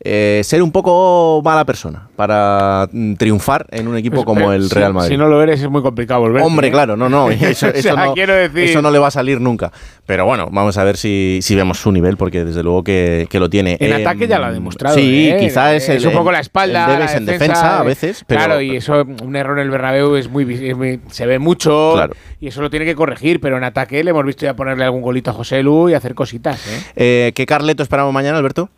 Eh, 0.00 0.42
ser 0.44 0.62
un 0.62 0.70
poco 0.72 1.40
mala 1.44 1.64
persona 1.64 2.08
para 2.16 2.88
mm, 2.92 3.14
triunfar 3.14 3.66
en 3.70 3.88
un 3.88 3.96
equipo 3.96 4.16
Pues, 4.16 4.26
como 4.26 4.52
el 4.52 4.68
Real 4.68 4.92
Madrid. 4.92 5.12
Si 5.12 5.16
no 5.16 5.28
lo 5.28 5.40
eres, 5.42 5.60
es 5.62 5.70
muy 5.70 5.80
complicado 5.82 6.20
volver. 6.20 6.42
Hombre, 6.42 6.70
claro, 6.70 6.96
no, 6.96 7.08
no, 7.08 7.30
eso, 7.30 7.66
O 7.66 7.70
eso 7.70 7.82
sea, 7.82 7.94
no, 7.94 8.12
quiero 8.12 8.34
decir- 8.34 8.64
eso 8.64 8.82
no 8.82 8.90
le 8.90 8.98
va 8.98 9.06
a 9.06 9.10
salir 9.10 9.40
nunca. 9.40 9.72
Pero 10.04 10.26
bueno, 10.26 10.48
vamos 10.52 10.76
a 10.76 10.84
ver 10.84 10.96
si, 10.98 11.38
si 11.42 11.54
vemos 11.54 11.78
su 11.78 11.90
nivel, 11.92 12.16
porque 12.18 12.44
desde 12.44 12.62
luego 12.62 12.82
que, 12.84 13.26
que 13.30 13.40
lo 13.40 13.48
tiene. 13.48 13.76
En 13.80 13.92
Eh, 13.92 13.94
ataque 14.02 14.28
ya 14.28 14.38
lo 14.38 14.46
ha 14.46 14.52
demostrado. 14.52 14.94
Sí, 14.96 15.30
¿eh? 15.30 15.36
quizá 15.40 15.74
es, 15.74 15.88
el, 15.88 16.06
un 16.06 16.12
poco 16.12 16.30
la 16.32 16.40
espalda. 16.40 16.86
debes 16.88 17.14
en 17.14 17.24
defensa 17.24 17.78
a 17.78 17.82
veces, 17.82 18.24
pero 18.26 18.40
claro, 18.44 18.60
y 18.60 18.76
eso, 18.76 19.04
un 19.22 19.36
error 19.36 19.58
en 19.58 19.64
el 19.64 19.70
Bernabéu 19.70 20.16
es 20.16 20.28
muy, 20.28 20.44
vis- 20.44 20.60
es 20.60 20.76
muy- 20.76 21.00
se 21.10 21.24
ve 21.26 21.38
mucho. 21.38 21.92
Claro. 21.94 22.14
Y 22.40 22.48
eso 22.48 22.60
lo 22.60 22.68
tiene 22.68 22.84
que 22.84 22.94
corregir. 22.94 23.40
Pero 23.40 23.56
en 23.56 23.64
ataque 23.64 24.04
le 24.04 24.10
hemos 24.10 24.24
visto 24.26 24.44
ya 24.44 24.54
ponerle 24.54 24.84
algún 24.84 25.00
golito 25.02 25.30
a 25.30 25.34
José 25.34 25.62
Lu 25.62 25.88
y 25.88 25.94
hacer 25.94 26.14
cositas. 26.14 26.60
¿eh? 26.66 26.82
eh, 26.96 27.32
¿qué 27.34 27.46
Carleto 27.46 27.82
esperamos 27.82 28.12
mañana, 28.12 28.36
Alberto? 28.36 28.68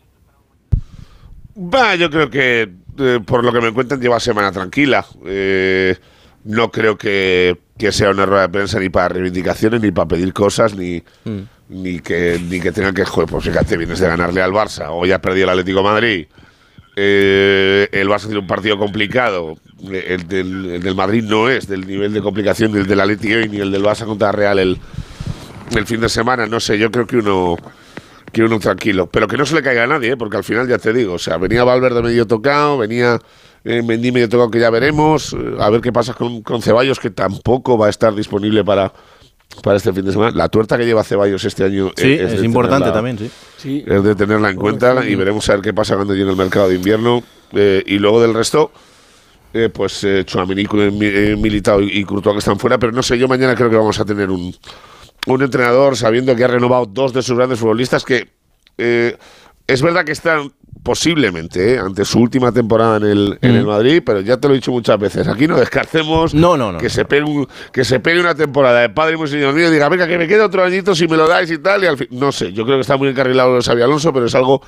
Va, 1.59 1.95
yo 1.95 2.09
creo 2.09 2.29
que 2.29 2.69
eh, 2.99 3.19
por 3.25 3.43
lo 3.43 3.51
que 3.51 3.61
me 3.61 3.73
cuentan 3.73 3.99
lleva 3.99 4.19
semana 4.19 4.51
tranquila. 4.51 5.05
Eh, 5.25 5.95
no 6.43 6.71
creo 6.71 6.97
que, 6.97 7.57
que 7.77 7.91
sea 7.91 8.11
una 8.11 8.25
rueda 8.25 8.43
de 8.43 8.49
prensa 8.49 8.79
ni 8.79 8.89
para 8.89 9.09
reivindicaciones, 9.09 9.81
ni 9.81 9.91
para 9.91 10.07
pedir 10.07 10.33
cosas, 10.33 10.75
ni, 10.75 11.03
ni 11.69 11.99
que 11.99 12.39
ni 12.49 12.61
que 12.61 12.71
tengan 12.71 12.93
que 12.93 13.03
joder, 13.03 13.29
pues 13.29 13.43
fíjate, 13.43 13.75
vienes 13.75 13.99
de 13.99 14.07
ganarle 14.07 14.41
al 14.41 14.51
Barça, 14.51 14.87
o 14.89 15.05
ya 15.05 15.15
has 15.15 15.21
perdido 15.21 15.45
el 15.45 15.49
Atlético 15.49 15.79
de 15.79 15.83
Madrid. 15.83 16.27
Eh, 16.95 17.89
el 17.91 18.07
Barça 18.07 18.25
tiene 18.25 18.39
un 18.39 18.47
partido 18.47 18.77
complicado. 18.77 19.55
El 19.91 20.27
del, 20.27 20.65
el 20.75 20.83
del 20.83 20.95
Madrid 20.95 21.23
no 21.23 21.49
es 21.49 21.67
del 21.67 21.85
nivel 21.85 22.13
de 22.13 22.21
complicación 22.21 22.71
del 22.71 22.87
del 22.87 22.99
Atleti 23.01 23.33
hoy, 23.33 23.49
ni 23.49 23.57
el 23.57 23.71
del 23.71 23.83
Barça 23.83 24.05
contra 24.05 24.31
Real 24.31 24.57
el, 24.59 24.79
el 25.75 25.85
fin 25.85 25.99
de 25.99 26.09
semana. 26.09 26.45
No 26.47 26.59
sé, 26.59 26.77
yo 26.77 26.89
creo 26.91 27.05
que 27.05 27.17
uno 27.17 27.57
que 28.31 28.43
uno 28.43 28.59
tranquilo. 28.59 29.07
Pero 29.07 29.27
que 29.27 29.37
no 29.37 29.45
se 29.45 29.55
le 29.55 29.61
caiga 29.63 29.83
a 29.83 29.87
nadie, 29.87 30.11
¿eh? 30.11 30.17
porque 30.17 30.37
al 30.37 30.43
final 30.43 30.67
ya 30.67 30.77
te 30.77 30.93
digo, 30.93 31.13
o 31.13 31.19
sea, 31.19 31.37
venía 31.37 31.63
Valverde 31.63 32.01
medio 32.01 32.25
tocado, 32.27 32.77
venía 32.77 33.19
eh, 33.63 33.81
Mendy 33.81 34.11
medio 34.11 34.29
tocado 34.29 34.51
que 34.51 34.59
ya 34.59 34.69
veremos, 34.69 35.33
eh, 35.33 35.37
a 35.59 35.69
ver 35.69 35.81
qué 35.81 35.91
pasa 35.91 36.13
con, 36.13 36.41
con 36.41 36.61
Ceballos, 36.61 36.99
que 36.99 37.09
tampoco 37.09 37.77
va 37.77 37.87
a 37.87 37.89
estar 37.89 38.13
disponible 38.13 38.63
para, 38.63 38.91
para 39.63 39.77
este 39.77 39.91
fin 39.93 40.05
de 40.05 40.11
semana. 40.11 40.31
La 40.35 40.49
tuerta 40.49 40.77
que 40.77 40.85
lleva 40.85 41.03
Ceballos 41.03 41.43
este 41.45 41.63
año 41.63 41.91
Sí, 41.95 42.07
eh, 42.13 42.23
es 42.25 42.39
de 42.39 42.45
importante 42.45 42.89
tenerla- 42.89 42.93
también, 42.93 43.17
sí. 43.57 43.83
Es 43.87 44.03
de 44.03 44.15
tenerla 44.15 44.49
en 44.49 44.57
cuenta 44.57 45.05
y 45.05 45.15
veremos 45.15 45.47
a 45.49 45.53
ver 45.53 45.61
qué 45.61 45.73
pasa 45.73 45.95
cuando 45.95 46.13
llegue 46.13 46.29
el 46.29 46.37
mercado 46.37 46.69
de 46.69 46.75
invierno. 46.75 47.23
Eh, 47.53 47.81
y 47.85 47.97
luego 47.97 48.21
del 48.21 48.33
resto, 48.33 48.71
eh, 49.53 49.69
pues 49.73 50.03
eh, 50.03 50.23
Tchouaméni, 50.25 50.67
eh, 51.01 51.35
Militao 51.39 51.81
y, 51.81 51.99
y 51.99 52.03
Courtois 52.03 52.33
que 52.35 52.39
están 52.39 52.59
fuera, 52.59 52.77
pero 52.77 52.91
no 52.91 53.01
sé, 53.01 53.17
yo 53.17 53.27
mañana 53.29 53.55
creo 53.55 53.69
que 53.69 53.77
vamos 53.77 53.97
a 54.01 54.05
tener 54.05 54.29
un, 54.29 54.53
un 55.33 55.43
entrenador 55.43 55.95
sabiendo 55.95 56.35
que 56.35 56.43
ha 56.43 56.47
renovado 56.47 56.85
dos 56.85 57.13
de 57.13 57.21
sus 57.21 57.37
grandes 57.37 57.59
futbolistas 57.59 58.03
que 58.03 58.29
eh, 58.77 59.17
es 59.67 59.81
verdad 59.81 60.05
que 60.05 60.11
están 60.13 60.51
posiblemente 60.83 61.73
eh, 61.73 61.79
ante 61.79 62.05
su 62.05 62.19
última 62.19 62.51
temporada 62.53 62.97
en 62.97 63.03
el, 63.03 63.37
en 63.41 63.55
el 63.55 63.65
Madrid, 63.65 64.01
pero 64.05 64.21
ya 64.21 64.37
te 64.37 64.47
lo 64.47 64.53
he 64.53 64.57
dicho 64.57 64.71
muchas 64.71 64.97
veces, 64.99 65.27
aquí 65.27 65.45
no 65.47 65.57
descarcemos 65.57 66.33
que 66.79 66.89
se 66.89 67.03
pegue 67.05 67.23
un- 67.23 67.47
que 67.73 67.83
se 67.83 67.99
pegue 67.99 68.19
una 68.21 68.35
temporada 68.35 68.79
de 68.81 68.89
padre 68.89 69.17
y 69.21 69.27
señor 69.27 69.53
mío 69.53 69.67
y 69.67 69.71
diga, 69.71 69.89
venga, 69.89 70.07
que 70.07 70.17
me 70.17 70.27
quede 70.27 70.41
otro 70.41 70.63
añito 70.63 70.95
si 70.95 71.07
me 71.07 71.17
lo 71.17 71.27
dais 71.27 71.51
y 71.51 71.57
tal, 71.57 71.83
y 71.83 71.87
al 71.87 71.97
fin, 71.97 72.07
no 72.11 72.31
sé, 72.31 72.53
yo 72.53 72.63
creo 72.63 72.77
que 72.77 72.81
está 72.81 72.95
muy 72.95 73.09
encarrilado 73.09 73.49
lo 73.49 73.55
de 73.57 73.63
Xabi 73.63 73.81
Alonso, 73.81 74.13
pero 74.13 74.27
es 74.27 74.35
algo 74.35 74.61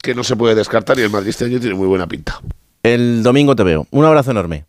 que 0.00 0.14
no 0.14 0.22
se 0.22 0.36
puede 0.36 0.54
descartar 0.54 0.98
y 0.98 1.02
el 1.02 1.10
Madrid 1.10 1.30
este 1.30 1.46
año 1.46 1.58
tiene 1.58 1.74
muy 1.74 1.88
buena 1.88 2.06
pinta. 2.06 2.40
El 2.82 3.22
domingo 3.22 3.56
te 3.56 3.62
veo. 3.64 3.86
Un 3.90 4.04
abrazo 4.04 4.30
enorme. 4.32 4.66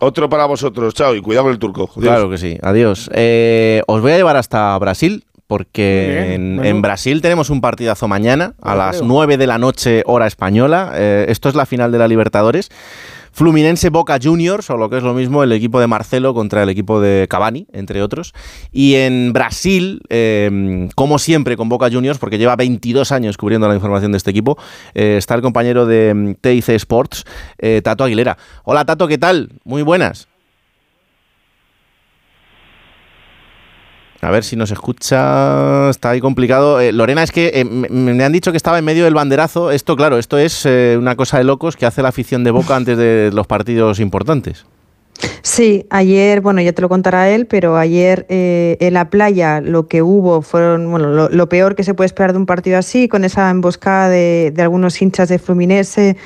Otro 0.00 0.28
para 0.28 0.46
vosotros, 0.46 0.94
chao, 0.94 1.14
y 1.14 1.22
cuidado 1.22 1.44
con 1.44 1.52
el 1.52 1.58
turco. 1.58 1.90
Adiós. 1.96 2.02
Claro 2.02 2.30
que 2.30 2.38
sí. 2.38 2.58
Adiós. 2.62 3.10
Eh, 3.14 3.82
os 3.86 4.00
voy 4.00 4.12
a 4.12 4.16
llevar 4.16 4.36
hasta 4.36 4.76
Brasil. 4.78 5.24
Porque 5.48 6.26
bien, 6.28 6.32
en, 6.32 6.56
bueno. 6.56 6.70
en 6.70 6.82
Brasil 6.82 7.22
tenemos 7.22 7.50
un 7.50 7.60
partidazo 7.60 8.08
mañana 8.08 8.54
a 8.60 8.74
las 8.74 8.96
creo. 8.96 9.06
9 9.06 9.36
de 9.36 9.46
la 9.46 9.58
noche, 9.58 10.02
hora 10.04 10.26
española. 10.26 10.90
Eh, 10.96 11.26
esto 11.28 11.48
es 11.48 11.54
la 11.54 11.66
final 11.66 11.92
de 11.92 11.98
la 11.98 12.08
Libertadores. 12.08 12.68
Fluminense 13.36 13.90
Boca 13.90 14.18
Juniors, 14.18 14.70
o 14.70 14.78
lo 14.78 14.88
que 14.88 14.96
es 14.96 15.02
lo 15.02 15.12
mismo, 15.12 15.42
el 15.42 15.52
equipo 15.52 15.78
de 15.78 15.86
Marcelo 15.86 16.32
contra 16.32 16.62
el 16.62 16.70
equipo 16.70 17.02
de 17.02 17.26
Cavani, 17.28 17.66
entre 17.74 18.00
otros. 18.00 18.32
Y 18.72 18.94
en 18.94 19.34
Brasil, 19.34 20.00
eh, 20.08 20.88
como 20.94 21.18
siempre 21.18 21.54
con 21.58 21.68
Boca 21.68 21.90
Juniors, 21.90 22.18
porque 22.18 22.38
lleva 22.38 22.56
22 22.56 23.12
años 23.12 23.36
cubriendo 23.36 23.68
la 23.68 23.74
información 23.74 24.12
de 24.12 24.16
este 24.16 24.30
equipo, 24.30 24.56
eh, 24.94 25.16
está 25.18 25.34
el 25.34 25.42
compañero 25.42 25.84
de 25.84 26.14
mm, 26.14 26.34
TIC 26.40 26.70
Sports, 26.70 27.24
eh, 27.58 27.82
Tato 27.84 28.04
Aguilera. 28.04 28.38
Hola 28.64 28.86
Tato, 28.86 29.06
¿qué 29.06 29.18
tal? 29.18 29.50
Muy 29.64 29.82
buenas. 29.82 30.28
A 34.20 34.30
ver 34.30 34.44
si 34.44 34.56
nos 34.56 34.70
escucha. 34.70 35.90
Está 35.90 36.10
ahí 36.10 36.20
complicado. 36.20 36.80
Eh, 36.80 36.92
Lorena, 36.92 37.22
es 37.22 37.32
que 37.32 37.52
eh, 37.54 37.64
me, 37.64 38.24
han 38.24 38.32
dicho 38.32 38.50
que 38.50 38.56
estaba 38.56 38.78
en 38.78 38.84
medio 38.84 39.04
del 39.04 39.14
banderazo. 39.14 39.70
Esto, 39.70 39.96
claro, 39.96 40.18
esto 40.18 40.38
es 40.38 40.64
eh, 40.66 40.96
una 40.98 41.16
cosa 41.16 41.38
de 41.38 41.44
locos 41.44 41.76
que 41.76 41.86
hace 41.86 42.02
la 42.02 42.08
afición 42.08 42.44
de 42.44 42.50
Boca 42.50 42.76
antes 42.76 42.96
de 42.96 43.30
los 43.32 43.46
partidos 43.46 44.00
importantes. 44.00 44.64
Sí, 45.42 45.86
ayer, 45.90 46.40
bueno, 46.40 46.60
ya 46.60 46.72
te 46.72 46.82
lo 46.82 46.88
contará 46.88 47.30
él, 47.30 47.46
pero 47.46 47.76
ayer 47.76 48.26
eh, 48.28 48.76
en 48.80 48.94
la 48.94 49.10
playa 49.10 49.60
lo 49.60 49.86
que 49.86 50.02
hubo 50.02 50.42
fueron, 50.42 50.90
bueno, 50.90 51.28
lo, 51.28 51.48
peor 51.48 51.74
que 51.74 51.84
se 51.84 51.94
puede 51.94 52.06
esperar 52.06 52.32
de 52.32 52.38
un 52.38 52.46
partido 52.46 52.78
así, 52.78 53.08
con 53.08 53.24
esa 53.24 53.48
emboscada 53.50 54.08
de, 54.08 54.52
de 54.54 54.62
algunos 54.62 55.00
hinchas 55.00 55.28
de 55.28 55.38
Fluminense 55.38 56.16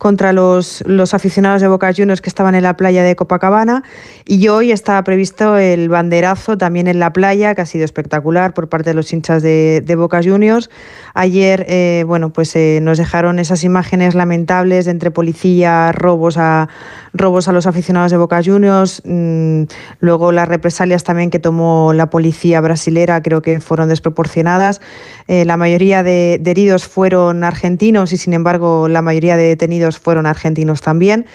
contra 0.00 0.32
los, 0.32 0.82
los 0.86 1.12
aficionados 1.12 1.60
de 1.60 1.68
Boca 1.68 1.92
Juniors 1.94 2.22
que 2.22 2.30
estaban 2.30 2.54
en 2.54 2.62
la 2.62 2.74
playa 2.74 3.02
de 3.02 3.14
Copacabana. 3.16 3.84
Y 4.24 4.48
hoy 4.48 4.72
estaba 4.72 5.04
previsto 5.04 5.58
el 5.58 5.90
banderazo 5.90 6.56
también 6.56 6.88
en 6.88 6.98
la 6.98 7.12
playa, 7.12 7.54
que 7.54 7.60
ha 7.60 7.66
sido 7.66 7.84
espectacular 7.84 8.54
por 8.54 8.70
parte 8.70 8.90
de 8.90 8.94
los 8.94 9.12
hinchas 9.12 9.42
de, 9.42 9.82
de 9.84 9.96
Boca 9.96 10.22
Juniors. 10.24 10.70
Ayer, 11.12 11.66
eh, 11.68 12.04
bueno, 12.06 12.32
pues 12.32 12.56
eh, 12.56 12.78
nos 12.80 12.96
dejaron 12.96 13.38
esas 13.38 13.62
imágenes 13.62 14.14
lamentables 14.14 14.86
entre 14.86 15.10
policía, 15.10 15.92
robos 15.92 16.38
a, 16.38 16.70
robos 17.12 17.48
a 17.48 17.52
los 17.52 17.66
aficionados 17.66 18.10
de 18.10 18.16
Boca 18.16 18.39
Juniors, 18.44 19.02
mm, 19.04 19.62
luego 20.00 20.32
las 20.32 20.48
represalias 20.48 21.04
también 21.04 21.30
que 21.30 21.38
tomó 21.38 21.92
la 21.92 22.10
policía 22.10 22.60
brasilera 22.60 23.22
creo 23.22 23.42
que 23.42 23.60
fueron 23.60 23.88
desproporcionadas. 23.88 24.80
Eh, 25.28 25.44
la 25.44 25.56
mayoría 25.56 26.02
de, 26.02 26.40
heridos 26.44 26.84
fueron 26.84 27.44
argentinos 27.44 28.12
y 28.12 28.16
sin 28.16 28.32
embargo 28.32 28.88
la 28.88 29.02
mayoría 29.02 29.36
de 29.36 29.44
detenidos 29.44 29.98
fueron 29.98 30.26
argentinos 30.26 30.80
también. 30.80 31.26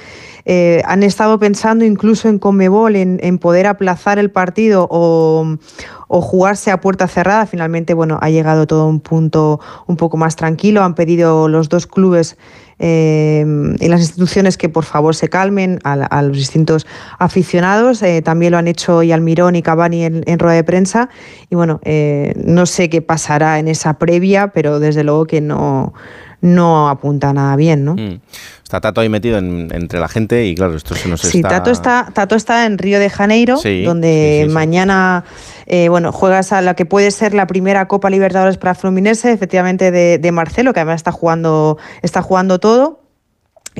Eh, 0.47 0.83
han 0.85 1.01
estado 1.01 1.39
pensando 1.39 1.85
incluso 1.85 2.29
en 2.29 2.37
Conmebol, 2.37 2.95
en, 2.95 3.19
en 3.23 3.39
poder 3.39 3.65
aplazar 3.65 4.19
el 4.19 4.29
partido 4.29 4.87
o, 4.91 5.57
o 6.07 6.21
jugarse 6.21 6.71
a 6.71 6.81
puerta 6.81 7.07
cerrada. 7.07 7.45
Finalmente, 7.45 7.93
bueno, 7.93 8.19
ha 8.21 8.29
llegado 8.29 8.67
todo 8.67 8.83
a 8.83 8.87
un 8.87 8.99
punto 8.99 9.59
un 9.87 9.97
poco 9.97 10.17
más 10.17 10.35
tranquilo. 10.35 10.83
Han 10.83 10.95
pedido 10.95 11.47
los 11.47 11.69
dos 11.69 11.87
clubes 11.87 12.37
eh, 12.79 13.45
y 13.79 13.87
las 13.87 14.01
instituciones 14.01 14.57
que 14.57 14.69
por 14.69 14.83
favor 14.83 15.15
se 15.15 15.29
calmen 15.29 15.79
a, 15.83 16.21
los 16.21 16.37
distintos 16.37 16.85
aficionados. 17.19 18.01
Eh, 18.01 18.21
también 18.21 18.51
lo 18.51 18.57
han 18.57 18.67
hecho 18.67 19.03
y 19.03 19.11
Almirón 19.11 19.55
y 19.55 19.61
Cavani 19.61 20.03
en, 20.03 20.23
en 20.25 20.39
rueda 20.39 20.55
de 20.55 20.63
prensa. 20.63 21.09
Y 21.49 21.55
bueno, 21.55 21.79
eh, 21.83 22.33
no 22.43 22.65
sé 22.65 22.89
qué 22.89 23.01
pasará 23.01 23.59
en 23.59 23.67
esa 23.67 23.97
previa, 23.97 24.49
pero 24.49 24.79
desde 24.79 25.03
luego 25.03 25.25
que 25.25 25.41
no, 25.41 25.93
no 26.45 26.89
apunta 26.89 27.33
nada 27.33 27.55
bien, 27.55 27.83
¿no? 27.85 27.95
Mm. 27.95 28.19
Está 28.63 28.81
Tato 28.81 29.01
ahí 29.01 29.09
metido 29.09 29.37
en- 29.37 29.69
entre 29.73 29.99
la 29.99 30.07
gente 30.07 30.45
y 30.45 30.55
claro, 30.55 30.75
esto 30.75 30.95
se 30.95 31.07
nos 31.09 31.21
Sí, 31.21 31.37
está... 31.37 31.49
Tato 31.49 31.71
está, 31.71 32.09
Tato 32.13 32.35
está 32.35 32.65
en 32.65 32.77
Río 32.77 32.99
de 32.99 33.09
Janeiro, 33.09 33.57
Sí, 33.57 33.83
donde 33.83 34.39
sí, 34.39 34.43
sí, 34.45 34.49
sí. 34.49 34.53
mañana 34.53 35.23
eh, 35.67 35.89
bueno, 35.89 36.11
juegas 36.11 36.51
a 36.51 36.61
la 36.61 36.73
que 36.75 36.85
puede 36.85 37.11
ser 37.11 37.33
la 37.33 37.47
primera 37.47 37.87
Copa 37.87 38.09
Libertadores 38.09 38.57
para 38.57 38.73
Fluminense, 38.75 39.31
efectivamente 39.31 39.91
de, 39.91 40.17
de 40.17 40.31
Marcelo, 40.31 40.73
que 40.73 40.79
además 40.79 40.95
está 40.97 41.11
jugando, 41.11 41.77
está 42.01 42.21
jugando 42.21 42.59
todo, 42.59 43.01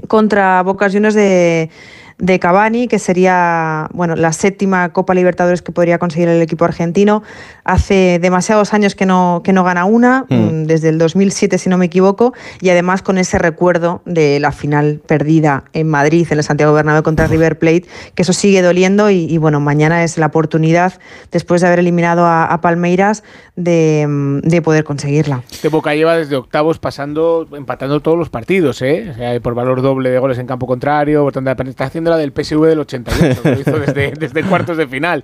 contra 0.07 0.61
Boca 0.63 0.89
Juniors 0.89 1.15
de, 1.15 1.69
de 2.17 2.39
Cavani, 2.39 2.87
que 2.87 2.97
sería 2.97 3.89
bueno, 3.93 4.15
la 4.15 4.31
séptima 4.31 4.89
Copa 4.93 5.13
Libertadores 5.13 5.61
que 5.61 5.71
podría 5.71 5.97
conseguir 5.99 6.29
el 6.29 6.41
equipo 6.41 6.63
argentino. 6.65 7.23
Hace 7.63 8.19
demasiados 8.21 8.73
años 8.73 8.95
que 8.95 9.05
no, 9.05 9.41
que 9.43 9.51
no 9.53 9.63
gana 9.63 9.85
una, 9.85 10.25
Mm. 10.29 10.35
mm, 10.35 10.63
desde 10.65 10.89
el 10.89 10.97
2007 10.97 11.57
si 11.57 11.69
no 11.69 11.77
me 11.77 11.85
equivoco, 11.85 12.33
y 12.61 12.69
además 12.69 13.01
con 13.01 13.17
ese 13.17 13.37
recuerdo 13.37 14.01
de 14.05 14.39
la 14.39 14.51
final 14.51 15.01
perdida 15.05 15.65
en 15.73 15.89
Madrid, 15.89 16.27
en 16.31 16.37
el 16.37 16.43
Santiago 16.43 16.73
Bernabéu 16.73 17.03
contra 17.03 17.27
River 17.27 17.59
Plate, 17.59 17.85
que 18.13 18.21
eso 18.21 18.33
sigue 18.33 18.61
doliendo 18.61 19.09
y, 19.09 19.25
y, 19.25 19.37
bueno, 19.37 19.59
mañana 19.59 20.03
es 20.03 20.17
la 20.17 20.27
oportunidad, 20.27 20.93
después 21.31 21.61
de 21.61 21.67
haber 21.67 21.79
eliminado 21.79 22.25
a, 22.25 22.45
a 22.45 22.61
Palmeiras, 22.61 23.23
de, 23.55 24.05
mm, 24.07 24.39
de 24.41 24.61
poder 24.61 24.83
conseguirla. 24.83 25.41
Este 25.51 25.69
Boca 25.69 25.93
lleva 25.95 26.15
desde 26.17 26.35
octavos 26.35 26.79
pasando, 26.79 27.47
empatando 27.53 27.99
todos 27.99 28.17
los 28.17 28.29
partidos, 28.29 28.81
¿eh? 28.81 29.09
O 29.11 29.15
sea, 29.15 29.39
por 29.41 29.53
valor 29.55 29.81
doble 29.81 30.09
de 30.11 30.19
goles 30.19 30.37
en 30.37 30.47
campo 30.47 30.65
contrario, 30.67 31.23
botón 31.23 31.43
de 31.45 31.51
apenas- 31.51 31.75
la 32.09 32.17
del 32.17 32.31
PSV 32.31 32.65
del 32.65 32.79
88, 32.79 33.41
que 33.41 33.51
lo 33.51 33.59
hizo 33.59 33.79
desde, 33.79 34.11
desde 34.11 34.43
cuartos 34.43 34.77
de 34.77 34.87
final. 34.87 35.23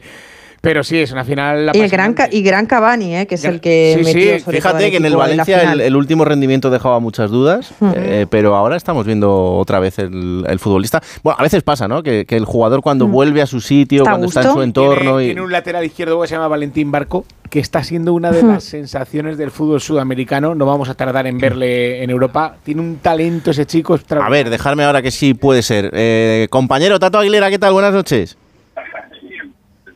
Pero 0.62 0.84
sí, 0.84 1.00
es 1.00 1.12
una 1.12 1.26
final 1.26 1.72
Y 1.74 1.80
el 1.80 1.90
gran, 1.90 2.14
Ca- 2.14 2.30
y 2.32 2.44
gran 2.44 2.68
Cavani, 2.68 3.16
eh, 3.16 3.26
que 3.26 3.34
es 3.34 3.44
el 3.46 3.60
que 3.60 3.96
Sí, 3.98 4.04
metió 4.06 4.22
sí, 4.36 4.40
sobre 4.42 4.62
todo 4.62 4.70
fíjate 4.70 4.92
que 4.92 4.98
en 4.98 5.06
el 5.06 5.16
Valencia 5.16 5.74
el, 5.74 5.82
el 5.82 5.96
último 5.96 6.24
rendimiento 6.24 6.70
dejaba 6.70 7.00
muchas 7.00 7.32
dudas, 7.32 7.74
eh, 7.96 8.28
pero 8.30 8.56
ahora 8.56 8.76
estamos 8.76 9.08
viendo 9.08 9.56
otra 9.56 9.80
vez 9.80 9.98
el, 9.98 10.46
el 10.48 10.60
futbolista. 10.60 11.02
Bueno, 11.24 11.38
a 11.40 11.42
veces 11.44 11.64
pasa, 11.64 11.88
¿no? 11.88 12.04
Que, 12.04 12.26
que 12.28 12.38
el 12.38 12.46
jugador 12.46 12.82
cuando 12.84 13.08
vuelve 13.08 13.42
a 13.42 13.48
su 13.48 13.60
sitio, 13.60 14.04
Está 14.04 14.12
cuando 14.12 14.28
está 14.28 14.42
en 14.44 14.52
su 14.54 14.62
entorno 14.62 15.18
Tiene, 15.18 15.24
y... 15.24 15.26
tiene 15.30 15.42
un 15.42 15.52
lateral 15.52 15.84
izquierdo 15.84 16.22
que 16.22 16.28
se 16.28 16.36
llama 16.36 16.48
Valentín 16.48 16.92
Barco, 16.92 17.26
que 17.50 17.60
está 17.60 17.84
siendo 17.84 18.14
una 18.14 18.32
de 18.32 18.44
las 18.44 18.64
sensaciones 18.64 19.40
del 19.40 19.50
fútbol 19.50 19.82
sudamericano. 19.82 20.54
No 20.54 20.68
vamos 20.68 20.90
a 20.90 20.94
tardar 20.94 21.26
en 21.26 21.40
verle 21.40 22.04
en 22.04 22.10
Europa. 22.12 22.56
Tiene 22.64 22.82
un 22.82 22.98
talento 22.98 23.50
ese 23.50 23.66
chico. 23.66 24.00
A 24.10 24.30
ver, 24.30 24.50
dejarme 24.52 24.84
ahora 24.84 25.02
que 25.02 25.10
sí 25.12 25.34
puede 25.34 25.64
ser. 25.64 25.90
Eh, 25.94 26.48
compañero 26.52 27.00
Tato 27.00 27.18
Aguilera, 27.18 27.50
¿qué 27.50 27.58
tal? 27.58 27.74
Buenas 27.74 27.94
noches. 27.94 28.38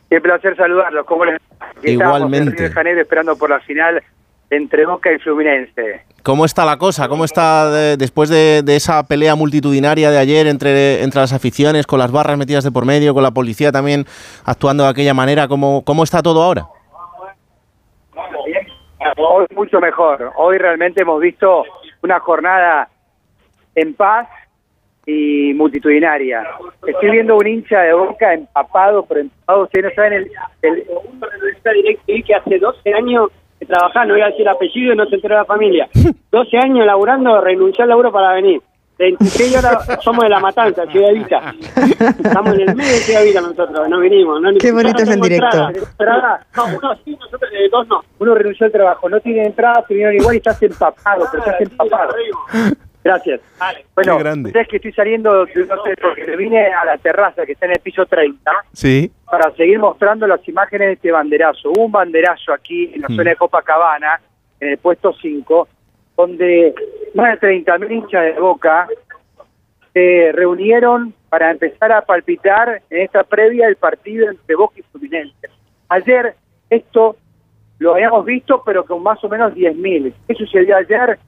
Qué 0.10 0.22
placer 0.22 0.56
saludarlos. 0.56 1.06
¿Cómo 1.06 1.26
les 1.26 1.36
estábamos 1.36 1.84
en 1.84 1.92
Igualmente. 1.94 2.52
Río 2.52 2.68
de 2.70 2.74
Janeiro 2.74 3.02
esperando 3.02 3.38
por 3.38 3.50
la 3.50 3.60
final 3.62 4.02
entre 4.50 4.86
Boca 4.86 5.12
y 5.12 5.18
Fluminense. 5.20 6.04
¿Cómo 6.22 6.46
está 6.46 6.66
la 6.66 6.78
cosa? 6.78 7.08
¿Cómo 7.08 7.26
está 7.26 7.70
de- 7.72 7.98
después 7.98 8.30
de, 8.30 8.62
de 8.64 8.76
esa 8.76 9.04
pelea 9.04 9.36
multitudinaria 9.36 10.10
de 10.12 10.18
ayer 10.20 10.48
entre, 10.48 11.04
entre 11.04 11.22
las 11.22 11.34
aficiones, 11.34 11.86
con 11.88 12.00
las 12.00 12.12
barras 12.12 12.38
metidas 12.38 12.64
de 12.64 12.72
por 12.72 12.86
medio, 12.86 13.14
con 13.14 13.24
la 13.24 13.32
policía 13.32 13.72
también 13.72 14.06
actuando 14.46 14.84
de 14.84 14.90
aquella 14.90 15.14
manera? 15.14 15.48
¿Cómo, 15.48 15.84
cómo 15.84 16.04
está 16.04 16.22
todo 16.22 16.42
ahora? 16.44 16.66
Hoy 19.18 19.46
mucho 19.56 19.80
mejor. 19.80 20.32
Hoy 20.38 20.58
realmente 20.58 21.02
hemos 21.02 21.20
visto 21.22 21.64
una 22.02 22.20
jornada 22.20 22.90
en 23.76 23.94
paz 23.94 24.28
y 25.06 25.54
multitudinaria. 25.54 26.44
Estoy 26.86 27.12
viendo 27.12 27.38
un 27.38 27.48
hincha 27.48 27.82
de 27.82 27.94
Boca 27.94 28.34
empapado, 28.34 29.06
pero 29.06 29.22
empapado. 29.22 29.64
Ustedes 29.64 29.86
no 29.86 29.92
saben 29.96 30.14
el... 30.14 30.32
el 30.64 32.24
que 32.24 32.36
hace 32.36 32.60
12 32.60 32.94
años 32.94 33.30
que 33.60 33.66
trabajaba, 33.66 34.06
no 34.06 34.14
voy 34.14 34.22
a 34.22 34.28
decir 34.28 34.48
apellido 34.48 34.94
y 34.94 34.98
no 34.98 35.06
se 35.06 35.16
enteró 35.16 35.36
la 35.36 35.46
familia. 35.46 35.88
12 36.32 36.58
años 36.58 36.86
laburando, 36.86 37.40
renunció 37.42 37.84
al 37.84 37.90
laburo 37.90 38.12
para 38.12 38.34
venir. 38.34 38.62
26 38.98 39.52
y 39.52 39.56
ahora 39.56 39.80
somos 40.02 40.24
de 40.24 40.30
La 40.30 40.40
Matanza, 40.40 40.86
Ciudad 40.88 41.10
Evita. 41.10 41.54
Estamos 42.24 42.54
en 42.54 42.70
el 42.70 42.76
medio 42.76 42.94
de 42.94 43.00
Ciudad 43.00 43.24
Evita 43.24 43.42
nosotros, 43.42 43.90
no 43.90 44.00
vinimos. 44.00 44.42
No, 44.42 44.50
Qué 44.58 44.72
bonito 44.72 45.04
es 45.04 45.10
en 45.10 45.20
directo. 45.20 45.46
entrada. 45.48 45.72
Entrada. 46.00 46.48
No, 46.56 46.66
uno 46.78 46.96
sí, 47.04 47.18
nosotros 47.20 47.52
eh, 47.52 47.68
dos 47.70 47.88
no. 47.90 48.02
Uno 48.20 48.36
renunció 48.36 48.66
al 48.68 48.72
trabajo, 48.72 49.10
no 49.10 49.20
tiene 49.20 49.48
entrada, 49.48 49.84
se 49.86 49.94
vinieron 49.96 50.16
igual 50.16 50.36
y 50.36 50.38
estás 50.38 50.64
empapado, 50.64 51.26
pero 51.30 51.44
estás 51.44 51.62
empapado. 51.62 52.16
Gracias. 53.06 53.40
Bueno, 53.94 54.18
Qué 54.18 54.24
grande. 54.24 54.52
es 54.60 54.68
que 54.68 54.78
estoy 54.78 54.92
saliendo, 54.94 55.46
de- 55.46 55.66
no 55.68 55.84
sé, 55.84 55.94
porque 56.02 56.26
me 56.26 56.36
vine 56.38 56.66
a 56.74 56.84
la 56.86 56.98
terraza 56.98 57.46
que 57.46 57.52
está 57.52 57.68
en 57.68 57.74
el 57.74 57.80
piso 57.80 58.04
30 58.08 58.52
Sí. 58.74 59.12
para 59.30 59.52
seguir 59.52 59.78
mostrando 59.78 60.26
las 60.26 60.46
imágenes 60.50 60.88
de 60.88 60.94
este 60.94 61.12
banderazo. 61.12 61.70
Hubo 61.70 61.86
un 61.86 61.92
banderazo 61.92 62.52
aquí 62.52 62.92
en 62.96 63.02
la 63.02 63.08
Mm. 63.10 63.16
zona 63.16 63.30
de 63.30 63.36
Copacabana, 63.36 64.20
en 64.60 64.70
el 64.70 64.78
puesto 64.80 65.14
5, 65.22 65.68
donde 66.18 66.74
más 67.14 67.34
de 67.34 67.38
30.000 67.38 67.92
hinchas 67.92 68.24
de 68.24 68.40
Boca 68.42 68.88
se 69.94 70.32
reunieron 70.34 71.14
para 71.30 71.52
empezar 71.52 71.92
a 71.92 72.02
palpitar 72.02 72.82
en 72.90 73.02
esta 73.04 73.24
previa 73.24 73.68
del 73.68 73.76
partido 73.76 74.30
entre 74.32 74.56
Boca 74.56 74.80
y 74.80 74.82
Fluminense. 74.82 75.48
Ayer 75.90 76.34
esto 76.72 77.18
lo 77.78 77.94
habíamos 77.94 78.26
visto, 78.26 78.64
pero 78.66 78.84
con 78.84 79.04
más 79.04 79.24
o 79.24 79.30
menos 79.30 79.54
10.000. 79.54 80.12
¿Qué 80.28 80.34
sucedió 80.34 80.76
ayer? 80.78 81.20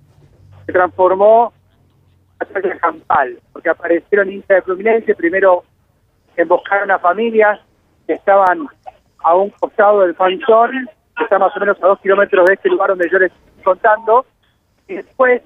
Se 0.65 0.73
transformó 0.73 1.53
batalla 2.39 2.77
campal, 2.79 3.39
porque 3.53 3.69
aparecieron 3.69 4.31
hinchas 4.31 4.57
de 4.57 4.61
Fluminense, 4.61 5.15
primero 5.15 5.63
emboscaron 6.35 6.91
a 6.91 6.99
familias 6.99 7.59
que 8.05 8.13
estaban 8.13 8.67
a 9.23 9.35
un 9.35 9.49
costado 9.51 10.01
del 10.01 10.15
fanzón, 10.15 10.89
que 11.15 11.23
está 11.23 11.39
más 11.39 11.55
o 11.55 11.59
menos 11.59 11.77
a 11.81 11.87
dos 11.87 11.99
kilómetros 11.99 12.45
de 12.45 12.53
este 12.53 12.69
lugar 12.69 12.89
donde 12.89 13.09
yo 13.09 13.19
les 13.19 13.31
estoy 13.31 13.63
contando, 13.63 14.25
y 14.87 14.95
después 14.95 15.41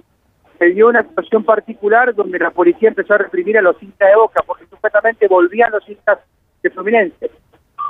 se 0.59 0.65
dio 0.65 0.89
una 0.89 1.03
situación 1.03 1.43
particular 1.43 2.13
donde 2.13 2.37
la 2.37 2.51
policía 2.51 2.89
empezó 2.89 3.15
a 3.15 3.19
reprimir 3.19 3.57
a 3.57 3.61
los 3.61 3.81
hinchas 3.81 4.09
de 4.09 4.15
Boca, 4.15 4.43
porque 4.45 4.65
supuestamente 4.67 5.27
volvían 5.27 5.71
los 5.71 5.87
hinchas 5.87 6.19
de 6.61 6.69
Fluminense. 6.69 7.31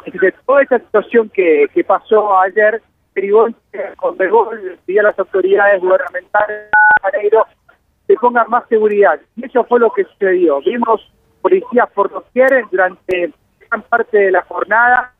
Entonces, 0.05 0.33
toda 0.45 0.61
esta 0.61 0.79
situación 0.79 1.29
que, 1.29 1.67
que 1.73 1.83
pasó 1.83 2.39
ayer 2.39 2.81
que 3.13 3.93
Conmebol 3.97 4.79
pidió 4.85 5.01
a 5.01 5.05
las 5.05 5.19
autoridades 5.19 5.81
gubernamentales 5.81 6.69
Que 8.11 8.17
pongan 8.17 8.49
más 8.49 8.67
seguridad. 8.67 9.21
Y 9.37 9.45
eso 9.45 9.63
fue 9.63 9.79
lo 9.79 9.89
que 9.91 10.03
sucedió. 10.03 10.59
Vimos 10.59 11.09
policías 11.41 11.89
por 11.91 12.11
doquier 12.11 12.65
durante 12.69 13.31
gran 13.69 13.81
parte 13.83 14.17
de 14.17 14.31
la 14.31 14.41
jornada 14.41 15.13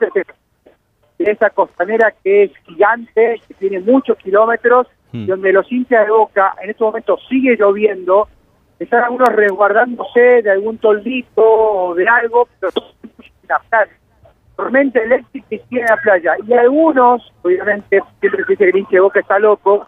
de 0.00 1.30
esa 1.30 1.50
costanera 1.50 2.12
que 2.24 2.42
es 2.42 2.50
gigante, 2.64 3.40
que 3.46 3.54
tiene 3.54 3.78
muchos 3.78 4.18
kilómetros, 4.18 4.88
y 5.12 5.24
donde 5.24 5.52
los 5.52 5.70
hinchas 5.70 6.04
de 6.04 6.10
Boca, 6.10 6.52
en 6.60 6.70
estos 6.70 6.86
momentos 6.88 7.20
sigue 7.28 7.56
lloviendo, 7.56 8.26
están 8.80 9.04
algunos 9.04 9.28
resguardándose 9.28 10.42
de 10.42 10.50
algún 10.50 10.78
toldito 10.78 11.42
o 11.44 11.94
de 11.94 12.08
algo, 12.08 12.48
pero 12.58 12.72
la 13.48 13.60
playa. 13.70 13.92
Tormenta 14.56 15.00
eléctrica 15.00 15.46
y 15.70 15.78
en 15.78 15.86
la 15.86 15.96
playa. 15.98 16.34
Y 16.44 16.52
algunos, 16.54 17.32
obviamente, 17.42 18.02
siempre 18.18 18.44
se 18.44 18.50
dice 18.50 18.64
que 18.64 18.70
el 18.70 18.76
hincha 18.78 18.96
de 18.96 19.00
Boca 19.00 19.20
está 19.20 19.38
loco, 19.38 19.86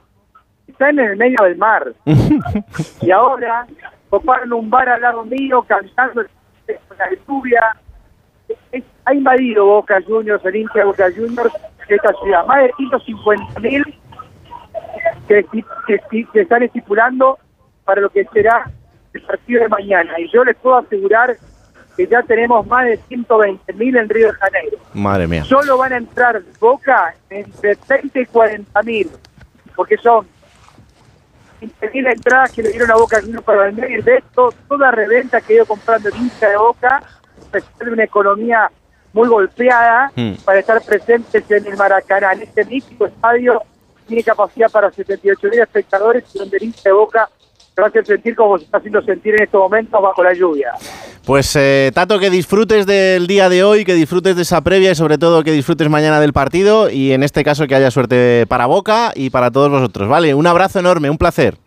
están 0.78 0.98
en 1.00 1.10
el 1.10 1.16
medio 1.16 1.36
del 1.42 1.56
mar. 1.56 1.92
y 3.02 3.10
ahora 3.10 3.66
coparon 4.08 4.52
un 4.52 4.70
bar 4.70 4.88
al 4.88 5.00
lado 5.00 5.24
mío 5.24 5.62
cantando 5.66 6.22
la 6.22 7.08
lluvia. 7.26 7.76
Es- 8.70 8.84
ha 9.04 9.12
invadido 9.14 9.64
Boca 9.66 9.98
Juniors, 10.06 10.44
el 10.44 10.56
hincha 10.56 10.78
de 10.78 10.84
Boca 10.84 11.06
Juniors, 11.14 11.52
esta 11.88 12.12
ciudad. 12.22 12.46
Más 12.46 12.62
de 12.62 12.72
150 12.76 13.60
mil 13.60 13.84
que, 15.26 15.44
que 16.32 16.40
están 16.40 16.62
estipulando 16.62 17.38
para 17.84 18.00
lo 18.02 18.10
que 18.10 18.24
será 18.32 18.70
el 19.14 19.22
partido 19.22 19.62
de 19.62 19.68
mañana. 19.68 20.18
Y 20.20 20.30
yo 20.30 20.44
les 20.44 20.54
puedo 20.56 20.76
asegurar 20.76 21.36
que 21.96 22.06
ya 22.06 22.22
tenemos 22.22 22.64
más 22.68 22.84
de 22.84 22.98
120 23.08 23.72
mil 23.72 23.96
en 23.96 24.08
Río 24.08 24.28
de 24.28 24.32
Janeiro. 24.34 24.78
Madre 24.94 25.26
mía. 25.26 25.42
Solo 25.44 25.76
van 25.78 25.92
a 25.94 25.96
entrar 25.96 26.40
Boca 26.60 27.14
entre 27.30 27.74
30 27.74 28.20
y 28.20 28.26
40 28.26 28.82
mil, 28.82 29.10
porque 29.74 29.96
son 29.96 30.26
20 31.60 31.90
mil 31.90 32.06
entradas 32.06 32.52
que 32.52 32.62
le 32.62 32.70
dieron 32.70 32.90
a 32.90 32.96
Boca 32.96 33.20
Juniors 33.20 33.44
para 33.44 33.64
vender 33.64 33.90
y 33.90 34.02
de 34.02 34.16
esto, 34.16 34.52
toda 34.68 34.90
reventa 34.90 35.40
que 35.40 35.54
ha 35.54 35.56
ido 35.56 35.66
comprando 35.66 36.08
el 36.08 36.16
hincha 36.16 36.48
de 36.48 36.56
Boca, 36.56 37.02
de 37.52 37.90
una 37.90 38.04
economía 38.04 38.70
muy 39.12 39.28
golpeada 39.28 40.12
Hmm. 40.14 40.34
para 40.44 40.60
estar 40.60 40.80
presentes 40.82 41.50
en 41.50 41.66
el 41.66 41.76
Maracaná, 41.76 42.32
en 42.32 42.42
este 42.42 42.64
mítico 42.64 43.06
estadio 43.06 43.62
tiene 44.06 44.22
capacidad 44.22 44.70
para 44.70 44.90
78 44.90 45.48
mil 45.48 45.60
espectadores 45.60 46.24
y 46.34 46.38
donde 46.38 46.56
el 46.56 46.62
hincha 46.64 46.82
de 46.84 46.92
Boca 46.92 47.28
a 47.76 47.86
hacer 47.86 48.04
sentir 48.04 48.34
como 48.34 48.58
se 48.58 48.64
está 48.64 48.78
haciendo 48.78 49.00
sentir 49.02 49.34
en 49.34 49.44
estos 49.44 49.60
momentos 49.60 50.02
bajo 50.02 50.22
la 50.22 50.32
lluvia. 50.32 50.72
Pues 51.28 51.54
eh, 51.56 51.92
Tato, 51.92 52.18
que 52.18 52.30
disfrutes 52.30 52.86
del 52.86 53.26
día 53.26 53.50
de 53.50 53.62
hoy, 53.62 53.84
que 53.84 53.92
disfrutes 53.92 54.34
de 54.34 54.40
esa 54.40 54.62
previa 54.62 54.92
y 54.92 54.94
sobre 54.94 55.18
todo 55.18 55.44
que 55.44 55.52
disfrutes 55.52 55.90
mañana 55.90 56.20
del 56.20 56.32
partido 56.32 56.88
y 56.88 57.12
en 57.12 57.22
este 57.22 57.44
caso 57.44 57.66
que 57.66 57.74
haya 57.74 57.90
suerte 57.90 58.46
para 58.48 58.64
Boca 58.64 59.12
y 59.14 59.28
para 59.28 59.50
todos 59.50 59.70
vosotros. 59.70 60.08
Vale, 60.08 60.32
un 60.32 60.46
abrazo 60.46 60.78
enorme, 60.78 61.10
un 61.10 61.18
placer. 61.18 61.58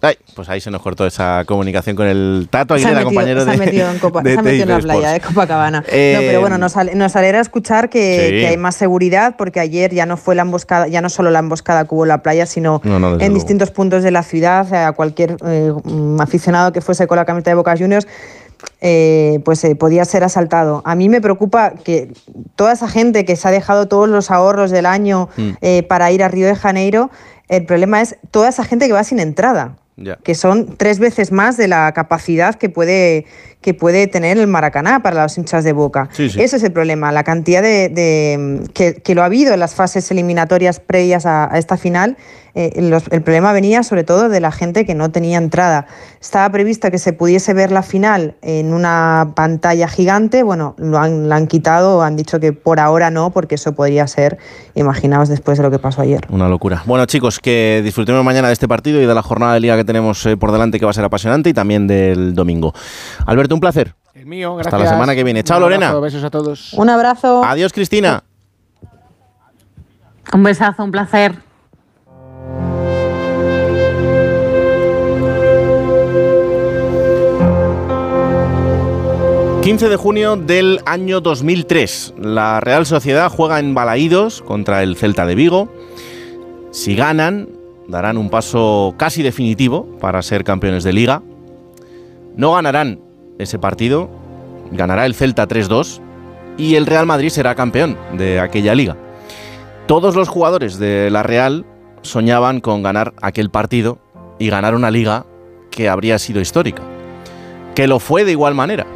Ay, 0.00 0.16
pues 0.36 0.48
ahí 0.48 0.60
se 0.60 0.70
nos 0.70 0.80
cortó 0.80 1.04
esa 1.06 1.42
comunicación 1.44 1.96
con 1.96 2.06
el 2.06 2.46
Tato 2.50 2.78
Se 2.78 2.84
ha 2.84 2.86
Aguilera, 2.88 3.04
compañero 3.04 3.40
se 3.44 3.48
ha 3.50 3.52
de, 3.54 3.58
metido 3.58 3.90
en, 3.90 3.98
Copa- 3.98 4.22
de 4.22 4.34
se 4.34 4.38
ha 4.38 4.42
metido 4.42 4.62
en 4.62 4.68
la 4.70 4.78
playa 4.78 5.10
de. 5.12 5.20
Copacabana. 5.20 5.84
Eh, 5.88 6.12
no, 6.14 6.20
pero 6.20 6.40
bueno, 6.40 6.56
nos, 6.56 6.76
nos 6.94 7.16
alegra 7.16 7.40
escuchar 7.40 7.90
que, 7.90 7.98
Sí. 8.28 8.30
que 8.40 8.46
hay 8.46 8.56
más 8.56 8.76
seguridad 8.76 9.34
porque 9.36 9.58
ayer 9.58 9.92
ya 9.92 10.06
no 10.06 10.16
fue 10.16 10.36
la 10.36 10.42
emboscada, 10.42 10.86
ya 10.86 11.00
no 11.00 11.08
solo 11.08 11.30
la 11.32 11.40
emboscada 11.40 11.84
que 11.84 11.94
hubo 11.96 12.04
en 12.04 12.10
la 12.10 12.22
playa, 12.22 12.46
sino 12.46 12.80
No, 12.84 13.00
no, 13.00 13.12
desde 13.14 13.24
en 13.24 13.32
luego. 13.32 13.34
distintos 13.44 13.72
puntos 13.72 14.04
de 14.04 14.12
la 14.12 14.22
ciudad, 14.22 14.72
a 14.72 14.92
cualquier 14.92 15.36
eh, 15.44 15.72
mm, 15.82 16.20
aficionado 16.20 16.72
que 16.72 16.80
fuese 16.80 17.08
con 17.08 17.16
la 17.16 17.24
camiseta 17.24 17.50
de 17.50 17.54
Boca 17.56 17.74
Juniors. 17.76 18.06
eh, 18.80 19.40
pues 19.44 19.62
eh, 19.64 19.74
podía 19.76 20.04
ser 20.04 20.24
asaltado. 20.24 20.82
A 20.84 20.94
mí 20.96 21.08
me 21.08 21.20
preocupa 21.20 21.74
que 21.84 22.12
toda 22.56 22.72
esa 22.72 22.88
gente 22.88 23.24
que 23.24 23.36
se 23.36 23.46
ha 23.46 23.50
dejado 23.52 23.86
todos 23.86 24.08
los 24.08 24.30
ahorros 24.32 24.70
del 24.72 24.86
año 24.86 25.28
Mm. 25.36 25.50
eh, 25.60 25.82
para 25.84 26.10
ir 26.10 26.22
a 26.24 26.28
Río 26.28 26.46
de 26.46 26.56
Janeiro, 26.56 27.10
el 27.48 27.64
problema 27.66 28.00
es 28.00 28.16
toda 28.32 28.48
esa 28.48 28.64
gente 28.64 28.86
que 28.88 28.92
va 28.92 29.04
sin 29.04 29.20
entrada 29.20 29.76
Que 30.22 30.34
son 30.34 30.76
tres 30.76 30.98
veces 30.98 31.32
más 31.32 31.56
de 31.56 31.66
la 31.68 31.92
capacidad 31.92 32.54
que 32.54 32.68
puede, 32.68 33.26
que 33.60 33.74
puede 33.74 34.06
tener 34.06 34.38
el 34.38 34.46
Maracaná 34.46 35.02
para 35.02 35.22
los 35.24 35.36
hinchas 35.36 35.64
de 35.64 35.72
Boca. 35.72 36.08
Sí, 36.12 36.30
sí. 36.30 36.40
Ese 36.40 36.56
es 36.58 36.62
el 36.62 36.72
problema, 36.72 37.10
la 37.10 37.24
cantidad 37.24 37.62
de, 37.62 37.88
de- 37.88 38.60
que, 38.74 38.94
que 38.94 39.14
lo 39.14 39.22
ha 39.22 39.26
habido 39.26 39.52
en 39.54 39.60
las 39.60 39.74
fases 39.74 40.10
eliminatorias 40.10 40.78
previas 40.80 41.26
a, 41.26 41.52
a 41.52 41.58
esta 41.58 41.76
final. 41.76 42.16
Eh, 42.54 42.80
los- 42.82 43.08
el 43.10 43.22
problema 43.22 43.52
venía 43.52 43.82
sobre 43.82 44.04
todo 44.04 44.28
de 44.28 44.40
la 44.40 44.50
gente 44.52 44.84
que 44.84 44.94
no 44.94 45.10
tenía 45.10 45.38
entrada. 45.38 45.86
Estaba 46.20 46.50
prevista 46.50 46.90
que 46.90 46.98
se 46.98 47.12
pudiese 47.12 47.54
ver 47.54 47.70
la 47.72 47.82
final 47.82 48.34
en 48.42 48.72
una 48.74 49.32
pantalla 49.36 49.88
gigante. 49.88 50.42
Bueno, 50.42 50.74
lo 50.78 50.98
han, 50.98 51.28
la 51.28 51.36
han 51.36 51.46
quitado, 51.46 52.02
han 52.02 52.16
dicho 52.16 52.40
que 52.40 52.52
por 52.52 52.80
ahora 52.80 53.10
no, 53.10 53.30
porque 53.30 53.54
eso 53.56 53.72
podría 53.74 54.06
ser, 54.06 54.38
imaginaos 54.74 55.28
después 55.28 55.58
de 55.58 55.64
lo 55.64 55.70
que 55.70 55.78
pasó 55.78 56.02
ayer. 56.02 56.26
Una 56.30 56.48
locura. 56.48 56.82
Bueno, 56.86 57.06
chicos, 57.06 57.38
que 57.38 57.80
disfrutemos 57.84 58.24
mañana 58.24 58.48
de 58.48 58.54
este 58.54 58.66
partido 58.68 59.00
y 59.00 59.06
de 59.06 59.14
la 59.14 59.22
jornada 59.22 59.54
de 59.54 59.60
liga 59.60 59.76
que 59.76 59.84
tenemos 59.84 60.24
eh, 60.26 60.36
por 60.36 60.52
delante, 60.52 60.78
que 60.78 60.84
va 60.84 60.90
a 60.90 60.94
ser 60.94 61.04
apasionante, 61.04 61.50
y 61.50 61.54
también 61.54 61.86
del 61.86 62.34
domingo. 62.34 62.72
Alberto, 63.26 63.54
un 63.54 63.60
placer. 63.60 63.94
El 64.14 64.26
mío, 64.26 64.58
Hasta 64.58 64.70
gracias. 64.70 64.90
la 64.90 64.96
semana 64.96 65.14
que 65.14 65.22
viene. 65.22 65.44
Chao, 65.44 65.60
Lorena. 65.60 65.94
Besos 66.00 66.24
a 66.24 66.30
todos. 66.30 66.72
Un 66.74 66.90
abrazo. 66.90 67.44
Adiós, 67.44 67.72
Cristina. 67.72 68.24
Un 70.32 70.42
besazo, 70.42 70.82
un 70.84 70.90
placer. 70.90 71.36
15 79.68 79.90
de 79.90 79.96
junio 79.96 80.36
del 80.36 80.80
año 80.86 81.20
2003. 81.20 82.14
La 82.18 82.58
Real 82.58 82.86
Sociedad 82.86 83.28
juega 83.28 83.60
en 83.60 83.74
Balaídos 83.74 84.40
contra 84.40 84.82
el 84.82 84.96
Celta 84.96 85.26
de 85.26 85.34
Vigo. 85.34 85.68
Si 86.70 86.96
ganan, 86.96 87.50
darán 87.86 88.16
un 88.16 88.30
paso 88.30 88.94
casi 88.96 89.22
definitivo 89.22 89.84
para 90.00 90.22
ser 90.22 90.42
campeones 90.42 90.84
de 90.84 90.94
liga. 90.94 91.22
No 92.34 92.54
ganarán 92.54 93.02
ese 93.38 93.58
partido, 93.58 94.08
ganará 94.70 95.04
el 95.04 95.14
Celta 95.14 95.46
3-2 95.46 96.00
y 96.56 96.76
el 96.76 96.86
Real 96.86 97.04
Madrid 97.04 97.28
será 97.28 97.54
campeón 97.54 97.98
de 98.16 98.40
aquella 98.40 98.74
liga. 98.74 98.96
Todos 99.86 100.16
los 100.16 100.30
jugadores 100.30 100.78
de 100.78 101.10
la 101.10 101.22
Real 101.22 101.66
soñaban 102.00 102.62
con 102.62 102.82
ganar 102.82 103.12
aquel 103.20 103.50
partido 103.50 103.98
y 104.38 104.48
ganar 104.48 104.74
una 104.74 104.90
liga 104.90 105.26
que 105.70 105.90
habría 105.90 106.18
sido 106.18 106.40
histórica. 106.40 106.82
Que 107.74 107.86
lo 107.86 107.98
fue 107.98 108.24
de 108.24 108.32
igual 108.32 108.54
manera 108.54 108.86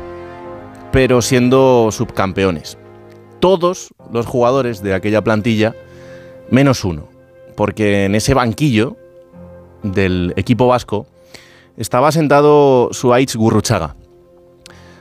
pero 0.92 1.22
siendo 1.22 1.88
subcampeones. 1.90 2.78
Todos 3.40 3.92
los 4.12 4.26
jugadores 4.26 4.82
de 4.82 4.94
aquella 4.94 5.24
plantilla, 5.24 5.74
menos 6.50 6.84
uno, 6.84 7.08
porque 7.56 8.04
en 8.04 8.14
ese 8.14 8.34
banquillo 8.34 8.96
del 9.82 10.32
equipo 10.36 10.68
vasco 10.68 11.06
estaba 11.76 12.12
sentado 12.12 12.90
Suárez 12.92 13.34
Gurruchaga. 13.34 13.96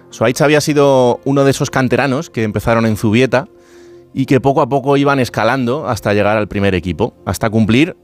Suárez 0.09 0.41
había 0.41 0.61
sido 0.61 1.19
uno 1.26 1.43
de 1.43 1.51
esos 1.51 1.69
canteranos 1.69 2.30
que 2.30 2.43
empezaron 2.43 2.85
en 2.85 2.97
Zubieta 2.97 3.47
y 4.13 4.26
que 4.26 4.41
poco 4.41 4.61
a 4.61 4.69
poco 4.69 4.97
iban 4.97 5.19
escalando 5.19 5.88
hasta 5.88 6.13
llegar 6.13 6.38
al 6.38 6.47
primer 6.47 6.73
equipo, 6.73 7.13
hasta 7.26 7.49
cumplir 7.49 7.95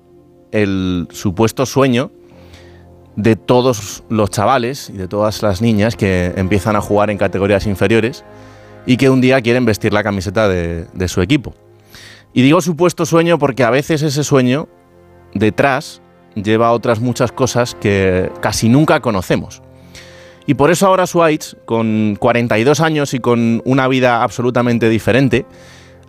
el 0.52 1.08
supuesto 1.12 1.66
sueño 1.66 2.12
de 3.18 3.36
todos 3.36 4.04
los 4.10 4.30
chavales 4.30 4.90
y 4.92 4.94
de 4.94 5.08
todas 5.08 5.42
las 5.42 5.60
niñas 5.62 5.96
que 5.96 6.34
empiezan 6.38 6.76
a 6.76 6.82
jugar 6.82 7.10
en 7.10 7.18
categorías 7.18 7.66
inferiores 7.66 8.24
y 8.86 8.96
que 8.96 9.10
un 9.10 9.20
día 9.22 9.42
quieren 9.42 9.66
vestir 9.66 9.92
la 9.92 10.04
camiseta 10.04 10.48
de, 10.48 11.08
su 11.08 11.22
equipo. 11.22 11.54
Y 12.32 12.44
digo 12.44 12.62
supuesto 12.62 13.06
sueño 13.06 13.40
porque 13.40 13.64
a 13.64 13.72
veces 13.72 14.04
ese 14.04 14.24
sueño 14.24 14.70
detrás 15.34 16.02
lleva 16.36 16.72
otras 16.72 17.00
muchas 17.00 17.32
cosas 17.32 17.76
que 17.76 18.32
casi 18.40 18.70
nunca 18.70 19.02
conocemos. 19.02 19.64
Y 20.46 20.54
por 20.54 20.70
eso 20.70 20.86
ahora 20.86 21.08
Suárez, 21.08 21.58
con 21.66 22.16
42 22.20 22.80
años 22.80 23.16
y 23.16 23.20
con 23.20 23.64
una 23.66 23.88
vida 23.88 24.22
absolutamente 24.22 24.90
diferente, 24.90 25.46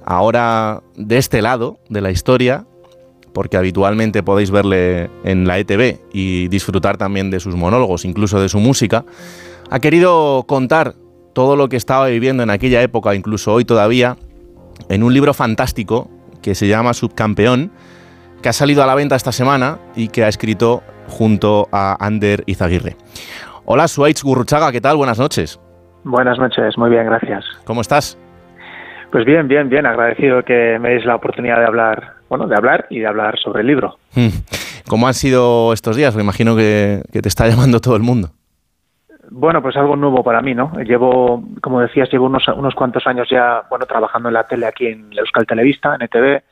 ahora 0.04 0.82
de 0.94 1.16
este 1.16 1.40
lado 1.40 1.80
de 1.88 2.02
la 2.02 2.10
historia, 2.10 2.66
porque 3.38 3.56
habitualmente 3.56 4.24
podéis 4.24 4.50
verle 4.50 5.10
en 5.22 5.46
la 5.46 5.58
ETV 5.58 6.00
y 6.12 6.48
disfrutar 6.48 6.96
también 6.96 7.30
de 7.30 7.38
sus 7.38 7.54
monólogos, 7.54 8.04
incluso 8.04 8.40
de 8.40 8.48
su 8.48 8.58
música, 8.58 9.04
ha 9.70 9.78
querido 9.78 10.44
contar 10.48 10.94
todo 11.34 11.54
lo 11.54 11.68
que 11.68 11.76
estaba 11.76 12.08
viviendo 12.08 12.42
en 12.42 12.50
aquella 12.50 12.82
época, 12.82 13.14
incluso 13.14 13.54
hoy 13.54 13.64
todavía, 13.64 14.16
en 14.88 15.04
un 15.04 15.14
libro 15.14 15.34
fantástico 15.34 16.10
que 16.42 16.56
se 16.56 16.66
llama 16.66 16.94
Subcampeón, 16.94 17.70
que 18.42 18.48
ha 18.48 18.52
salido 18.52 18.82
a 18.82 18.88
la 18.88 18.96
venta 18.96 19.14
esta 19.14 19.30
semana 19.30 19.78
y 19.94 20.08
que 20.08 20.24
ha 20.24 20.28
escrito 20.28 20.82
junto 21.06 21.68
a 21.70 21.96
Ander 22.04 22.42
Izaguirre. 22.46 22.96
Hola, 23.66 23.86
Suárez 23.86 24.20
Gurruchaga, 24.20 24.72
¿qué 24.72 24.80
tal? 24.80 24.96
Buenas 24.96 25.20
noches. 25.20 25.60
Buenas 26.02 26.40
noches, 26.40 26.76
muy 26.76 26.90
bien, 26.90 27.06
gracias. 27.06 27.44
¿Cómo 27.64 27.82
estás? 27.82 28.18
Pues 29.12 29.24
bien, 29.24 29.46
bien, 29.46 29.68
bien, 29.68 29.86
agradecido 29.86 30.42
que 30.42 30.76
me 30.80 30.88
deis 30.88 31.04
la 31.04 31.14
oportunidad 31.14 31.60
de 31.60 31.66
hablar, 31.66 32.17
bueno, 32.28 32.46
de 32.46 32.56
hablar 32.56 32.86
y 32.90 33.00
de 33.00 33.06
hablar 33.06 33.38
sobre 33.38 33.62
el 33.62 33.66
libro. 33.66 33.98
Hmm. 34.14 34.28
¿Cómo 34.88 35.06
han 35.06 35.14
sido 35.14 35.72
estos 35.72 35.96
días? 35.96 36.16
Me 36.16 36.22
imagino 36.22 36.56
que, 36.56 37.02
que 37.12 37.22
te 37.22 37.28
está 37.28 37.46
llamando 37.48 37.80
todo 37.80 37.96
el 37.96 38.02
mundo. 38.02 38.30
Bueno, 39.30 39.60
pues 39.60 39.76
algo 39.76 39.94
nuevo 39.94 40.22
para 40.22 40.40
mí, 40.40 40.54
¿no? 40.54 40.72
Llevo, 40.80 41.44
como 41.60 41.80
decías, 41.80 42.10
llevo 42.10 42.26
unos, 42.26 42.48
unos 42.48 42.74
cuantos 42.74 43.06
años 43.06 43.28
ya, 43.30 43.62
bueno, 43.68 43.84
trabajando 43.84 44.28
en 44.28 44.34
la 44.34 44.44
tele 44.44 44.66
aquí 44.66 44.86
en 44.86 45.10
Euskal 45.12 45.46
Televista, 45.46 45.94
en 45.94 46.02
ETV, 46.02 46.42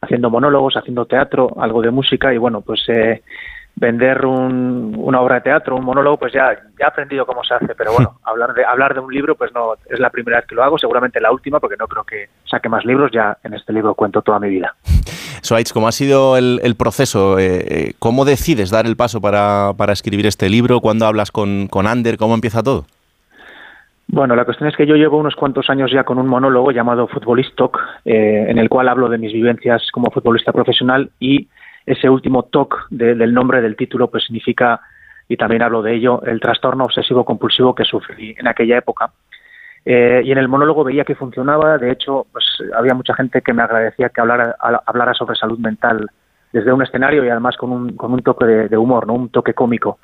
haciendo 0.00 0.30
monólogos, 0.30 0.76
haciendo 0.76 1.04
teatro, 1.04 1.50
algo 1.58 1.82
de 1.82 1.90
música 1.90 2.32
y 2.32 2.38
bueno, 2.38 2.62
pues 2.62 2.82
eh, 2.88 3.22
vender 3.76 4.24
un- 4.24 4.94
una 4.96 5.20
obra 5.20 5.36
de 5.36 5.40
teatro, 5.42 5.76
un 5.76 5.84
monólogo, 5.84 6.16
pues 6.18 6.32
ya, 6.32 6.52
ya 6.78 6.84
he 6.84 6.88
aprendido 6.88 7.26
cómo 7.26 7.42
se 7.44 7.54
hace, 7.54 7.74
pero 7.74 7.92
bueno, 7.92 8.18
hablar 8.24 8.54
de, 8.54 8.64
hablar 8.64 8.94
de 8.94 9.00
un 9.00 9.12
libro, 9.12 9.34
pues 9.34 9.52
no, 9.54 9.74
es 9.90 9.98
la 9.98 10.10
primera 10.10 10.38
vez 10.38 10.46
que 10.46 10.54
lo 10.54 10.62
hago, 10.62 10.78
seguramente 10.78 11.20
la 11.20 11.32
última, 11.32 11.58
porque 11.60 11.76
no 11.76 11.86
creo 11.88 12.04
que 12.04 12.28
saque 12.44 12.68
más 12.68 12.84
libros, 12.84 13.10
ya 13.12 13.36
en 13.42 13.54
este 13.54 13.72
libro 13.72 13.94
cuento 13.94 14.22
toda 14.22 14.38
mi 14.38 14.48
vida. 14.48 14.74
Suárez, 15.42 15.72
¿cómo 15.72 15.88
ha 15.88 15.92
sido 15.92 16.36
el, 16.38 16.60
el 16.62 16.74
proceso? 16.76 17.38
Eh, 17.38 17.64
eh, 17.68 17.92
¿Cómo 17.98 18.24
decides 18.24 18.70
dar 18.70 18.86
el 18.86 18.96
paso 18.96 19.20
para, 19.20 19.72
para 19.76 19.92
escribir 19.92 20.26
este 20.26 20.48
libro? 20.48 20.80
¿Cuándo 20.80 21.04
hablas 21.06 21.30
con, 21.30 21.66
con 21.68 21.86
Ander? 21.86 22.16
¿Cómo 22.16 22.34
empieza 22.34 22.62
todo? 22.62 22.86
Bueno, 24.06 24.36
la 24.36 24.44
cuestión 24.44 24.68
es 24.68 24.76
que 24.76 24.86
yo 24.86 24.94
llevo 24.96 25.18
unos 25.18 25.34
cuantos 25.34 25.68
años 25.70 25.90
ya 25.90 26.04
con 26.04 26.18
un 26.18 26.28
monólogo 26.28 26.70
llamado 26.70 27.08
Futbolistok, 27.08 27.78
eh, 28.04 28.46
en 28.48 28.58
el 28.58 28.68
cual 28.68 28.88
hablo 28.88 29.08
de 29.08 29.18
mis 29.18 29.32
vivencias 29.32 29.82
como 29.92 30.10
futbolista 30.10 30.52
profesional 30.52 31.10
y 31.18 31.48
ese 31.86 32.08
último 32.08 32.44
TOC 32.44 32.86
de- 32.90 33.14
del 33.14 33.34
nombre 33.34 33.60
del 33.60 33.76
título 33.76 34.08
pues 34.10 34.24
significa, 34.24 34.80
y 35.28 35.36
también 35.36 35.62
hablo 35.62 35.82
de 35.82 35.94
ello, 35.94 36.22
el 36.24 36.40
trastorno 36.40 36.84
obsesivo 36.84 37.24
compulsivo 37.24 37.74
que 37.74 37.84
sufrí 37.84 38.34
en 38.38 38.46
aquella 38.48 38.78
época. 38.78 39.10
Eh, 39.86 40.22
y 40.24 40.32
en 40.32 40.38
el 40.38 40.48
monólogo 40.48 40.82
veía 40.84 41.04
que 41.04 41.14
funcionaba, 41.14 41.76
de 41.76 41.90
hecho, 41.92 42.26
pues 42.32 42.44
había 42.74 42.94
mucha 42.94 43.14
gente 43.14 43.42
que 43.42 43.52
me 43.52 43.62
agradecía 43.62 44.08
que 44.08 44.20
hablara, 44.20 44.56
hablara 44.86 45.12
sobre 45.12 45.36
salud 45.36 45.58
mental 45.58 46.08
desde 46.52 46.72
un 46.72 46.82
escenario 46.82 47.24
y 47.24 47.28
además 47.28 47.56
con 47.56 47.70
un, 47.70 47.96
con 47.96 48.12
un 48.12 48.22
toque 48.22 48.46
de, 48.46 48.68
de 48.68 48.76
humor, 48.78 49.06
¿no? 49.06 49.14
un 49.14 49.28
toque 49.28 49.52
cómico. 49.52 49.98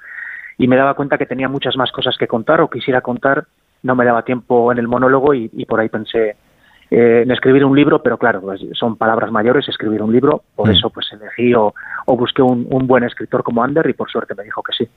Y 0.59 0.69
me 0.69 0.77
daba 0.77 0.93
cuenta 0.95 1.17
que 1.17 1.25
tenía 1.25 1.49
muchas 1.49 1.77
más 1.77 1.91
cosas 1.93 2.17
que 2.19 2.27
contar 2.27 2.61
o 2.61 2.69
quisiera 2.69 3.01
contar, 3.01 3.47
no 3.83 3.95
me 3.95 4.05
daba 4.05 4.23
tiempo 4.25 4.71
en 4.71 4.79
el 4.79 4.87
monólogo 4.89 5.33
y, 5.33 5.49
y 5.55 5.65
por 5.65 5.81
ahí 5.81 5.89
pensé 5.89 6.37
eh, 6.91 7.23
en 7.23 7.31
escribir 7.31 7.65
un 7.65 7.77
libro, 7.77 8.03
pero 8.03 8.19
claro, 8.19 8.41
pues, 8.41 8.61
son 8.75 8.97
palabras 8.97 9.31
mayores 9.31 9.69
escribir 9.69 10.03
un 10.03 10.13
libro, 10.13 10.43
por 10.57 10.69
Mm. 10.69 10.73
eso 10.73 10.91
pues 10.91 11.07
elegí 11.13 11.55
o, 11.55 11.73
o 12.07 12.17
busqué 12.17 12.43
un, 12.43 12.67
un 12.71 12.87
buen 12.87 13.05
escritor 13.05 13.43
como 13.43 13.63
Ander 13.63 13.89
y 13.89 13.93
por 13.93 14.11
suerte 14.11 14.35
me 14.35 14.45
dijo 14.45 14.63
que 14.63 14.73
sí. 14.73 14.89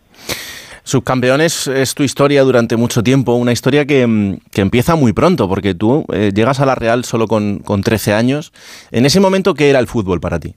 Subcampeones 0.85 1.67
es 1.67 1.95
tu 1.95 2.03
historia 2.03 2.43
durante 2.43 2.75
mucho 2.75 3.03
tiempo, 3.03 3.35
una 3.35 3.53
historia 3.53 3.85
que, 3.85 4.05
mm, 4.05 4.37
que 4.51 4.61
empieza 4.61 4.95
muy 4.95 5.13
pronto, 5.13 5.47
porque 5.47 5.73
tú 5.73 6.05
eh, 6.11 6.31
llegas 6.33 6.59
a 6.59 6.65
la 6.65 6.75
Real 6.75 7.05
solo 7.05 7.27
con, 7.27 7.59
con 7.59 7.81
13 7.81 8.13
años. 8.13 8.51
En 8.91 9.05
ese 9.05 9.19
momento, 9.21 9.53
¿qué 9.53 9.69
era 9.69 9.79
el 9.79 9.87
fútbol 9.87 10.19
para 10.19 10.39
ti? 10.39 10.55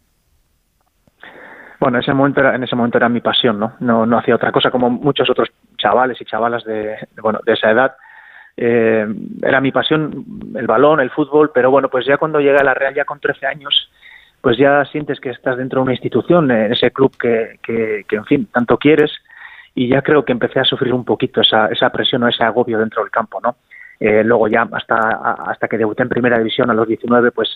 Bueno, 1.79 1.99
en 1.99 2.03
ese 2.03 2.15
momento 2.15 2.41
era, 2.41 2.55
en 2.57 2.65
ese 2.65 2.75
momento 2.75 2.97
era 2.99 3.09
mi 3.09 3.21
pasión, 3.21 3.59
¿no? 3.61 3.75
No, 3.81 4.07
no 4.07 4.19
hacía 4.19 4.35
otra 4.35 4.51
cosa 4.51 4.71
como 4.71 4.89
muchos 4.91 5.29
otros 5.31 5.51
chavales 5.79 6.21
y 6.21 6.25
chavalas 6.25 6.65
de, 6.65 6.75
de, 7.15 7.23
bueno, 7.23 7.39
de 7.45 7.53
esa 7.53 7.71
edad. 7.71 7.93
Eh, 8.57 9.07
era 9.43 9.61
mi 9.61 9.71
pasión 9.71 10.25
el 10.55 10.67
balón, 10.67 11.01
el 11.01 11.11
fútbol, 11.11 11.51
pero 11.53 11.71
bueno, 11.71 11.89
pues 11.89 12.07
ya 12.07 12.17
cuando 12.17 12.41
llegué 12.41 12.57
a 12.57 12.65
la 12.65 12.75
Real 12.75 12.95
ya 12.95 13.05
con 13.05 13.21
13 13.21 13.47
años, 13.47 13.91
pues 14.41 14.57
ya 14.59 14.85
sientes 14.87 15.21
que 15.21 15.31
estás 15.31 15.57
dentro 15.59 15.81
de 15.81 15.85
una 15.85 15.93
institución, 15.93 16.51
en 16.51 16.73
ese 16.73 16.91
club 16.91 17.17
que, 17.19 17.59
que, 17.63 18.05
en 18.11 18.25
fin, 18.25 18.47
tanto 18.53 18.79
quieres, 18.79 19.11
y 19.75 19.89
ya 19.89 20.03
creo 20.03 20.25
que 20.25 20.33
empecé 20.33 20.61
a 20.61 20.65
sufrir 20.65 20.95
un 20.95 21.05
poquito 21.05 21.41
esa, 21.41 21.67
esa 21.67 21.91
presión 21.91 22.23
o 22.23 22.29
ese 22.29 22.45
agobio 22.45 22.79
dentro 22.79 23.03
del 23.03 23.11
campo, 23.11 23.41
¿no? 23.43 23.57
Eh, 23.99 24.23
luego 24.25 24.49
ya 24.49 24.69
hasta, 24.73 24.97
hasta 25.47 25.69
que 25.69 25.79
debuté 25.79 26.03
en 26.03 26.11
primera 26.11 26.39
división 26.39 26.71
a 26.71 26.75
los 26.75 26.87
19, 26.87 27.33
pues 27.33 27.49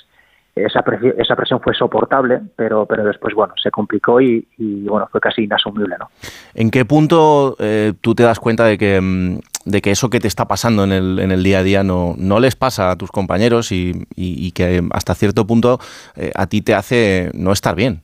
esa, 0.54 0.82
presión, 0.82 1.14
esa 1.18 1.36
presión 1.36 1.60
fue 1.60 1.74
soportable, 1.74 2.40
pero, 2.56 2.86
pero 2.86 3.04
después, 3.04 3.34
bueno, 3.34 3.54
se 3.62 3.70
complicó 3.70 4.20
y, 4.20 4.46
bueno, 4.58 5.08
fue 5.10 5.20
casi 5.20 5.44
inasumible, 5.44 5.96
¿no? 5.98 6.10
¿En 6.54 6.70
qué 6.70 6.84
punto 6.84 7.56
eh, 7.58 7.92
tú 8.00 8.14
te 8.14 8.22
das 8.22 8.40
cuenta 8.40 8.64
de 8.64 8.76
que, 8.76 9.00
mm, 9.00 9.38
de 9.64 9.82
que 9.82 9.90
eso 9.90 10.10
que 10.10 10.20
te 10.20 10.28
está 10.28 10.46
pasando 10.46 10.84
en 10.84 10.92
el, 10.92 11.18
en 11.18 11.32
el 11.32 11.42
día 11.42 11.58
a 11.58 11.62
día 11.62 11.82
no, 11.82 12.14
no 12.16 12.40
les 12.40 12.56
pasa 12.56 12.90
a 12.90 12.96
tus 12.96 13.10
compañeros 13.10 13.72
y, 13.72 14.06
y, 14.16 14.46
y 14.46 14.52
que 14.52 14.82
hasta 14.92 15.14
cierto 15.14 15.46
punto 15.46 15.78
eh, 16.16 16.32
a 16.34 16.46
ti 16.46 16.62
te 16.62 16.74
hace 16.74 17.30
no 17.34 17.52
estar 17.52 17.74
bien? 17.74 18.02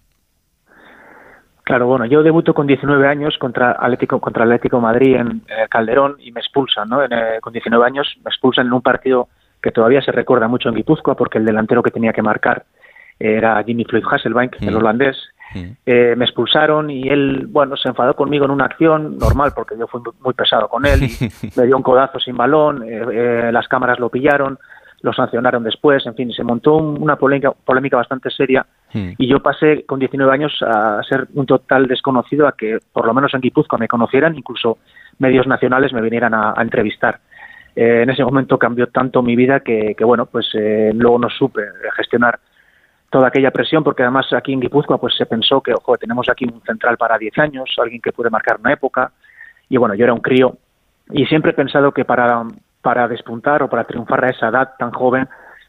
Claro, 1.65 1.87
bueno, 1.87 2.05
yo 2.07 2.23
debuto 2.23 2.55
con 2.55 2.67
19 2.67 3.09
años 3.09 3.37
contra 3.39 3.73
Atlético 3.73 4.21
contra 4.21 4.45
Atlético 4.45 4.81
Madrid 4.81 5.17
en, 5.17 5.29
en 5.29 5.43
Calderón 5.69 6.17
y 6.21 6.31
me 6.31 6.41
expulsan, 6.41 6.89
¿no? 6.89 7.03
En, 7.03 7.13
eh, 7.13 7.39
con 7.41 7.53
19 7.53 7.85
años 7.85 8.07
me 8.25 8.29
expulsan 8.29 8.69
en 8.69 8.73
un 8.73 8.83
partido 8.83 9.29
que 9.61 9.73
todavía 9.73 10.01
se 10.01 10.13
recuerda 10.13 10.47
mucho 10.47 10.69
en 10.69 10.77
Guipúzcoa 10.77 11.17
porque 11.17 11.39
el 11.39 11.45
delantero 11.45 11.83
que 11.83 11.91
tenía 11.91 12.13
que 12.13 12.23
marcar 12.23 12.67
era 13.19 13.63
Jimmy 13.65 13.85
Floyd 13.85 14.05
Hasselbank, 14.09 14.57
el 14.61 14.77
holandés. 14.77 15.17
Eh, 15.87 16.15
me 16.17 16.25
expulsaron 16.25 16.91
y 16.91 17.09
él, 17.09 17.47
bueno, 17.49 17.77
se 17.77 17.89
enfadó 17.89 18.15
conmigo 18.15 18.45
en 18.45 18.51
una 18.51 18.65
acción 18.67 19.17
normal 19.19 19.53
porque 19.55 19.77
yo 19.79 19.87
fui 19.87 20.01
muy 20.21 20.35
pesado 20.35 20.69
con 20.69 20.85
él 20.87 21.05
y 21.05 21.09
me 21.57 21.67
dio 21.67 21.77
un 21.77 21.83
codazo 21.83 22.19
sin 22.19 22.37
balón, 22.37 22.83
eh, 22.83 23.03
eh, 23.13 23.51
las 23.53 23.67
cámaras 23.69 23.99
lo 23.99 24.09
pillaron, 24.11 24.59
lo 25.03 25.13
sancionaron 25.13 25.63
después, 25.63 26.05
en 26.07 26.15
fin, 26.15 26.33
se 26.33 26.43
montó 26.43 26.75
un- 26.75 27.01
una 27.01 27.17
polémica, 27.17 27.53
polémica 27.53 27.97
bastante 27.97 28.31
seria 28.31 28.67
y 29.19 29.27
yo 29.29 29.41
pasé 29.41 29.85
con 29.85 29.99
19 29.99 30.33
años 30.33 30.53
a 30.63 31.03
ser 31.03 31.27
un 31.35 31.45
total 31.47 31.87
desconocido 31.87 32.47
a 32.49 32.53
que 32.53 32.79
por 32.93 33.07
lo 33.07 33.13
menos 33.15 33.33
en 33.35 33.41
Guipúzcoa 33.41 33.79
me 33.79 33.89
conocieran, 33.89 34.37
incluso 34.37 34.79
medios 35.19 35.47
nacionales 35.47 35.93
me 35.93 36.01
vinieran 36.01 36.35
a, 36.35 36.55
a 36.57 36.63
entrevistar. 36.63 37.19
Eh, 37.75 38.03
en 38.05 38.11
ese 38.11 38.25
momento 38.25 38.59
cambió 38.59 38.87
tanto 38.89 39.23
mi 39.23 39.37
vida 39.37 39.61
que, 39.61 39.95
que 39.97 40.05
bueno, 40.05 40.25
pues 40.27 40.49
eh, 40.55 40.93
luego 40.95 41.19
no 41.19 41.29
supe 41.29 41.61
gestionar 41.95 42.39
toda 43.17 43.29
aquella 43.29 43.51
presión, 43.51 43.83
porque 43.83 44.03
además 44.03 44.27
aquí 44.35 44.53
en 44.53 44.61
Guipúzcoa 44.61 44.99
pues 44.99 45.17
se 45.17 45.25
pensó 45.25 45.63
que, 45.63 45.73
ojo, 45.73 45.97
tenemos 45.97 46.29
aquí 46.29 46.45
un 46.45 46.61
central 46.61 46.99
para 46.99 47.17
10 47.17 47.39
años, 47.39 47.75
alguien 47.79 48.03
que 48.03 48.13
puede 48.13 48.29
marcar 48.29 48.59
una 48.61 48.75
época, 48.75 49.11
y 49.71 49.79
bueno, 49.79 49.95
yo 49.95 50.05
era 50.05 50.13
un 50.13 50.21
crío, 50.21 50.59
y 51.11 51.25
siempre 51.25 51.53
he 51.53 51.55
pensado 51.55 51.93
que 51.93 52.05
para, 52.05 52.43
para 52.83 53.09
despuntar 53.09 53.63
o 53.63 53.71
para 53.71 53.85
triunfar 53.85 54.23
a 54.27 54.29
esa 54.29 54.49
edad 54.49 54.75
tan 54.79 54.91
joven 54.91 55.27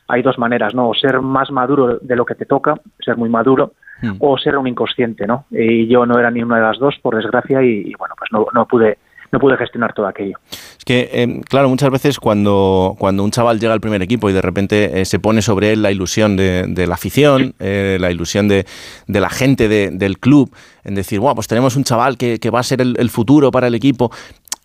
hay 0.09 0.23
dos 0.23 0.37
maneras, 0.37 0.75
¿no? 0.75 0.89
O 0.89 0.93
ser 0.93 1.21
más 1.21 1.49
maduro 1.49 1.99
de 2.01 2.15
lo 2.17 2.25
que 2.25 2.35
te 2.35 2.45
toca, 2.45 2.75
ser 2.99 3.15
muy 3.15 3.29
maduro, 3.29 3.71
o 4.19 4.37
ser 4.37 4.57
un 4.57 4.67
inconsciente, 4.67 5.25
¿no? 5.25 5.45
Y 5.49 5.87
yo 5.87 6.05
no 6.05 6.19
era 6.19 6.29
ni 6.29 6.43
una 6.43 6.57
de 6.57 6.63
las 6.63 6.79
dos, 6.79 6.99
por 7.01 7.15
desgracia, 7.15 7.63
y, 7.63 7.91
y 7.91 7.93
bueno, 7.97 8.13
pues 8.17 8.29
no, 8.33 8.47
no 8.53 8.65
pude 8.65 8.97
no 9.31 9.39
pude 9.39 9.57
gestionar 9.57 9.93
todo 9.93 10.07
aquello. 10.07 10.37
Es 10.51 10.85
que, 10.85 11.09
eh, 11.11 11.41
claro, 11.49 11.69
muchas 11.69 11.89
veces 11.89 12.19
cuando, 12.19 12.95
cuando 12.97 13.23
un 13.23 13.31
chaval 13.31 13.59
llega 13.59 13.73
al 13.73 13.81
primer 13.81 14.01
equipo 14.01 14.29
y 14.29 14.33
de 14.33 14.41
repente 14.41 15.01
eh, 15.01 15.05
se 15.05 15.19
pone 15.19 15.41
sobre 15.41 15.73
él 15.73 15.81
la 15.81 15.91
ilusión 15.91 16.37
de, 16.37 16.65
de 16.67 16.87
la 16.87 16.93
afición, 16.95 17.53
eh, 17.59 17.97
la 17.99 18.09
ilusión 18.11 18.47
de, 18.47 18.65
de 19.07 19.19
la 19.19 19.29
gente 19.29 19.67
de- 19.67 19.89
del 19.91 20.19
club, 20.19 20.53
en 20.83 20.95
decir, 20.95 21.19
wow, 21.19 21.35
pues 21.35 21.47
tenemos 21.47 21.75
un 21.75 21.83
chaval 21.83 22.17
que, 22.17 22.39
que 22.39 22.49
va 22.49 22.59
a 22.59 22.63
ser 22.63 22.81
el, 22.81 22.95
el 22.99 23.09
futuro 23.09 23.51
para 23.51 23.67
el 23.67 23.75
equipo, 23.75 24.11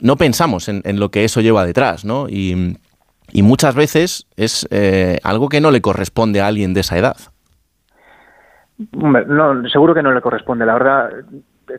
no 0.01 0.17
pensamos 0.17 0.69
en, 0.69 0.83
en 0.85 0.99
lo 1.01 1.11
que 1.11 1.25
eso 1.25 1.41
lleva 1.41 1.65
detrás, 1.65 2.05
¿no? 2.05 2.29
Y, 2.29 2.77
y 3.33 3.43
muchas 3.43 3.75
veces 3.75 4.27
es 4.37 4.69
algo 5.23 5.49
que 5.49 5.61
no 5.61 5.71
le 5.71 5.81
corresponde 5.81 6.41
a 6.41 6.47
alguien 6.47 6.75
de 6.75 6.81
esa 6.81 6.99
edad. 6.99 7.17
Hombre, 9.01 9.25
no, 9.27 9.69
seguro 9.69 9.95
que 9.95 10.03
no 10.03 10.13
le 10.13 10.21
corresponde. 10.21 10.67
La 10.67 10.73
verdad, 10.75 11.11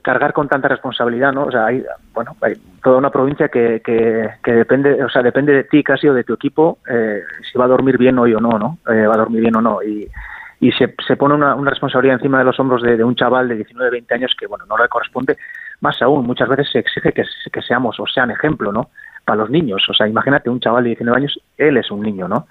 cargar 0.02 0.34
con 0.34 0.48
tanta 0.48 0.68
responsabilidad, 0.68 1.34
¿no? 1.34 1.46
O 1.46 1.52
sea, 1.52 1.68
hay, 1.68 1.84
bueno, 2.14 2.36
hay 2.42 2.54
toda 2.84 2.98
una 2.98 3.10
provincia 3.10 3.50
que, 3.50 3.82
que, 3.84 4.30
que 4.44 4.54
depende, 4.54 5.04
o 5.04 5.10
sea, 5.10 5.22
depende 5.22 5.54
de 5.54 5.64
ti 5.64 5.84
casi 5.84 6.08
o 6.08 6.14
de 6.14 6.24
tu 6.24 6.34
equipo 6.34 6.80
eh, 6.90 7.22
si 7.52 7.58
va 7.58 7.66
a 7.66 7.70
dormir 7.70 7.98
bien 7.98 8.18
hoy 8.20 8.34
o 8.34 8.40
no, 8.40 8.58
¿no? 8.58 8.78
Eh, 8.92 9.06
va 9.06 9.16
a 9.16 9.18
dormir 9.18 9.42
bien 9.42 9.56
o 9.56 9.62
no. 9.62 9.84
Y, 9.84 10.08
y 10.64 10.72
se, 10.72 10.96
se 11.06 11.18
pone 11.18 11.36
una, 11.36 11.56
una 11.56 11.72
responsabilidad 11.72 12.16
encima 12.16 12.40
de 12.40 12.46
los 12.46 12.58
hombros 12.58 12.82
de, 12.82 12.96
de 12.96 13.04
un 13.04 13.16
chaval 13.16 13.50
de 13.50 13.56
19, 13.56 13.92
20 13.92 14.14
años 14.16 14.34
que, 14.40 14.48
bueno, 14.48 14.66
no 14.66 14.78
le 14.78 14.88
corresponde. 14.88 15.38
Más 15.82 16.02
aún, 16.02 16.26
muchas 16.26 16.48
veces 16.48 16.70
se 16.72 16.80
exige 16.80 17.12
que, 17.12 17.24
que 17.52 17.62
seamos 17.62 18.00
o 18.00 18.08
sean 18.08 18.32
ejemplo, 18.32 18.72
¿no? 18.72 18.90
Para 19.26 19.40
los 19.40 19.50
niños. 19.50 19.86
O 19.90 19.94
sea, 19.94 20.08
imagínate 20.08 20.50
un 20.50 20.62
chaval 20.62 20.84
de 20.84 20.92
19 20.92 21.18
años, 21.18 21.38
él 21.58 21.76
es 21.76 21.92
un 21.92 22.02
niño, 22.02 22.30
¿no? 22.30 22.48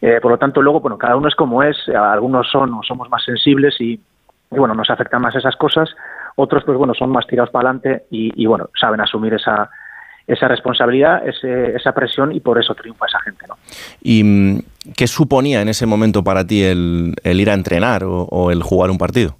Eh, 0.00 0.20
por 0.22 0.30
lo 0.30 0.38
tanto, 0.38 0.62
luego, 0.62 0.80
bueno, 0.80 0.96
cada 0.96 1.16
uno 1.16 1.26
es 1.26 1.34
como 1.34 1.64
es, 1.64 1.76
algunos 1.88 2.48
son 2.48 2.72
o 2.74 2.82
somos 2.84 3.10
más 3.10 3.24
sensibles 3.24 3.74
y, 3.80 3.94
y, 3.94 4.56
bueno, 4.56 4.74
nos 4.74 4.88
afectan 4.90 5.20
más 5.20 5.34
esas 5.34 5.56
cosas, 5.56 5.90
otros, 6.38 6.62
pues 6.64 6.78
bueno, 6.78 6.94
son 6.94 7.10
más 7.10 7.26
tirados 7.26 7.50
para 7.50 7.68
adelante 7.68 8.04
y, 8.10 8.30
y, 8.40 8.46
bueno, 8.46 8.70
saben 8.80 9.00
asumir 9.00 9.34
esa, 9.34 9.68
esa 10.24 10.46
responsabilidad, 10.46 11.26
ese, 11.26 11.74
esa 11.74 11.92
presión 11.92 12.32
y 12.32 12.38
por 12.38 12.60
eso 12.60 12.76
triunfa 12.76 13.06
esa 13.06 13.20
gente, 13.20 13.44
¿no? 13.48 13.56
¿Y 14.00 14.22
mm, 14.22 14.92
qué 14.96 15.08
suponía 15.08 15.62
en 15.62 15.68
ese 15.68 15.84
momento 15.84 16.22
para 16.22 16.46
ti 16.46 16.62
el, 16.62 17.14
el 17.24 17.40
ir 17.40 17.50
a 17.50 17.54
entrenar 17.54 18.04
o, 18.04 18.22
o 18.22 18.52
el 18.52 18.62
jugar 18.62 18.90
un 18.90 18.98
partido? 18.98 19.34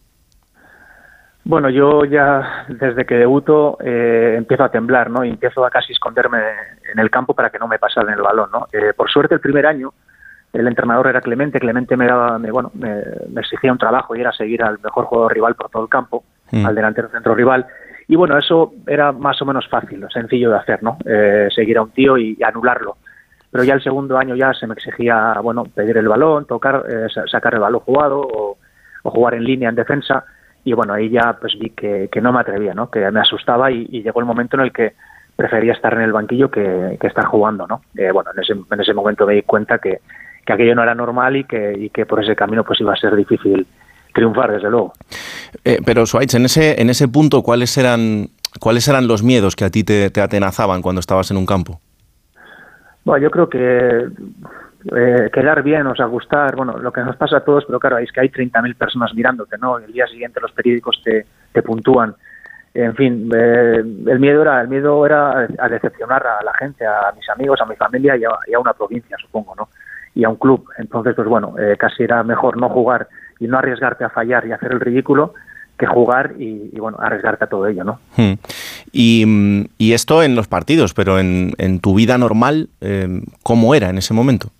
Bueno, 1.44 1.70
yo 1.70 2.04
ya 2.04 2.66
desde 2.68 3.06
que 3.06 3.14
debuto 3.14 3.78
eh, 3.80 4.34
empiezo 4.36 4.64
a 4.64 4.70
temblar, 4.70 5.08
¿no? 5.08 5.24
Y 5.24 5.30
empiezo 5.30 5.64
a 5.64 5.70
casi 5.70 5.92
esconderme 5.92 6.38
en 6.92 6.98
el 6.98 7.10
campo 7.10 7.32
para 7.32 7.50
que 7.50 7.60
no 7.60 7.68
me 7.68 7.78
pasaran 7.78 8.12
el 8.12 8.20
balón, 8.20 8.50
¿no? 8.50 8.66
Eh, 8.72 8.92
por 8.94 9.08
suerte 9.08 9.34
el 9.34 9.40
primer 9.40 9.66
año 9.66 9.94
el 10.52 10.66
entrenador 10.66 11.06
era 11.06 11.20
Clemente, 11.20 11.60
Clemente 11.60 11.96
me 11.96 12.06
daba, 12.06 12.38
me, 12.38 12.50
bueno, 12.50 12.70
me, 12.74 13.02
me, 13.30 13.40
exigía 13.40 13.70
un 13.70 13.78
trabajo 13.78 14.16
y 14.16 14.20
era 14.20 14.32
seguir 14.32 14.62
al 14.62 14.78
mejor 14.82 15.04
jugador 15.04 15.32
rival 15.32 15.54
por 15.54 15.70
todo 15.70 15.82
el 15.82 15.88
campo, 15.88 16.24
mm. 16.50 16.66
al 16.66 16.74
delantero 16.74 17.08
centro 17.08 17.34
rival. 17.34 17.66
Y 18.08 18.16
bueno, 18.16 18.38
eso 18.38 18.72
era 18.86 19.12
más 19.12 19.40
o 19.42 19.44
menos 19.44 19.68
fácil, 19.68 20.04
sencillo 20.12 20.50
de 20.50 20.56
hacer, 20.56 20.82
¿no? 20.82 20.96
Eh, 21.04 21.48
seguir 21.54 21.76
a 21.76 21.82
un 21.82 21.90
tío 21.90 22.16
y, 22.16 22.38
anularlo. 22.42 22.96
Pero 23.50 23.64
ya 23.64 23.74
el 23.74 23.82
segundo 23.82 24.16
año 24.18 24.34
ya 24.34 24.52
se 24.54 24.66
me 24.66 24.74
exigía, 24.74 25.34
bueno, 25.42 25.64
pedir 25.64 25.96
el 25.98 26.08
balón, 26.08 26.46
tocar, 26.46 26.84
eh, 26.88 27.06
sacar 27.30 27.54
el 27.54 27.60
balón 27.60 27.80
jugado 27.80 28.20
o, 28.20 28.56
jugar 29.04 29.34
en 29.34 29.44
línea 29.44 29.68
en 29.70 29.74
defensa. 29.74 30.24
Y 30.64 30.74
bueno, 30.74 30.92
ahí 30.92 31.08
ya 31.08 31.36
pues 31.40 31.58
vi 31.58 31.70
que, 31.70 32.08
que 32.12 32.20
no 32.20 32.32
me 32.32 32.40
atrevía, 32.40 32.74
¿no? 32.74 32.90
Que 32.90 33.10
me 33.10 33.20
asustaba 33.20 33.70
y, 33.70 33.86
y, 33.90 34.02
llegó 34.02 34.20
el 34.20 34.26
momento 34.26 34.56
en 34.56 34.64
el 34.64 34.72
que 34.72 34.94
prefería 35.36 35.72
estar 35.72 35.94
en 35.94 36.00
el 36.00 36.12
banquillo 36.12 36.50
que, 36.50 36.98
que 37.00 37.06
estar 37.06 37.24
jugando, 37.26 37.66
¿no? 37.66 37.82
Eh, 37.96 38.10
bueno, 38.10 38.30
en 38.34 38.42
ese, 38.42 38.52
en 38.52 38.80
ese 38.80 38.92
momento 38.92 39.26
me 39.26 39.34
di 39.34 39.42
cuenta 39.42 39.78
que, 39.78 40.00
que 40.44 40.52
aquello 40.52 40.74
no 40.74 40.82
era 40.82 40.94
normal 40.94 41.36
y 41.36 41.44
que, 41.44 41.74
y 41.78 41.90
que 41.90 42.06
por 42.06 42.22
ese 42.22 42.34
camino 42.34 42.64
pues 42.64 42.80
iba 42.80 42.92
a 42.92 42.96
ser 42.96 43.14
difícil 43.14 43.66
triunfar, 44.14 44.52
desde 44.52 44.70
luego. 44.70 44.92
Eh, 45.64 45.78
pero, 45.84 46.06
Schweitz, 46.06 46.34
en 46.34 46.44
ese, 46.44 46.80
en 46.80 46.90
ese 46.90 47.08
punto, 47.08 47.42
¿cuáles 47.42 47.76
eran, 47.78 48.28
¿cuáles 48.60 48.88
eran 48.88 49.06
los 49.06 49.22
miedos 49.22 49.56
que 49.56 49.64
a 49.64 49.70
ti 49.70 49.84
te, 49.84 50.10
te 50.10 50.20
atenazaban 50.20 50.82
cuando 50.82 51.00
estabas 51.00 51.30
en 51.30 51.36
un 51.36 51.46
campo? 51.46 51.80
Bueno, 53.04 53.22
yo 53.22 53.30
creo 53.30 53.48
que 53.48 54.08
eh, 54.96 55.30
quedar 55.32 55.62
bien, 55.62 55.86
o 55.86 55.94
sea, 55.94 56.06
gustar, 56.06 56.56
bueno, 56.56 56.78
lo 56.78 56.92
que 56.92 57.00
nos 57.00 57.16
pasa 57.16 57.38
a 57.38 57.44
todos, 57.44 57.64
pero 57.66 57.80
claro, 57.80 57.98
es 57.98 58.12
que 58.12 58.20
hay 58.20 58.28
30.000 58.28 58.76
personas 58.76 59.14
mirándote, 59.14 59.56
¿no? 59.58 59.78
El 59.78 59.92
día 59.92 60.06
siguiente 60.06 60.40
los 60.40 60.52
periódicos 60.52 61.00
te, 61.04 61.26
te 61.52 61.62
puntúan. 61.62 62.14
En 62.74 62.94
fin, 62.94 63.30
eh, 63.34 63.78
el 63.78 64.20
miedo 64.20 64.42
era 64.42 64.60
el 64.60 64.68
miedo 64.68 65.04
era 65.04 65.48
a 65.58 65.68
decepcionar 65.68 66.24
a 66.26 66.44
la 66.44 66.52
gente, 66.54 66.86
a 66.86 67.12
mis 67.16 67.28
amigos, 67.30 67.60
a 67.60 67.66
mi 67.66 67.74
familia 67.76 68.16
y 68.16 68.24
a, 68.24 68.30
y 68.46 68.54
a 68.54 68.58
una 68.58 68.72
provincia, 68.72 69.16
supongo, 69.20 69.54
¿no? 69.56 69.68
y 70.14 70.24
a 70.24 70.28
un 70.28 70.36
club. 70.36 70.68
Entonces, 70.78 71.14
pues 71.14 71.28
bueno, 71.28 71.54
eh, 71.58 71.76
casi 71.78 72.02
era 72.02 72.22
mejor 72.22 72.56
no 72.56 72.68
jugar 72.68 73.08
y 73.40 73.46
no 73.46 73.58
arriesgarte 73.58 74.04
a 74.04 74.10
fallar 74.10 74.46
y 74.46 74.52
hacer 74.52 74.72
el 74.72 74.80
ridículo 74.80 75.34
que 75.78 75.86
jugar 75.86 76.34
y, 76.38 76.70
y 76.72 76.80
bueno, 76.80 76.98
arriesgarte 77.00 77.44
a 77.44 77.48
todo 77.48 77.66
ello, 77.66 77.84
¿no? 77.84 78.00
Hmm. 78.16 78.34
Y, 78.92 79.68
y, 79.78 79.92
esto 79.92 80.22
en 80.22 80.34
los 80.34 80.48
partidos, 80.48 80.92
pero 80.92 81.20
en, 81.20 81.52
en 81.58 81.80
tu 81.80 81.94
vida 81.94 82.18
normal, 82.18 82.68
eh, 82.80 83.22
¿cómo 83.44 83.74
era 83.74 83.88
en 83.88 83.98
ese 83.98 84.12
momento? 84.12 84.50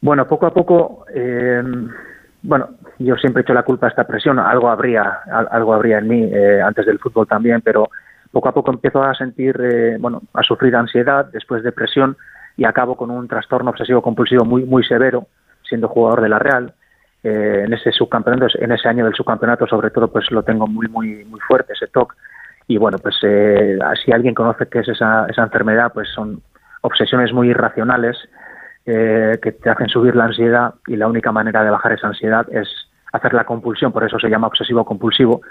Bueno, 0.00 0.26
poco 0.26 0.46
a 0.46 0.52
poco, 0.52 1.04
eh, 1.14 1.62
bueno, 2.42 2.70
yo 2.98 3.16
siempre 3.16 3.40
he 3.40 3.44
hecho 3.44 3.54
la 3.54 3.62
culpa 3.62 3.86
a 3.86 3.90
esta 3.90 4.06
presión, 4.06 4.38
algo 4.38 4.68
habría, 4.68 5.20
algo 5.50 5.72
habría 5.72 5.98
en 5.98 6.08
mí 6.08 6.22
eh, 6.24 6.60
antes 6.62 6.86
del 6.86 6.98
fútbol 6.98 7.26
también, 7.26 7.60
pero 7.60 7.88
poco 8.32 8.48
a 8.48 8.52
poco 8.52 8.72
empiezo 8.72 9.02
a 9.02 9.14
sentir, 9.14 9.56
eh, 9.60 9.98
bueno, 10.00 10.22
a 10.34 10.42
sufrir 10.42 10.74
ansiedad, 10.74 11.26
después 11.26 11.62
depresión, 11.62 12.16
y 12.56 12.64
acabo 12.64 12.96
con 12.96 13.10
un 13.10 13.28
trastorno 13.28 13.70
obsesivo 13.70 14.02
compulsivo 14.02 14.44
muy 14.44 14.64
muy 14.64 14.84
severo 14.84 15.26
siendo 15.62 15.88
jugador 15.88 16.20
de 16.20 16.28
la 16.28 16.38
Real 16.38 16.74
eh, 17.22 17.64
en 17.66 17.72
ese 17.72 17.92
subcampeonato 17.92 18.46
en 18.58 18.72
ese 18.72 18.88
año 18.88 19.04
del 19.04 19.14
subcampeonato 19.14 19.66
sobre 19.66 19.90
todo 19.90 20.08
pues 20.08 20.30
lo 20.30 20.42
tengo 20.42 20.66
muy 20.66 20.88
muy 20.88 21.24
muy 21.26 21.40
fuerte 21.40 21.74
ese 21.74 21.86
TOC 21.88 22.14
y 22.66 22.78
bueno 22.78 22.98
pues 22.98 23.16
eh, 23.22 23.78
si 24.02 24.12
alguien 24.12 24.34
conoce 24.34 24.68
qué 24.68 24.78
es 24.78 24.88
esa, 24.88 25.26
esa 25.26 25.42
enfermedad 25.42 25.92
pues 25.92 26.08
son 26.14 26.40
obsesiones 26.80 27.32
muy 27.32 27.50
irracionales 27.50 28.16
eh, 28.86 29.38
que 29.42 29.52
te 29.52 29.68
hacen 29.68 29.88
subir 29.88 30.16
la 30.16 30.24
ansiedad 30.24 30.74
y 30.86 30.96
la 30.96 31.08
única 31.08 31.30
manera 31.30 31.62
de 31.62 31.70
bajar 31.70 31.92
esa 31.92 32.06
ansiedad 32.06 32.46
es 32.50 32.68
hacer 33.12 33.34
la 33.34 33.44
compulsión 33.44 33.92
por 33.92 34.04
eso 34.04 34.18
se 34.18 34.30
llama 34.30 34.46
obsesivo 34.46 34.84
compulsivo. 34.84 35.42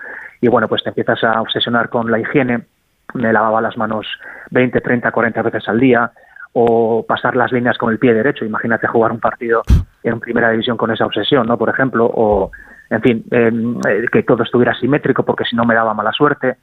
Y 0.42 0.48
bueno 0.48 0.68
pues 0.68 0.82
te 0.84 0.90
empiezas 0.90 1.24
a 1.24 1.40
obsesionar 1.42 1.90
con 1.90 2.10
la 2.10 2.20
higiene 2.20 2.66
me 3.14 3.34
lavaba 3.34 3.62
las 3.62 3.78
manos 3.78 4.08
20, 4.52 4.82
30, 4.82 5.12
40 5.12 5.42
veces 5.42 5.68
al 5.68 5.80
día 5.80 6.12
o 6.54 7.06
pasar 7.08 7.36
las 7.36 7.52
líneas 7.52 7.78
con 7.78 7.92
el 7.92 8.00
pie 8.00 8.14
derecho. 8.14 8.46
Imagínate 8.46 8.88
jugar 8.88 9.12
un 9.12 9.20
partido 9.20 9.62
en 10.04 10.20
primera 10.20 10.50
división 10.52 10.78
con 10.78 10.92
esa 10.92 11.06
obsesión, 11.06 11.46
¿no? 11.48 11.58
Por 11.58 11.70
ejemplo, 11.70 12.06
o 12.06 12.52
en 12.90 13.02
fin, 13.02 13.24
eh, 13.32 13.52
eh, 13.88 14.06
que 14.12 14.24
todo 14.24 14.44
estuviera 14.44 14.74
simétrico 14.80 15.24
porque 15.24 15.46
si 15.46 15.56
no 15.56 15.66
me 15.66 15.76
daba 15.76 15.94
mala 15.94 16.12
suerte. 16.12 16.58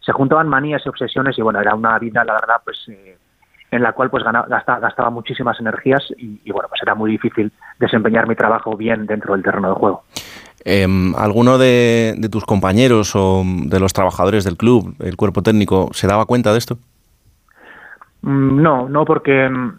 Se 0.00 0.12
juntaban 0.12 0.48
manías 0.48 0.82
y 0.84 0.88
obsesiones 0.88 1.38
y 1.38 1.42
bueno, 1.42 1.60
era 1.60 1.74
una 1.74 1.98
vida, 1.98 2.24
la 2.24 2.32
verdad, 2.34 2.56
pues 2.64 2.78
eh, 2.88 3.16
en 3.70 3.82
la 3.82 3.92
cual 3.92 4.10
pues 4.10 4.24
gana- 4.24 4.46
gasta- 4.48 4.78
gastaba 4.78 5.10
muchísimas 5.10 5.60
energías 5.60 6.02
y, 6.16 6.50
bueno, 6.50 6.68
pues 6.68 6.80
era 6.82 6.94
muy 6.94 7.10
difícil 7.10 7.52
desempeñar 7.78 8.26
mi 8.26 8.34
trabajo 8.34 8.76
bien 8.76 9.06
dentro 9.06 9.34
del 9.34 9.42
terreno 9.42 9.68
de 9.68 9.74
juego. 9.74 10.04
Em, 10.64 11.14
¿Alguno 11.16 11.58
de 11.58 12.28
tus 12.30 12.44
compañeros 12.44 13.14
o 13.14 13.42
de 13.44 13.78
los 13.80 13.92
trabajadores 13.92 14.44
del 14.44 14.56
club, 14.56 14.94
el 15.00 15.16
cuerpo 15.16 15.42
técnico, 15.42 15.90
se 15.92 16.06
daba 16.06 16.24
cuenta 16.26 16.52
de 16.52 16.58
esto? 16.58 16.78
Mm, 18.22 18.62
No, 18.62 18.88
no 18.88 19.04
porque, 19.04 19.48
mm, 19.48 19.78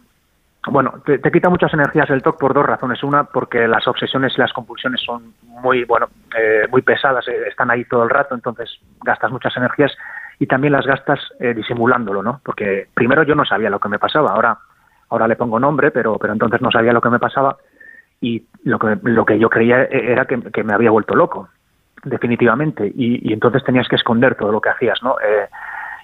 bueno, 0.71 1.01
te, 1.05 1.19
quita 1.31 1.49
muchas 1.49 1.73
energías 1.73 2.09
el 2.09 2.21
TOC 2.21 2.39
por 2.39 2.53
dos 2.53 2.65
razones. 2.65 3.03
Una, 3.03 3.23
porque 3.23 3.67
las 3.67 3.87
obsesiones 3.87 4.33
y 4.37 4.41
las 4.41 4.53
compulsiones 4.53 5.01
son 5.01 5.33
muy, 5.43 5.83
bueno, 5.85 6.07
eh, 6.37 6.67
muy 6.69 6.81
pesadas, 6.81 7.27
eh, 7.27 7.47
están 7.47 7.71
ahí 7.71 7.85
todo 7.85 8.03
el 8.03 8.09
rato, 8.09 8.35
entonces 8.35 8.69
gastas 9.03 9.31
muchas 9.31 9.55
energías 9.57 9.91
y 10.37 10.47
también 10.47 10.73
las 10.73 10.85
gastas 10.85 11.19
eh, 11.39 11.53
disimulándolo, 11.53 12.21
¿no? 12.23 12.41
Porque 12.43 12.87
primero 12.93 13.23
yo 13.23 13.35
no 13.35 13.45
sabía 13.45 13.69
lo 13.69 13.79
que 13.79 13.89
me 13.89 13.99
pasaba, 13.99 14.31
ahora, 14.31 14.57
ahora 15.09 15.27
le 15.27 15.35
pongo 15.35 15.59
nombre, 15.59 15.91
pero, 15.91 16.17
pero 16.17 16.33
entonces 16.33 16.61
no 16.61 16.71
sabía 16.71 16.93
lo 16.93 17.01
que 17.01 17.09
me 17.09 17.19
pasaba 17.19 17.57
y 18.21 18.45
lo 18.63 18.79
que, 18.79 18.97
lo 19.03 19.25
que 19.25 19.39
yo 19.39 19.49
creía 19.49 19.83
era 19.85 20.25
que, 20.25 20.41
que 20.51 20.63
me 20.63 20.73
había 20.73 20.91
vuelto 20.91 21.15
loco, 21.15 21.49
definitivamente, 22.03 22.85
y, 22.87 23.29
y 23.29 23.33
entonces 23.33 23.63
tenías 23.63 23.87
que 23.87 23.95
esconder 23.95 24.35
todo 24.35 24.51
lo 24.51 24.61
que 24.61 24.69
hacías, 24.69 25.01
¿no? 25.03 25.15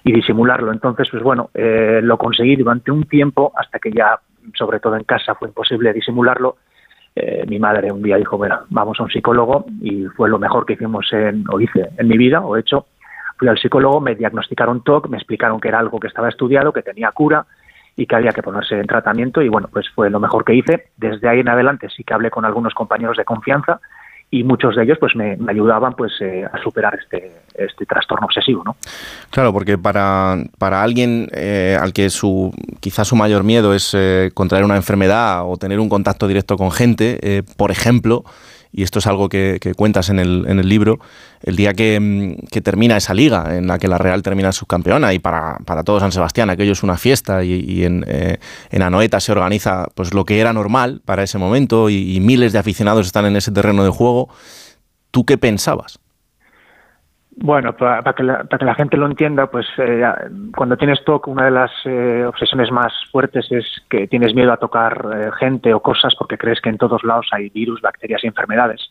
Y 0.06 0.12
disimularlo. 0.12 0.70
Entonces, 0.70 1.08
pues 1.10 1.20
bueno, 1.20 1.50
eh, 1.52 1.98
lo 2.00 2.16
conseguí 2.16 2.54
durante 2.54 2.92
un 2.92 3.02
tiempo 3.08 3.52
hasta 3.56 3.80
que 3.80 3.90
ya, 3.90 4.20
sobre 4.54 4.78
todo 4.78 4.94
en 4.94 5.02
casa, 5.02 5.34
fue 5.34 5.48
imposible 5.48 5.92
disimularlo. 5.92 6.58
Eh, 7.16 7.44
mi 7.48 7.58
madre 7.58 7.90
un 7.90 8.02
día 8.02 8.16
dijo, 8.16 8.38
bueno, 8.38 8.60
vamos 8.70 9.00
a 9.00 9.02
un 9.02 9.10
psicólogo 9.10 9.64
y 9.80 10.04
fue 10.16 10.28
lo 10.28 10.38
mejor 10.38 10.64
que 10.64 10.74
hicimos 10.74 11.12
en, 11.12 11.44
o 11.50 11.58
hice 11.58 11.88
en 11.98 12.06
mi 12.06 12.16
vida, 12.16 12.40
o 12.40 12.56
he 12.56 12.60
hecho. 12.60 12.86
Fui 13.36 13.48
al 13.48 13.58
psicólogo, 13.58 14.00
me 14.00 14.14
diagnosticaron 14.14 14.84
TOC, 14.84 15.08
me 15.08 15.16
explicaron 15.16 15.58
que 15.58 15.66
era 15.66 15.80
algo 15.80 15.98
que 15.98 16.06
estaba 16.06 16.28
estudiado, 16.28 16.72
que 16.72 16.82
tenía 16.82 17.10
cura 17.10 17.44
y 17.96 18.06
que 18.06 18.14
había 18.14 18.30
que 18.30 18.44
ponerse 18.44 18.78
en 18.78 18.86
tratamiento 18.86 19.42
y 19.42 19.48
bueno, 19.48 19.68
pues 19.72 19.88
fue 19.90 20.08
lo 20.08 20.20
mejor 20.20 20.44
que 20.44 20.54
hice. 20.54 20.84
Desde 20.96 21.28
ahí 21.28 21.40
en 21.40 21.48
adelante 21.48 21.88
sí 21.88 22.04
que 22.04 22.14
hablé 22.14 22.30
con 22.30 22.44
algunos 22.44 22.74
compañeros 22.74 23.16
de 23.16 23.24
confianza 23.24 23.80
y 24.30 24.42
muchos 24.42 24.74
de 24.74 24.82
ellos 24.82 24.98
pues 24.98 25.14
me, 25.14 25.36
me 25.36 25.52
ayudaban 25.52 25.94
pues 25.94 26.12
eh, 26.20 26.44
a 26.44 26.58
superar 26.62 26.98
este, 27.00 27.30
este 27.54 27.86
trastorno 27.86 28.26
obsesivo, 28.26 28.62
¿no? 28.64 28.76
Claro, 29.30 29.52
porque 29.52 29.78
para, 29.78 30.36
para 30.58 30.82
alguien 30.82 31.28
eh, 31.32 31.78
al 31.80 31.92
que 31.92 32.10
su 32.10 32.52
quizás 32.80 33.08
su 33.08 33.16
mayor 33.16 33.44
miedo 33.44 33.72
es 33.74 33.94
eh, 33.94 34.30
contraer 34.34 34.64
una 34.64 34.76
enfermedad 34.76 35.48
o 35.48 35.56
tener 35.56 35.78
un 35.78 35.88
contacto 35.88 36.26
directo 36.26 36.56
con 36.56 36.70
gente, 36.70 37.18
eh, 37.22 37.42
por 37.56 37.70
ejemplo, 37.70 38.24
y 38.72 38.82
esto 38.82 38.98
es 38.98 39.06
algo 39.06 39.28
que, 39.28 39.58
que 39.60 39.74
cuentas 39.74 40.08
en 40.10 40.18
el, 40.18 40.44
en 40.48 40.58
el 40.58 40.68
libro, 40.68 40.98
el 41.42 41.56
día 41.56 41.74
que, 41.74 41.98
mm, 42.00 42.46
que 42.50 42.60
termina 42.60 42.96
esa 42.96 43.14
liga 43.14 43.56
en 43.56 43.66
la 43.66 43.78
que 43.78 43.88
la 43.88 43.98
Real 43.98 44.22
termina 44.22 44.52
subcampeona 44.52 45.12
y 45.14 45.18
para, 45.18 45.58
para 45.64 45.82
todo 45.82 46.00
San 46.00 46.12
Sebastián 46.12 46.50
aquello 46.50 46.72
es 46.72 46.82
una 46.82 46.96
fiesta 46.96 47.44
y, 47.44 47.84
en, 47.84 48.04
eh, 48.06 48.38
en 48.70 48.82
Anoeta 48.82 49.20
se 49.20 49.32
organiza 49.32 49.86
pues 49.94 50.14
lo 50.14 50.24
que 50.24 50.40
era 50.40 50.52
normal 50.52 51.02
para 51.04 51.22
ese 51.22 51.38
momento 51.38 51.90
y 51.90 52.20
miles 52.20 52.52
de 52.52 52.58
aficionados 52.58 53.06
están 53.06 53.26
en 53.26 53.36
ese 53.36 53.52
terreno 53.52 53.84
de 53.84 53.90
juego, 53.90 54.28
¿tú 55.10 55.24
qué 55.24 55.38
pensabas? 55.38 55.98
Bueno, 57.38 57.76
para, 57.76 58.02
que 58.14 58.22
la, 58.22 58.44
para 58.44 58.58
que 58.58 58.64
la 58.64 58.74
gente 58.74 58.96
lo 58.96 59.04
entienda, 59.06 59.46
pues 59.50 59.66
eh, 59.76 60.02
cuando 60.56 60.76
tienes 60.78 61.04
TOC, 61.04 61.28
una 61.28 61.44
de 61.44 61.50
las 61.50 61.70
eh, 61.84 62.24
obsesiones 62.26 62.70
más 62.72 62.92
fuertes 63.12 63.46
es 63.52 63.82
que 63.90 64.06
tienes 64.08 64.34
miedo 64.34 64.52
a 64.52 64.56
tocar 64.56 65.04
eh, 65.14 65.30
gente 65.38 65.74
o 65.74 65.80
cosas 65.80 66.14
porque 66.18 66.38
crees 66.38 66.62
que 66.62 66.70
en 66.70 66.78
todos 66.78 67.04
lados 67.04 67.26
hay 67.32 67.50
virus, 67.50 67.82
bacterias 67.82 68.24
y 68.24 68.28
enfermedades. 68.28 68.90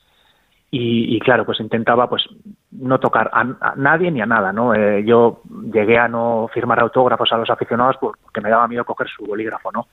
Y, 0.69 1.15
y 1.15 1.19
claro, 1.21 1.43
pues 1.45 1.59
intentaba 1.59 2.07
pues 2.07 2.27
no 2.71 2.99
tocar 2.99 3.31
a, 3.33 3.73
nadie 3.77 4.11
ni 4.11 4.21
a 4.21 4.25
nada, 4.27 4.53
¿no? 4.53 4.75
Eh, 4.75 5.03
yo 5.03 5.41
llegué 5.73 5.97
a 5.97 6.07
no 6.07 6.47
firmar 6.53 6.79
autógrafos 6.81 7.31
a 7.31 7.37
los 7.37 7.49
aficionados 7.49 7.97
por- 7.97 8.17
porque 8.21 8.41
me 8.41 8.49
daba 8.51 8.67
miedo 8.67 8.85
coger 8.85 9.07
su 9.07 9.25
bolígrafo, 9.25 9.71
¿no? 9.71 9.87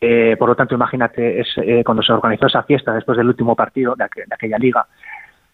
Eh, 0.00 0.36
por 0.38 0.48
lo 0.48 0.54
tanto, 0.54 0.74
imagínate, 0.74 1.40
es, 1.40 1.48
cuando 1.84 2.02
se 2.02 2.12
organizó 2.12 2.46
esa 2.46 2.62
fiesta 2.62 2.92
después 2.94 3.18
del 3.18 3.26
último 3.28 3.54
partido 3.56 3.94
de, 3.96 4.04
aqu- 4.04 4.26
de 4.26 4.34
aquella 4.34 4.58
liga, 4.58 4.86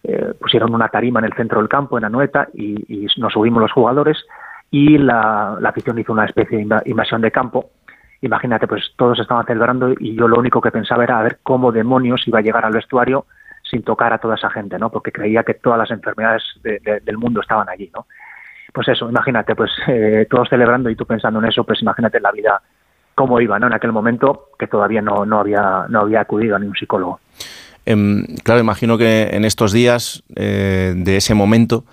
eh, 0.07 0.33
pusieron 0.39 0.73
una 0.73 0.87
tarima 0.87 1.19
en 1.19 1.25
el 1.25 1.33
centro 1.33 1.59
del 1.59 1.69
campo, 1.69 1.97
en 1.97 2.05
Anoeta, 2.05 2.47
y, 2.53 3.03
y 3.03 3.07
nos 3.17 3.33
subimos 3.33 3.61
los 3.61 3.71
jugadores 3.71 4.25
y 4.71 4.97
la, 4.97 5.57
afición 5.65 5.99
hizo 5.99 6.13
una 6.13 6.25
especie 6.25 6.57
de 6.57 6.63
inva- 6.65 6.81
invasión 6.85 7.21
de 7.21 7.31
campo. 7.31 7.69
Imagínate, 8.21 8.67
pues 8.67 8.93
todos 8.95 9.19
estaban 9.19 9.45
celebrando 9.45 9.91
y 9.99 10.15
yo 10.15 10.27
lo 10.27 10.39
único 10.39 10.59
que 10.61 10.71
pensaba 10.71 11.03
era 11.03 11.19
a 11.19 11.23
ver 11.23 11.39
cómo 11.43 11.71
demonios 11.71 12.27
iba 12.27 12.39
a 12.39 12.41
llegar 12.41 12.65
al 12.65 12.73
vestuario 12.73 13.25
sin 13.69 13.83
tocar 13.83 14.11
a 14.13 14.17
toda 14.17 14.35
esa 14.35 14.49
gente, 14.49 14.79
¿no? 14.79 14.89
Porque 14.89 15.11
creía 15.11 15.43
que 15.43 15.53
todas 15.55 15.77
las 15.77 15.91
enfermedades 15.91 16.41
de- 16.63 16.79
de- 16.79 16.99
del 17.01 17.17
mundo 17.17 17.41
estaban 17.41 17.69
allí, 17.69 17.91
¿no? 17.93 18.07
Pues 18.73 18.87
eso, 18.87 19.09
imagínate, 19.09 19.55
pues 19.55 19.71
eh, 19.87 20.25
todos 20.29 20.49
celebrando 20.49 20.89
y 20.89 20.95
tú 20.95 21.05
pensando 21.05 21.39
en 21.39 21.45
eso, 21.45 21.63
pues 21.63 21.81
imagínate 21.81 22.19
la 22.19 22.31
vida 22.31 22.61
cómo 23.13 23.39
iba, 23.41 23.57
¿no? 23.59 23.67
En 23.67 23.73
aquel 23.73 23.91
momento 23.91 24.49
que 24.59 24.67
todavía 24.67 25.01
no, 25.01 25.25
no 25.25 25.39
había 25.39 25.85
no 25.89 26.01
había 26.01 26.21
acudido 26.21 26.55
a 26.55 26.59
ningún 26.59 26.75
psicólogo. 26.75 27.19
Em, 27.87 28.25
claro, 28.43 28.59
imagino 28.59 28.97
que 28.97 29.29
en 29.31 29.45
estos 29.45 29.71
días 29.71 30.21
eh, 30.35 30.93
de 30.93 31.15
ese 31.15 31.33
momento, 31.33 31.85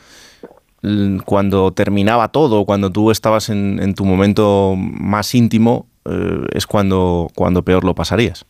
cuando 1.24 1.72
terminaba 1.72 2.28
todo, 2.28 2.64
cuando 2.64 2.90
tú 2.90 3.12
estabas 3.12 3.48
en, 3.48 3.78
en 3.80 3.94
tu 3.94 4.04
momento 4.04 4.74
más 4.76 5.32
íntimo, 5.36 5.86
eh, 6.04 6.46
es 6.52 6.66
cuando, 6.66 7.28
cuando 7.36 7.62
peor 7.62 7.84
lo 7.84 7.94
pasarías. 7.94 8.44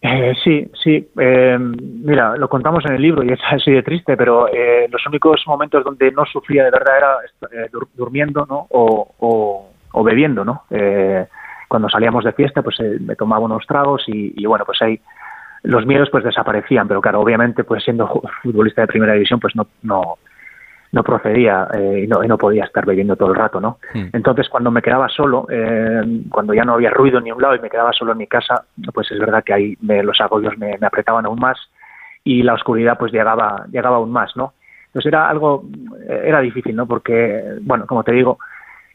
Eh, 0.00 0.32
sí, 0.44 0.70
sí. 0.82 1.08
Eh, 1.18 1.58
mira, 1.58 2.36
lo 2.36 2.48
contamos 2.48 2.84
en 2.86 2.92
el 2.94 3.02
libro 3.02 3.24
y 3.24 3.32
es 3.32 3.40
así 3.50 3.72
de 3.72 3.82
triste, 3.82 4.16
pero 4.16 4.46
eh, 4.46 4.86
los 4.92 5.04
únicos 5.08 5.42
momentos 5.48 5.82
donde 5.84 6.12
no 6.12 6.24
sufría 6.24 6.64
de 6.64 6.70
verdad 6.70 6.96
era 6.96 7.68
dur- 7.72 7.88
durmiendo, 7.94 8.46
¿no? 8.48 8.68
O, 8.70 9.68
bebiendo, 10.04 10.44
¿no? 10.44 10.62
Cuando 11.68 11.88
salíamos 11.88 12.24
de 12.24 12.32
fiesta, 12.32 12.62
pues 12.62 12.76
me 13.00 13.16
tomaba 13.16 13.44
unos 13.44 13.66
tragos 13.66 14.04
y, 14.06 14.46
bueno, 14.46 14.64
pues 14.64 14.80
ahí 14.82 14.98
los 15.62 15.86
miedos 15.86 16.08
pues 16.10 16.24
desaparecían, 16.24 16.88
pero 16.88 17.00
claro, 17.00 17.20
obviamente 17.20 17.64
pues 17.64 17.82
siendo 17.84 18.22
futbolista 18.42 18.82
de 18.82 18.88
primera 18.88 19.12
división 19.14 19.40
pues 19.40 19.54
no 19.56 19.66
no 19.82 20.16
no 20.92 21.04
procedía 21.04 21.68
eh, 21.72 22.00
y, 22.02 22.06
no, 22.08 22.24
y 22.24 22.26
no 22.26 22.36
podía 22.36 22.64
estar 22.64 22.84
bebiendo 22.84 23.14
todo 23.14 23.28
el 23.30 23.36
rato, 23.36 23.60
¿no? 23.60 23.78
Entonces, 24.12 24.48
cuando 24.48 24.72
me 24.72 24.82
quedaba 24.82 25.08
solo, 25.08 25.46
eh, 25.48 26.02
cuando 26.28 26.52
ya 26.52 26.64
no 26.64 26.74
había 26.74 26.90
ruido 26.90 27.20
ni 27.20 27.30
un 27.30 27.40
lado 27.40 27.54
y 27.54 27.60
me 27.60 27.70
quedaba 27.70 27.92
solo 27.92 28.10
en 28.10 28.18
mi 28.18 28.26
casa, 28.26 28.64
pues 28.92 29.08
es 29.12 29.20
verdad 29.20 29.44
que 29.44 29.54
ahí 29.54 29.76
me- 29.82 30.02
los 30.02 30.20
agobios 30.20 30.58
me, 30.58 30.76
me 30.78 30.86
apretaban 30.88 31.26
aún 31.26 31.38
más 31.38 31.56
y 32.24 32.42
la 32.42 32.54
oscuridad 32.54 32.98
pues 32.98 33.12
llegaba, 33.12 33.66
llegaba 33.70 33.98
aún 33.98 34.10
más, 34.10 34.36
¿no? 34.36 34.54
Entonces 34.86 35.06
era 35.12 35.28
algo, 35.28 35.62
eh, 36.08 36.22
era 36.24 36.40
difícil, 36.40 36.74
¿no? 36.74 36.86
Porque, 36.86 37.40
bueno, 37.62 37.86
como 37.86 38.02
te 38.02 38.10
digo, 38.10 38.40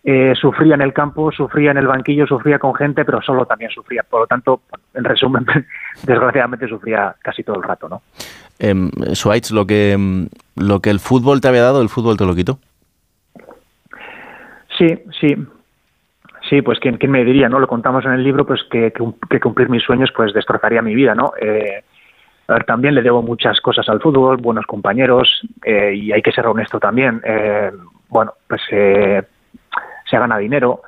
eh, 0.07 0.34
sufría 0.40 0.76
en 0.76 0.82
el 0.82 0.94
campo, 0.94 1.32
sufría 1.32 1.72
en 1.72 1.77
el 1.77 1.88
banquillo, 1.88 2.27
sufría 2.27 2.60
con 2.60 2.76
gente, 2.76 3.03
pero 3.03 3.22
solo 3.22 3.45
también 3.45 3.72
sufría. 3.72 4.03
Por 4.07 4.22
lo 4.22 4.27
tanto, 4.27 4.61
en 4.94 5.03
resumen, 5.03 5.45
desgraciadamente 6.03 6.68
sufría 6.68 7.15
casi 7.23 7.44
todo 7.44 7.56
el 7.57 7.64
rato, 7.64 7.90
¿no? 7.90 8.02
Eh, 8.60 8.73
Schweitz, 9.14 9.52
lo 9.52 9.65
que, 9.65 9.94
em, 9.94 10.30
lo 10.56 10.80
que 10.80 10.91
el 10.91 10.99
fútbol 10.99 11.41
te 11.41 11.48
había 11.48 11.64
dado, 11.64 11.82
el 11.82 11.90
fútbol 11.90 12.15
te 12.18 12.26
lo 12.26 12.36
quitó. 12.36 12.60
Sí, 14.77 14.88
sí. 15.19 15.36
Sí, 16.49 16.61
pues 16.61 16.80
¿quién, 16.80 16.98
quién 16.98 17.11
me 17.11 17.23
diría, 17.26 17.49
¿no? 17.49 17.60
Lo 17.60 17.68
contamos 17.68 18.06
en 18.06 18.11
el 18.11 18.23
libro, 18.23 18.45
pues 18.45 18.61
que, 18.69 18.91
que, 18.91 18.99
cum- 18.99 19.15
que 19.30 19.40
cumplir 19.40 19.68
mis 19.69 19.82
sueños 19.84 20.11
pues 20.15 20.32
destrozaría 20.32 20.82
mi 20.84 20.94
vida, 20.94 21.15
¿no? 21.15 21.34
Eh, 21.41 21.84
a 22.48 22.53
ver, 22.53 22.65
también 22.65 22.94
le 22.94 23.02
debo 23.02 23.23
muchas 23.23 23.60
cosas 23.61 23.90
al 23.90 23.99
fútbol, 23.99 24.38
buenos 24.38 24.68
compañeros, 24.68 25.41
eh, 25.64 25.95
y 25.95 26.11
hay 26.11 26.22
que 26.22 26.32
ser 26.32 26.45
honesto 26.45 26.80
también. 26.80 27.19
Eh, 27.26 27.72
bueno, 28.10 28.34
pues 28.48 28.61
eh, 28.72 29.23
se 30.10 30.18
gana 30.18 30.38
dinero, 30.38 30.82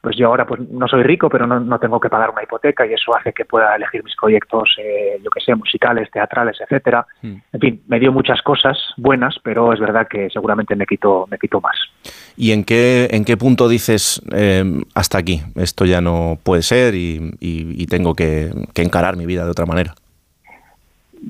pues 0.00 0.16
yo 0.16 0.26
ahora 0.26 0.46
pues 0.46 0.60
no 0.68 0.86
soy 0.86 1.02
rico, 1.02 1.30
pero 1.30 1.46
no, 1.46 1.58
no 1.60 1.78
tengo 1.78 1.98
que 1.98 2.10
pagar 2.10 2.28
una 2.30 2.42
hipoteca 2.42 2.84
y 2.86 2.92
eso 2.92 3.16
hace 3.16 3.32
que 3.32 3.46
pueda 3.46 3.74
elegir 3.74 4.04
mis 4.04 4.14
proyectos, 4.16 4.68
eh, 4.78 5.18
yo 5.24 5.30
que 5.30 5.40
sé, 5.40 5.54
musicales, 5.54 6.10
teatrales, 6.10 6.58
etcétera. 6.60 7.06
En 7.22 7.42
fin, 7.58 7.82
me 7.88 7.98
dio 7.98 8.12
muchas 8.12 8.42
cosas 8.42 8.76
buenas, 8.98 9.36
pero 9.42 9.72
es 9.72 9.80
verdad 9.80 10.06
que 10.06 10.28
seguramente 10.28 10.76
me 10.76 10.84
quitó, 10.84 11.26
me 11.30 11.38
quitó 11.38 11.58
más. 11.62 11.76
¿Y 12.36 12.52
en 12.52 12.64
qué, 12.64 13.08
en 13.12 13.24
qué 13.24 13.38
punto 13.38 13.66
dices 13.66 14.20
em, 14.30 14.82
hasta 14.94 15.16
aquí? 15.16 15.40
Esto 15.54 15.86
ya 15.86 16.02
no 16.02 16.36
puede 16.42 16.60
ser 16.60 16.94
y, 16.94 17.30
y- 17.40 17.82
y 17.82 17.86
tengo 17.86 18.14
que, 18.14 18.50
que 18.74 18.82
encarar 18.82 19.16
mi 19.16 19.24
vida 19.24 19.44
de 19.46 19.50
otra 19.52 19.64
manera. 19.64 19.94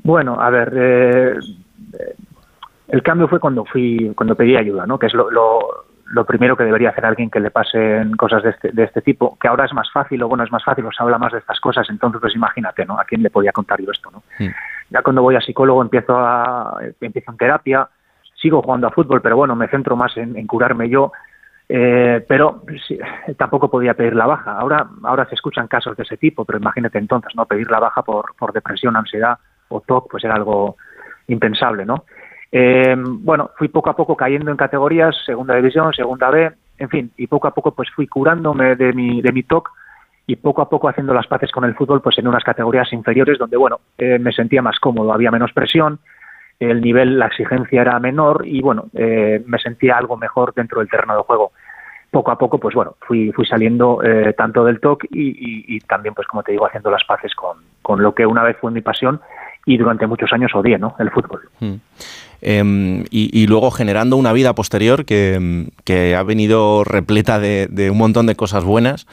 Bueno, 0.03 0.41
a 0.41 0.49
ver, 0.49 0.73
eh, 0.75 1.33
eh, 1.93 2.15
el 2.89 3.01
cambio 3.03 3.29
fue 3.29 3.39
cuando 3.39 3.63
fui, 3.63 4.11
cuando 4.17 4.35
pedí 4.35 4.57
ayuda, 4.57 4.85
¿no? 4.85 4.99
Que 4.99 5.07
es 5.07 5.13
lo, 5.13 5.31
lo, 5.31 5.59
lo 6.05 6.25
primero 6.25 6.55
que 6.55 6.63
debería 6.63 6.89
hacer 6.89 7.05
alguien 7.05 7.29
que 7.29 7.39
le 7.39 7.51
pasen 7.51 8.15
cosas 8.15 8.43
de 8.43 8.51
este, 8.51 8.71
de 8.71 8.83
este 8.83 9.01
tipo, 9.01 9.37
que 9.39 9.47
ahora 9.47 9.65
es 9.65 9.73
más 9.73 9.91
fácil, 9.91 10.21
o 10.23 10.27
bueno, 10.27 10.43
es 10.43 10.51
más 10.51 10.63
fácil, 10.63 10.85
o 10.85 10.91
se 10.91 11.01
habla 11.01 11.17
más 11.17 11.33
de 11.33 11.39
estas 11.39 11.59
cosas, 11.59 11.89
entonces 11.89 12.21
pues 12.21 12.35
imagínate, 12.35 12.85
¿no? 12.85 12.99
¿A 12.99 13.05
quién 13.05 13.23
le 13.23 13.29
podía 13.29 13.51
contar 13.51 13.81
yo 13.81 13.91
esto, 13.91 14.11
no? 14.11 14.23
Ya 14.89 15.01
cuando 15.01 15.23
voy 15.23 15.35
a 15.35 15.41
psicólogo 15.41 15.81
empiezo 15.81 16.15
a 16.17 16.79
empiezo 17.01 17.31
en 17.31 17.37
terapia, 17.37 17.89
sigo 18.35 18.61
jugando 18.61 18.87
a 18.87 18.91
fútbol, 18.91 19.21
pero 19.21 19.35
bueno, 19.37 19.55
me 19.55 19.67
centro 19.67 19.95
más 19.95 20.15
en, 20.17 20.37
en 20.37 20.45
curarme 20.47 20.89
yo. 20.89 21.11
Eh, 21.67 22.23
pero 22.27 22.61
sí, 22.87 22.99
tampoco 23.37 23.71
podía 23.71 23.95
pedir 23.95 24.15
la 24.15 24.27
baja. 24.27 24.51
Ahora, 24.59 24.87
ahora 25.03 25.25
se 25.25 25.33
escuchan 25.33 25.67
casos 25.67 25.97
de 25.97 26.03
ese 26.03 26.17
tipo, 26.17 26.45
pero 26.45 26.59
imagínate 26.59 26.99
entonces, 26.99 27.35
¿no? 27.35 27.45
Pedir 27.45 27.71
la 27.71 27.79
baja 27.79 28.03
por, 28.03 28.35
por 28.37 28.53
depresión, 28.53 28.95
ansiedad 28.95 29.39
o 29.69 29.81
TOC, 29.81 30.11
pues 30.11 30.23
era 30.23 30.35
algo 30.35 30.77
impensable, 31.27 31.85
¿no? 31.85 32.05
Eh, 32.57 32.95
bueno, 32.97 33.51
fui 33.57 33.67
poco 33.67 33.89
a 33.89 33.97
poco 33.97 34.15
cayendo 34.15 34.49
en 34.49 34.55
categorías, 34.55 35.13
segunda 35.25 35.57
división, 35.57 35.91
segunda 35.91 36.29
B, 36.29 36.49
en 36.77 36.87
fin, 36.87 37.11
y 37.17 37.27
poco 37.27 37.49
a 37.49 37.53
poco 37.53 37.71
pues 37.71 37.89
fui 37.91 38.07
curándome 38.07 38.77
de 38.77 38.93
mi, 38.93 39.21
de 39.21 39.33
mi 39.33 39.43
TOC 39.43 39.69
y 40.25 40.37
poco 40.37 40.61
a 40.61 40.69
poco 40.69 40.87
haciendo 40.87 41.13
las 41.13 41.27
paces 41.27 41.51
con 41.51 41.65
el 41.65 41.75
fútbol 41.75 42.01
pues 42.01 42.17
en 42.17 42.29
unas 42.29 42.45
categorías 42.45 42.93
inferiores 42.93 43.37
donde, 43.37 43.57
bueno, 43.57 43.81
eh, 43.97 44.19
me 44.19 44.31
sentía 44.31 44.61
más 44.61 44.79
cómodo, 44.79 45.11
había 45.11 45.31
menos 45.31 45.51
presión, 45.51 45.99
el 46.57 46.79
nivel, 46.79 47.19
la 47.19 47.25
exigencia 47.25 47.81
era 47.81 47.99
menor 47.99 48.47
y, 48.47 48.61
bueno, 48.61 48.85
eh, 48.93 49.43
me 49.45 49.59
sentía 49.59 49.97
algo 49.97 50.15
mejor 50.15 50.53
dentro 50.53 50.79
del 50.79 50.89
terreno 50.89 51.17
de 51.17 51.23
juego. 51.23 51.51
Poco 52.09 52.31
a 52.31 52.37
poco, 52.37 52.57
pues 52.57 52.73
bueno, 52.73 52.95
fui, 53.01 53.33
fui 53.33 53.45
saliendo 53.45 54.01
eh, 54.01 54.31
tanto 54.31 54.63
del 54.63 54.79
TOC 54.79 55.07
y, 55.11 55.77
también, 55.81 56.15
pues 56.15 56.25
como 56.25 56.41
te 56.41 56.53
digo, 56.53 56.65
haciendo 56.65 56.89
las 56.89 57.03
paces 57.03 57.35
con, 57.35 57.57
con 57.81 58.01
lo 58.01 58.15
que 58.15 58.25
una 58.25 58.43
vez 58.43 58.55
fue 58.61 58.71
mi 58.71 58.79
pasión 58.79 59.19
y 59.65 59.75
durante 59.75 60.07
muchos 60.07 60.31
años 60.31 60.55
odié, 60.55 60.77
¿no? 60.77 60.95
El 60.99 61.11
fútbol. 61.11 61.41
Mm. 61.59 61.75
Em, 62.47 63.05
y, 63.09 63.47
luego 63.47 63.71
generando 63.71 64.17
una 64.17 64.31
vida 64.31 64.53
posterior 64.53 65.03
que, 65.05 65.33
em, 65.33 65.69
que 65.83 66.15
ha 66.15 66.21
venido 66.21 66.83
repleta 66.83 67.39
de, 67.39 67.89
un 67.89 67.97
montón 67.97 68.27
de 68.27 68.35
cosas 68.35 68.63
buenas, 68.63 69.07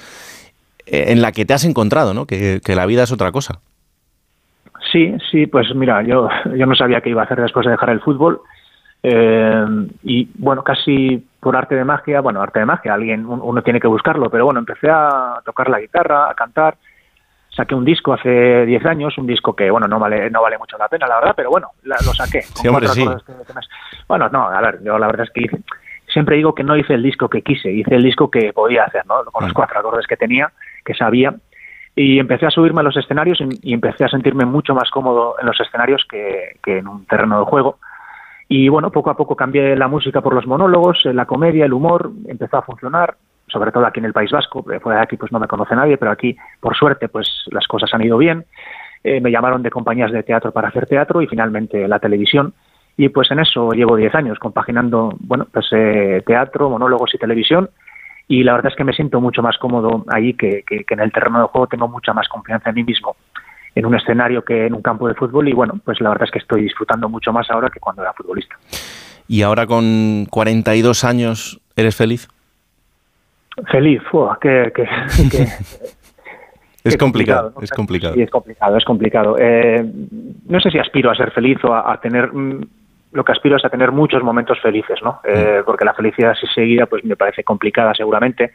eh, 0.85 1.07
en 1.09 1.23
la 1.23 1.33
que 1.33 1.47
te 1.47 1.55
has 1.55 1.65
encontrado, 1.65 2.13
¿no? 2.13 2.27
Que, 2.27 2.61
que 2.63 2.75
la 2.75 2.85
vida 2.85 3.05
es 3.05 3.11
otra 3.11 3.33
cosa. 3.33 3.61
Sí, 4.93 5.15
sí, 5.31 5.47
pues 5.47 5.75
mira, 5.75 6.03
yo, 6.03 6.29
yo 6.55 6.67
no 6.67 6.75
sabía 6.75 7.01
qué 7.01 7.09
iba 7.09 7.23
a 7.23 7.25
hacer 7.25 7.41
después 7.41 7.65
de 7.65 7.73
dejar 7.73 7.89
el 7.89 8.01
fútbol. 8.01 8.43
eh, 9.03 9.65
y 10.05 10.29
bueno, 10.35 10.63
casi 10.63 11.25
por 11.41 11.57
arte 11.57 11.75
de 11.75 11.85
magia, 11.85 12.21
bueno, 12.21 12.43
arte 12.43 12.61
de 12.61 12.67
magia, 12.67 12.93
alguien, 12.93 13.25
un- 13.25 13.41
uno 13.43 13.63
tiene 13.63 13.81
que 13.81 13.89
buscarlo, 13.89 14.29
pero 14.29 14.45
bueno, 14.45 14.61
empecé 14.61 14.91
a 14.91 15.41
tocar 15.45 15.71
la 15.71 15.81
guitarra, 15.81 16.31
a 16.31 16.35
cantar. 16.35 16.77
Saqué 17.55 17.75
un 17.75 17.85
disco 17.85 18.15
hace 18.15 18.65
10 18.65 18.85
años, 18.87 19.17
un 19.19 19.27
disco 19.27 19.55
que, 19.55 19.71
bueno, 19.71 19.87
no 19.87 19.99
vale, 19.99 20.31
no 20.31 20.41
vale 20.43 20.57
mucho 20.59 20.79
la 20.79 20.89
pena, 20.89 21.07
la 21.07 21.17
verdad, 21.17 21.35
pero 21.37 21.51
bueno, 21.51 21.73
la- 21.85 22.01
lo 22.03 22.15
saqué. 22.15 22.43
Sí, 22.55 22.69
hombre, 22.69 22.89
sí. 22.89 23.01
que- 23.27 23.33
que 23.47 23.53
me- 23.53 23.61
Bueno, 24.09 24.29
no, 24.31 24.49
a 24.49 24.61
ver, 24.63 24.83
yo 24.83 24.99
la 24.99 25.07
verdad 25.07 25.27
es 25.27 25.33
que 25.33 25.43
hice- 25.43 25.63
siempre 26.09 26.37
digo 26.37 26.55
que 26.55 26.65
no 26.65 26.77
hice 26.77 26.95
el 26.95 27.03
disco 27.03 27.29
que 27.29 27.43
quise, 27.43 27.71
hice 27.71 27.95
el 27.95 28.03
disco 28.03 28.31
que 28.31 28.53
podía 28.55 28.85
hacer, 28.85 29.05
¿no? 29.07 29.23
Con 29.25 29.45
los 29.45 29.53
cuatro 29.53 29.79
acordes 29.81 30.07
que 30.07 30.17
tenía, 30.17 30.51
que 30.85 30.95
sabía, 30.95 31.35
y 31.95 32.19
empecé 32.19 32.47
a 32.47 32.51
subirme 32.51 32.81
a 32.81 32.85
los 32.85 32.97
escenarios 32.97 33.39
y, 33.43 33.71
y 33.71 33.75
empecé 33.75 34.05
a 34.05 34.09
sentirme 34.09 34.47
mucho 34.47 34.75
más 34.75 34.91
cómodo 34.91 35.37
en 35.39 35.47
los 35.47 35.61
escenarios 35.61 36.07
que, 36.09 36.57
que 36.65 36.79
en 36.79 36.89
un 36.89 37.05
terreno 37.05 37.39
de 37.41 37.45
juego. 37.45 37.79
Y 38.49 38.69
bueno, 38.71 38.91
poco 38.91 39.11
a 39.11 39.17
poco 39.17 39.37
cambié 39.37 39.77
la 39.77 39.89
música 39.89 40.23
por 40.23 40.35
los 40.35 40.47
monólogos, 40.47 41.05
eh, 41.05 41.13
la 41.13 41.27
comedia, 41.27 41.67
el 41.67 41.73
humor, 41.75 42.11
empezó 42.29 42.57
a 42.59 42.63
funcionar, 42.63 43.17
sobre 43.53 43.71
todo 43.71 43.87
aquí 43.87 44.01
en 44.01 44.07
el 44.07 44.13
País 44.13 44.31
Vasco, 44.31 44.63
porque 44.63 44.81
fuera 44.81 44.99
de 45.01 45.05
aquí 45.05 45.17
pues 45.17 45.31
no 45.31 45.39
me 45.39 45.47
conoce 45.47 45.77
nadie, 45.77 45.99
pero 45.99 46.11
aquí, 46.11 46.37
por 46.61 46.75
suerte, 46.77 47.09
pues 47.09 47.29
las 47.51 47.67
cosas 47.67 47.93
han 47.95 48.03
ido 48.03 48.17
bien. 48.19 48.45
Eh, 49.05 49.21
me 49.21 49.31
llamaron 49.31 49.63
de 49.63 49.71
compañías 49.71 50.11
de 50.13 50.23
teatro 50.23 50.53
para 50.53 50.69
hacer 50.69 50.87
teatro 50.87 51.21
y 51.23 51.27
finalmente 51.27 51.87
la 51.89 51.99
televisión. 51.99 52.55
Y 52.97 53.09
pues 53.09 53.31
en 53.31 53.41
eso 53.41 53.73
llevo 53.73 53.97
10 53.97 54.15
años, 54.15 54.39
compaginando, 54.39 55.15
bueno, 55.21 55.47
pues 55.53 55.67
eh, 55.73 56.23
teatro, 56.27 56.71
monólogos 56.71 57.15
y 57.15 57.19
televisión. 57.19 57.69
Y 58.29 58.45
la 58.45 58.53
verdad 58.53 58.71
es 58.71 58.77
que 58.77 58.85
me 58.85 58.93
siento 58.93 59.21
mucho 59.21 59.43
más 59.43 59.59
cómodo 59.59 60.05
ahí 60.09 60.35
que, 60.35 60.63
que- 60.67 60.85
que 60.85 60.95
en 60.95 61.01
el 61.01 61.11
terreno 61.13 61.41
de 61.41 61.47
juego. 61.49 61.67
Tengo 61.67 61.89
mucha 61.89 62.13
más 62.13 62.29
confianza 62.29 62.71
en 62.71 62.77
mí 62.77 62.85
mismo 62.85 63.17
en 63.75 63.87
un 63.87 63.95
escenario 63.95 64.45
que 64.45 64.67
en 64.67 64.75
un 64.75 64.83
campo 64.83 65.09
de 65.09 65.15
fútbol. 65.15 65.49
Y 65.49 65.53
bueno, 65.53 65.75
pues 65.85 66.01
la 66.01 66.11
verdad 66.11 66.25
es 66.27 66.31
que 66.31 66.39
estoy 66.39 66.63
disfrutando 66.63 67.09
mucho 67.09 67.33
más 67.33 67.51
ahora 67.51 67.69
que 67.71 67.81
cuando 67.81 68.03
era 68.03 68.13
futbolista. 68.13 68.55
Y 69.27 69.43
ahora 69.43 69.67
con 69.67 70.27
42 70.31 71.05
años, 71.05 71.61
¿eres 71.75 71.97
feliz? 71.97 72.29
Feliz, 73.71 74.03
¡fua! 74.11 74.39
que, 74.41 74.73
que- 74.75 74.89
que- 75.31 75.47
Es 76.85 76.97
complicado, 76.97 77.53
¿no? 77.55 77.63
es 77.63 77.71
complicado. 77.71 78.15
Sí, 78.15 78.23
es 78.23 78.31
complicado, 78.31 78.77
es 78.77 78.85
complicado. 78.85 79.37
Eh, 79.39 79.85
no 80.47 80.59
sé 80.61 80.71
si 80.71 80.79
aspiro 80.79 81.11
a 81.11 81.15
ser 81.15 81.31
feliz 81.31 81.59
o 81.65 81.73
a, 81.73 81.93
a 81.93 82.01
tener. 82.01 82.33
mm, 82.33 82.61
Lo 83.13 83.25
que 83.25 83.33
aspiro 83.33 83.57
es 83.57 83.65
a 83.65 83.69
tener 83.71 83.93
muchos 83.93 84.23
momentos 84.23 84.59
felices, 84.61 84.99
¿no? 85.03 85.21
Eh, 85.23 85.63
porque 85.65 85.85
la 85.85 85.95
felicidad 85.95 86.31
así 86.33 86.47
seguida, 86.55 86.87
pues 86.87 87.05
me 87.05 87.15
parece 87.17 87.45
complicada 87.45 87.95
seguramente. 87.95 88.53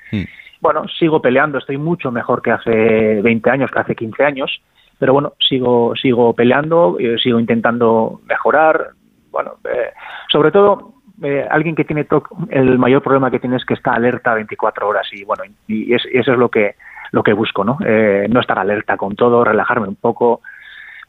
Bueno, 0.59 0.87
sigo 0.87 1.21
peleando, 1.21 1.59
estoy 1.59 1.77
mucho 1.77 2.11
mejor 2.11 2.41
que 2.41 2.51
hace 2.51 3.21
20 3.21 3.49
años, 3.51 3.69
que 3.71 3.79
hace 3.79 3.95
15 3.95 4.23
años, 4.23 4.61
pero 4.97 5.13
bueno, 5.13 5.33
sigo, 5.47 5.95
sigo 5.95 6.33
peleando, 6.33 6.97
eh, 6.99 7.17
sigo 7.21 7.39
intentando 7.39 8.19
mejorar. 8.27 8.89
Bueno, 9.29 9.57
eh, 9.65 9.91
sobre 10.31 10.49
todo, 10.51 10.93
eh, 11.23 11.45
alguien 11.49 11.75
que 11.75 11.83
tiene 11.85 12.03
TOC, 12.03 12.29
el 12.49 12.77
mayor 12.77 13.01
problema 13.01 13.31
que 13.31 13.39
tiene 13.39 13.55
es 13.57 13.65
que 13.65 13.73
está 13.73 13.93
alerta 13.93 14.33
24 14.33 14.87
horas 14.87 15.07
y 15.11 15.23
bueno, 15.23 15.43
y, 15.67 15.93
es- 15.93 16.07
y 16.13 16.17
eso 16.17 16.31
es 16.33 16.37
lo 16.37 16.49
que 16.49 16.75
lo 17.11 17.23
que 17.23 17.31
busco, 17.33 17.63
¿no? 17.63 17.77
Eh, 17.85 18.27
no 18.29 18.41
estar 18.41 18.59
alerta 18.59 18.97
con 18.97 19.15
todo, 19.15 19.43
relajarme 19.45 19.87
un 19.87 19.95
poco, 19.95 20.41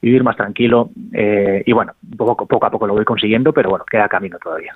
vivir 0.00 0.22
más 0.22 0.36
tranquilo 0.36 0.90
eh, 1.12 1.64
y 1.66 1.72
bueno, 1.72 1.92
poco, 2.16 2.64
a 2.64 2.70
poco 2.70 2.86
lo 2.86 2.94
voy 2.94 3.04
consiguiendo, 3.04 3.52
pero 3.52 3.70
bueno, 3.70 3.84
queda 3.90 4.08
camino 4.08 4.38
todavía. 4.40 4.74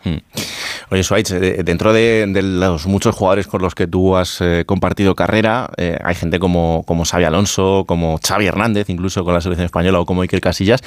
Oye, 0.91 1.05
Suárez, 1.05 1.31
eh, 1.31 1.63
dentro 1.63 1.93
de, 1.93 2.27
los 2.43 2.89
muchos 2.89 3.15
jugadores 3.15 3.47
con 3.47 3.63
los 3.63 3.77
que 3.77 3.87
tú 3.87 4.17
has 4.17 4.41
eh, 4.41 4.65
compartido 4.67 5.15
carrera, 5.15 5.71
hay 6.05 6.15
gente 6.17 6.41
como, 6.41 6.83
como 6.87 7.05
Xavi 7.05 7.23
Alonso, 7.25 7.85
como 7.87 8.19
Xavi 8.19 8.47
Hernández, 8.49 8.91
incluso 8.91 9.25
con 9.25 9.33
la 9.33 9.41
selección 9.41 9.65
española, 9.67 10.01
o 10.01 10.05
como 10.07 10.23
Iker 10.23 10.41
Casillas. 10.41 10.83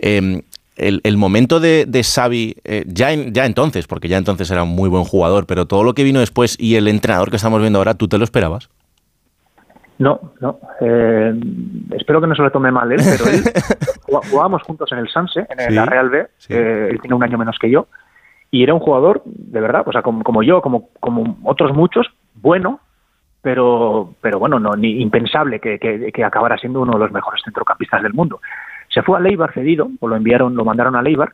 Eh, 0.00 0.42
el, 0.76 1.00
el 1.04 1.16
momento 1.16 1.60
de, 1.60 1.84
de 1.86 2.02
Xavi, 2.04 2.56
eh, 2.64 2.84
ya, 2.86 3.12
en- 3.12 3.32
ya 3.32 3.44
entonces, 3.46 3.86
porque 3.86 4.08
ya 4.08 4.16
entonces 4.18 4.50
era 4.50 4.62
un 4.62 4.70
muy 4.74 4.88
buen 4.88 5.04
jugador, 5.04 5.46
pero 5.46 5.66
todo 5.66 5.84
lo 5.84 5.94
que 5.94 6.04
vino 6.04 6.20
después 6.20 6.56
y 6.60 6.76
el 6.76 6.88
entrenador 6.88 7.30
que 7.30 7.36
estamos 7.36 7.60
viendo 7.60 7.78
ahora, 7.78 7.94
¿tú 7.94 8.08
te 8.08 8.18
lo 8.18 8.24
esperabas? 8.24 8.68
No, 9.98 10.20
no. 10.40 10.58
eh, 10.82 11.32
espero 11.96 12.20
que 12.20 12.26
no 12.26 12.34
se 12.34 12.42
lo 12.42 12.50
tome 12.50 12.70
mal 12.70 12.92
él, 12.92 13.00
pero 13.02 13.30
él 13.30 13.42
jugá- 14.02 14.28
jugábamos 14.30 14.62
juntos 14.62 14.92
en 14.92 14.98
el 14.98 15.08
Sanse, 15.08 15.46
en 15.48 15.58
el- 15.60 15.68
Sí, 15.68 15.74
la 15.74 15.86
Real 15.86 16.10
B. 16.10 16.26
eh, 16.50 16.88
él 16.90 17.00
tiene 17.00 17.14
un 17.16 17.22
año 17.22 17.38
menos 17.38 17.56
que 17.58 17.70
yo. 17.70 17.86
Y 18.50 18.62
era 18.62 18.74
un 18.74 18.80
jugador, 18.80 19.22
de 19.24 19.60
verdad, 19.60 19.82
o 19.86 19.92
sea, 19.92 20.02
como, 20.02 20.22
como 20.22 20.42
yo, 20.42 20.60
como, 20.60 20.90
como 21.00 21.38
otros 21.44 21.74
muchos, 21.74 22.06
bueno, 22.34 22.80
pero, 23.42 24.14
pero 24.20 24.38
bueno, 24.38 24.60
no, 24.60 24.76
ni 24.76 25.00
impensable 25.00 25.60
que, 25.60 25.78
que, 25.78 26.12
que 26.12 26.24
acabara 26.24 26.58
siendo 26.58 26.80
uno 26.82 26.92
de 26.92 26.98
los 26.98 27.12
mejores 27.12 27.40
centrocampistas 27.44 28.02
del 28.02 28.12
mundo. 28.12 28.40
Se 28.96 29.02
fue 29.02 29.18
a 29.18 29.20
Leibar 29.20 29.52
cedido, 29.52 29.90
o 30.00 30.08
lo 30.08 30.16
enviaron, 30.16 30.56
lo 30.56 30.64
mandaron 30.64 30.96
a 30.96 31.02
Leibar, 31.02 31.32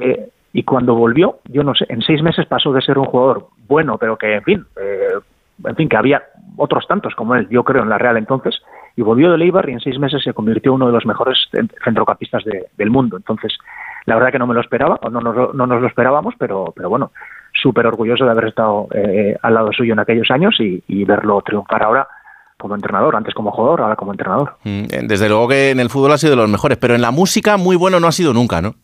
eh, 0.00 0.28
y 0.52 0.62
cuando 0.62 0.94
volvió, 0.94 1.40
yo 1.48 1.64
no 1.64 1.74
sé, 1.74 1.84
en 1.88 2.00
seis 2.00 2.22
meses 2.22 2.46
pasó 2.46 2.72
de 2.72 2.80
ser 2.80 2.96
un 2.98 3.06
jugador 3.06 3.48
bueno, 3.66 3.98
pero 3.98 4.16
que, 4.16 4.36
en 4.36 4.42
fin, 4.44 4.64
eh, 4.80 5.18
en 5.64 5.74
fin, 5.74 5.88
que 5.88 5.96
había 5.96 6.22
otros 6.56 6.86
tantos 6.86 7.14
como 7.16 7.34
él, 7.34 7.48
yo 7.50 7.64
creo, 7.64 7.82
en 7.82 7.88
la 7.88 7.98
Real 7.98 8.16
entonces, 8.16 8.54
y 8.94 9.02
volvió 9.02 9.32
de 9.32 9.36
Leibar 9.38 9.68
y 9.68 9.72
en 9.72 9.80
seis 9.80 9.98
meses 9.98 10.22
se 10.22 10.32
convirtió 10.32 10.70
en 10.70 10.76
uno 10.76 10.86
de 10.86 10.92
los 10.92 11.04
mejores 11.06 11.36
cent- 11.52 11.72
centrocampistas 11.84 12.44
de- 12.44 12.66
del 12.78 12.90
mundo. 12.90 13.16
Entonces, 13.16 13.52
la 14.06 14.14
verdad 14.14 14.30
que 14.32 14.38
no 14.38 14.46
me 14.46 14.54
lo 14.54 14.60
esperaba, 14.60 14.98
o 15.02 15.10
no 15.10 15.20
nos, 15.20 15.34
lo- 15.36 15.52
no 15.52 15.66
nos 15.66 15.80
lo 15.82 15.88
esperábamos, 15.88 16.34
pero, 16.38 16.72
pero 16.76 16.88
bueno, 16.88 17.10
súper 17.52 17.86
orgulloso 17.88 18.24
de 18.24 18.30
haber 18.30 18.46
estado 18.46 18.86
eh, 18.94 19.36
al 19.42 19.54
lado 19.54 19.72
suyo 19.72 19.92
en 19.92 19.98
aquellos 19.98 20.30
años 20.30 20.54
y, 20.60 20.82
y 20.86 21.04
verlo 21.04 21.42
triunfar 21.42 21.82
ahora 21.82 22.06
como 22.58 22.74
entrenador, 22.74 23.16
antes 23.16 23.34
como 23.34 23.50
jugador, 23.50 23.82
ahora 23.82 23.96
como 23.96 24.12
entrenador. 24.12 24.56
Mm, 24.64 24.84
eh, 24.90 25.00
Desde 25.04 25.28
luego 25.28 25.48
que 25.48 25.70
en 25.70 25.80
el 25.80 25.90
fútbol 25.90 26.12
ha 26.12 26.18
sido 26.18 26.30
de 26.30 26.36
los 26.36 26.48
mejores, 26.48 26.78
pero 26.78 26.94
en 26.94 27.02
la 27.02 27.10
música 27.10 27.56
muy 27.56 27.76
bueno 27.76 28.00
no 28.00 28.06
ha 28.06 28.12
sido 28.12 28.32
nunca, 28.32 28.62
¿no? 28.62 28.74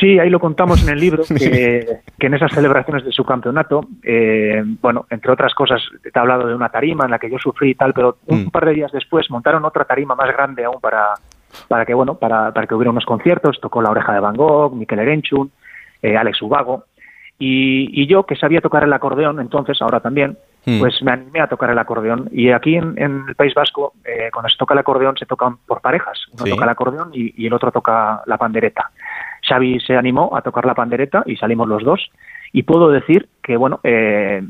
Sí, 0.00 0.18
ahí 0.18 0.30
lo 0.30 0.40
contamos 0.40 0.82
en 0.82 0.88
el 0.88 0.98
libro, 0.98 1.22
que, 1.28 2.00
que 2.18 2.26
en 2.26 2.34
esas 2.34 2.52
celebraciones 2.52 3.04
de 3.04 3.12
su 3.12 3.24
campeonato, 3.24 3.86
eh, 4.02 4.62
bueno, 4.80 5.06
entre 5.10 5.30
otras 5.30 5.54
cosas, 5.54 5.82
te 6.02 6.10
he 6.12 6.18
hablado 6.18 6.48
de 6.48 6.54
una 6.54 6.70
tarima 6.70 7.04
en 7.04 7.10
la 7.10 7.18
que 7.18 7.30
yo 7.30 7.38
sufrí 7.38 7.70
y 7.70 7.74
tal, 7.74 7.92
pero 7.92 8.16
un 8.26 8.50
par 8.50 8.66
de 8.66 8.74
días 8.74 8.90
después 8.90 9.30
montaron 9.30 9.64
otra 9.64 9.84
tarima 9.84 10.14
más 10.14 10.32
grande 10.32 10.64
aún 10.64 10.80
para, 10.80 11.10
para 11.68 11.84
que, 11.84 11.94
bueno, 11.94 12.14
para, 12.14 12.52
para 12.52 12.66
que 12.66 12.74
hubiera 12.74 12.90
unos 12.90 13.04
conciertos, 13.04 13.60
tocó 13.60 13.82
La 13.82 13.90
Oreja 13.90 14.14
de 14.14 14.20
Van 14.20 14.36
Gogh, 14.36 14.74
Miquel 14.74 15.00
Erenchun, 15.00 15.52
eh, 16.00 16.16
Alex 16.16 16.40
Ubago, 16.40 16.84
y, 17.38 18.02
y 18.02 18.06
yo, 18.06 18.24
que 18.24 18.36
sabía 18.36 18.60
tocar 18.60 18.84
el 18.84 18.92
acordeón 18.92 19.40
entonces, 19.40 19.80
ahora 19.82 20.00
también, 20.00 20.38
Mm. 20.64 20.78
pues 20.78 21.02
me 21.02 21.10
animé 21.12 21.40
a 21.40 21.48
tocar 21.48 21.70
el 21.70 21.78
acordeón. 21.78 22.28
Y 22.30 22.50
aquí 22.52 22.76
en, 22.76 22.94
en 22.96 23.24
el 23.28 23.34
País 23.34 23.52
Vasco, 23.54 23.94
eh, 24.04 24.30
cuando 24.32 24.48
se 24.48 24.56
toca 24.56 24.74
el 24.74 24.78
acordeón, 24.78 25.16
se 25.16 25.26
tocan 25.26 25.56
por 25.66 25.80
parejas. 25.80 26.18
Uno 26.32 26.44
Sí. 26.44 26.50
toca 26.50 26.64
el 26.64 26.70
acordeón 26.70 27.10
y, 27.12 27.34
y 27.42 27.46
el 27.48 27.52
otro 27.52 27.72
toca 27.72 28.22
la 28.26 28.38
pandereta. 28.38 28.90
Xavi 29.48 29.80
se 29.80 29.96
animó 29.96 30.36
a 30.36 30.42
tocar 30.42 30.64
la 30.64 30.74
pandereta 30.74 31.22
y 31.26 31.36
salimos 31.36 31.66
los 31.68 31.82
dos. 31.82 32.10
Y 32.52 32.62
puedo 32.62 32.90
decir 32.90 33.28
que, 33.42 33.56
bueno, 33.56 33.80
eh, 33.82 34.42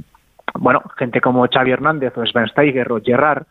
bueno, 0.55 0.83
gente 0.99 1.21
como 1.23 1.47
Xavi 1.49 1.71
Hernández 1.71 2.13
o 2.19 2.27
Sven 2.27 2.47
Steiger 2.49 2.93
o 2.93 3.01
Gerard 3.03 3.45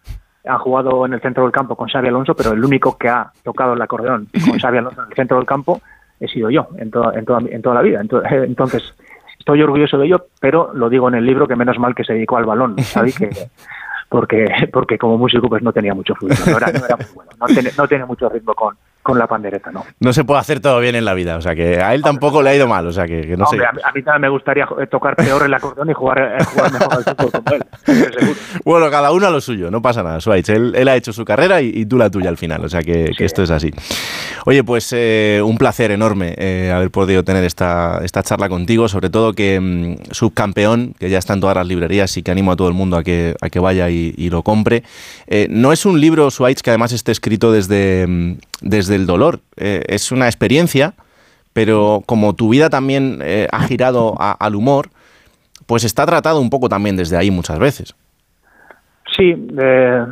han 0.46 0.58
jugado 0.60 1.06
en 1.06 1.14
el 1.14 1.22
centro 1.22 1.44
del 1.44 1.52
campo 1.52 1.76
con 1.76 1.88
Xavi 1.88 2.08
Alonso, 2.10 2.36
pero 2.36 2.52
el 2.52 2.64
único 2.64 2.98
que 2.98 3.10
ha 3.10 3.32
tocado 3.44 3.74
el 3.74 3.82
acordeón 3.82 4.28
con 4.48 4.60
Xavi 4.60 4.78
Alonso 4.78 5.02
en 5.04 5.10
el 5.10 5.16
centro 5.16 5.38
del 5.38 5.46
campo 5.48 5.82
he 6.20 6.28
sido 6.28 6.52
yo 6.52 6.68
en 6.78 6.92
toda, 6.92 7.18
en 7.18 7.26
toda, 7.26 7.40
en 7.50 7.62
toda 7.64 7.76
la 7.76 7.82
vida. 7.82 8.02
Ento- 8.04 8.22
Entonces, 8.46 8.94
estoy 9.42 9.62
orgulloso 9.62 9.98
de 9.98 10.06
ello, 10.06 10.28
pero 10.40 10.72
lo 10.74 10.90
digo 10.90 11.10
en 11.10 11.16
el 11.16 11.26
libro 11.26 11.48
que 11.48 11.56
menos 11.56 11.78
mal 11.78 11.94
que 11.94 12.04
se 12.04 12.14
dedicó 12.14 12.38
al 12.38 12.46
balón, 12.46 12.76
Xavi, 12.78 13.12
que, 13.12 13.30
porque, 14.08 14.46
porque 14.72 14.98
como 14.98 15.18
músico 15.18 15.50
pues 15.50 15.64
no 15.64 15.74
tenía 15.74 15.94
mucho 15.94 16.16
fútbol, 16.16 16.38
no 16.46 16.58
era, 16.58 16.72
no 16.72 16.86
era 16.86 16.96
muy 16.96 17.06
bueno, 17.14 17.32
no, 17.40 17.48
no 17.78 17.88
tiene 17.88 18.06
mucho 18.06 18.30
ritmo 18.30 18.54
con, 18.54 18.78
con 19.04 19.18
la 19.18 19.28
pandereta, 19.28 19.72
¿no? 19.72 19.84
No 20.00 20.14
se 20.14 20.24
puede 20.24 20.40
hacer 20.40 20.60
todo 20.60 20.80
bien 20.80 20.96
en 20.96 21.06
la 21.06 21.14
vida, 21.14 21.36
o 21.38 21.42
sea 21.42 21.56
que 21.56 21.82
a 21.82 21.94
él 21.94 22.02
tampoco 22.04 22.42
le 22.42 22.50
ha 22.52 22.56
ido 22.56 22.68
mal, 22.68 22.86
o 22.88 22.92
sea 22.92 23.06
que, 23.06 23.22
que 23.22 23.36
no 23.38 23.46
Hombre, 23.46 23.60
sé. 23.62 23.66
a, 23.66 23.72
mí, 23.72 23.82
a 23.84 23.92
mí 23.92 24.04
también 24.04 24.22
me 24.22 24.30
gustaría 24.30 24.66
jo- 24.66 24.76
tocar 24.88 25.16
peor 25.16 25.44
el 25.44 25.54
acordeón 25.54 25.90
y 25.90 25.94
jugar, 25.94 26.36
eh, 26.40 26.44
jugar 26.44 26.72
mejor 26.74 26.94
al 26.94 27.04
fútbol 27.04 27.32
como 27.32 27.56
él. 27.56 27.64
seguro. 27.86 28.40
Bueno, 28.64 28.90
cada 28.92 29.12
uno 29.12 29.28
a 29.28 29.32
lo 29.32 29.42
suyo, 29.42 29.72
no 29.72 29.82
pasa 29.82 30.04
nada, 30.04 30.20
Swaich. 30.22 30.50
Él, 30.50 30.74
él 30.76 30.88
ha 30.88 30.96
hecho 30.96 31.12
su 31.14 31.26
carrera 31.26 31.62
y, 31.62 31.70
y 31.74 31.86
tú 31.86 31.98
la 31.98 32.10
tuya 32.10 32.30
al 32.30 32.38
final, 32.38 32.64
o 32.64 32.70
sea 32.70 32.82
que, 32.82 33.12
que 33.18 33.26
esto 33.26 33.42
es 33.44 33.50
así. 33.50 33.72
Oye, 34.46 34.64
pues 34.64 34.92
eh, 34.96 35.42
un 35.44 35.58
placer 35.58 35.92
enorme 35.92 36.36
eh, 36.38 36.72
haber 36.74 36.92
podido 36.92 37.24
tener 37.24 37.44
esta, 37.44 38.00
esta 38.04 38.24
charla 38.24 38.50
contigo, 38.50 38.88
sobre 38.88 39.10
todo 39.10 39.34
que 39.34 39.60
mm, 39.60 40.14
Subcampeón, 40.14 40.94
que 41.00 41.10
ya 41.10 41.18
está 41.18 41.34
en 41.34 41.42
todas 41.42 41.56
las 41.56 41.68
librerías 41.68 42.16
y 42.18 42.24
que 42.24 42.32
animo 42.32 42.52
a 42.52 42.56
todo 42.56 42.68
el 42.68 42.74
mundo 42.74 42.98
a 42.98 43.04
que, 43.04 43.36
a 43.42 43.50
que 43.50 43.60
vaya 43.60 43.90
y, 43.90 44.14
y 44.18 44.30
lo 44.30 44.44
compre. 44.44 44.84
Eh, 45.28 45.48
no 45.50 45.72
es 45.74 45.86
un 45.86 46.00
libro, 46.00 46.30
Swaich, 46.32 46.62
que 46.62 46.70
además 46.70 46.92
esté 46.92 47.12
escrito 47.12 47.52
desde, 47.52 48.06
mm, 48.08 48.34
desde 48.92 49.06
dolor, 49.06 49.40
Eh, 49.58 49.84
es 49.88 50.12
una 50.12 50.26
experiencia, 50.28 50.94
pero 51.54 52.02
como 52.06 52.34
tu 52.34 52.50
vida 52.50 52.70
también 52.70 53.20
eh, 53.22 53.48
ha 53.52 53.62
girado 53.64 54.16
a- 54.20 54.32
al 54.40 54.56
humor, 54.56 54.90
pues 55.68 55.84
está 55.84 56.06
tratado 56.06 56.40
un 56.40 56.50
poco 56.50 56.70
también 56.70 56.96
desde 56.96 57.18
ahí 57.18 57.32
muchas 57.32 57.60
veces. 57.60 57.96
Sí, 59.18 59.34
eh, 59.60 60.06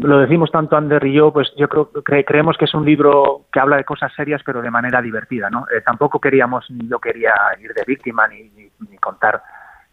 lo 0.00 0.18
decimos 0.18 0.50
tanto 0.50 0.76
Ander 0.76 1.02
y 1.06 1.14
yo, 1.14 1.32
pues 1.32 1.50
yo 1.56 1.66
creo 1.68 1.90
cre- 1.92 2.24
creemos 2.26 2.56
que 2.58 2.66
es 2.66 2.74
un 2.74 2.84
libro 2.84 3.46
que 3.50 3.58
habla 3.58 3.76
de 3.76 3.84
cosas 3.84 4.12
serias 4.14 4.42
pero 4.44 4.60
de 4.60 4.70
manera 4.70 5.00
divertida, 5.00 5.48
¿no? 5.48 5.64
Tampoco 5.84 6.20
queríamos, 6.20 6.70
ni 6.70 6.86
yo 6.88 6.98
quería 6.98 7.32
ir 7.62 7.72
de 7.72 7.82
víctima 7.86 8.28
ni, 8.28 8.50
ni, 8.54 8.68
ni 8.90 8.98
contar, 8.98 9.42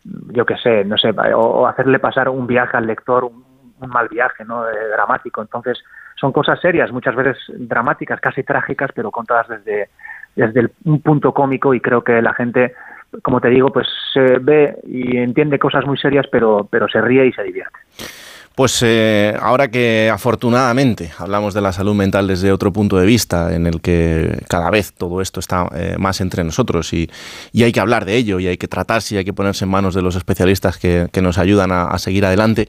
yo 0.04 0.46
qué 0.46 0.58
sé, 0.58 0.84
no 0.84 0.98
sé, 0.98 1.12
o, 1.34 1.40
o 1.40 1.68
hacerle 1.68 2.00
pasar 2.00 2.28
un 2.28 2.46
viaje 2.46 2.76
al 2.76 2.88
lector, 2.88 3.24
un, 3.24 3.44
un 3.82 3.90
mal 3.90 4.08
viaje, 4.08 4.46
¿no? 4.46 4.68
Eh, 4.70 4.74
dramático. 4.96 5.42
Entonces, 5.42 5.78
son 6.16 6.32
cosas 6.32 6.60
serias, 6.60 6.92
muchas 6.92 7.16
veces 7.16 7.38
dramáticas, 7.50 8.20
casi 8.22 8.44
trágicas, 8.44 8.92
pero 8.94 9.12
contadas 9.12 9.48
desde, 9.50 9.90
desde 10.36 10.60
el- 10.62 10.72
un 10.86 11.02
punto 11.02 11.34
cómico 11.34 11.74
y 11.74 11.82
creo 11.82 12.04
que 12.04 12.22
la 12.22 12.34
gente, 12.34 12.74
como 13.24 13.42
te 13.42 13.50
digo, 13.50 13.70
pues 13.72 13.88
se 14.14 14.38
ve 14.40 14.78
y 14.84 15.18
entiende 15.18 15.58
cosas 15.60 15.86
muy 15.86 15.98
serias, 15.98 16.28
pero, 16.32 16.68
pero 16.70 16.88
se 16.88 17.02
ríe 17.02 17.26
y 17.26 17.34
se 17.34 17.44
divierte. 17.44 17.78
Pues 18.56 18.84
eh, 18.84 19.34
ahora 19.40 19.72
que 19.72 20.12
afortunadamente 20.14 21.12
hablamos 21.18 21.54
de 21.54 21.62
la 21.62 21.72
salud 21.72 21.96
mental 21.96 22.28
desde 22.28 22.52
otro 22.52 22.74
punto 22.74 22.98
de 22.98 23.06
vista, 23.06 23.56
en 23.56 23.66
el 23.66 23.80
que 23.80 24.44
cada 24.50 24.70
vez 24.70 24.92
todo 24.92 25.22
esto 25.22 25.40
está 25.40 25.70
eh, 25.74 25.96
más 25.98 26.20
entre 26.20 26.44
nosotros 26.44 26.92
y, 26.92 27.10
y 27.54 27.64
hay 27.64 27.72
que 27.72 27.80
hablar 27.80 28.04
de 28.04 28.18
ello 28.18 28.42
y 28.42 28.48
hay 28.48 28.58
que 28.58 28.68
tratarse 28.68 29.16
y 29.16 29.20
hay 29.20 29.24
que 29.24 29.32
ponerse 29.32 29.64
en 29.64 29.72
manos 29.72 29.96
de 29.96 30.02
los 30.02 30.18
especialistas 30.18 30.78
que, 30.78 31.08
que 31.14 31.22
nos 31.22 31.38
ayudan 31.38 31.72
a, 31.72 31.98
seguir 31.98 32.26
adelante, 32.26 32.68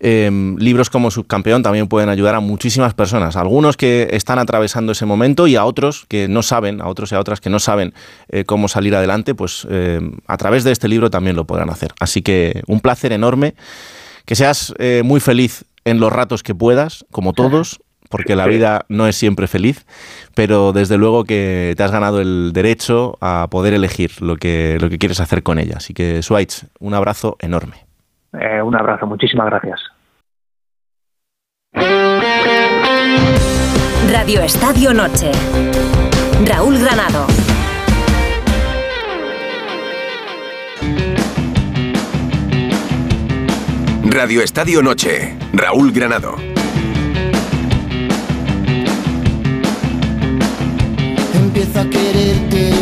eh, 0.00 0.30
libros 0.58 0.90
como 0.90 1.12
Subcampeón 1.12 1.62
también 1.62 1.86
pueden 1.86 2.08
ayudar 2.08 2.34
a 2.34 2.40
muchísimas 2.40 2.94
personas, 2.94 3.36
algunos 3.36 3.76
que 3.76 4.08
están 4.10 4.40
atravesando 4.40 4.92
ese 4.92 5.06
momento 5.06 5.46
y 5.46 5.54
a 5.54 5.64
otros 5.64 6.06
que 6.08 6.26
no 6.26 6.42
saben, 6.42 6.80
a 6.80 6.88
otros 6.88 7.12
y 7.12 7.14
a 7.14 7.20
otras 7.20 7.40
que 7.40 7.50
no 7.50 7.60
saben 7.60 7.94
eh, 8.30 8.44
cómo 8.44 8.66
salir 8.66 8.96
adelante, 8.96 9.36
pues 9.36 9.66
a 10.26 10.36
través 10.36 10.64
de 10.64 10.72
este 10.72 10.88
libro 10.88 11.08
también 11.08 11.36
lo 11.36 11.44
podrán 11.44 11.70
hacer. 11.70 11.92
Así 12.00 12.22
que 12.22 12.62
un 12.66 12.80
placer 12.80 13.12
enorme. 13.12 13.54
Que 14.30 14.36
seas 14.36 14.72
eh, 14.78 15.02
muy 15.04 15.18
feliz 15.18 15.64
en 15.84 15.98
los 15.98 16.12
ratos 16.12 16.44
que 16.44 16.54
puedas, 16.54 17.04
como 17.10 17.32
todos, 17.32 17.80
porque 18.08 18.36
la 18.36 18.46
vida 18.46 18.84
no 18.88 19.08
es 19.08 19.16
siempre 19.16 19.48
feliz, 19.48 19.84
pero 20.36 20.72
desde 20.72 20.96
luego 20.98 21.24
que 21.24 21.74
te 21.76 21.82
has 21.82 21.90
ganado 21.90 22.20
el 22.20 22.52
derecho 22.52 23.18
a 23.20 23.48
poder 23.50 23.74
elegir 23.74 24.22
lo 24.22 24.36
que, 24.36 24.78
lo 24.80 24.88
que 24.88 24.98
quieres 24.98 25.18
hacer 25.18 25.42
con 25.42 25.58
ella. 25.58 25.78
Así 25.78 25.94
que, 25.94 26.22
Swaich, 26.22 26.62
un 26.78 26.94
abrazo 26.94 27.38
enorme. 27.40 27.74
Eh, 28.34 28.62
un 28.62 28.76
abrazo, 28.76 29.04
muchísimas 29.04 29.46
gracias. 29.46 29.80
Radio 34.12 34.42
Estadio 34.42 34.94
Noche. 34.94 35.32
Raúl 36.44 36.78
Granado. 36.78 37.26
Radio 44.12 44.42
Estadio 44.42 44.82
Noche. 44.82 45.36
Raúl 45.52 45.92
Granado. 45.92 46.34
Empiezo 51.32 51.78
a 51.78 51.88
quererte. 51.88 52.72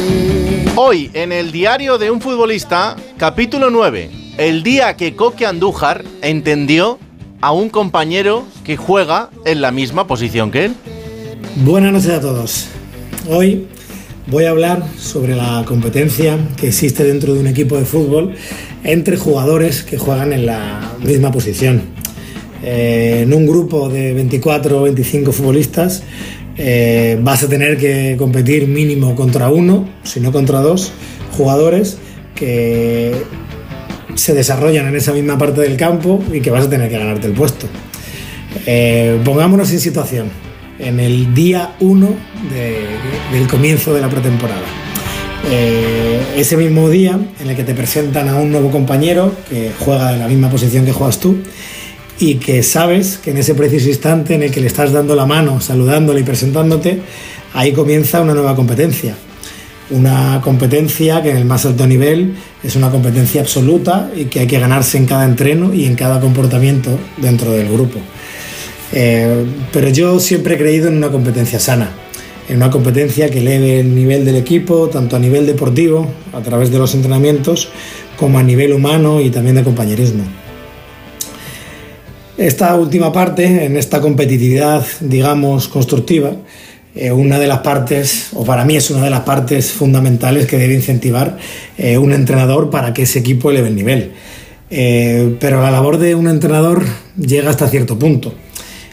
Hoy, 0.77 1.11
en 1.13 1.33
el 1.33 1.53
diario 1.53 1.99
de 1.99 2.11
un 2.11 2.23
futbolista, 2.23 2.97
capítulo 3.19 3.69
9, 3.69 4.11
el 4.39 4.63
día 4.63 4.97
que 4.97 5.15
Coque 5.17 5.45
Andújar 5.45 6.03
entendió 6.23 6.99
a 7.43 7.53
un 7.53 7.69
compañero 7.69 8.47
que 8.65 8.79
juega 8.79 9.29
en 9.45 9.61
la 9.61 9.71
misma 9.71 10.07
posición 10.07 10.51
que 10.51 10.65
él. 10.65 10.75
Buenas 11.57 11.93
noches 11.93 12.11
a 12.11 12.23
todos. 12.23 12.69
Hoy 13.29 13.69
voy 14.29 14.45
a 14.45 14.51
hablar 14.51 14.83
sobre 14.99 15.37
la 15.37 15.63
competencia 15.67 16.39
que 16.57 16.69
existe 16.69 17.05
dentro 17.05 17.35
de 17.35 17.41
un 17.41 17.49
equipo 17.49 17.77
de 17.77 17.85
fútbol 17.85 18.35
entre 18.85 19.17
jugadores 19.17 19.83
que 19.83 19.99
juegan 19.99 20.33
en 20.33 20.47
la 20.47 20.95
misma 21.05 21.31
posición. 21.33 21.83
Eh, 22.63 23.21
en 23.23 23.33
un 23.33 23.47
grupo 23.47 23.89
de 23.89 24.13
24 24.15 24.81
o 24.81 24.83
25 24.83 25.31
futbolistas 25.31 26.03
eh, 26.57 27.17
vas 27.23 27.45
a 27.45 27.49
tener 27.49 27.79
que 27.79 28.17
competir 28.19 28.67
mínimo 28.67 29.15
contra 29.15 29.49
uno, 29.49 29.89
si 30.03 30.19
no 30.19 30.33
contra 30.33 30.61
dos, 30.61 30.91
jugadores 31.37 31.99
que 32.35 33.15
se 34.17 34.35
desarrollan 34.35 34.89
en 34.89 34.97
esa 34.97 35.13
misma 35.13 35.39
parte 35.39 35.61
del 35.61 35.77
campo 35.77 36.23
y 36.33 36.41
que 36.41 36.51
vas 36.51 36.67
a 36.67 36.71
tener 36.71 36.89
que 36.89 36.99
ganarte 36.99 37.29
el 37.29 37.35
puesto. 37.35 37.67
Eh, 38.67 39.21
pongámonos 39.25 39.71
en 39.71 39.79
situación, 39.79 40.31
en 40.81 40.99
el 40.99 41.33
día 41.35 41.77
1 41.79 42.09
del 43.31 43.47
comienzo 43.47 43.95
de 43.95 44.01
la 44.01 44.09
pretemporada. 44.09 44.88
Eh, 45.51 46.21
ese 46.37 46.57
mismo 46.59 46.91
día 46.91 47.19
en 47.41 47.49
el 47.49 47.57
que 47.57 47.65
te 47.65 47.75
presentan 47.75 48.29
a 48.29 48.37
un 48.37 48.53
nuevo 48.53 48.71
compañero 48.71 49.35
que 49.49 49.73
juega 49.79 50.13
en 50.13 50.19
la 50.19 50.29
misma 50.29 50.51
posición 50.51 50.85
que 50.85 50.93
juegas 50.93 51.21
tú 51.21 51.39
y 52.19 52.35
que 52.35 52.63
sabes 52.63 53.19
que 53.19 53.31
en 53.31 53.39
ese 53.39 53.55
preciso 53.55 53.89
instante 53.89 54.35
en 54.35 54.43
el 54.43 54.51
que 54.51 54.61
le 54.61 54.67
estás 54.67 54.93
dando 54.93 55.15
la 55.17 55.25
mano, 55.25 55.61
saludándole 55.61 56.21
y 56.21 56.25
presentándote, 56.25 57.01
ahí 57.55 57.73
comienza 57.73 58.21
una 58.21 58.35
nueva 58.35 58.55
competencia. 58.55 59.15
Una 59.91 60.41
competencia 60.45 61.23
que 61.23 61.31
en 61.31 61.39
el 61.39 61.45
más 61.47 61.65
alto 61.65 61.87
nivel 61.87 62.35
es 62.63 62.77
una 62.77 62.91
competencia 62.91 63.41
absoluta 63.41 64.11
y 64.15 64.27
que 64.27 64.41
hay 64.41 64.47
que 64.47 64.59
ganarse 64.59 64.99
en 64.99 65.07
cada 65.07 65.25
entreno 65.25 65.73
y 65.73 65.87
en 65.87 65.95
cada 65.95 66.21
comportamiento 66.21 66.99
dentro 67.17 67.53
del 67.53 67.69
grupo. 67.69 67.99
Eh, 68.93 69.45
pero 69.73 69.89
yo 69.89 70.21
siempre 70.21 70.57
he 70.57 70.59
creído 70.59 70.89
en 70.89 70.97
una 70.99 71.09
competencia 71.09 71.59
sana, 71.59 71.91
en 72.49 72.57
una 72.57 72.71
competencia 72.71 73.29
que 73.31 73.41
eleve 73.41 73.81
el 73.81 73.95
nivel 73.95 74.25
del 74.25 74.37
equipo, 74.37 74.89
tanto 74.89 75.17
a 75.17 75.19
nivel 75.19 75.47
deportivo, 75.47 76.09
a 76.33 76.41
través 76.41 76.71
de 76.71 76.79
los 76.79 76.95
entrenamientos, 76.95 77.69
como 78.17 78.39
a 78.39 78.43
nivel 78.43 78.73
humano 78.73 79.21
y 79.21 79.31
también 79.31 79.57
de 79.57 79.65
compañerismo. 79.65 80.25
Esta 82.39 82.75
última 82.77 83.13
parte, 83.13 83.65
en 83.65 83.77
esta 83.77 84.01
competitividad, 84.01 84.85
digamos, 85.01 85.69
constructiva, 85.69 86.33
eh, 86.95 87.13
una 87.13 87.39
de 87.39 87.47
las 87.47 87.59
partes, 87.59 88.29
o 88.33 88.45
para 88.45 88.65
mí 88.65 88.77
es 88.77 88.91
una 88.91 89.05
de 89.05 89.11
las 89.11 89.21
partes 89.21 89.73
fundamentales 89.73 90.47
que 90.47 90.57
debe 90.57 90.75
incentivar 90.75 91.37
eh, 91.77 91.99
un 91.99 92.13
entrenador 92.13 92.71
para 92.71 92.95
que 92.95 93.03
ese 93.03 93.19
equipo 93.19 93.51
eleve 93.51 93.69
el 93.69 93.77
nivel. 93.77 94.13
Eh, 94.71 95.37
pero 95.41 95.63
la 95.63 95.71
labor 95.71 95.99
de 95.99 96.15
un 96.15 96.29
entrenador 96.29 96.85
llega 97.17 97.51
hasta 97.51 97.69
cierto 97.69 97.99
punto. 97.99 98.33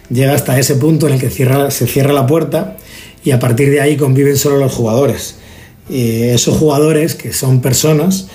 Llega 0.10 0.34
hasta 0.34 0.60
ese 0.60 0.76
punto 0.76 1.08
en 1.08 1.14
el 1.14 1.20
que 1.20 1.30
se 1.30 1.88
cierra 1.88 2.14
la 2.14 2.28
puerta 2.28 2.78
y 3.26 3.32
a 3.32 3.40
partir 3.40 3.72
de 3.72 3.82
ahí 3.82 3.98
conviven 3.98 4.38
solo 4.38 4.58
los 4.58 4.72
jugadores. 4.72 5.36
Y 5.90 6.24
esos 6.24 6.58
jugadores 6.58 7.16
que 7.16 7.34
son 7.34 7.60
personas 7.60 8.28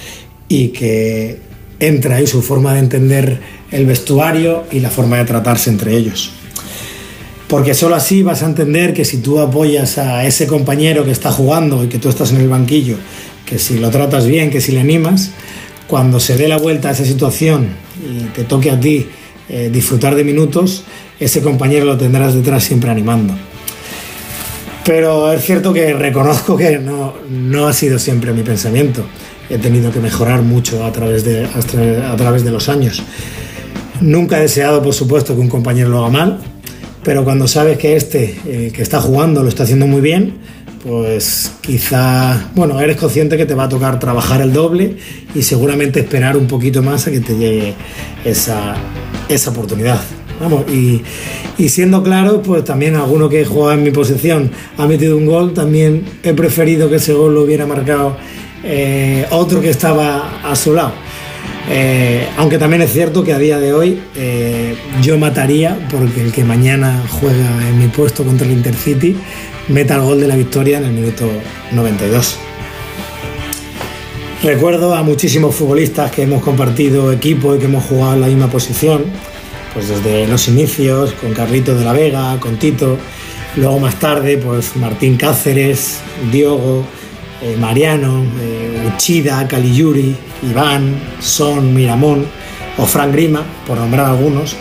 y 0.49 0.69
que 0.69 1.39
entra 1.79 2.17
ahí 2.17 2.27
su 2.27 2.43
forma 2.43 2.75
de 2.75 2.81
entender 2.81 3.41
el 3.71 3.87
vestuario 3.87 4.65
y 4.71 4.81
la 4.81 4.91
forma 4.91 5.17
de 5.17 5.25
tratarse 5.25 5.71
entre 5.71 5.97
ellos. 5.97 6.33
Porque 7.49 7.75
solo 7.75 7.95
así 7.95 8.23
vas 8.23 8.43
a 8.43 8.47
entender 8.47 8.93
que 8.93 9.05
si 9.05 9.19
tú 9.19 9.39
apoyas 9.41 9.99
a 9.99 10.27
ese 10.27 10.47
compañero 10.47 11.05
que 11.05 11.11
está 11.13 11.33
jugando 11.33 11.83
y 11.83 11.89
que 11.89 11.99
tú 11.99 12.09
estás 12.09 12.33
en 12.33 12.39
el 12.39 12.49
banquillo, 12.49 12.97
que 13.47 13.59
si 13.59 13.79
lo 13.79 13.91
tratas 13.91 14.27
bien, 14.27 14.51
que 14.51 14.61
si 14.61 14.73
le 14.73 14.81
animas, 14.81 15.31
cuando 15.87 16.21
se 16.21 16.37
dé 16.37 16.47
la 16.47 16.59
vuelta 16.59 16.89
a 16.89 16.93
esa 16.93 17.05
situación 17.05 17.69
y 18.05 18.25
te 18.27 18.45
toque 18.45 18.71
a 18.71 18.79
ti 18.79 19.07
eh, 19.49 19.71
disfrutar 19.73 20.15
de 20.15 20.23
minutos, 20.23 20.85
ese 21.19 21.43
compañero 21.43 21.85
lo 21.87 21.97
tendrás 21.99 22.35
detrás 22.35 22.63
siempre 22.63 22.91
animando. 22.91 23.35
Pero 24.85 25.33
es 25.33 25.43
cierto 25.45 25.73
que 25.73 25.93
reconozco 25.93 26.57
que 26.57 26.79
no, 26.79 27.15
no 27.31 27.69
ha 27.69 27.73
sido 27.73 27.99
siempre 27.99 28.33
mi 28.33 28.43
pensamiento. 28.43 29.05
He 29.49 29.59
tenido 29.59 29.91
que 29.93 30.01
mejorar 30.01 30.43
mucho 30.43 30.85
a 30.85 30.93
través 30.93 31.25
de, 31.25 31.45
a 31.45 31.61
tra- 31.61 32.11
a 32.11 32.17
través 32.17 32.45
de 32.45 32.51
los 32.51 32.69
años. 32.69 33.03
Nunca 34.01 34.39
he 34.39 34.43
deseado, 34.43 34.83
por 34.83 34.95
supuesto, 34.95 35.35
que 35.35 35.41
un 35.41 35.49
compañero 35.49 35.91
lo 35.91 35.99
haga 35.99 36.09
mal, 36.11 36.39
pero 37.05 37.25
cuando 37.25 37.47
sabes 37.47 37.77
que 37.77 37.97
este 37.97 38.39
eh, 38.47 38.73
que 38.75 38.83
está 38.83 39.01
jugando 39.01 39.43
lo 39.43 39.49
está 39.49 39.65
haciendo 39.65 39.87
muy 39.87 40.01
bien, 40.01 40.39
pues 40.83 41.53
quizá, 41.61 42.49
bueno, 42.55 42.81
eres 42.81 42.97
consciente 42.97 43.37
que 43.37 43.45
te 43.45 43.55
va 43.55 43.65
a 43.65 43.69
tocar 43.69 43.99
trabajar 43.99 44.41
el 44.41 44.53
doble 44.55 44.97
y 45.35 45.43
seguramente 45.43 46.01
esperar 46.01 46.39
un 46.39 46.47
poquito 46.47 46.83
más 46.83 47.07
a 47.07 47.11
que 47.11 47.21
te 47.21 47.37
llegue 47.37 47.75
esa, 48.25 48.77
esa 49.29 49.51
oportunidad. 49.51 50.01
Vamos, 50.41 50.65
y, 50.73 51.69
siendo 51.69 52.03
claro, 52.03 52.41
pues 52.41 52.65
también 52.65 52.97
alguno 52.97 53.29
que 53.29 53.45
jugaba 53.45 53.75
en 53.75 53.83
mi 53.83 53.91
posición 53.91 54.51
ha 54.79 54.87
metido 54.87 55.17
un 55.17 55.27
gol, 55.27 55.53
también 55.53 56.03
he 56.23 56.33
preferido 56.33 56.89
que 56.89 56.97
ese 56.97 57.13
gol 57.13 57.35
lo 57.35 57.43
hubiera 57.43 57.67
marcado 57.67 58.17
eh, 58.65 59.27
otro 59.31 59.61
que 59.61 59.69
estaba 59.69 60.41
a 60.43 60.57
su 60.57 60.73
lado. 60.73 60.93
Eh, 61.69 62.27
aunque 62.39 62.59
también 62.59 62.81
es 62.83 62.93
cierto 62.93 63.23
que 63.23 63.35
a 63.35 63.39
día 63.39 63.61
de 63.61 63.73
hoy 63.73 64.01
eh, 64.17 64.75
yo 65.03 65.19
mataría 65.19 65.79
porque 65.91 66.23
el 66.23 66.33
que 66.33 66.43
mañana 66.43 67.05
juega 67.21 67.69
en 67.69 67.79
mi 67.79 67.89
puesto 67.89 68.25
contra 68.25 68.47
el 68.47 68.55
Intercity 68.55 69.15
meta 69.69 69.97
el 69.97 70.01
gol 70.01 70.21
de 70.21 70.27
la 70.27 70.37
victoria 70.37 70.79
en 70.79 70.85
el 70.85 70.93
minuto 70.93 71.29
92. 71.73 72.39
Recuerdo 74.43 74.95
a 74.95 75.03
muchísimos 75.03 75.55
futbolistas 75.55 76.11
que 76.11 76.23
hemos 76.23 76.43
compartido 76.43 77.13
equipo 77.13 77.55
y 77.55 77.59
que 77.59 77.67
hemos 77.67 77.85
jugado 77.85 78.15
en 78.15 78.21
la 78.23 78.27
misma 78.27 78.49
posición, 78.49 79.05
pues 79.73 79.89
desde 79.89 80.27
los 80.27 80.49
inicios, 80.49 81.13
con 81.13 81.33
Carlito 81.33 81.75
de 81.75 81.85
la 81.85 81.93
Vega, 81.93 82.39
con 82.41 82.59
Tito, 82.59 82.99
luego 83.57 83.79
más 83.79 83.99
tarde, 83.99 84.39
pues 84.39 84.77
Martín 84.77 85.17
Cáceres, 85.17 86.01
Diogo, 86.33 86.85
eh, 87.43 87.57
Mariano, 87.59 88.25
eh, 88.41 88.91
Uchida, 88.95 89.47
Caliyuri, 89.49 90.15
Iván, 90.51 90.95
Son, 91.21 91.75
Miramón 91.75 92.27
o 92.77 92.87
Frank 92.87 93.13
Grima, 93.13 93.45
por 93.67 93.79
nombrar 93.79 94.07
algunos. 94.07 94.57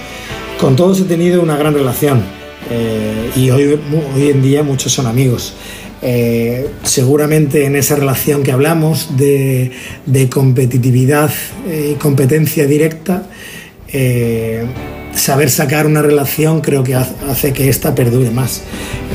Con 0.60 0.76
todos 0.76 1.02
he 1.02 1.04
tenido 1.04 1.42
una 1.42 1.58
gran 1.58 1.74
relación 1.74 2.24
eh, 2.70 3.32
y 3.36 3.50
hoy, 3.50 3.80
en 4.18 4.42
día 4.42 4.64
muchos 4.64 4.92
son 4.92 5.08
amigos. 5.08 5.54
Eh, 6.02 6.70
seguramente 6.84 7.66
en 7.66 7.76
esa 7.76 7.96
relación 7.96 8.44
que 8.44 8.54
hablamos 8.54 9.18
de, 9.18 9.72
competitividad 10.32 11.32
y 11.68 11.96
competencia 11.96 12.66
directa, 12.66 13.28
saber 15.14 15.50
sacar 15.50 15.86
una 15.88 16.02
relación 16.02 16.62
creo 16.62 16.84
que 16.84 16.96
hace 16.96 17.54
que 17.54 17.70
esta 17.70 17.96
perdure 17.96 18.32
más. 18.32 18.62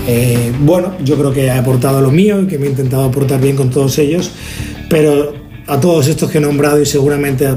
Eh, 0.07 0.53
bueno, 0.61 0.95
yo 1.03 1.16
creo 1.16 1.33
que 1.33 1.47
he 1.47 1.51
aportado 1.51 2.01
lo 2.01 2.11
mío 2.11 2.43
y 2.43 2.47
que 2.47 2.59
me 2.59 2.66
he 2.66 2.71
intentado 2.71 3.05
aportar 3.05 3.41
bien 3.41 3.57
con 3.57 3.71
todos 3.71 3.99
ellos, 3.99 4.31
pero 4.89 5.35
a 5.66 5.81
todos 5.81 6.09
estos 6.09 6.31
que 6.31 6.39
he 6.39 6.41
nombrado 6.41 6.81
y 6.81 6.87
seguramente 6.87 7.47
a, 7.47 7.57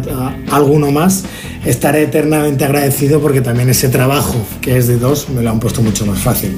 a 0.50 0.56
alguno 0.56 0.92
más, 0.92 1.26
estaré 1.66 2.04
eternamente 2.04 2.64
agradecido 2.64 3.20
porque 3.20 3.42
también 3.42 3.70
ese 3.70 3.90
trabajo 3.90 4.36
que 4.62 4.78
es 4.78 4.88
de 4.88 4.98
dos 4.98 5.30
me 5.30 5.42
lo 5.42 5.50
han 5.50 5.60
puesto 5.60 5.82
mucho 5.82 6.06
más 6.06 6.20
fácil. 6.20 6.58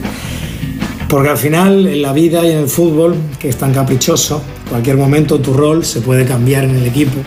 Porque 1.09 1.29
al 1.29 1.37
final, 1.37 1.87
en 1.87 2.03
la 2.03 2.13
vida 2.13 2.45
y 2.45 2.51
en 2.51 2.59
el 2.59 2.67
fútbol, 2.67 3.15
que 3.39 3.49
es 3.49 3.57
tan 3.57 3.73
caprichoso, 3.73 4.43
cualquier 4.69 4.95
momento 4.95 5.39
tu 5.39 5.53
rol 5.53 5.83
se 5.83 6.01
puede 6.01 6.23
cambiar 6.23 6.65
en 6.65 6.75
el 6.75 6.85
equipo 6.85 7.17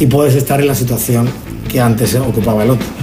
y 0.00 0.06
puedes 0.06 0.34
estar 0.34 0.60
en 0.60 0.66
la 0.66 0.74
situación 0.74 1.28
que 1.70 1.80
antes 1.80 2.16
ocupaba 2.16 2.64
el 2.64 2.70
otro. 2.70 2.97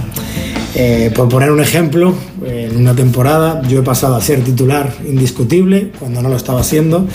Eh, 0.78 1.10
por 1.14 1.26
poner 1.30 1.50
un 1.50 1.60
ejemplo, 1.60 2.14
en 2.44 2.76
una 2.76 2.94
temporada 2.94 3.62
yo 3.66 3.80
he 3.80 3.82
pasado 3.82 4.14
a 4.14 4.20
ser 4.20 4.44
titular 4.44 4.92
indiscutible 5.08 5.90
cuando 5.98 6.20
no 6.20 6.28
lo 6.28 6.36
estaba 6.36 6.62
siendo, 6.62 7.06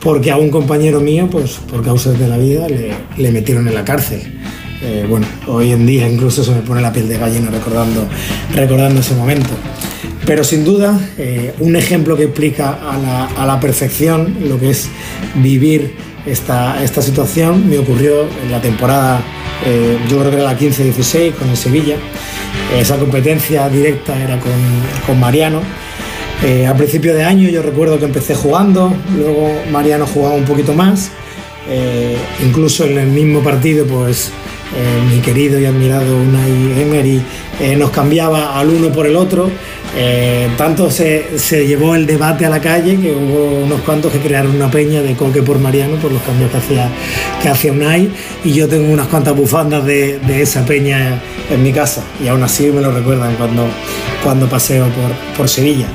porque 0.00 0.30
a 0.30 0.38
un 0.38 0.48
compañero 0.48 0.98
mío, 0.98 1.28
pues 1.30 1.58
por 1.70 1.84
causas 1.84 2.18
de 2.18 2.26
la 2.26 2.38
vida, 2.38 2.66
le, 2.68 3.30
metieron 3.30 3.68
en 3.68 3.74
la 3.74 3.84
cárcel. 3.84 4.40
Eh, 4.82 5.04
bueno, 5.06 5.26
hoy 5.46 5.72
en 5.72 5.84
día 5.84 6.08
incluso 6.08 6.42
se 6.42 6.52
me 6.52 6.62
pone 6.62 6.80
la 6.80 6.90
piel 6.90 7.06
de 7.06 7.18
gallina 7.18 7.50
recordando, 7.50 8.06
recordando 8.54 9.00
ese 9.00 9.14
momento. 9.14 9.50
Pero 10.24 10.42
sin 10.42 10.64
duda, 10.64 10.98
eh, 11.18 11.52
un 11.60 11.76
ejemplo 11.76 12.16
que 12.16 12.24
explica 12.24 12.78
a 12.88 13.44
la, 13.46 13.60
perfección 13.60 14.38
lo 14.48 14.58
que 14.58 14.70
es 14.70 14.88
vivir 15.34 15.94
esta 16.24 17.02
situación 17.02 17.68
me 17.68 17.76
ocurrió 17.78 18.22
en 18.42 18.50
la 18.50 18.62
temporada, 18.62 19.20
eh, 19.64 19.98
yo 20.08 20.18
creo 20.18 20.30
que 20.30 20.38
la 20.38 20.58
15-16 20.58 21.34
con 21.34 21.48
el 21.48 21.56
Sevilla. 21.56 21.96
Esa 22.76 22.96
competencia 22.96 23.68
directa 23.68 24.18
era 24.20 24.38
con, 24.38 24.52
con 25.06 25.20
Mariano. 25.20 25.60
Eh, 26.44 26.66
a 26.66 26.74
principio 26.74 27.14
de 27.14 27.22
año 27.22 27.48
yo 27.48 27.62
recuerdo 27.62 27.98
que 27.98 28.04
empecé 28.04 28.34
jugando, 28.34 28.92
luego 29.16 29.48
Mariano 29.70 30.06
jugaba 30.06 30.34
un 30.34 30.44
poquito 30.44 30.72
más. 30.74 31.10
Eh, 31.68 32.16
incluso 32.44 32.84
en 32.84 32.98
el 32.98 33.08
mismo 33.08 33.40
partido, 33.40 33.86
pues 33.86 34.32
eh, 34.74 35.14
mi 35.14 35.20
querido 35.20 35.60
y 35.60 35.66
admirado 35.66 36.16
Unai 36.16 36.80
Emery 36.80 37.22
eh, 37.60 37.76
nos 37.76 37.90
cambiaba 37.90 38.58
al 38.58 38.68
uno 38.70 38.88
por 38.90 39.06
el 39.06 39.16
otro. 39.16 39.50
Eh, 39.94 40.48
tanto 40.56 40.90
se, 40.90 41.38
se 41.38 41.66
llevó 41.66 41.94
el 41.94 42.06
debate 42.06 42.46
a 42.46 42.48
la 42.48 42.60
calle 42.60 42.98
que 42.98 43.12
hubo 43.12 43.62
unos 43.64 43.82
cuantos 43.82 44.10
que 44.10 44.20
crearon 44.20 44.56
una 44.56 44.70
peña 44.70 45.02
de 45.02 45.14
Coque 45.14 45.42
por 45.42 45.58
Mariano 45.58 45.96
por 45.96 46.10
los 46.10 46.22
cambios 46.22 46.50
que 46.50 46.56
hacía, 46.56 46.88
que 47.42 47.48
hacía 47.50 47.72
Unai 47.72 48.10
y 48.42 48.52
yo 48.52 48.66
tengo 48.68 48.90
unas 48.90 49.08
cuantas 49.08 49.36
bufandas 49.36 49.84
de, 49.84 50.18
esa 50.40 50.64
peña 50.64 51.20
en 51.50 51.62
mi 51.62 51.72
casa 51.72 52.02
y 52.24 52.28
aún 52.28 52.42
así 52.42 52.68
me 52.68 52.80
lo 52.80 52.90
recuerdan 52.90 53.34
cuando, 53.36 53.66
cuando 54.22 54.48
paseo 54.48 54.86
por, 54.86 55.36
por 55.36 55.48
Sevilla. 55.48 55.88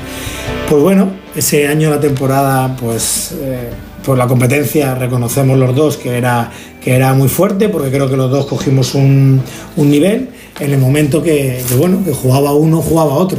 Pues 0.68 0.82
bueno, 0.82 1.10
ese 1.34 1.66
año 1.66 1.90
la 1.90 1.98
temporada, 1.98 2.76
pues 2.76 3.34
eh, 3.40 3.70
por 4.04 4.18
la 4.18 4.26
competencia 4.26 4.94
reconocemos 4.94 5.58
los 5.58 5.74
dos 5.74 5.96
que 5.96 6.16
era, 6.16 6.50
que 6.82 6.94
era 6.94 7.14
muy 7.14 7.28
fuerte, 7.28 7.68
porque 7.68 7.90
creo 7.90 8.08
que 8.08 8.16
los 8.16 8.30
dos 8.30 8.46
cogimos 8.46 8.94
un, 8.94 9.42
nivel 9.76 10.28
en 10.60 10.72
el 10.72 10.78
momento 10.78 11.22
que, 11.22 11.62
bueno, 11.76 12.02
que 12.04 12.12
jugaba 12.12 12.52
uno, 12.52 12.82
jugaba 12.82 13.14
otro. 13.14 13.38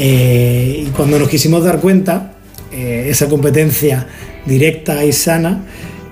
Eh, 0.00 0.84
y 0.86 0.90
cuando 0.90 1.18
nos 1.18 1.28
quisimos 1.28 1.64
dar 1.64 1.80
cuenta, 1.80 2.34
eh, 2.70 3.08
esa 3.08 3.28
competencia 3.28 4.06
directa 4.46 5.04
y 5.04 5.12
sana 5.12 5.64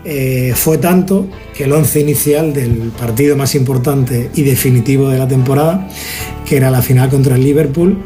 eh, 0.05 0.55
fue 0.57 0.79
tanto 0.79 1.31
que 1.57 1.65
el 1.65 1.73
once 1.73 2.01
inicial 2.01 2.53
del 2.53 2.91
partido 2.99 3.37
más 3.37 3.55
importante 3.55 4.31
y 4.35 4.43
definitivo 4.43 5.09
de 5.09 5.21
la 5.21 5.29
temporada, 5.29 5.89
que 6.45 6.57
era 6.57 6.69
la 6.69 6.83
final 6.83 7.09
contra 7.11 7.37
el 7.37 7.45
Liverpool, 7.45 8.03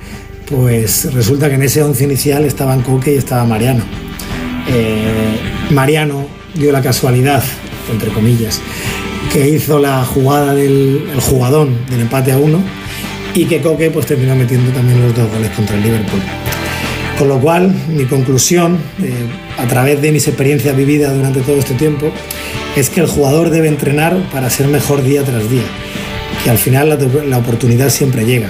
pues 0.51 1.15
resulta 1.15 1.48
que 1.48 1.55
en 1.55 1.62
ese 1.62 1.82
once 1.82 2.05
inicial 2.05 2.44
estaban 2.44 2.82
Coque 2.82 3.15
y 3.15 3.16
estaba 3.16 3.47
Mariano. 3.47 3.82
Mariano 5.70 6.27
dio 6.55 6.73
la 6.73 6.82
casualidad, 6.82 7.43
entre 7.90 8.11
comillas, 8.11 8.61
que 9.32 9.48
hizo 9.48 9.78
la 9.78 10.05
jugada 10.05 10.55
del 10.55 11.09
el 11.12 11.20
jugadón 11.20 11.86
del 11.89 12.02
empate 12.02 12.32
a 12.32 12.39
uno 12.39 12.62
y 13.35 13.44
que 13.44 13.61
Coque 13.61 13.90
pues 13.90 14.07
terminó 14.07 14.35
metiendo 14.35 14.70
también 14.73 15.01
los 15.02 15.15
dos 15.15 15.31
goles 15.31 15.51
contra 15.51 15.77
el 15.77 15.82
Liverpool. 15.82 16.20
Con 17.19 17.28
lo 17.28 17.39
cual, 17.39 17.74
mi 17.89 18.05
conclusión, 18.07 18.78
eh, 19.02 19.12
a 19.59 19.66
través 19.66 20.01
de 20.01 20.11
mis 20.11 20.27
experiencias 20.27 20.74
vividas 20.74 21.15
durante 21.15 21.40
todo 21.40 21.59
este 21.59 21.74
tiempo, 21.74 22.11
es 22.77 22.89
que 22.89 23.01
el 23.01 23.07
jugador 23.07 23.51
debe 23.51 23.69
entrenar 23.69 24.16
para 24.32 24.48
ser 24.48 24.69
mejor 24.69 25.02
día 25.02 25.23
tras 25.23 25.51
día, 25.51 25.65
que 26.43 26.51
al 26.51 26.57
final 26.57 26.89
la, 26.89 26.97
la 27.24 27.39
oportunidad 27.39 27.90
siempre 27.90 28.24
llega, 28.24 28.48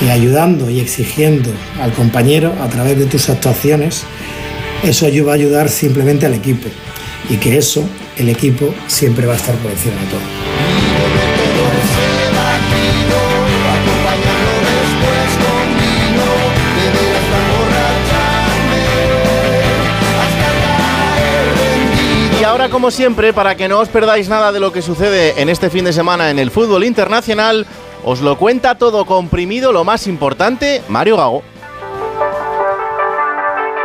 que 0.00 0.10
ayudando 0.10 0.68
y 0.68 0.80
exigiendo 0.80 1.50
al 1.80 1.92
compañero 1.92 2.52
a 2.60 2.68
través 2.68 2.98
de 2.98 3.06
tus 3.06 3.30
actuaciones, 3.30 4.02
eso 4.82 5.06
va 5.24 5.32
a 5.32 5.34
ayudar 5.36 5.68
simplemente 5.68 6.26
al 6.26 6.34
equipo 6.34 6.68
y 7.30 7.36
que 7.36 7.56
eso, 7.56 7.88
el 8.16 8.28
equipo, 8.28 8.74
siempre 8.86 9.26
va 9.26 9.34
a 9.34 9.36
estar 9.36 9.54
por 9.56 9.70
encima 9.70 9.94
de 9.94 10.06
todo. 10.08 10.55
Ahora, 22.66 22.72
como 22.72 22.90
siempre, 22.90 23.32
para 23.32 23.54
que 23.54 23.68
no 23.68 23.78
os 23.78 23.88
perdáis 23.88 24.28
nada 24.28 24.50
de 24.50 24.58
lo 24.58 24.72
que 24.72 24.82
sucede 24.82 25.40
en 25.40 25.48
este 25.48 25.70
fin 25.70 25.84
de 25.84 25.92
semana 25.92 26.30
en 26.30 26.38
el 26.38 26.50
fútbol 26.50 26.82
internacional, 26.82 27.64
os 28.04 28.20
lo 28.20 28.36
cuenta 28.38 28.74
todo 28.76 29.04
comprimido, 29.04 29.72
lo 29.72 29.84
más 29.84 30.06
importante, 30.08 30.82
Mario 30.88 31.16
Gago. 31.16 31.42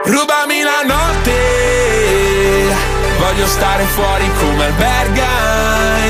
Rubami 0.05 0.63
la 0.63 0.83
notte, 0.83 1.39
voglio 3.19 3.45
stare 3.47 3.83
fuori 3.85 4.25
come 4.39 4.65
alberga, 4.65 5.29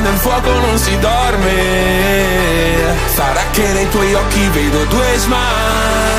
nel 0.02 0.18
fuoco 0.18 0.50
non 0.50 0.78
si 0.78 0.98
dorme, 1.00 1.56
sarà 3.14 3.42
che 3.52 3.68
nei 3.74 3.90
tuoi 3.90 4.14
occhi 4.14 4.48
vedo 4.48 4.86
due 4.86 5.18
smile. 5.18 6.11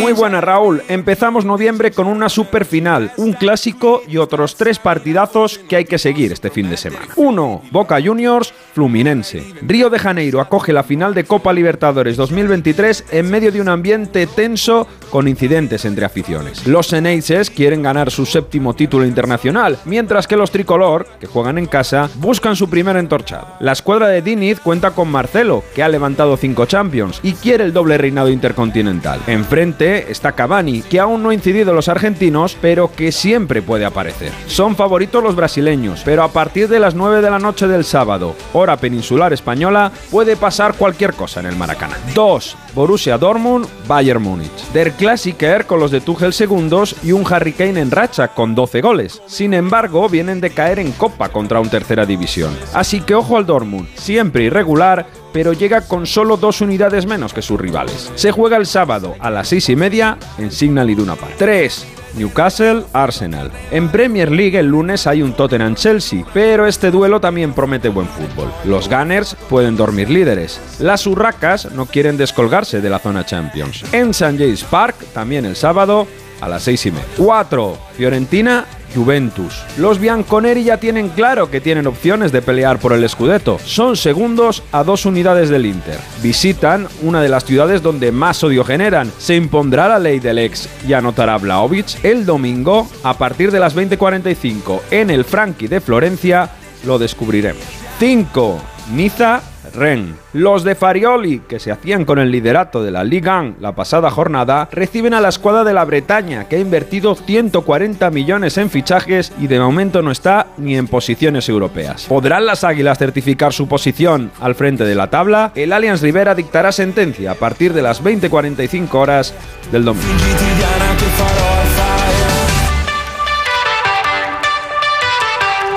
Muy 0.00 0.12
buena 0.12 0.40
Raúl, 0.40 0.80
empezamos 0.88 1.44
noviembre 1.44 1.90
con 1.90 2.06
una 2.06 2.28
super 2.28 2.64
final, 2.64 3.12
un 3.16 3.32
clásico 3.32 4.02
y 4.06 4.16
otros 4.16 4.54
tres 4.54 4.78
partidazos 4.78 5.58
que 5.58 5.74
hay 5.74 5.84
que 5.86 5.98
seguir 5.98 6.30
este 6.30 6.50
fin 6.50 6.70
de 6.70 6.76
semana. 6.76 7.08
1. 7.16 7.62
Boca 7.72 8.00
Juniors, 8.00 8.54
Fluminense. 8.74 9.42
Río 9.62 9.90
de 9.90 9.98
Janeiro 9.98 10.40
acoge 10.40 10.72
la 10.72 10.84
final 10.84 11.14
de 11.14 11.24
Copa 11.24 11.52
Libertadores 11.52 12.16
2023 12.16 13.06
en 13.10 13.28
medio 13.28 13.50
de 13.50 13.60
un 13.60 13.68
ambiente 13.68 14.28
tenso 14.28 14.86
con 15.10 15.26
incidentes 15.26 15.84
entre 15.84 16.04
aficiones. 16.04 16.66
Los 16.68 16.92
Eneises 16.92 17.50
quieren 17.50 17.82
ganar 17.82 18.12
su 18.12 18.24
séptimo 18.24 18.74
título 18.74 19.04
internacional, 19.04 19.78
mientras 19.84 20.28
que 20.28 20.36
los 20.36 20.52
tricolor, 20.52 21.08
que 21.18 21.26
juegan 21.26 21.58
en 21.58 21.66
casa, 21.66 22.08
buscan 22.16 22.54
su 22.54 22.70
primer 22.70 22.96
entorchado. 22.96 23.48
La 23.58 23.72
escuadra 23.72 24.08
de 24.08 24.22
Diniz 24.22 24.60
cuenta 24.60 24.92
con 24.92 25.10
Marcelo, 25.10 25.64
que 25.74 25.82
ha 25.82 25.88
levantado 25.88 26.36
cinco 26.36 26.66
Champions 26.66 27.18
y 27.24 27.32
quiere 27.32 27.64
el 27.64 27.72
doble 27.72 27.98
reinado 27.98 28.28
intercontinental. 28.28 29.07
Enfrente 29.26 30.10
está 30.10 30.32
Cavani, 30.32 30.82
que 30.82 31.00
aún 31.00 31.22
no 31.22 31.30
ha 31.30 31.34
incidido 31.34 31.70
en 31.70 31.76
los 31.76 31.88
argentinos, 31.88 32.56
pero 32.60 32.92
que 32.94 33.12
siempre 33.12 33.62
puede 33.62 33.84
aparecer. 33.84 34.32
Son 34.46 34.76
favoritos 34.76 35.22
los 35.22 35.36
brasileños, 35.36 36.02
pero 36.04 36.22
a 36.22 36.28
partir 36.28 36.68
de 36.68 36.80
las 36.80 36.94
9 36.94 37.22
de 37.22 37.30
la 37.30 37.38
noche 37.38 37.66
del 37.66 37.84
sábado, 37.84 38.34
hora 38.52 38.76
peninsular 38.76 39.32
española, 39.32 39.92
puede 40.10 40.36
pasar 40.36 40.74
cualquier 40.74 41.14
cosa 41.14 41.40
en 41.40 41.46
el 41.46 41.56
Maracaná. 41.56 41.96
2. 42.14 42.56
Borussia 42.78 43.18
Dortmund, 43.18 43.66
Bayern 43.88 44.22
Múnich. 44.22 44.52
Der 44.72 44.92
Klassiker 44.92 45.66
con 45.66 45.80
los 45.80 45.90
de 45.90 46.00
Tuchel 46.00 46.32
segundos 46.32 46.94
y 47.02 47.10
un 47.10 47.24
Harry 47.28 47.52
Kane 47.52 47.80
en 47.80 47.90
racha 47.90 48.28
con 48.28 48.54
12 48.54 48.80
goles. 48.80 49.20
Sin 49.26 49.52
embargo, 49.52 50.08
vienen 50.08 50.40
de 50.40 50.50
caer 50.50 50.78
en 50.78 50.92
Copa 50.92 51.30
contra 51.30 51.58
un 51.58 51.68
tercera 51.68 52.06
división. 52.06 52.56
Así 52.72 53.00
que 53.00 53.16
ojo 53.16 53.36
al 53.36 53.46
Dortmund, 53.46 53.88
siempre 53.96 54.44
irregular, 54.44 55.08
pero 55.32 55.54
llega 55.54 55.88
con 55.88 56.06
solo 56.06 56.36
dos 56.36 56.60
unidades 56.60 57.04
menos 57.04 57.34
que 57.34 57.42
sus 57.42 57.60
rivales. 57.60 58.12
Se 58.14 58.30
juega 58.30 58.56
el 58.56 58.66
sábado 58.66 59.16
a 59.18 59.28
las 59.28 59.48
seis 59.48 59.68
y 59.70 59.74
media 59.74 60.16
en 60.38 60.52
Signal 60.52 60.88
Iduna 60.88 61.16
Park. 61.16 61.34
3. 61.36 61.97
Newcastle, 62.16 62.84
Arsenal. 62.92 63.50
En 63.70 63.88
Premier 63.88 64.30
League 64.30 64.58
el 64.58 64.66
lunes 64.66 65.06
hay 65.06 65.22
un 65.22 65.32
Tottenham 65.32 65.74
Chelsea, 65.74 66.24
pero 66.32 66.66
este 66.66 66.90
duelo 66.90 67.20
también 67.20 67.52
promete 67.52 67.88
buen 67.88 68.08
fútbol. 68.08 68.52
Los 68.64 68.88
Gunners 68.88 69.36
pueden 69.48 69.76
dormir 69.76 70.10
líderes. 70.10 70.60
Las 70.80 71.06
Urracas 71.06 71.72
no 71.72 71.86
quieren 71.86 72.16
descolgarse 72.16 72.80
de 72.80 72.90
la 72.90 72.98
zona 72.98 73.24
Champions. 73.24 73.84
En 73.92 74.10
St. 74.10 74.36
James 74.38 74.64
Park, 74.64 74.96
también 75.12 75.44
el 75.44 75.56
sábado, 75.56 76.06
a 76.40 76.48
las 76.48 76.62
seis 76.62 76.86
y 76.86 76.90
media. 76.90 77.06
4. 77.16 77.78
Fiorentina, 77.96 78.64
Juventus. 78.94 79.62
Los 79.76 79.98
bianconeri 79.98 80.64
ya 80.64 80.78
tienen 80.78 81.08
claro 81.10 81.50
que 81.50 81.60
tienen 81.60 81.86
opciones 81.86 82.32
de 82.32 82.42
pelear 82.42 82.78
por 82.78 82.92
el 82.92 83.08
Scudetto. 83.08 83.58
Son 83.64 83.96
segundos 83.96 84.62
a 84.72 84.84
dos 84.84 85.06
unidades 85.06 85.48
del 85.48 85.66
Inter. 85.66 85.98
Visitan 86.22 86.88
una 87.02 87.20
de 87.22 87.28
las 87.28 87.44
ciudades 87.44 87.82
donde 87.82 88.12
más 88.12 88.42
odio 88.44 88.64
generan. 88.64 89.10
Se 89.18 89.36
impondrá 89.36 89.88
la 89.88 89.98
ley 89.98 90.20
del 90.20 90.38
ex 90.38 90.68
y 90.86 90.92
anotará 90.92 91.38
Vlaovic 91.38 92.04
el 92.04 92.26
domingo 92.26 92.88
a 93.02 93.16
partir 93.16 93.50
de 93.50 93.60
las 93.60 93.74
20:45 93.74 94.82
en 94.90 95.10
el 95.10 95.24
Franchi 95.24 95.68
de 95.68 95.80
Florencia. 95.80 96.50
Lo 96.84 96.98
descubriremos. 96.98 97.62
5. 97.98 98.62
Niza 98.92 99.42
Ren. 99.74 100.16
Los 100.32 100.64
de 100.64 100.74
Farioli, 100.74 101.40
que 101.40 101.58
se 101.58 101.70
hacían 101.70 102.04
con 102.04 102.18
el 102.18 102.30
liderato 102.30 102.82
de 102.82 102.90
la 102.90 103.04
Ligue 103.04 103.30
1 103.30 103.54
la 103.60 103.72
pasada 103.72 104.10
jornada, 104.10 104.68
reciben 104.70 105.14
a 105.14 105.20
la 105.20 105.28
escuadra 105.28 105.64
de 105.64 105.74
la 105.74 105.84
Bretaña, 105.84 106.48
que 106.48 106.56
ha 106.56 106.60
invertido 106.60 107.14
140 107.14 108.10
millones 108.10 108.58
en 108.58 108.70
fichajes 108.70 109.32
y 109.40 109.46
de 109.46 109.60
momento 109.60 110.02
no 110.02 110.10
está 110.10 110.46
ni 110.56 110.76
en 110.76 110.86
posiciones 110.86 111.48
europeas. 111.48 112.04
¿Podrán 112.04 112.46
las 112.46 112.64
Águilas 112.64 112.98
certificar 112.98 113.52
su 113.52 113.68
posición 113.68 114.30
al 114.40 114.54
frente 114.54 114.84
de 114.84 114.94
la 114.94 115.08
tabla? 115.10 115.52
El 115.54 115.72
Allianz 115.72 116.02
Rivera 116.02 116.34
dictará 116.34 116.72
sentencia 116.72 117.32
a 117.32 117.34
partir 117.34 117.72
de 117.72 117.82
las 117.82 118.02
20:45 118.02 118.94
horas 118.94 119.34
del 119.72 119.84
domingo. 119.84 120.08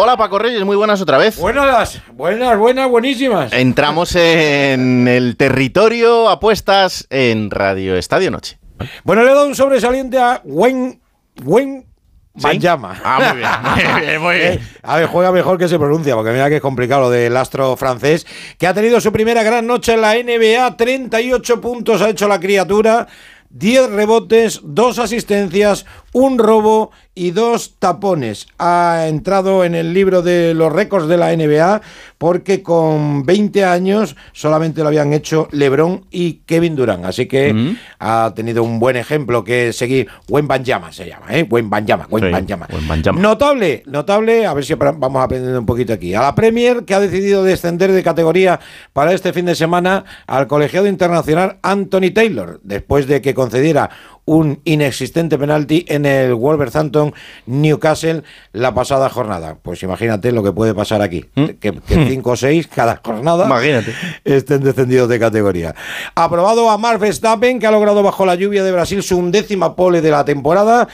Hola 0.03 0.17
Paco 0.17 0.39
Reyes, 0.39 0.65
muy 0.65 0.75
buenas 0.75 0.99
otra 0.99 1.19
vez. 1.19 1.37
Buenas, 1.37 2.01
buenas, 2.13 2.57
buenas, 2.57 2.89
buenísimas. 2.89 3.53
Entramos 3.53 4.15
en 4.15 5.07
el 5.07 5.37
territorio 5.37 6.27
apuestas 6.27 7.05
en 7.11 7.51
Radio 7.51 7.95
Estadio 7.95 8.31
Noche. 8.31 8.57
Bueno, 9.03 9.21
le 9.21 9.29
he 9.29 9.35
dado 9.35 9.45
un 9.45 9.53
sobresaliente 9.53 10.17
a 10.17 10.41
Wen, 10.43 10.99
Wen 11.43 11.85
Banyama. 12.33 12.99
Ah, 13.03 13.19
muy 13.31 13.37
bien, 13.41 13.49
muy 13.99 14.01
bien, 14.07 14.21
muy 14.23 14.35
bien. 14.37 14.53
Eh, 14.53 14.59
A 14.81 14.97
ver, 14.97 15.05
juega 15.05 15.31
mejor 15.31 15.59
que 15.59 15.67
se 15.67 15.77
pronuncia, 15.77 16.15
porque 16.15 16.31
mira 16.31 16.49
que 16.49 16.55
es 16.55 16.61
complicado 16.63 17.01
lo 17.01 17.09
del 17.11 17.37
astro 17.37 17.77
francés, 17.77 18.25
que 18.57 18.65
ha 18.65 18.73
tenido 18.73 18.99
su 19.01 19.11
primera 19.11 19.43
gran 19.43 19.67
noche 19.67 19.93
en 19.93 20.01
la 20.01 20.15
NBA, 20.15 20.77
38 20.77 21.61
puntos 21.61 22.01
ha 22.01 22.09
hecho 22.09 22.27
la 22.27 22.39
criatura, 22.39 23.07
10 23.51 23.91
rebotes, 23.91 24.61
2 24.63 24.97
asistencias, 24.97 25.85
un 26.13 26.39
robo 26.39 26.89
y 27.13 27.31
dos 27.31 27.75
tapones. 27.77 28.47
Ha 28.57 29.05
entrado 29.07 29.65
en 29.65 29.75
el 29.75 29.93
libro 29.93 30.21
de 30.21 30.53
los 30.53 30.71
récords 30.71 31.07
de 31.07 31.17
la 31.17 31.35
NBA 31.35 31.81
porque 32.17 32.63
con 32.63 33.25
20 33.25 33.65
años 33.65 34.15
solamente 34.31 34.81
lo 34.81 34.87
habían 34.87 35.13
hecho 35.13 35.47
LeBron 35.51 36.05
y 36.09 36.41
Kevin 36.45 36.75
Durant. 36.75 37.05
Así 37.05 37.25
que 37.25 37.75
ha 37.99 38.31
tenido 38.35 38.63
un 38.63 38.79
buen 38.79 38.95
ejemplo 38.95 39.43
que 39.43 39.73
seguir. 39.73 40.07
Buen 40.27 40.47
Banyama 40.47 40.91
se 40.91 41.07
llama, 41.07 41.25
¿eh? 41.31 41.43
Buen 41.43 41.69
Banyama, 41.69 42.07
buen 42.09 42.21
Sí, 42.23 42.25
Wembanyama. 42.25 42.67
Notable, 43.19 43.83
notable, 43.85 44.45
a 44.45 44.53
ver 44.53 44.63
si 44.63 44.73
vamos 44.75 45.23
aprendiendo 45.23 45.59
un 45.59 45.65
poquito 45.65 45.93
aquí. 45.93 46.13
A 46.13 46.21
la 46.21 46.35
Premier, 46.35 46.85
que 46.85 46.93
ha 46.93 46.99
decidido 46.99 47.43
descender 47.43 47.91
de 47.91 48.03
categoría 48.03 48.59
para 48.93 49.13
este 49.13 49.33
fin 49.33 49.45
de 49.45 49.55
semana 49.55 50.05
al 50.27 50.47
colegiado 50.47 50.87
internacional 50.87 51.57
Anthony 51.61 52.11
Taylor, 52.13 52.59
después 52.63 53.07
de 53.07 53.21
que 53.21 53.33
concediera 53.33 53.89
un 54.25 54.61
inexistente 54.65 55.37
penalti 55.37 55.85
en 55.87 56.05
el 56.05 56.33
Wolverhampton 56.33 57.13
Newcastle 57.45 58.23
la 58.53 58.73
pasada 58.73 59.09
jornada. 59.09 59.57
Pues 59.61 59.83
imagínate 59.83 60.31
lo 60.31 60.43
que 60.43 60.51
puede 60.51 60.73
pasar 60.73 61.01
aquí. 61.01 61.25
Que, 61.33 61.55
que 61.57 62.05
cinco 62.07 62.31
o 62.31 62.35
seis 62.35 62.67
cada 62.67 63.01
jornada 63.03 63.45
Imagínate. 63.45 63.93
estén 64.23 64.63
descendidos 64.63 65.09
de 65.09 65.19
categoría. 65.19 65.75
Aprobado 66.15 66.69
a 66.69 66.77
Mark 66.77 66.99
Verstappen, 66.99 67.59
que 67.59 67.67
ha 67.67 67.71
logrado 67.71 68.03
bajo 68.03 68.25
la 68.25 68.35
lluvia 68.35 68.63
de 68.63 68.71
Brasil 68.71 69.03
su 69.03 69.17
undécima 69.17 69.75
pole 69.75 70.01
de 70.01 70.11
la 70.11 70.25
temporada. 70.25 70.87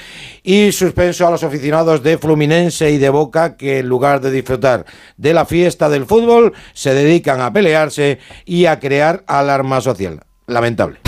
Y 0.44 0.72
suspenso 0.72 1.28
a 1.28 1.32
los 1.32 1.44
aficionados 1.44 2.04
de 2.04 2.18
Fluminense 2.18 2.92
y 2.92 2.98
de 2.98 3.10
Boca, 3.10 3.58
que 3.58 3.80
en 3.80 3.90
lugar 3.90 4.22
de 4.22 4.32
disfrutar 4.32 4.86
de 5.18 5.34
la 5.34 5.46
fiesta 5.46 5.90
del 5.90 6.06
fútbol, 6.06 6.54
se 6.74 6.94
dedican 6.94 7.42
a 7.42 7.52
pelearse 7.52 8.20
y 8.46 8.66
a 8.66 8.80
crear 8.80 9.24
alarma 9.28 9.82
social. 9.82 10.22
Lamentable. 10.48 11.07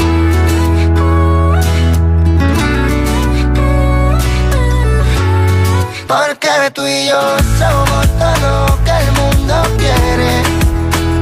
Porque 6.10 6.49
tú 6.73 6.81
y 6.88 7.07
yo 7.07 7.22
somos 7.60 8.07
todo 8.18 8.65
lo 8.68 8.84
que 8.84 8.91
el 8.98 9.11
mundo 9.22 9.53
quiere. 9.77 10.41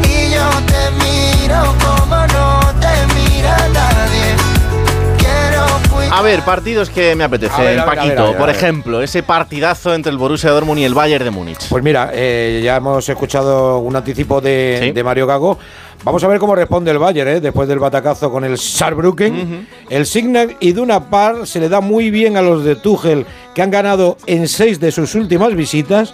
Y 0.08 0.32
yo 0.34 0.50
te 0.66 0.92
miro 1.04 1.76
como 1.84 2.16
no 2.16 2.60
te 2.80 3.14
mira 3.14 3.58
nadie. 3.74 4.36
Quiero 5.18 5.66
cuidar. 5.94 6.14
A 6.14 6.22
ver, 6.22 6.42
partidos 6.44 6.90
que 6.90 7.16
me 7.18 7.26
apetecen, 7.26 7.60
A 7.60 7.64
ver, 7.64 7.68
a 7.68 7.72
ver, 7.72 7.80
a 7.82 7.86
Paquito. 7.86 8.08
ver, 8.08 8.20
a 8.20 8.24
ver, 8.28 8.36
a 8.36 8.38
Por 8.38 8.50
ejemplo, 8.50 9.02
ese 9.02 9.24
partidazo 9.24 9.94
entre 9.94 10.10
el 10.10 10.18
Borussia 10.18 10.52
Dortmund 10.52 10.80
y 10.80 10.86
el 10.86 10.94
Bayern 10.94 11.26
de 11.26 11.32
Múnich. 11.32 11.68
Pues 11.68 11.84
mira, 11.84 12.12
eh, 12.14 12.62
ya 12.64 12.78
hemos 12.78 13.10
escuchado 13.10 13.80
un 13.80 13.94
anticipo 13.94 14.40
de, 14.40 14.94
de 14.96 15.04
Mario 15.04 15.28
Gago. 15.28 15.60
Vamos 16.04 16.24
a 16.24 16.28
ver 16.28 16.40
cómo 16.40 16.56
responde 16.56 16.92
el 16.92 17.00
Bayern, 17.00 17.30
¿eh? 17.30 17.42
después 17.42 17.68
del 17.68 17.80
batacazo 17.80 18.32
con 18.32 18.46
el 18.46 18.58
Saarbrücken. 18.58 19.68
El 19.90 20.06
Signal 20.06 20.56
Iduna 20.62 21.10
Par 21.10 21.46
se 21.46 21.60
le 21.60 21.68
da 21.70 21.82
muy 21.82 22.12
bien 22.12 22.38
a 22.38 22.42
los 22.42 22.64
de 22.64 22.76
Tuchel, 22.76 23.26
que 23.54 23.62
han 23.62 23.72
ganado 23.72 24.18
en 24.26 24.48
seis 24.48 24.80
de 24.80 24.92
sus 24.92 25.16
últimas 25.16 25.54
visitas. 25.56 26.14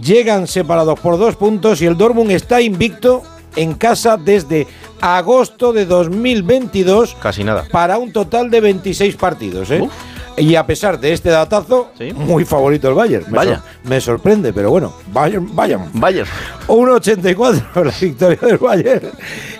Llegan 0.00 0.46
separados 0.46 0.98
por 1.00 1.18
dos 1.18 1.34
puntos 1.36 1.82
y 1.82 1.86
el 1.86 1.96
Dortmund 1.96 2.30
está 2.30 2.60
invicto 2.60 3.22
en 3.56 3.74
casa 3.74 4.16
desde 4.16 4.66
agosto 5.00 5.72
de 5.72 5.84
2022 5.86 7.16
Casi 7.20 7.42
nada. 7.44 7.64
para 7.70 7.98
un 7.98 8.12
total 8.12 8.48
de 8.50 8.60
26 8.60 9.16
partidos. 9.16 9.70
¿eh? 9.70 9.86
Y 10.36 10.54
a 10.56 10.66
pesar 10.66 10.98
de 10.98 11.12
este 11.12 11.28
datazo, 11.30 11.90
muy 12.14 12.44
favorito 12.44 12.88
el 12.88 12.94
Bayern. 12.94 13.24
Me, 13.30 13.36
Vaya. 13.38 13.56
sor- 13.56 13.64
me 13.84 14.00
sorprende, 14.00 14.52
pero 14.52 14.70
bueno, 14.70 14.92
Bayern, 15.12 15.54
Bayern. 15.54 15.90
Bayern. 15.92 16.28
1.84 16.66 17.62
la 17.84 17.92
victoria 18.00 18.38
del 18.40 18.58
Bayern 18.58 19.10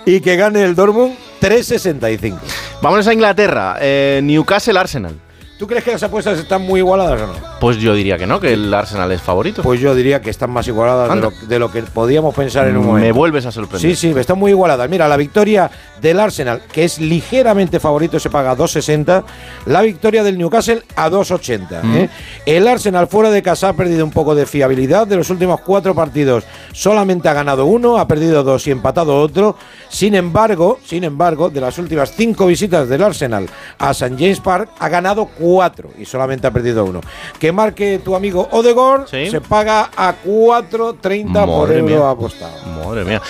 y 0.05 0.19
que 0.19 0.35
gane 0.35 0.63
el 0.63 0.75
Dortmund 0.75 1.15
3.65. 1.41 2.37
Vámonos 2.81 3.07
a 3.07 3.13
Inglaterra. 3.13 3.77
eh, 3.79 4.19
Newcastle 4.23 4.77
Arsenal. 4.79 5.15
¿Tú 5.57 5.67
crees 5.67 5.83
que 5.83 5.91
las 5.91 6.01
apuestas 6.01 6.39
están 6.39 6.63
muy 6.63 6.79
igualadas 6.79 7.21
o 7.21 7.27
no? 7.27 7.33
Pues 7.61 7.77
yo 7.77 7.93
diría 7.93 8.17
que 8.17 8.25
no, 8.27 8.39
que 8.39 8.53
el 8.53 8.73
Arsenal 8.73 9.11
es 9.11 9.21
favorito. 9.21 9.61
Pues 9.61 9.79
yo 9.79 9.93
diría 9.93 10.19
que 10.19 10.29
están 10.29 10.49
más 10.49 10.67
igualadas 10.67 11.07
de 11.07 11.13
Anda. 11.13 11.29
lo, 11.29 11.47
de 11.47 11.59
lo 11.59 11.71
que 11.71 11.83
podíamos 11.83 12.33
pensar 12.35 12.67
en 12.67 12.75
un 12.75 12.87
momento. 12.87 13.05
Me 13.05 13.11
vuelves 13.13 13.45
a 13.45 13.51
sorprender. 13.51 13.95
Sí, 13.95 13.95
sí, 13.95 14.19
están 14.19 14.37
muy 14.37 14.51
igualadas. 14.51 14.89
Mira, 14.89 15.07
la 15.07 15.15
victoria 15.15 15.69
del 16.01 16.19
Arsenal, 16.19 16.63
que 16.71 16.83
es 16.83 16.99
ligeramente 16.99 17.79
favorito, 17.79 18.19
se 18.19 18.29
paga 18.29 18.51
a 18.51 18.57
2.60. 18.57 19.23
La 19.67 19.81
victoria 19.83 20.23
del 20.23 20.37
Newcastle 20.37 20.83
a 20.95 21.09
2.80. 21.09 21.83
Mm. 21.83 21.95
¿eh? 21.95 22.09
El 22.45 22.67
Arsenal 22.67 23.07
fuera 23.07 23.29
de 23.29 23.41
casa 23.41 23.69
ha 23.69 23.73
perdido 23.73 24.03
un 24.03 24.11
poco 24.11 24.35
de 24.35 24.45
fiabilidad. 24.45 25.07
De 25.07 25.15
los 25.15 25.29
últimos 25.29 25.61
cuatro 25.61 25.95
partidos 25.95 26.43
solamente 26.73 27.29
ha 27.29 27.33
ganado 27.33 27.65
uno, 27.67 27.99
ha 27.99 28.07
perdido 28.07 28.43
dos 28.43 28.67
y 28.67 28.71
empatado 28.71 29.17
otro. 29.21 29.55
Sin 29.87 30.15
embargo, 30.15 30.79
sin 30.83 31.05
embargo, 31.05 31.49
de 31.49 31.61
las 31.61 31.77
últimas 31.77 32.11
cinco 32.11 32.47
visitas 32.47 32.89
del 32.89 33.03
Arsenal 33.03 33.47
a 33.77 33.91
St. 33.91 34.15
James 34.17 34.41
Park, 34.41 34.69
ha 34.79 34.89
ganado 34.89 35.25
cuatro 35.25 35.52
y 35.97 36.05
solamente 36.05 36.47
ha 36.47 36.51
perdido 36.51 36.85
uno. 36.85 37.01
Que 37.39 37.51
marque 37.51 37.99
tu 38.03 38.15
amigo 38.15 38.47
Odegor, 38.51 39.07
se 39.07 39.41
paga 39.41 39.89
a 39.95 40.15
4.30 40.23 41.45
por 41.45 41.71
euro 41.71 41.85
mía. 41.85 42.09
apostado. 42.09 42.53
Madre 42.83 43.03
mía. 43.05 43.21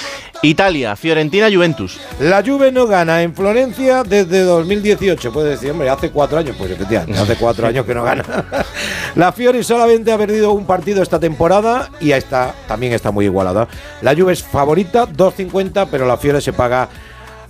Italia, 0.42 0.96
Fiorentina, 0.98 1.50
Juventus. 1.50 2.00
La 2.20 2.44
Juve 2.44 2.70
no 2.72 2.86
gana 2.86 3.22
en 3.24 3.34
Florencia 3.34 4.04
desde 4.04 4.42
2018. 4.44 5.32
Puede 5.32 5.52
decir, 5.52 5.72
hombre, 5.72 5.90
hace 5.90 6.12
cuatro 6.12 6.38
años. 6.38 6.56
Pues 6.58 6.72
efectivamente, 6.72 7.18
hace 7.18 7.38
cuatro 7.38 7.66
años 7.68 7.86
que 7.86 7.96
no 7.96 8.04
gana. 8.04 8.24
La 9.16 9.32
Fiori 9.32 9.64
solamente 9.64 10.12
ha 10.12 10.18
perdido 10.18 10.52
un 10.52 10.66
partido 10.66 11.02
esta 11.02 11.20
temporada 11.20 11.90
y 12.02 12.12
está, 12.12 12.54
también 12.68 12.92
está 12.92 13.12
muy 13.12 13.26
igualada. 13.26 13.68
La 14.02 14.16
Juve 14.16 14.34
es 14.34 14.44
favorita, 14.44 15.08
2.50, 15.08 15.88
pero 15.90 16.06
la 16.06 16.18
Fiore 16.18 16.42
se 16.42 16.52
paga 16.52 16.90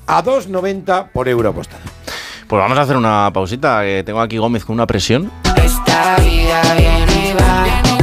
a 0.05 0.23
2.90 0.23 1.09
por 1.11 1.27
euro 1.27 1.49
apostado. 1.49 1.92
Pues 2.47 2.59
vamos 2.59 2.77
a 2.77 2.81
hacer 2.81 2.97
una 2.97 3.31
pausita, 3.33 3.81
tengo 4.03 4.21
aquí 4.21 4.37
Gómez 4.37 4.65
con 4.65 4.75
una 4.75 4.85
presión. 4.85 5.31
Esta 5.55 6.17
vida 6.17 6.61
viene 6.77 7.33
y. 7.33 8.02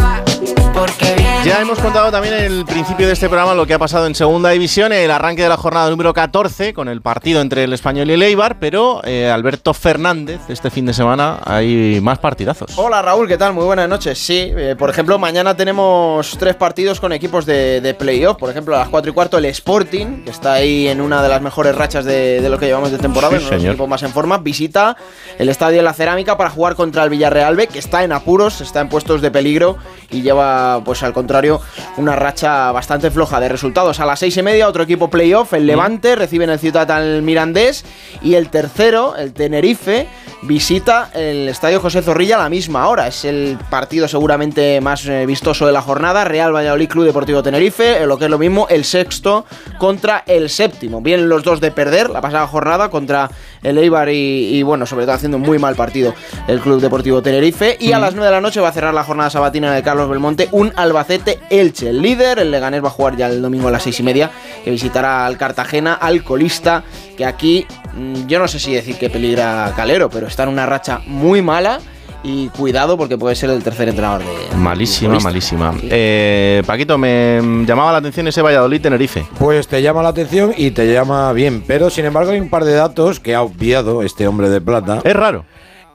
Ya 1.44 1.60
hemos 1.60 1.78
contado 1.78 2.10
también 2.10 2.34
en 2.34 2.44
el 2.44 2.64
principio 2.64 3.06
de 3.06 3.12
este 3.14 3.28
programa 3.28 3.54
lo 3.54 3.66
que 3.66 3.74
ha 3.74 3.78
pasado 3.78 4.06
en 4.06 4.14
Segunda 4.14 4.50
División, 4.50 4.92
el 4.92 5.10
arranque 5.10 5.42
de 5.42 5.48
la 5.48 5.56
jornada 5.56 5.88
número 5.90 6.12
14 6.14 6.72
con 6.74 6.88
el 6.88 7.00
partido 7.02 7.40
entre 7.40 7.64
el 7.64 7.72
Español 7.72 8.08
y 8.10 8.14
el 8.14 8.22
Eibar, 8.22 8.58
pero 8.58 9.00
eh, 9.04 9.30
Alberto 9.30 9.72
Fernández, 9.74 10.40
este 10.48 10.70
fin 10.70 10.86
de 10.86 10.92
semana 10.94 11.38
hay 11.44 11.98
más 12.02 12.18
partidazos. 12.18 12.72
Hola 12.76 13.00
Raúl, 13.02 13.26
¿qué 13.26 13.36
tal? 13.38 13.52
Muy 13.54 13.64
buenas 13.64 13.88
noches. 13.88 14.18
Sí, 14.18 14.52
eh, 14.56 14.74
por 14.78 14.90
ejemplo, 14.90 15.18
mañana 15.18 15.56
tenemos 15.56 16.36
tres 16.38 16.56
partidos 16.56 17.00
con 17.00 17.12
equipos 17.12 17.46
de, 17.46 17.80
de 17.80 17.94
playoff. 17.94 18.36
Por 18.38 18.50
ejemplo, 18.50 18.74
a 18.76 18.80
las 18.80 18.88
4 18.88 19.10
y 19.10 19.14
cuarto 19.14 19.38
el 19.38 19.46
Sporting, 19.46 20.24
que 20.24 20.30
está 20.30 20.54
ahí 20.54 20.88
en 20.88 21.00
una 21.00 21.22
de 21.22 21.28
las 21.30 21.40
mejores 21.42 21.74
rachas 21.74 22.04
de, 22.04 22.40
de 22.40 22.48
lo 22.48 22.58
que 22.58 22.66
llevamos 22.66 22.90
de 22.90 22.98
temporada, 22.98 23.30
Sí, 23.32 23.36
uno 23.38 23.44
de 23.46 23.50
los 23.52 23.60
señor. 23.60 23.72
equipos 23.74 23.88
más 23.88 24.02
en 24.02 24.10
forma, 24.10 24.38
visita 24.38 24.96
el 25.38 25.48
Estadio 25.48 25.78
de 25.78 25.82
la 25.84 25.92
Cerámica 25.94 26.36
para 26.36 26.50
jugar 26.50 26.74
contra 26.74 27.02
el 27.04 27.10
Villarreal 27.10 27.56
B, 27.56 27.66
que 27.66 27.78
está 27.78 28.04
en 28.04 28.12
apuros, 28.12 28.60
está 28.60 28.80
en 28.80 28.88
puestos 28.88 29.20
de 29.22 29.30
peligro 29.30 29.76
y 30.10 30.22
lleva, 30.22 30.69
pues 30.84 31.02
al 31.02 31.12
contrario, 31.12 31.60
una 31.96 32.16
racha 32.16 32.72
bastante 32.72 33.10
floja 33.10 33.40
de 33.40 33.48
resultados. 33.48 34.00
A 34.00 34.06
las 34.06 34.18
seis 34.18 34.36
y 34.36 34.42
media, 34.42 34.68
otro 34.68 34.82
equipo 34.82 35.10
playoff, 35.10 35.52
el 35.52 35.66
Levante, 35.66 36.16
recibe 36.16 36.44
en 36.44 36.50
el 36.50 36.58
Ciudad 36.58 36.90
al 36.90 37.22
Mirandés 37.22 37.84
y 38.22 38.34
el 38.34 38.48
tercero, 38.48 39.16
el 39.16 39.32
Tenerife, 39.32 40.08
visita 40.42 41.10
el 41.14 41.48
Estadio 41.48 41.80
José 41.80 42.02
Zorrilla 42.02 42.36
a 42.36 42.42
la 42.42 42.48
misma 42.48 42.88
hora. 42.88 43.06
Es 43.06 43.24
el 43.24 43.58
partido 43.70 44.08
seguramente 44.08 44.80
más 44.80 45.06
eh, 45.06 45.26
vistoso 45.26 45.66
de 45.66 45.72
la 45.72 45.82
jornada. 45.82 46.24
Real 46.24 46.54
Valladolid 46.54 46.88
Club 46.88 47.04
Deportivo 47.04 47.42
Tenerife, 47.42 48.02
eh, 48.02 48.06
lo 48.06 48.18
que 48.18 48.24
es 48.24 48.30
lo 48.30 48.38
mismo, 48.38 48.66
el 48.68 48.84
sexto 48.84 49.44
contra 49.78 50.24
el 50.26 50.48
séptimo. 50.48 51.00
Vienen 51.00 51.28
los 51.28 51.42
dos 51.42 51.60
de 51.60 51.70
perder 51.70 52.10
la 52.10 52.20
pasada 52.20 52.46
jornada 52.46 52.90
contra 52.90 53.30
el 53.62 53.76
Eibar 53.78 54.08
y, 54.08 54.56
y, 54.56 54.62
bueno, 54.62 54.86
sobre 54.86 55.04
todo 55.04 55.14
haciendo 55.14 55.36
un 55.36 55.42
muy 55.42 55.58
mal 55.58 55.74
partido 55.74 56.14
el 56.48 56.60
Club 56.60 56.80
Deportivo 56.80 57.22
Tenerife. 57.22 57.76
Y 57.80 57.92
a 57.92 57.98
las 57.98 58.14
9 58.14 58.26
de 58.26 58.32
la 58.32 58.40
noche 58.40 58.60
va 58.60 58.68
a 58.68 58.72
cerrar 58.72 58.94
la 58.94 59.04
jornada 59.04 59.30
sabatina 59.30 59.76
el 59.76 59.82
Carlos 59.82 60.08
Belmonte 60.08 60.48
un 60.60 60.72
Albacete 60.76 61.40
Elche. 61.48 61.88
El 61.88 62.02
líder, 62.02 62.38
el 62.38 62.50
Leganés 62.50 62.84
va 62.84 62.88
a 62.88 62.90
jugar 62.90 63.16
ya 63.16 63.28
el 63.28 63.40
domingo 63.40 63.68
a 63.68 63.70
las 63.70 63.82
6 63.82 64.00
y 64.00 64.02
media, 64.02 64.30
que 64.62 64.70
visitará 64.70 65.24
al 65.24 65.38
Cartagena, 65.38 65.94
al 65.94 66.22
colista, 66.22 66.84
que 67.16 67.24
aquí 67.24 67.66
mm, 67.94 68.26
yo 68.26 68.38
no 68.38 68.46
sé 68.46 68.58
si 68.58 68.74
decir 68.74 68.96
que 68.96 69.08
peligra 69.08 69.72
Calero, 69.74 70.10
pero 70.10 70.26
está 70.26 70.42
en 70.42 70.50
una 70.50 70.66
racha 70.66 71.00
muy 71.06 71.40
mala. 71.42 71.80
Y 72.22 72.48
cuidado 72.48 72.98
porque 72.98 73.16
puede 73.16 73.34
ser 73.34 73.48
el 73.48 73.62
tercer 73.62 73.88
entrenador 73.88 74.20
de. 74.20 74.54
Malísima, 74.54 75.18
malísima. 75.20 75.74
Eh, 75.84 76.62
Paquito, 76.66 76.98
me 76.98 77.40
llamaba 77.66 77.92
la 77.92 77.98
atención 77.98 78.28
ese 78.28 78.42
Valladolid-Tenerife. 78.42 79.24
Pues 79.38 79.66
te 79.66 79.80
llama 79.80 80.02
la 80.02 80.10
atención 80.10 80.52
y 80.54 80.72
te 80.72 80.92
llama 80.92 81.32
bien, 81.32 81.64
pero 81.66 81.88
sin 81.88 82.04
embargo 82.04 82.32
hay 82.32 82.40
un 82.40 82.50
par 82.50 82.66
de 82.66 82.74
datos 82.74 83.20
que 83.20 83.34
ha 83.34 83.40
obviado 83.40 84.02
este 84.02 84.28
hombre 84.28 84.50
de 84.50 84.60
plata. 84.60 85.00
Es 85.02 85.16
raro. 85.16 85.46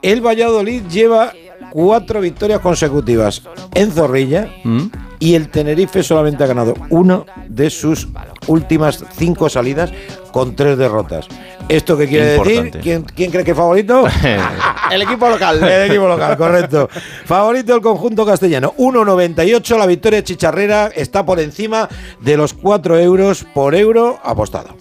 El 0.02 0.20
Valladolid 0.20 0.82
lleva 0.90 1.32
cuatro 1.70 2.20
victorias 2.20 2.60
consecutivas 2.60 3.42
en 3.74 3.92
Zorrilla 3.92 4.48
¿Mm? 4.64 4.86
y 5.18 5.34
el 5.34 5.48
Tenerife 5.48 6.02
solamente 6.02 6.44
ha 6.44 6.46
ganado 6.46 6.74
una 6.90 7.24
de 7.48 7.70
sus 7.70 8.08
últimas 8.46 9.04
cinco 9.16 9.48
salidas 9.48 9.92
con 10.32 10.54
tres 10.54 10.76
derrotas. 10.78 11.26
¿Esto 11.68 11.96
qué 11.96 12.06
quiere 12.06 12.36
Importante. 12.36 12.62
decir? 12.64 12.80
¿Quién, 12.80 13.02
quién 13.02 13.30
cree 13.30 13.42
que 13.44 13.50
es 13.50 13.56
favorito? 13.56 14.04
el 14.92 15.02
equipo 15.02 15.28
local. 15.28 15.62
El 15.64 15.90
equipo 15.90 16.06
local, 16.06 16.36
correcto. 16.36 16.88
Favorito 17.24 17.74
el 17.74 17.80
conjunto 17.80 18.24
castellano. 18.24 18.72
1,98. 18.78 19.76
La 19.76 19.86
victoria 19.86 20.22
chicharrera 20.22 20.88
está 20.94 21.26
por 21.26 21.40
encima 21.40 21.88
de 22.20 22.36
los 22.36 22.54
4 22.54 22.98
euros 23.00 23.44
por 23.52 23.74
euro 23.74 24.20
apostado. 24.22 24.76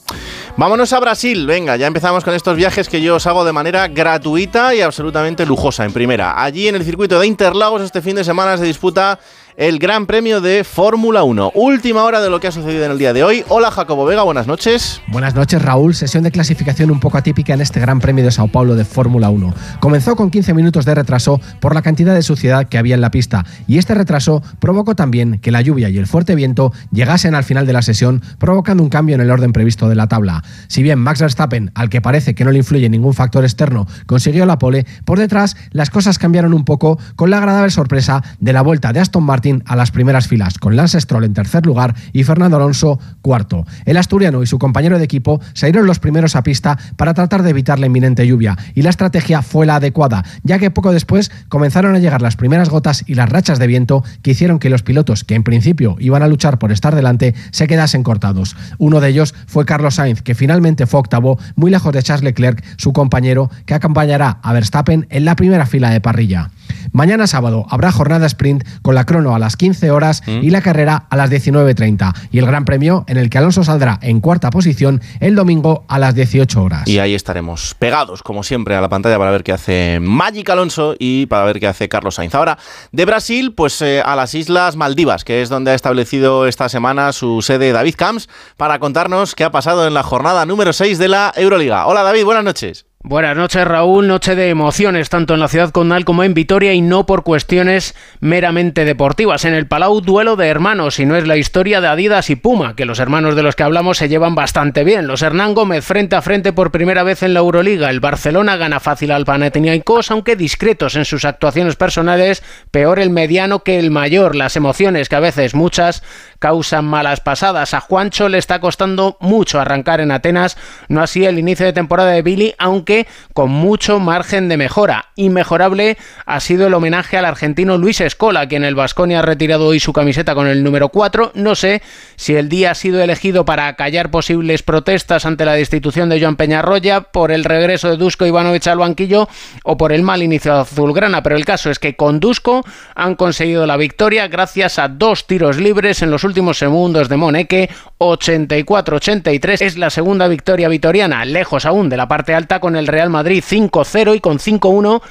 Vámonos 0.58 0.94
a 0.94 1.02
Brasil, 1.02 1.46
venga, 1.46 1.76
ya 1.76 1.86
empezamos 1.86 2.24
con 2.24 2.34
estos 2.34 2.56
viajes 2.56 2.88
que 2.88 3.02
yo 3.02 3.18
os 3.18 3.28
hago 3.28 3.44
de 3.44 3.52
manera 3.52 3.90
gratuita 3.90 4.74
y 4.74 4.80
absolutamente 4.80 5.46
lujosa 5.46 5.84
en 5.84 5.92
primera. 5.92 6.42
Allí 6.42 6.70
en 6.70 6.76
el 6.76 6.86
circuito 6.86 7.20
de 7.20 7.28
Interlagos 7.28 7.82
este 7.82 8.02
fin 8.02 8.16
de 8.16 8.24
semana 8.24 8.58
se 8.58 8.64
disputa 8.64 9.20
el 9.58 9.80
Gran 9.80 10.06
Premio 10.06 10.42
de 10.42 10.66
Fórmula 10.66 11.24
1. 11.24 11.54
Última 11.56 12.04
hora 12.04 12.20
de 12.20 12.30
lo 12.30 12.40
que 12.40 12.48
ha 12.48 12.52
sucedido 12.52 12.84
en 12.84 12.92
el 12.92 12.98
día 12.98 13.14
de 13.14 13.24
hoy. 13.24 13.46
Hola 13.48 13.72
Jacobo 13.72 14.06
Vega, 14.06 14.24
buenas 14.24 14.48
noches. 14.48 15.02
Buenas 15.08 15.34
noches 15.34 15.62
Raúl, 15.62 15.96
sesión 15.96 16.24
de 16.24 16.32
clasificación 16.32 16.92
un 16.92 17.00
poco 17.00 17.18
atípica 17.18 17.54
en 17.54 17.62
este 17.62 17.80
Gran 17.80 18.02
Premio 18.02 18.26
de 18.26 18.32
Sao 18.32 18.50
Paulo 18.50 18.76
de 18.76 18.84
Fórmula 18.84 19.30
1. 19.30 19.54
Comenzó 19.80 20.18
con 20.18 20.30
15 20.30 20.54
minutos 20.54 20.84
de 20.84 20.96
retraso 20.96 21.40
por 21.62 21.74
la 21.74 21.82
cantidad 21.82 22.14
de 22.14 22.22
suciedad 22.22 22.68
que 22.68 22.78
había 22.78 22.96
en 22.96 23.02
la 23.02 23.12
pista 23.12 23.46
y 23.66 23.78
este 23.78 23.94
retraso 23.94 24.44
provocó 24.60 24.96
también 24.96 25.40
que 25.40 25.52
la 25.52 25.62
lluvia 25.62 25.90
y 25.90 25.98
el 25.98 26.08
fuerte 26.08 26.36
viento 26.36 26.74
llegasen 26.92 27.34
al 27.34 27.46
final 27.46 27.66
de 27.66 27.74
la 27.74 27.82
sesión 27.82 28.22
provocando 28.40 28.84
un 28.84 28.90
cambio 28.90 29.16
en 29.16 29.22
el 29.22 29.32
orden 29.32 29.54
previsto 29.54 29.88
de 29.88 29.96
la 29.96 30.08
tabla. 30.08 30.44
Si 30.68 30.84
bien 30.84 31.00
Max 31.00 31.22
Verstappen, 31.22 31.72
al 31.76 31.90
que 31.90 32.02
parece 32.02 32.36
que 32.36 32.44
no 32.44 32.52
le 32.52 32.58
influye 32.58 32.90
ningún 32.90 33.14
factor 33.14 33.46
externo, 33.46 33.88
consiguió 34.06 34.46
la 34.46 34.60
pole, 34.60 34.86
por 35.06 35.18
detrás 35.18 35.56
las 35.72 35.90
cosas 35.90 36.20
cambiaron 36.20 36.54
un 36.54 36.66
poco 36.66 37.00
con 37.16 37.30
la 37.30 37.38
agradable 37.38 37.72
sorpresa 37.72 38.22
de 38.40 38.52
la 38.52 38.62
vuelta 38.62 38.92
de 38.92 39.00
Aston 39.00 39.24
Martin 39.24 39.45
a 39.66 39.76
las 39.76 39.92
primeras 39.92 40.28
filas, 40.28 40.58
con 40.58 40.76
Lance 40.76 41.00
Stroll 41.00 41.24
en 41.24 41.34
tercer 41.34 41.66
lugar 41.66 41.94
y 42.14 42.24
Fernando 42.24 42.58
Alonso 42.58 43.00
cuarto. 43.22 43.66
El 43.86 43.98
asturiano 43.98 44.42
y 44.42 44.48
su 44.48 44.58
compañero 44.58 44.98
de 44.98 45.04
equipo 45.04 45.40
salieron 45.54 45.86
los 45.86 46.00
primeros 46.00 46.36
a 46.36 46.44
pista 46.44 46.78
para 46.96 47.14
tratar 47.14 47.44
de 47.44 47.52
evitar 47.52 47.78
la 47.80 47.86
inminente 47.86 48.26
lluvia, 48.26 48.58
y 48.74 48.82
la 48.82 48.90
estrategia 48.90 49.42
fue 49.42 49.66
la 49.66 49.76
adecuada, 49.76 50.24
ya 50.44 50.58
que 50.58 50.72
poco 50.72 50.92
después 50.92 51.32
comenzaron 51.48 51.96
a 51.96 52.00
llegar 52.00 52.22
las 52.22 52.36
primeras 52.36 52.70
gotas 52.70 53.04
y 53.06 53.14
las 53.14 53.30
rachas 53.30 53.60
de 53.60 53.68
viento 53.68 54.04
que 54.24 54.32
hicieron 54.32 54.58
que 54.58 54.70
los 54.70 54.84
pilotos, 54.84 55.24
que 55.24 55.36
en 55.36 55.44
principio 55.44 55.96
iban 56.00 56.24
a 56.24 56.28
luchar 56.28 56.58
por 56.58 56.72
estar 56.72 56.96
delante, 56.96 57.36
se 57.52 57.68
quedasen 57.68 58.04
cortados. 58.04 58.56
Uno 58.80 59.00
de 59.00 59.10
ellos 59.10 59.36
fue 59.46 59.66
Carlos 59.66 59.96
Sainz, 59.96 60.22
que 60.22 60.36
finalmente 60.36 60.88
fue 60.88 61.00
octavo, 61.00 61.38
muy 61.56 61.70
lejos 61.70 61.94
de 61.94 62.02
Charles 62.02 62.24
Leclerc, 62.24 62.64
su 62.78 62.94
compañero, 62.94 63.52
que 63.66 63.76
acompañará 63.76 64.40
a 64.42 64.54
Verstappen 64.54 65.06
en 65.10 65.26
la 65.26 65.36
primera 65.36 65.66
fila 65.66 65.90
de 65.90 66.02
parrilla. 66.02 66.50
Mañana 66.92 67.28
sábado 67.28 67.66
habrá 67.70 67.92
jornada 67.92 68.26
sprint 68.28 68.64
con 68.82 68.96
la 68.96 69.06
crono 69.06 69.36
a 69.36 69.40
las 69.40 69.58
15 69.58 69.92
horas 69.92 70.24
y 70.28 70.50
la 70.50 70.62
carrera 70.62 71.06
a 71.10 71.16
las 71.16 71.30
19.30 71.32 72.14
y 72.32 72.40
el 72.40 72.46
Gran 72.46 72.66
Premio 72.66 73.04
en 73.08 73.18
el 73.18 73.30
que 73.30 73.38
Alonso 73.38 73.64
saldrá 73.64 74.00
en 74.02 74.22
cuarta 74.22 74.50
posición 74.50 75.02
el 75.20 75.36
domingo 75.36 75.86
a 75.88 76.00
las 76.00 76.16
18 76.16 76.62
horas. 76.62 76.88
Y 76.88 77.00
ahí 77.00 77.14
estaremos 77.14 77.76
pegados, 77.76 78.24
como 78.24 78.44
siempre, 78.44 78.76
a 78.76 78.82
la 78.82 78.90
pantalla 78.90 79.18
para 79.18 79.32
ver 79.32 79.44
qué 79.44 79.52
hace 79.52 80.00
Magic 80.02 80.50
Alonso 80.50 80.96
y 81.00 81.26
para 81.28 81.46
ver 81.46 81.60
qué 81.60 81.68
hace 81.68 81.90
Carlos 81.90 82.16
Sainz. 82.16 82.36
Ahora, 82.36 82.58
de 82.92 83.06
Brasil, 83.06 83.54
pues 83.54 83.82
eh, 83.82 84.02
a 84.02 84.16
las 84.16 84.36
Islas 84.36 84.76
Maldivas, 84.76 85.24
que 85.24 85.42
es 85.42 85.50
donde 85.50 85.72
ha 85.72 85.76
establecido 85.76 86.48
esta 86.48 86.70
semana 86.70 87.12
su 87.12 87.42
sede 87.42 87.72
David 87.72 87.96
Camps, 87.98 88.30
para 88.58 88.80
contarnos 88.80 89.36
qué 89.36 89.44
ha 89.44 89.52
pasado 89.52 89.88
en 89.88 89.94
la 89.94 90.04
jornada 90.04 90.46
número 90.46 90.74
6 90.74 90.98
de 90.98 91.08
la 91.08 91.34
Euroliga. 91.36 91.88
Hola 91.88 92.04
David, 92.04 92.26
buenas 92.26 92.44
noches. 92.44 92.86
Buenas 93.08 93.38
noches 93.38 93.68
Raúl, 93.68 94.08
noche 94.08 94.34
de 94.34 94.50
emociones 94.50 95.12
tanto 95.12 95.36
en 95.36 95.40
la 95.40 95.48
ciudad 95.48 95.70
condal 95.70 96.06
como 96.06 96.24
en 96.24 96.34
Vitoria 96.34 96.74
y 96.74 96.82
no 96.82 97.06
por 97.06 97.22
cuestiones 97.22 97.94
meramente 98.20 98.84
deportivas. 98.84 99.46
En 99.46 99.54
el 99.54 99.68
Palau 99.68 100.02
duelo 100.02 100.36
de 100.36 100.48
hermanos 100.48 101.00
y 101.00 101.06
no 101.06 101.16
es 101.16 101.28
la 101.28 101.38
historia 101.38 101.82
de 101.82 101.88
Adidas 101.88 102.32
y 102.32 102.36
Puma, 102.36 102.76
que 102.76 102.86
los 102.86 102.98
hermanos 102.98 103.36
de 103.36 103.44
los 103.44 103.56
que 103.56 103.62
hablamos 103.62 104.00
se 104.00 104.10
llevan 104.10 104.34
bastante 104.34 104.84
bien. 104.84 105.06
Los 105.06 105.22
Hernán 105.22 105.54
Gómez 105.54 105.86
frente 105.86 106.16
a 106.16 106.24
frente 106.24 106.52
por 106.52 106.72
primera 106.72 107.04
vez 107.04 107.22
en 107.22 107.36
la 107.36 107.42
Euroliga. 107.42 107.92
El 107.92 108.00
Barcelona 108.00 108.58
gana 108.58 108.80
fácil 108.80 109.12
al 109.12 109.24
Panathinaikos, 109.24 110.10
aunque 110.10 110.36
discretos 110.36 110.96
en 110.96 111.06
sus 111.06 111.26
actuaciones 111.26 111.76
personales, 111.76 112.42
peor 112.72 112.98
el 112.98 113.12
mediano 113.12 113.62
que 113.62 113.78
el 113.78 113.92
mayor. 113.92 114.36
Las 114.36 114.56
emociones 114.56 115.10
que 115.10 115.16
a 115.16 115.20
veces 115.20 115.54
muchas 115.54 116.02
causan 116.40 116.86
malas 116.86 117.20
pasadas. 117.20 117.74
A 117.74 117.82
Juancho 117.82 118.30
le 118.30 118.38
está 118.38 118.60
costando 118.60 119.18
mucho 119.20 119.60
arrancar 119.60 120.02
en 120.02 120.12
Atenas, 120.12 120.58
no 120.88 121.02
así 121.02 121.26
el 121.26 121.40
inicio 121.40 121.66
de 121.66 121.74
temporada 121.74 122.12
de 122.12 122.22
Billy, 122.22 122.54
aunque 122.58 123.08
con 123.34 123.50
mucho 123.50 124.00
margen 124.00 124.50
de 124.50 124.58
mejora. 124.58 125.10
Inmejorable 125.16 125.98
ha 126.26 126.40
sido 126.40 126.68
el 126.68 126.74
homenaje 126.74 127.18
al 127.18 127.26
argentino 127.26 127.78
Luis 127.78 128.02
Escola, 128.02 128.48
quien 128.48 128.64
el 128.64 128.76
Vasconia 128.76 129.20
ha 129.20 129.24
retirado 129.24 129.68
hoy 129.68 129.80
su 129.80 129.94
camiseta 129.94 130.36
con 130.36 130.48
el 130.48 130.64
número 130.64 130.90
4. 130.90 131.32
No 131.36 131.56
sé 131.56 131.82
si 132.16 132.36
el 132.36 132.50
día 132.50 132.72
ha 132.72 132.76
sido 132.76 133.02
elegido 133.02 133.46
para 133.46 133.74
callar 133.76 134.12
posibles 134.12 134.64
protestas 134.64 135.26
ante 135.26 135.46
la 135.46 135.54
destitución 135.54 136.10
de 136.10 136.20
Joan 136.20 136.36
Peñarroya, 136.36 137.02
por 137.02 137.32
el 137.32 137.44
regreso 137.44 137.90
de 137.90 137.98
Dusko 137.98 138.26
Ivanovic 138.26 138.68
al 138.68 138.78
banquillo 138.78 139.28
o 139.64 139.78
por 139.78 139.92
el 139.92 140.04
mal 140.04 140.22
inicio 140.22 140.54
de 140.54 140.62
Azulgrana, 140.62 141.24
pero 141.24 141.36
el 141.36 141.46
caso 141.46 141.70
es 141.70 141.80
que 141.80 141.96
con 141.96 142.20
Dusko 142.20 142.64
han 142.96 143.16
conseguido 143.16 143.66
la 143.66 143.78
victoria 143.78 144.28
gracias 144.28 144.80
a 144.80 144.88
dos 144.88 145.28
tiros 145.28 145.58
libres 145.58 146.02
en 146.02 146.12
los 146.12 146.24
últimos 146.24 146.35
segundos 146.58 147.10
de 147.10 147.18
Moneque, 147.18 147.70
84-83. 148.00 149.62
Es 149.62 149.78
la 149.78 149.90
segunda 149.90 150.28
victoria 150.28 150.70
vitoriana, 150.70 151.26
lejos 151.26 151.66
aún 151.66 151.90
de 151.90 151.98
la 151.98 152.08
parte 152.08 152.34
alta 152.34 152.60
con 152.60 152.76
el 152.76 152.88
Real 152.88 153.10
Madrid 153.10 153.44
5-0 153.48 154.16
y 154.16 154.20
con 154.20 154.40
5-1 154.40 155.02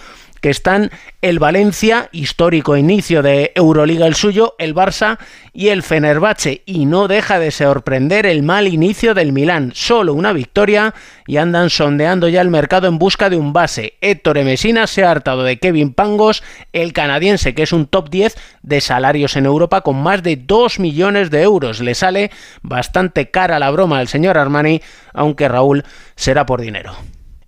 que 0.45 0.51
están 0.51 0.91
el 1.23 1.39
Valencia, 1.39 2.11
histórico 2.12 2.77
inicio 2.77 3.23
de 3.23 3.53
Euroliga 3.55 4.07
el 4.07 4.15
suyo, 4.15 4.57
el 4.59 4.75
Barça 4.75 5.16
y 5.55 5.69
el 5.69 5.83
Fenerbahce. 5.83 6.61
Y 6.66 6.85
no 6.85 7.09
deja 7.09 7.39
de 7.39 7.51
sorprender 7.51 8.27
el 8.27 8.43
mal 8.43 8.69
inicio 8.69 9.15
del 9.15 9.33
Milán. 9.33 9.73
Solo 9.75 10.12
una 10.12 10.35
victoria 10.35 10.93
y 11.27 11.39
andan 11.39 11.71
sondeando 11.71 12.29
ya 12.29 12.43
el 12.43 12.51
mercado 12.51 12.89
en 12.89 12.99
busca 12.99 13.31
de 13.31 13.39
un 13.39 13.55
base. 13.55 13.95
Héctor 14.03 14.45
Mesina 14.45 14.87
se 14.87 15.03
ha 15.03 15.12
hartado 15.12 15.45
de 15.45 15.59
Kevin 15.59 15.95
Pangos, 15.95 16.43
el 16.75 16.93
canadiense 16.93 17.55
que 17.55 17.62
es 17.62 17.73
un 17.73 17.87
top 17.87 18.11
10 18.11 18.37
de 18.61 18.83
salarios 18.83 19.37
en 19.37 19.47
Europa 19.47 19.81
con 19.81 19.97
más 20.03 20.23
de 20.23 20.37
2 20.37 20.79
millones 20.79 21.31
de 21.31 21.41
euros. 21.41 21.81
Le 21.81 21.95
sale 21.95 22.31
bastante 22.61 23.31
cara 23.31 23.59
la 23.59 23.71
broma 23.71 23.99
al 23.99 24.09
señor 24.09 24.37
Armani, 24.37 24.83
aunque 25.15 25.49
Raúl 25.49 25.85
será 26.16 26.45
por 26.45 26.61
dinero. 26.61 26.95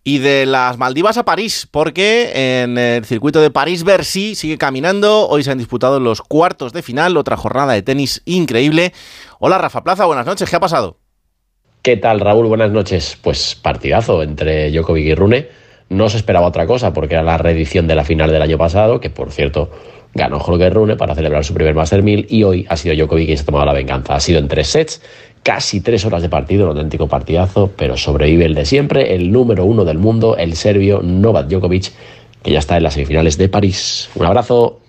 Y 0.07 0.21
de 0.21 0.47
las 0.47 0.79
Maldivas 0.79 1.19
a 1.19 1.25
París, 1.25 1.67
porque 1.69 2.63
en 2.63 2.79
el 2.79 3.05
circuito 3.05 3.41
de 3.41 3.51
París-Bercy 3.51 4.37
sigue 4.37 4.57
caminando. 4.57 5.29
Hoy 5.29 5.43
se 5.43 5.51
han 5.51 5.59
disputado 5.59 5.99
los 5.99 6.23
cuartos 6.23 6.73
de 6.73 6.83
final, 6.83 7.17
otra 7.17 7.37
jornada 7.37 7.73
de 7.73 7.83
tenis 7.83 8.23
increíble. 8.25 8.93
Hola 9.41 9.59
Rafa 9.59 9.83
Plaza, 9.83 10.05
buenas 10.05 10.25
noches, 10.25 10.49
¿qué 10.49 10.55
ha 10.55 10.61
pasado? 10.61 10.99
¿Qué 11.83 11.97
tal 11.97 12.21
Raúl? 12.21 12.47
Buenas 12.47 12.71
noches. 12.71 13.19
Pues 13.21 13.57
partidazo 13.61 14.23
entre 14.23 14.71
Djokovic 14.71 15.07
y 15.07 15.15
Rune. 15.17 15.49
No 15.89 16.09
se 16.09 16.19
esperaba 16.19 16.47
otra 16.47 16.69
cosa 16.69 16.93
porque 16.93 17.15
era 17.15 17.25
la 17.25 17.37
reedición 17.37 17.89
de 17.89 17.97
la 17.97 18.05
final 18.05 18.31
del 18.31 18.43
año 18.43 18.59
pasado, 18.59 19.01
que 19.01 19.11
por 19.11 19.33
cierto 19.33 19.73
ganó 20.15 20.39
Holger 20.39 20.73
Rune 20.73 20.95
para 20.95 21.17
celebrar 21.17 21.45
su 21.45 21.53
primer 21.53 21.75
Master 21.75 22.05
1000 22.05 22.29
y 22.31 22.45
hoy 22.45 22.65
ha 22.69 22.77
sido 22.77 22.95
Djokovic 22.95 23.27
quien 23.27 23.39
se 23.39 23.43
ha 23.43 23.47
tomado 23.47 23.67
la 23.67 23.73
venganza. 23.73 24.15
Ha 24.15 24.21
sido 24.21 24.39
en 24.39 24.47
tres 24.47 24.69
sets 24.69 25.03
casi 25.47 25.81
tres 25.81 26.05
horas 26.05 26.23
de 26.23 26.29
partido, 26.29 26.65
un 26.65 26.71
auténtico 26.71 27.07
partidazo, 27.07 27.71
pero 27.77 27.97
sobrevive 27.97 28.47
el 28.47 28.57
de 28.57 28.65
siempre, 28.65 29.15
el 29.15 29.31
número 29.31 29.65
uno 29.65 29.85
del 29.85 29.97
mundo, 29.97 30.37
el 30.37 30.57
serbio 30.57 31.03
Novak 31.05 31.47
Djokovic, 31.47 31.93
que 32.43 32.51
ya 32.51 32.59
está 32.59 32.77
en 32.77 32.83
las 32.83 32.95
semifinales 32.95 33.39
de 33.39 33.49
París. 33.49 34.11
Un 34.17 34.27
abrazo. 34.27 34.81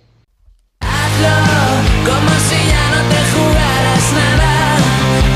Como 0.82 2.30
si 2.40 2.56
ya 2.70 2.90
no 2.90 3.02
te 3.08 3.22
jugaras 3.34 4.14
nada, 4.14 4.78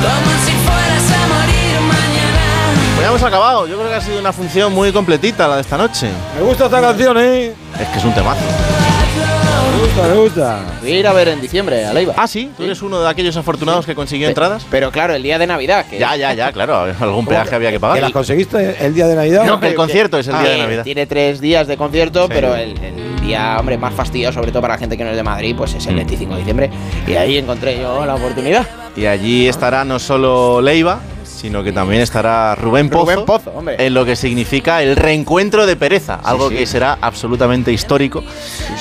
como 0.01 0.31
si 0.43 0.53
fueras 0.53 1.11
a 1.11 1.27
morir 1.27 1.81
mañana. 1.81 2.43
Pues 2.95 3.01
ya 3.03 3.09
hemos 3.09 3.23
acabado, 3.23 3.67
yo 3.67 3.77
creo 3.77 3.89
que 3.89 3.95
ha 3.95 4.01
sido 4.01 4.19
una 4.19 4.33
función 4.33 4.73
muy 4.73 4.91
completita 4.91 5.47
la 5.47 5.57
de 5.57 5.61
esta 5.61 5.77
noche. 5.77 6.09
Me 6.35 6.41
gusta 6.41 6.65
esta 6.65 6.81
canción, 6.81 7.15
¿eh? 7.19 7.53
Es 7.79 7.87
que 7.89 7.99
es 7.99 8.05
un 8.05 8.13
temazo. 8.15 8.41
Gusta, 9.93 10.07
me 10.07 10.15
gusta. 10.21 10.59
Voy 10.81 10.91
a 10.93 10.99
ir 10.99 11.07
a 11.07 11.11
ver 11.13 11.27
en 11.27 11.41
diciembre 11.41 11.85
a 11.85 11.93
Leiva. 11.93 12.13
Ah, 12.15 12.25
sí, 12.27 12.49
tú 12.55 12.63
eres 12.63 12.81
uno 12.81 13.01
de 13.01 13.09
aquellos 13.09 13.35
afortunados 13.35 13.85
que 13.85 13.93
consiguió 13.93 14.29
entradas. 14.29 14.65
Pero 14.71 14.89
claro, 14.89 15.13
el 15.13 15.21
día 15.21 15.37
de 15.37 15.45
Navidad. 15.47 15.85
Que 15.85 15.99
Ya, 15.99 16.15
ya, 16.15 16.33
ya, 16.33 16.51
claro, 16.53 16.85
algún 16.99 17.25
peaje 17.25 17.53
había 17.55 17.71
que 17.71 17.79
pagar. 17.79 17.97
¿Que 17.97 18.01
las 18.01 18.11
conseguiste 18.11 18.77
el 18.85 18.93
día 18.93 19.07
de 19.07 19.15
Navidad? 19.15 19.43
No, 19.45 19.59
el 19.61 19.75
concierto 19.75 20.17
es 20.17 20.27
el 20.27 20.39
día 20.39 20.49
de 20.51 20.57
Navidad. 20.59 20.83
Tiene 20.85 21.05
tres 21.07 21.41
días 21.41 21.67
de 21.67 21.75
concierto, 21.75 22.23
Sí. 22.27 22.31
pero 22.33 22.55
el, 22.55 22.69
el 22.81 23.19
día, 23.21 23.57
hombre, 23.59 23.77
más 23.77 23.93
fastidioso, 23.93 24.39
sobre 24.39 24.51
todo 24.51 24.61
para 24.61 24.75
la 24.75 24.79
gente 24.79 24.95
que 24.95 25.03
no 25.03 25.09
es 25.09 25.17
de 25.17 25.23
Madrid, 25.23 25.55
pues 25.57 25.73
Mm. 25.73 25.77
es 25.77 25.87
el 25.87 25.95
25 25.95 26.31
de 26.33 26.37
diciembre. 26.39 26.69
Y 27.05 27.13
ahí 27.15 27.37
encontré 27.37 27.77
yo 27.77 28.05
la 28.05 28.15
oportunidad. 28.15 28.65
Y 28.95 29.05
allí 29.07 29.47
estará 29.49 29.83
no 29.83 29.99
solo 29.99 30.61
Leiva, 30.61 30.99
sino 31.41 31.63
que 31.63 31.71
también 31.71 32.03
estará 32.03 32.53
Rubén 32.53 32.87
Pozo, 32.87 33.05
Rubén 33.05 33.25
Pozo, 33.25 33.51
en 33.65 33.93
lo 33.95 34.05
que 34.05 34.15
significa 34.15 34.83
el 34.83 34.95
reencuentro 34.95 35.65
de 35.65 35.75
Pereza, 35.75 36.19
algo 36.23 36.49
sí. 36.49 36.57
que 36.57 36.65
será 36.67 36.99
absolutamente 37.01 37.71
histórico 37.71 38.23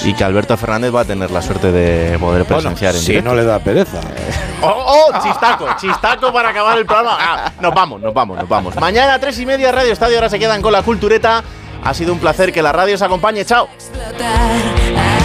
y 0.04 0.12
que 0.12 0.24
Alberto 0.24 0.54
Fernández 0.58 0.94
va 0.94 1.00
a 1.00 1.04
tener 1.06 1.30
la 1.30 1.40
suerte 1.40 1.72
de 1.72 2.18
poder 2.18 2.44
presenciar 2.44 2.94
en 2.94 3.00
si 3.00 3.06
directo. 3.12 3.30
no 3.30 3.34
le 3.34 3.44
da 3.44 3.60
pereza. 3.60 4.00
¡Oh, 4.62 4.68
oh! 4.68 5.22
Chistaco, 5.22 5.68
chistaco 5.80 6.30
para 6.34 6.50
acabar 6.50 6.76
el 6.76 6.84
programa. 6.84 7.16
Ah, 7.18 7.52
nos 7.60 7.72
vamos, 7.72 7.98
nos 7.98 8.12
vamos, 8.12 8.36
nos 8.38 8.48
vamos. 8.48 8.76
Mañana 8.76 9.14
a 9.14 9.18
tres 9.18 9.38
y 9.38 9.46
media 9.46 9.72
Radio 9.72 9.92
Estadio, 9.94 10.16
ahora 10.16 10.28
se 10.28 10.38
quedan 10.38 10.60
con 10.60 10.72
la 10.72 10.82
cultureta. 10.82 11.42
Ha 11.82 11.94
sido 11.94 12.12
un 12.12 12.18
placer 12.18 12.52
que 12.52 12.60
la 12.60 12.72
radio 12.72 12.94
os 12.94 13.00
acompañe. 13.02 13.42
Chao. 13.46 13.68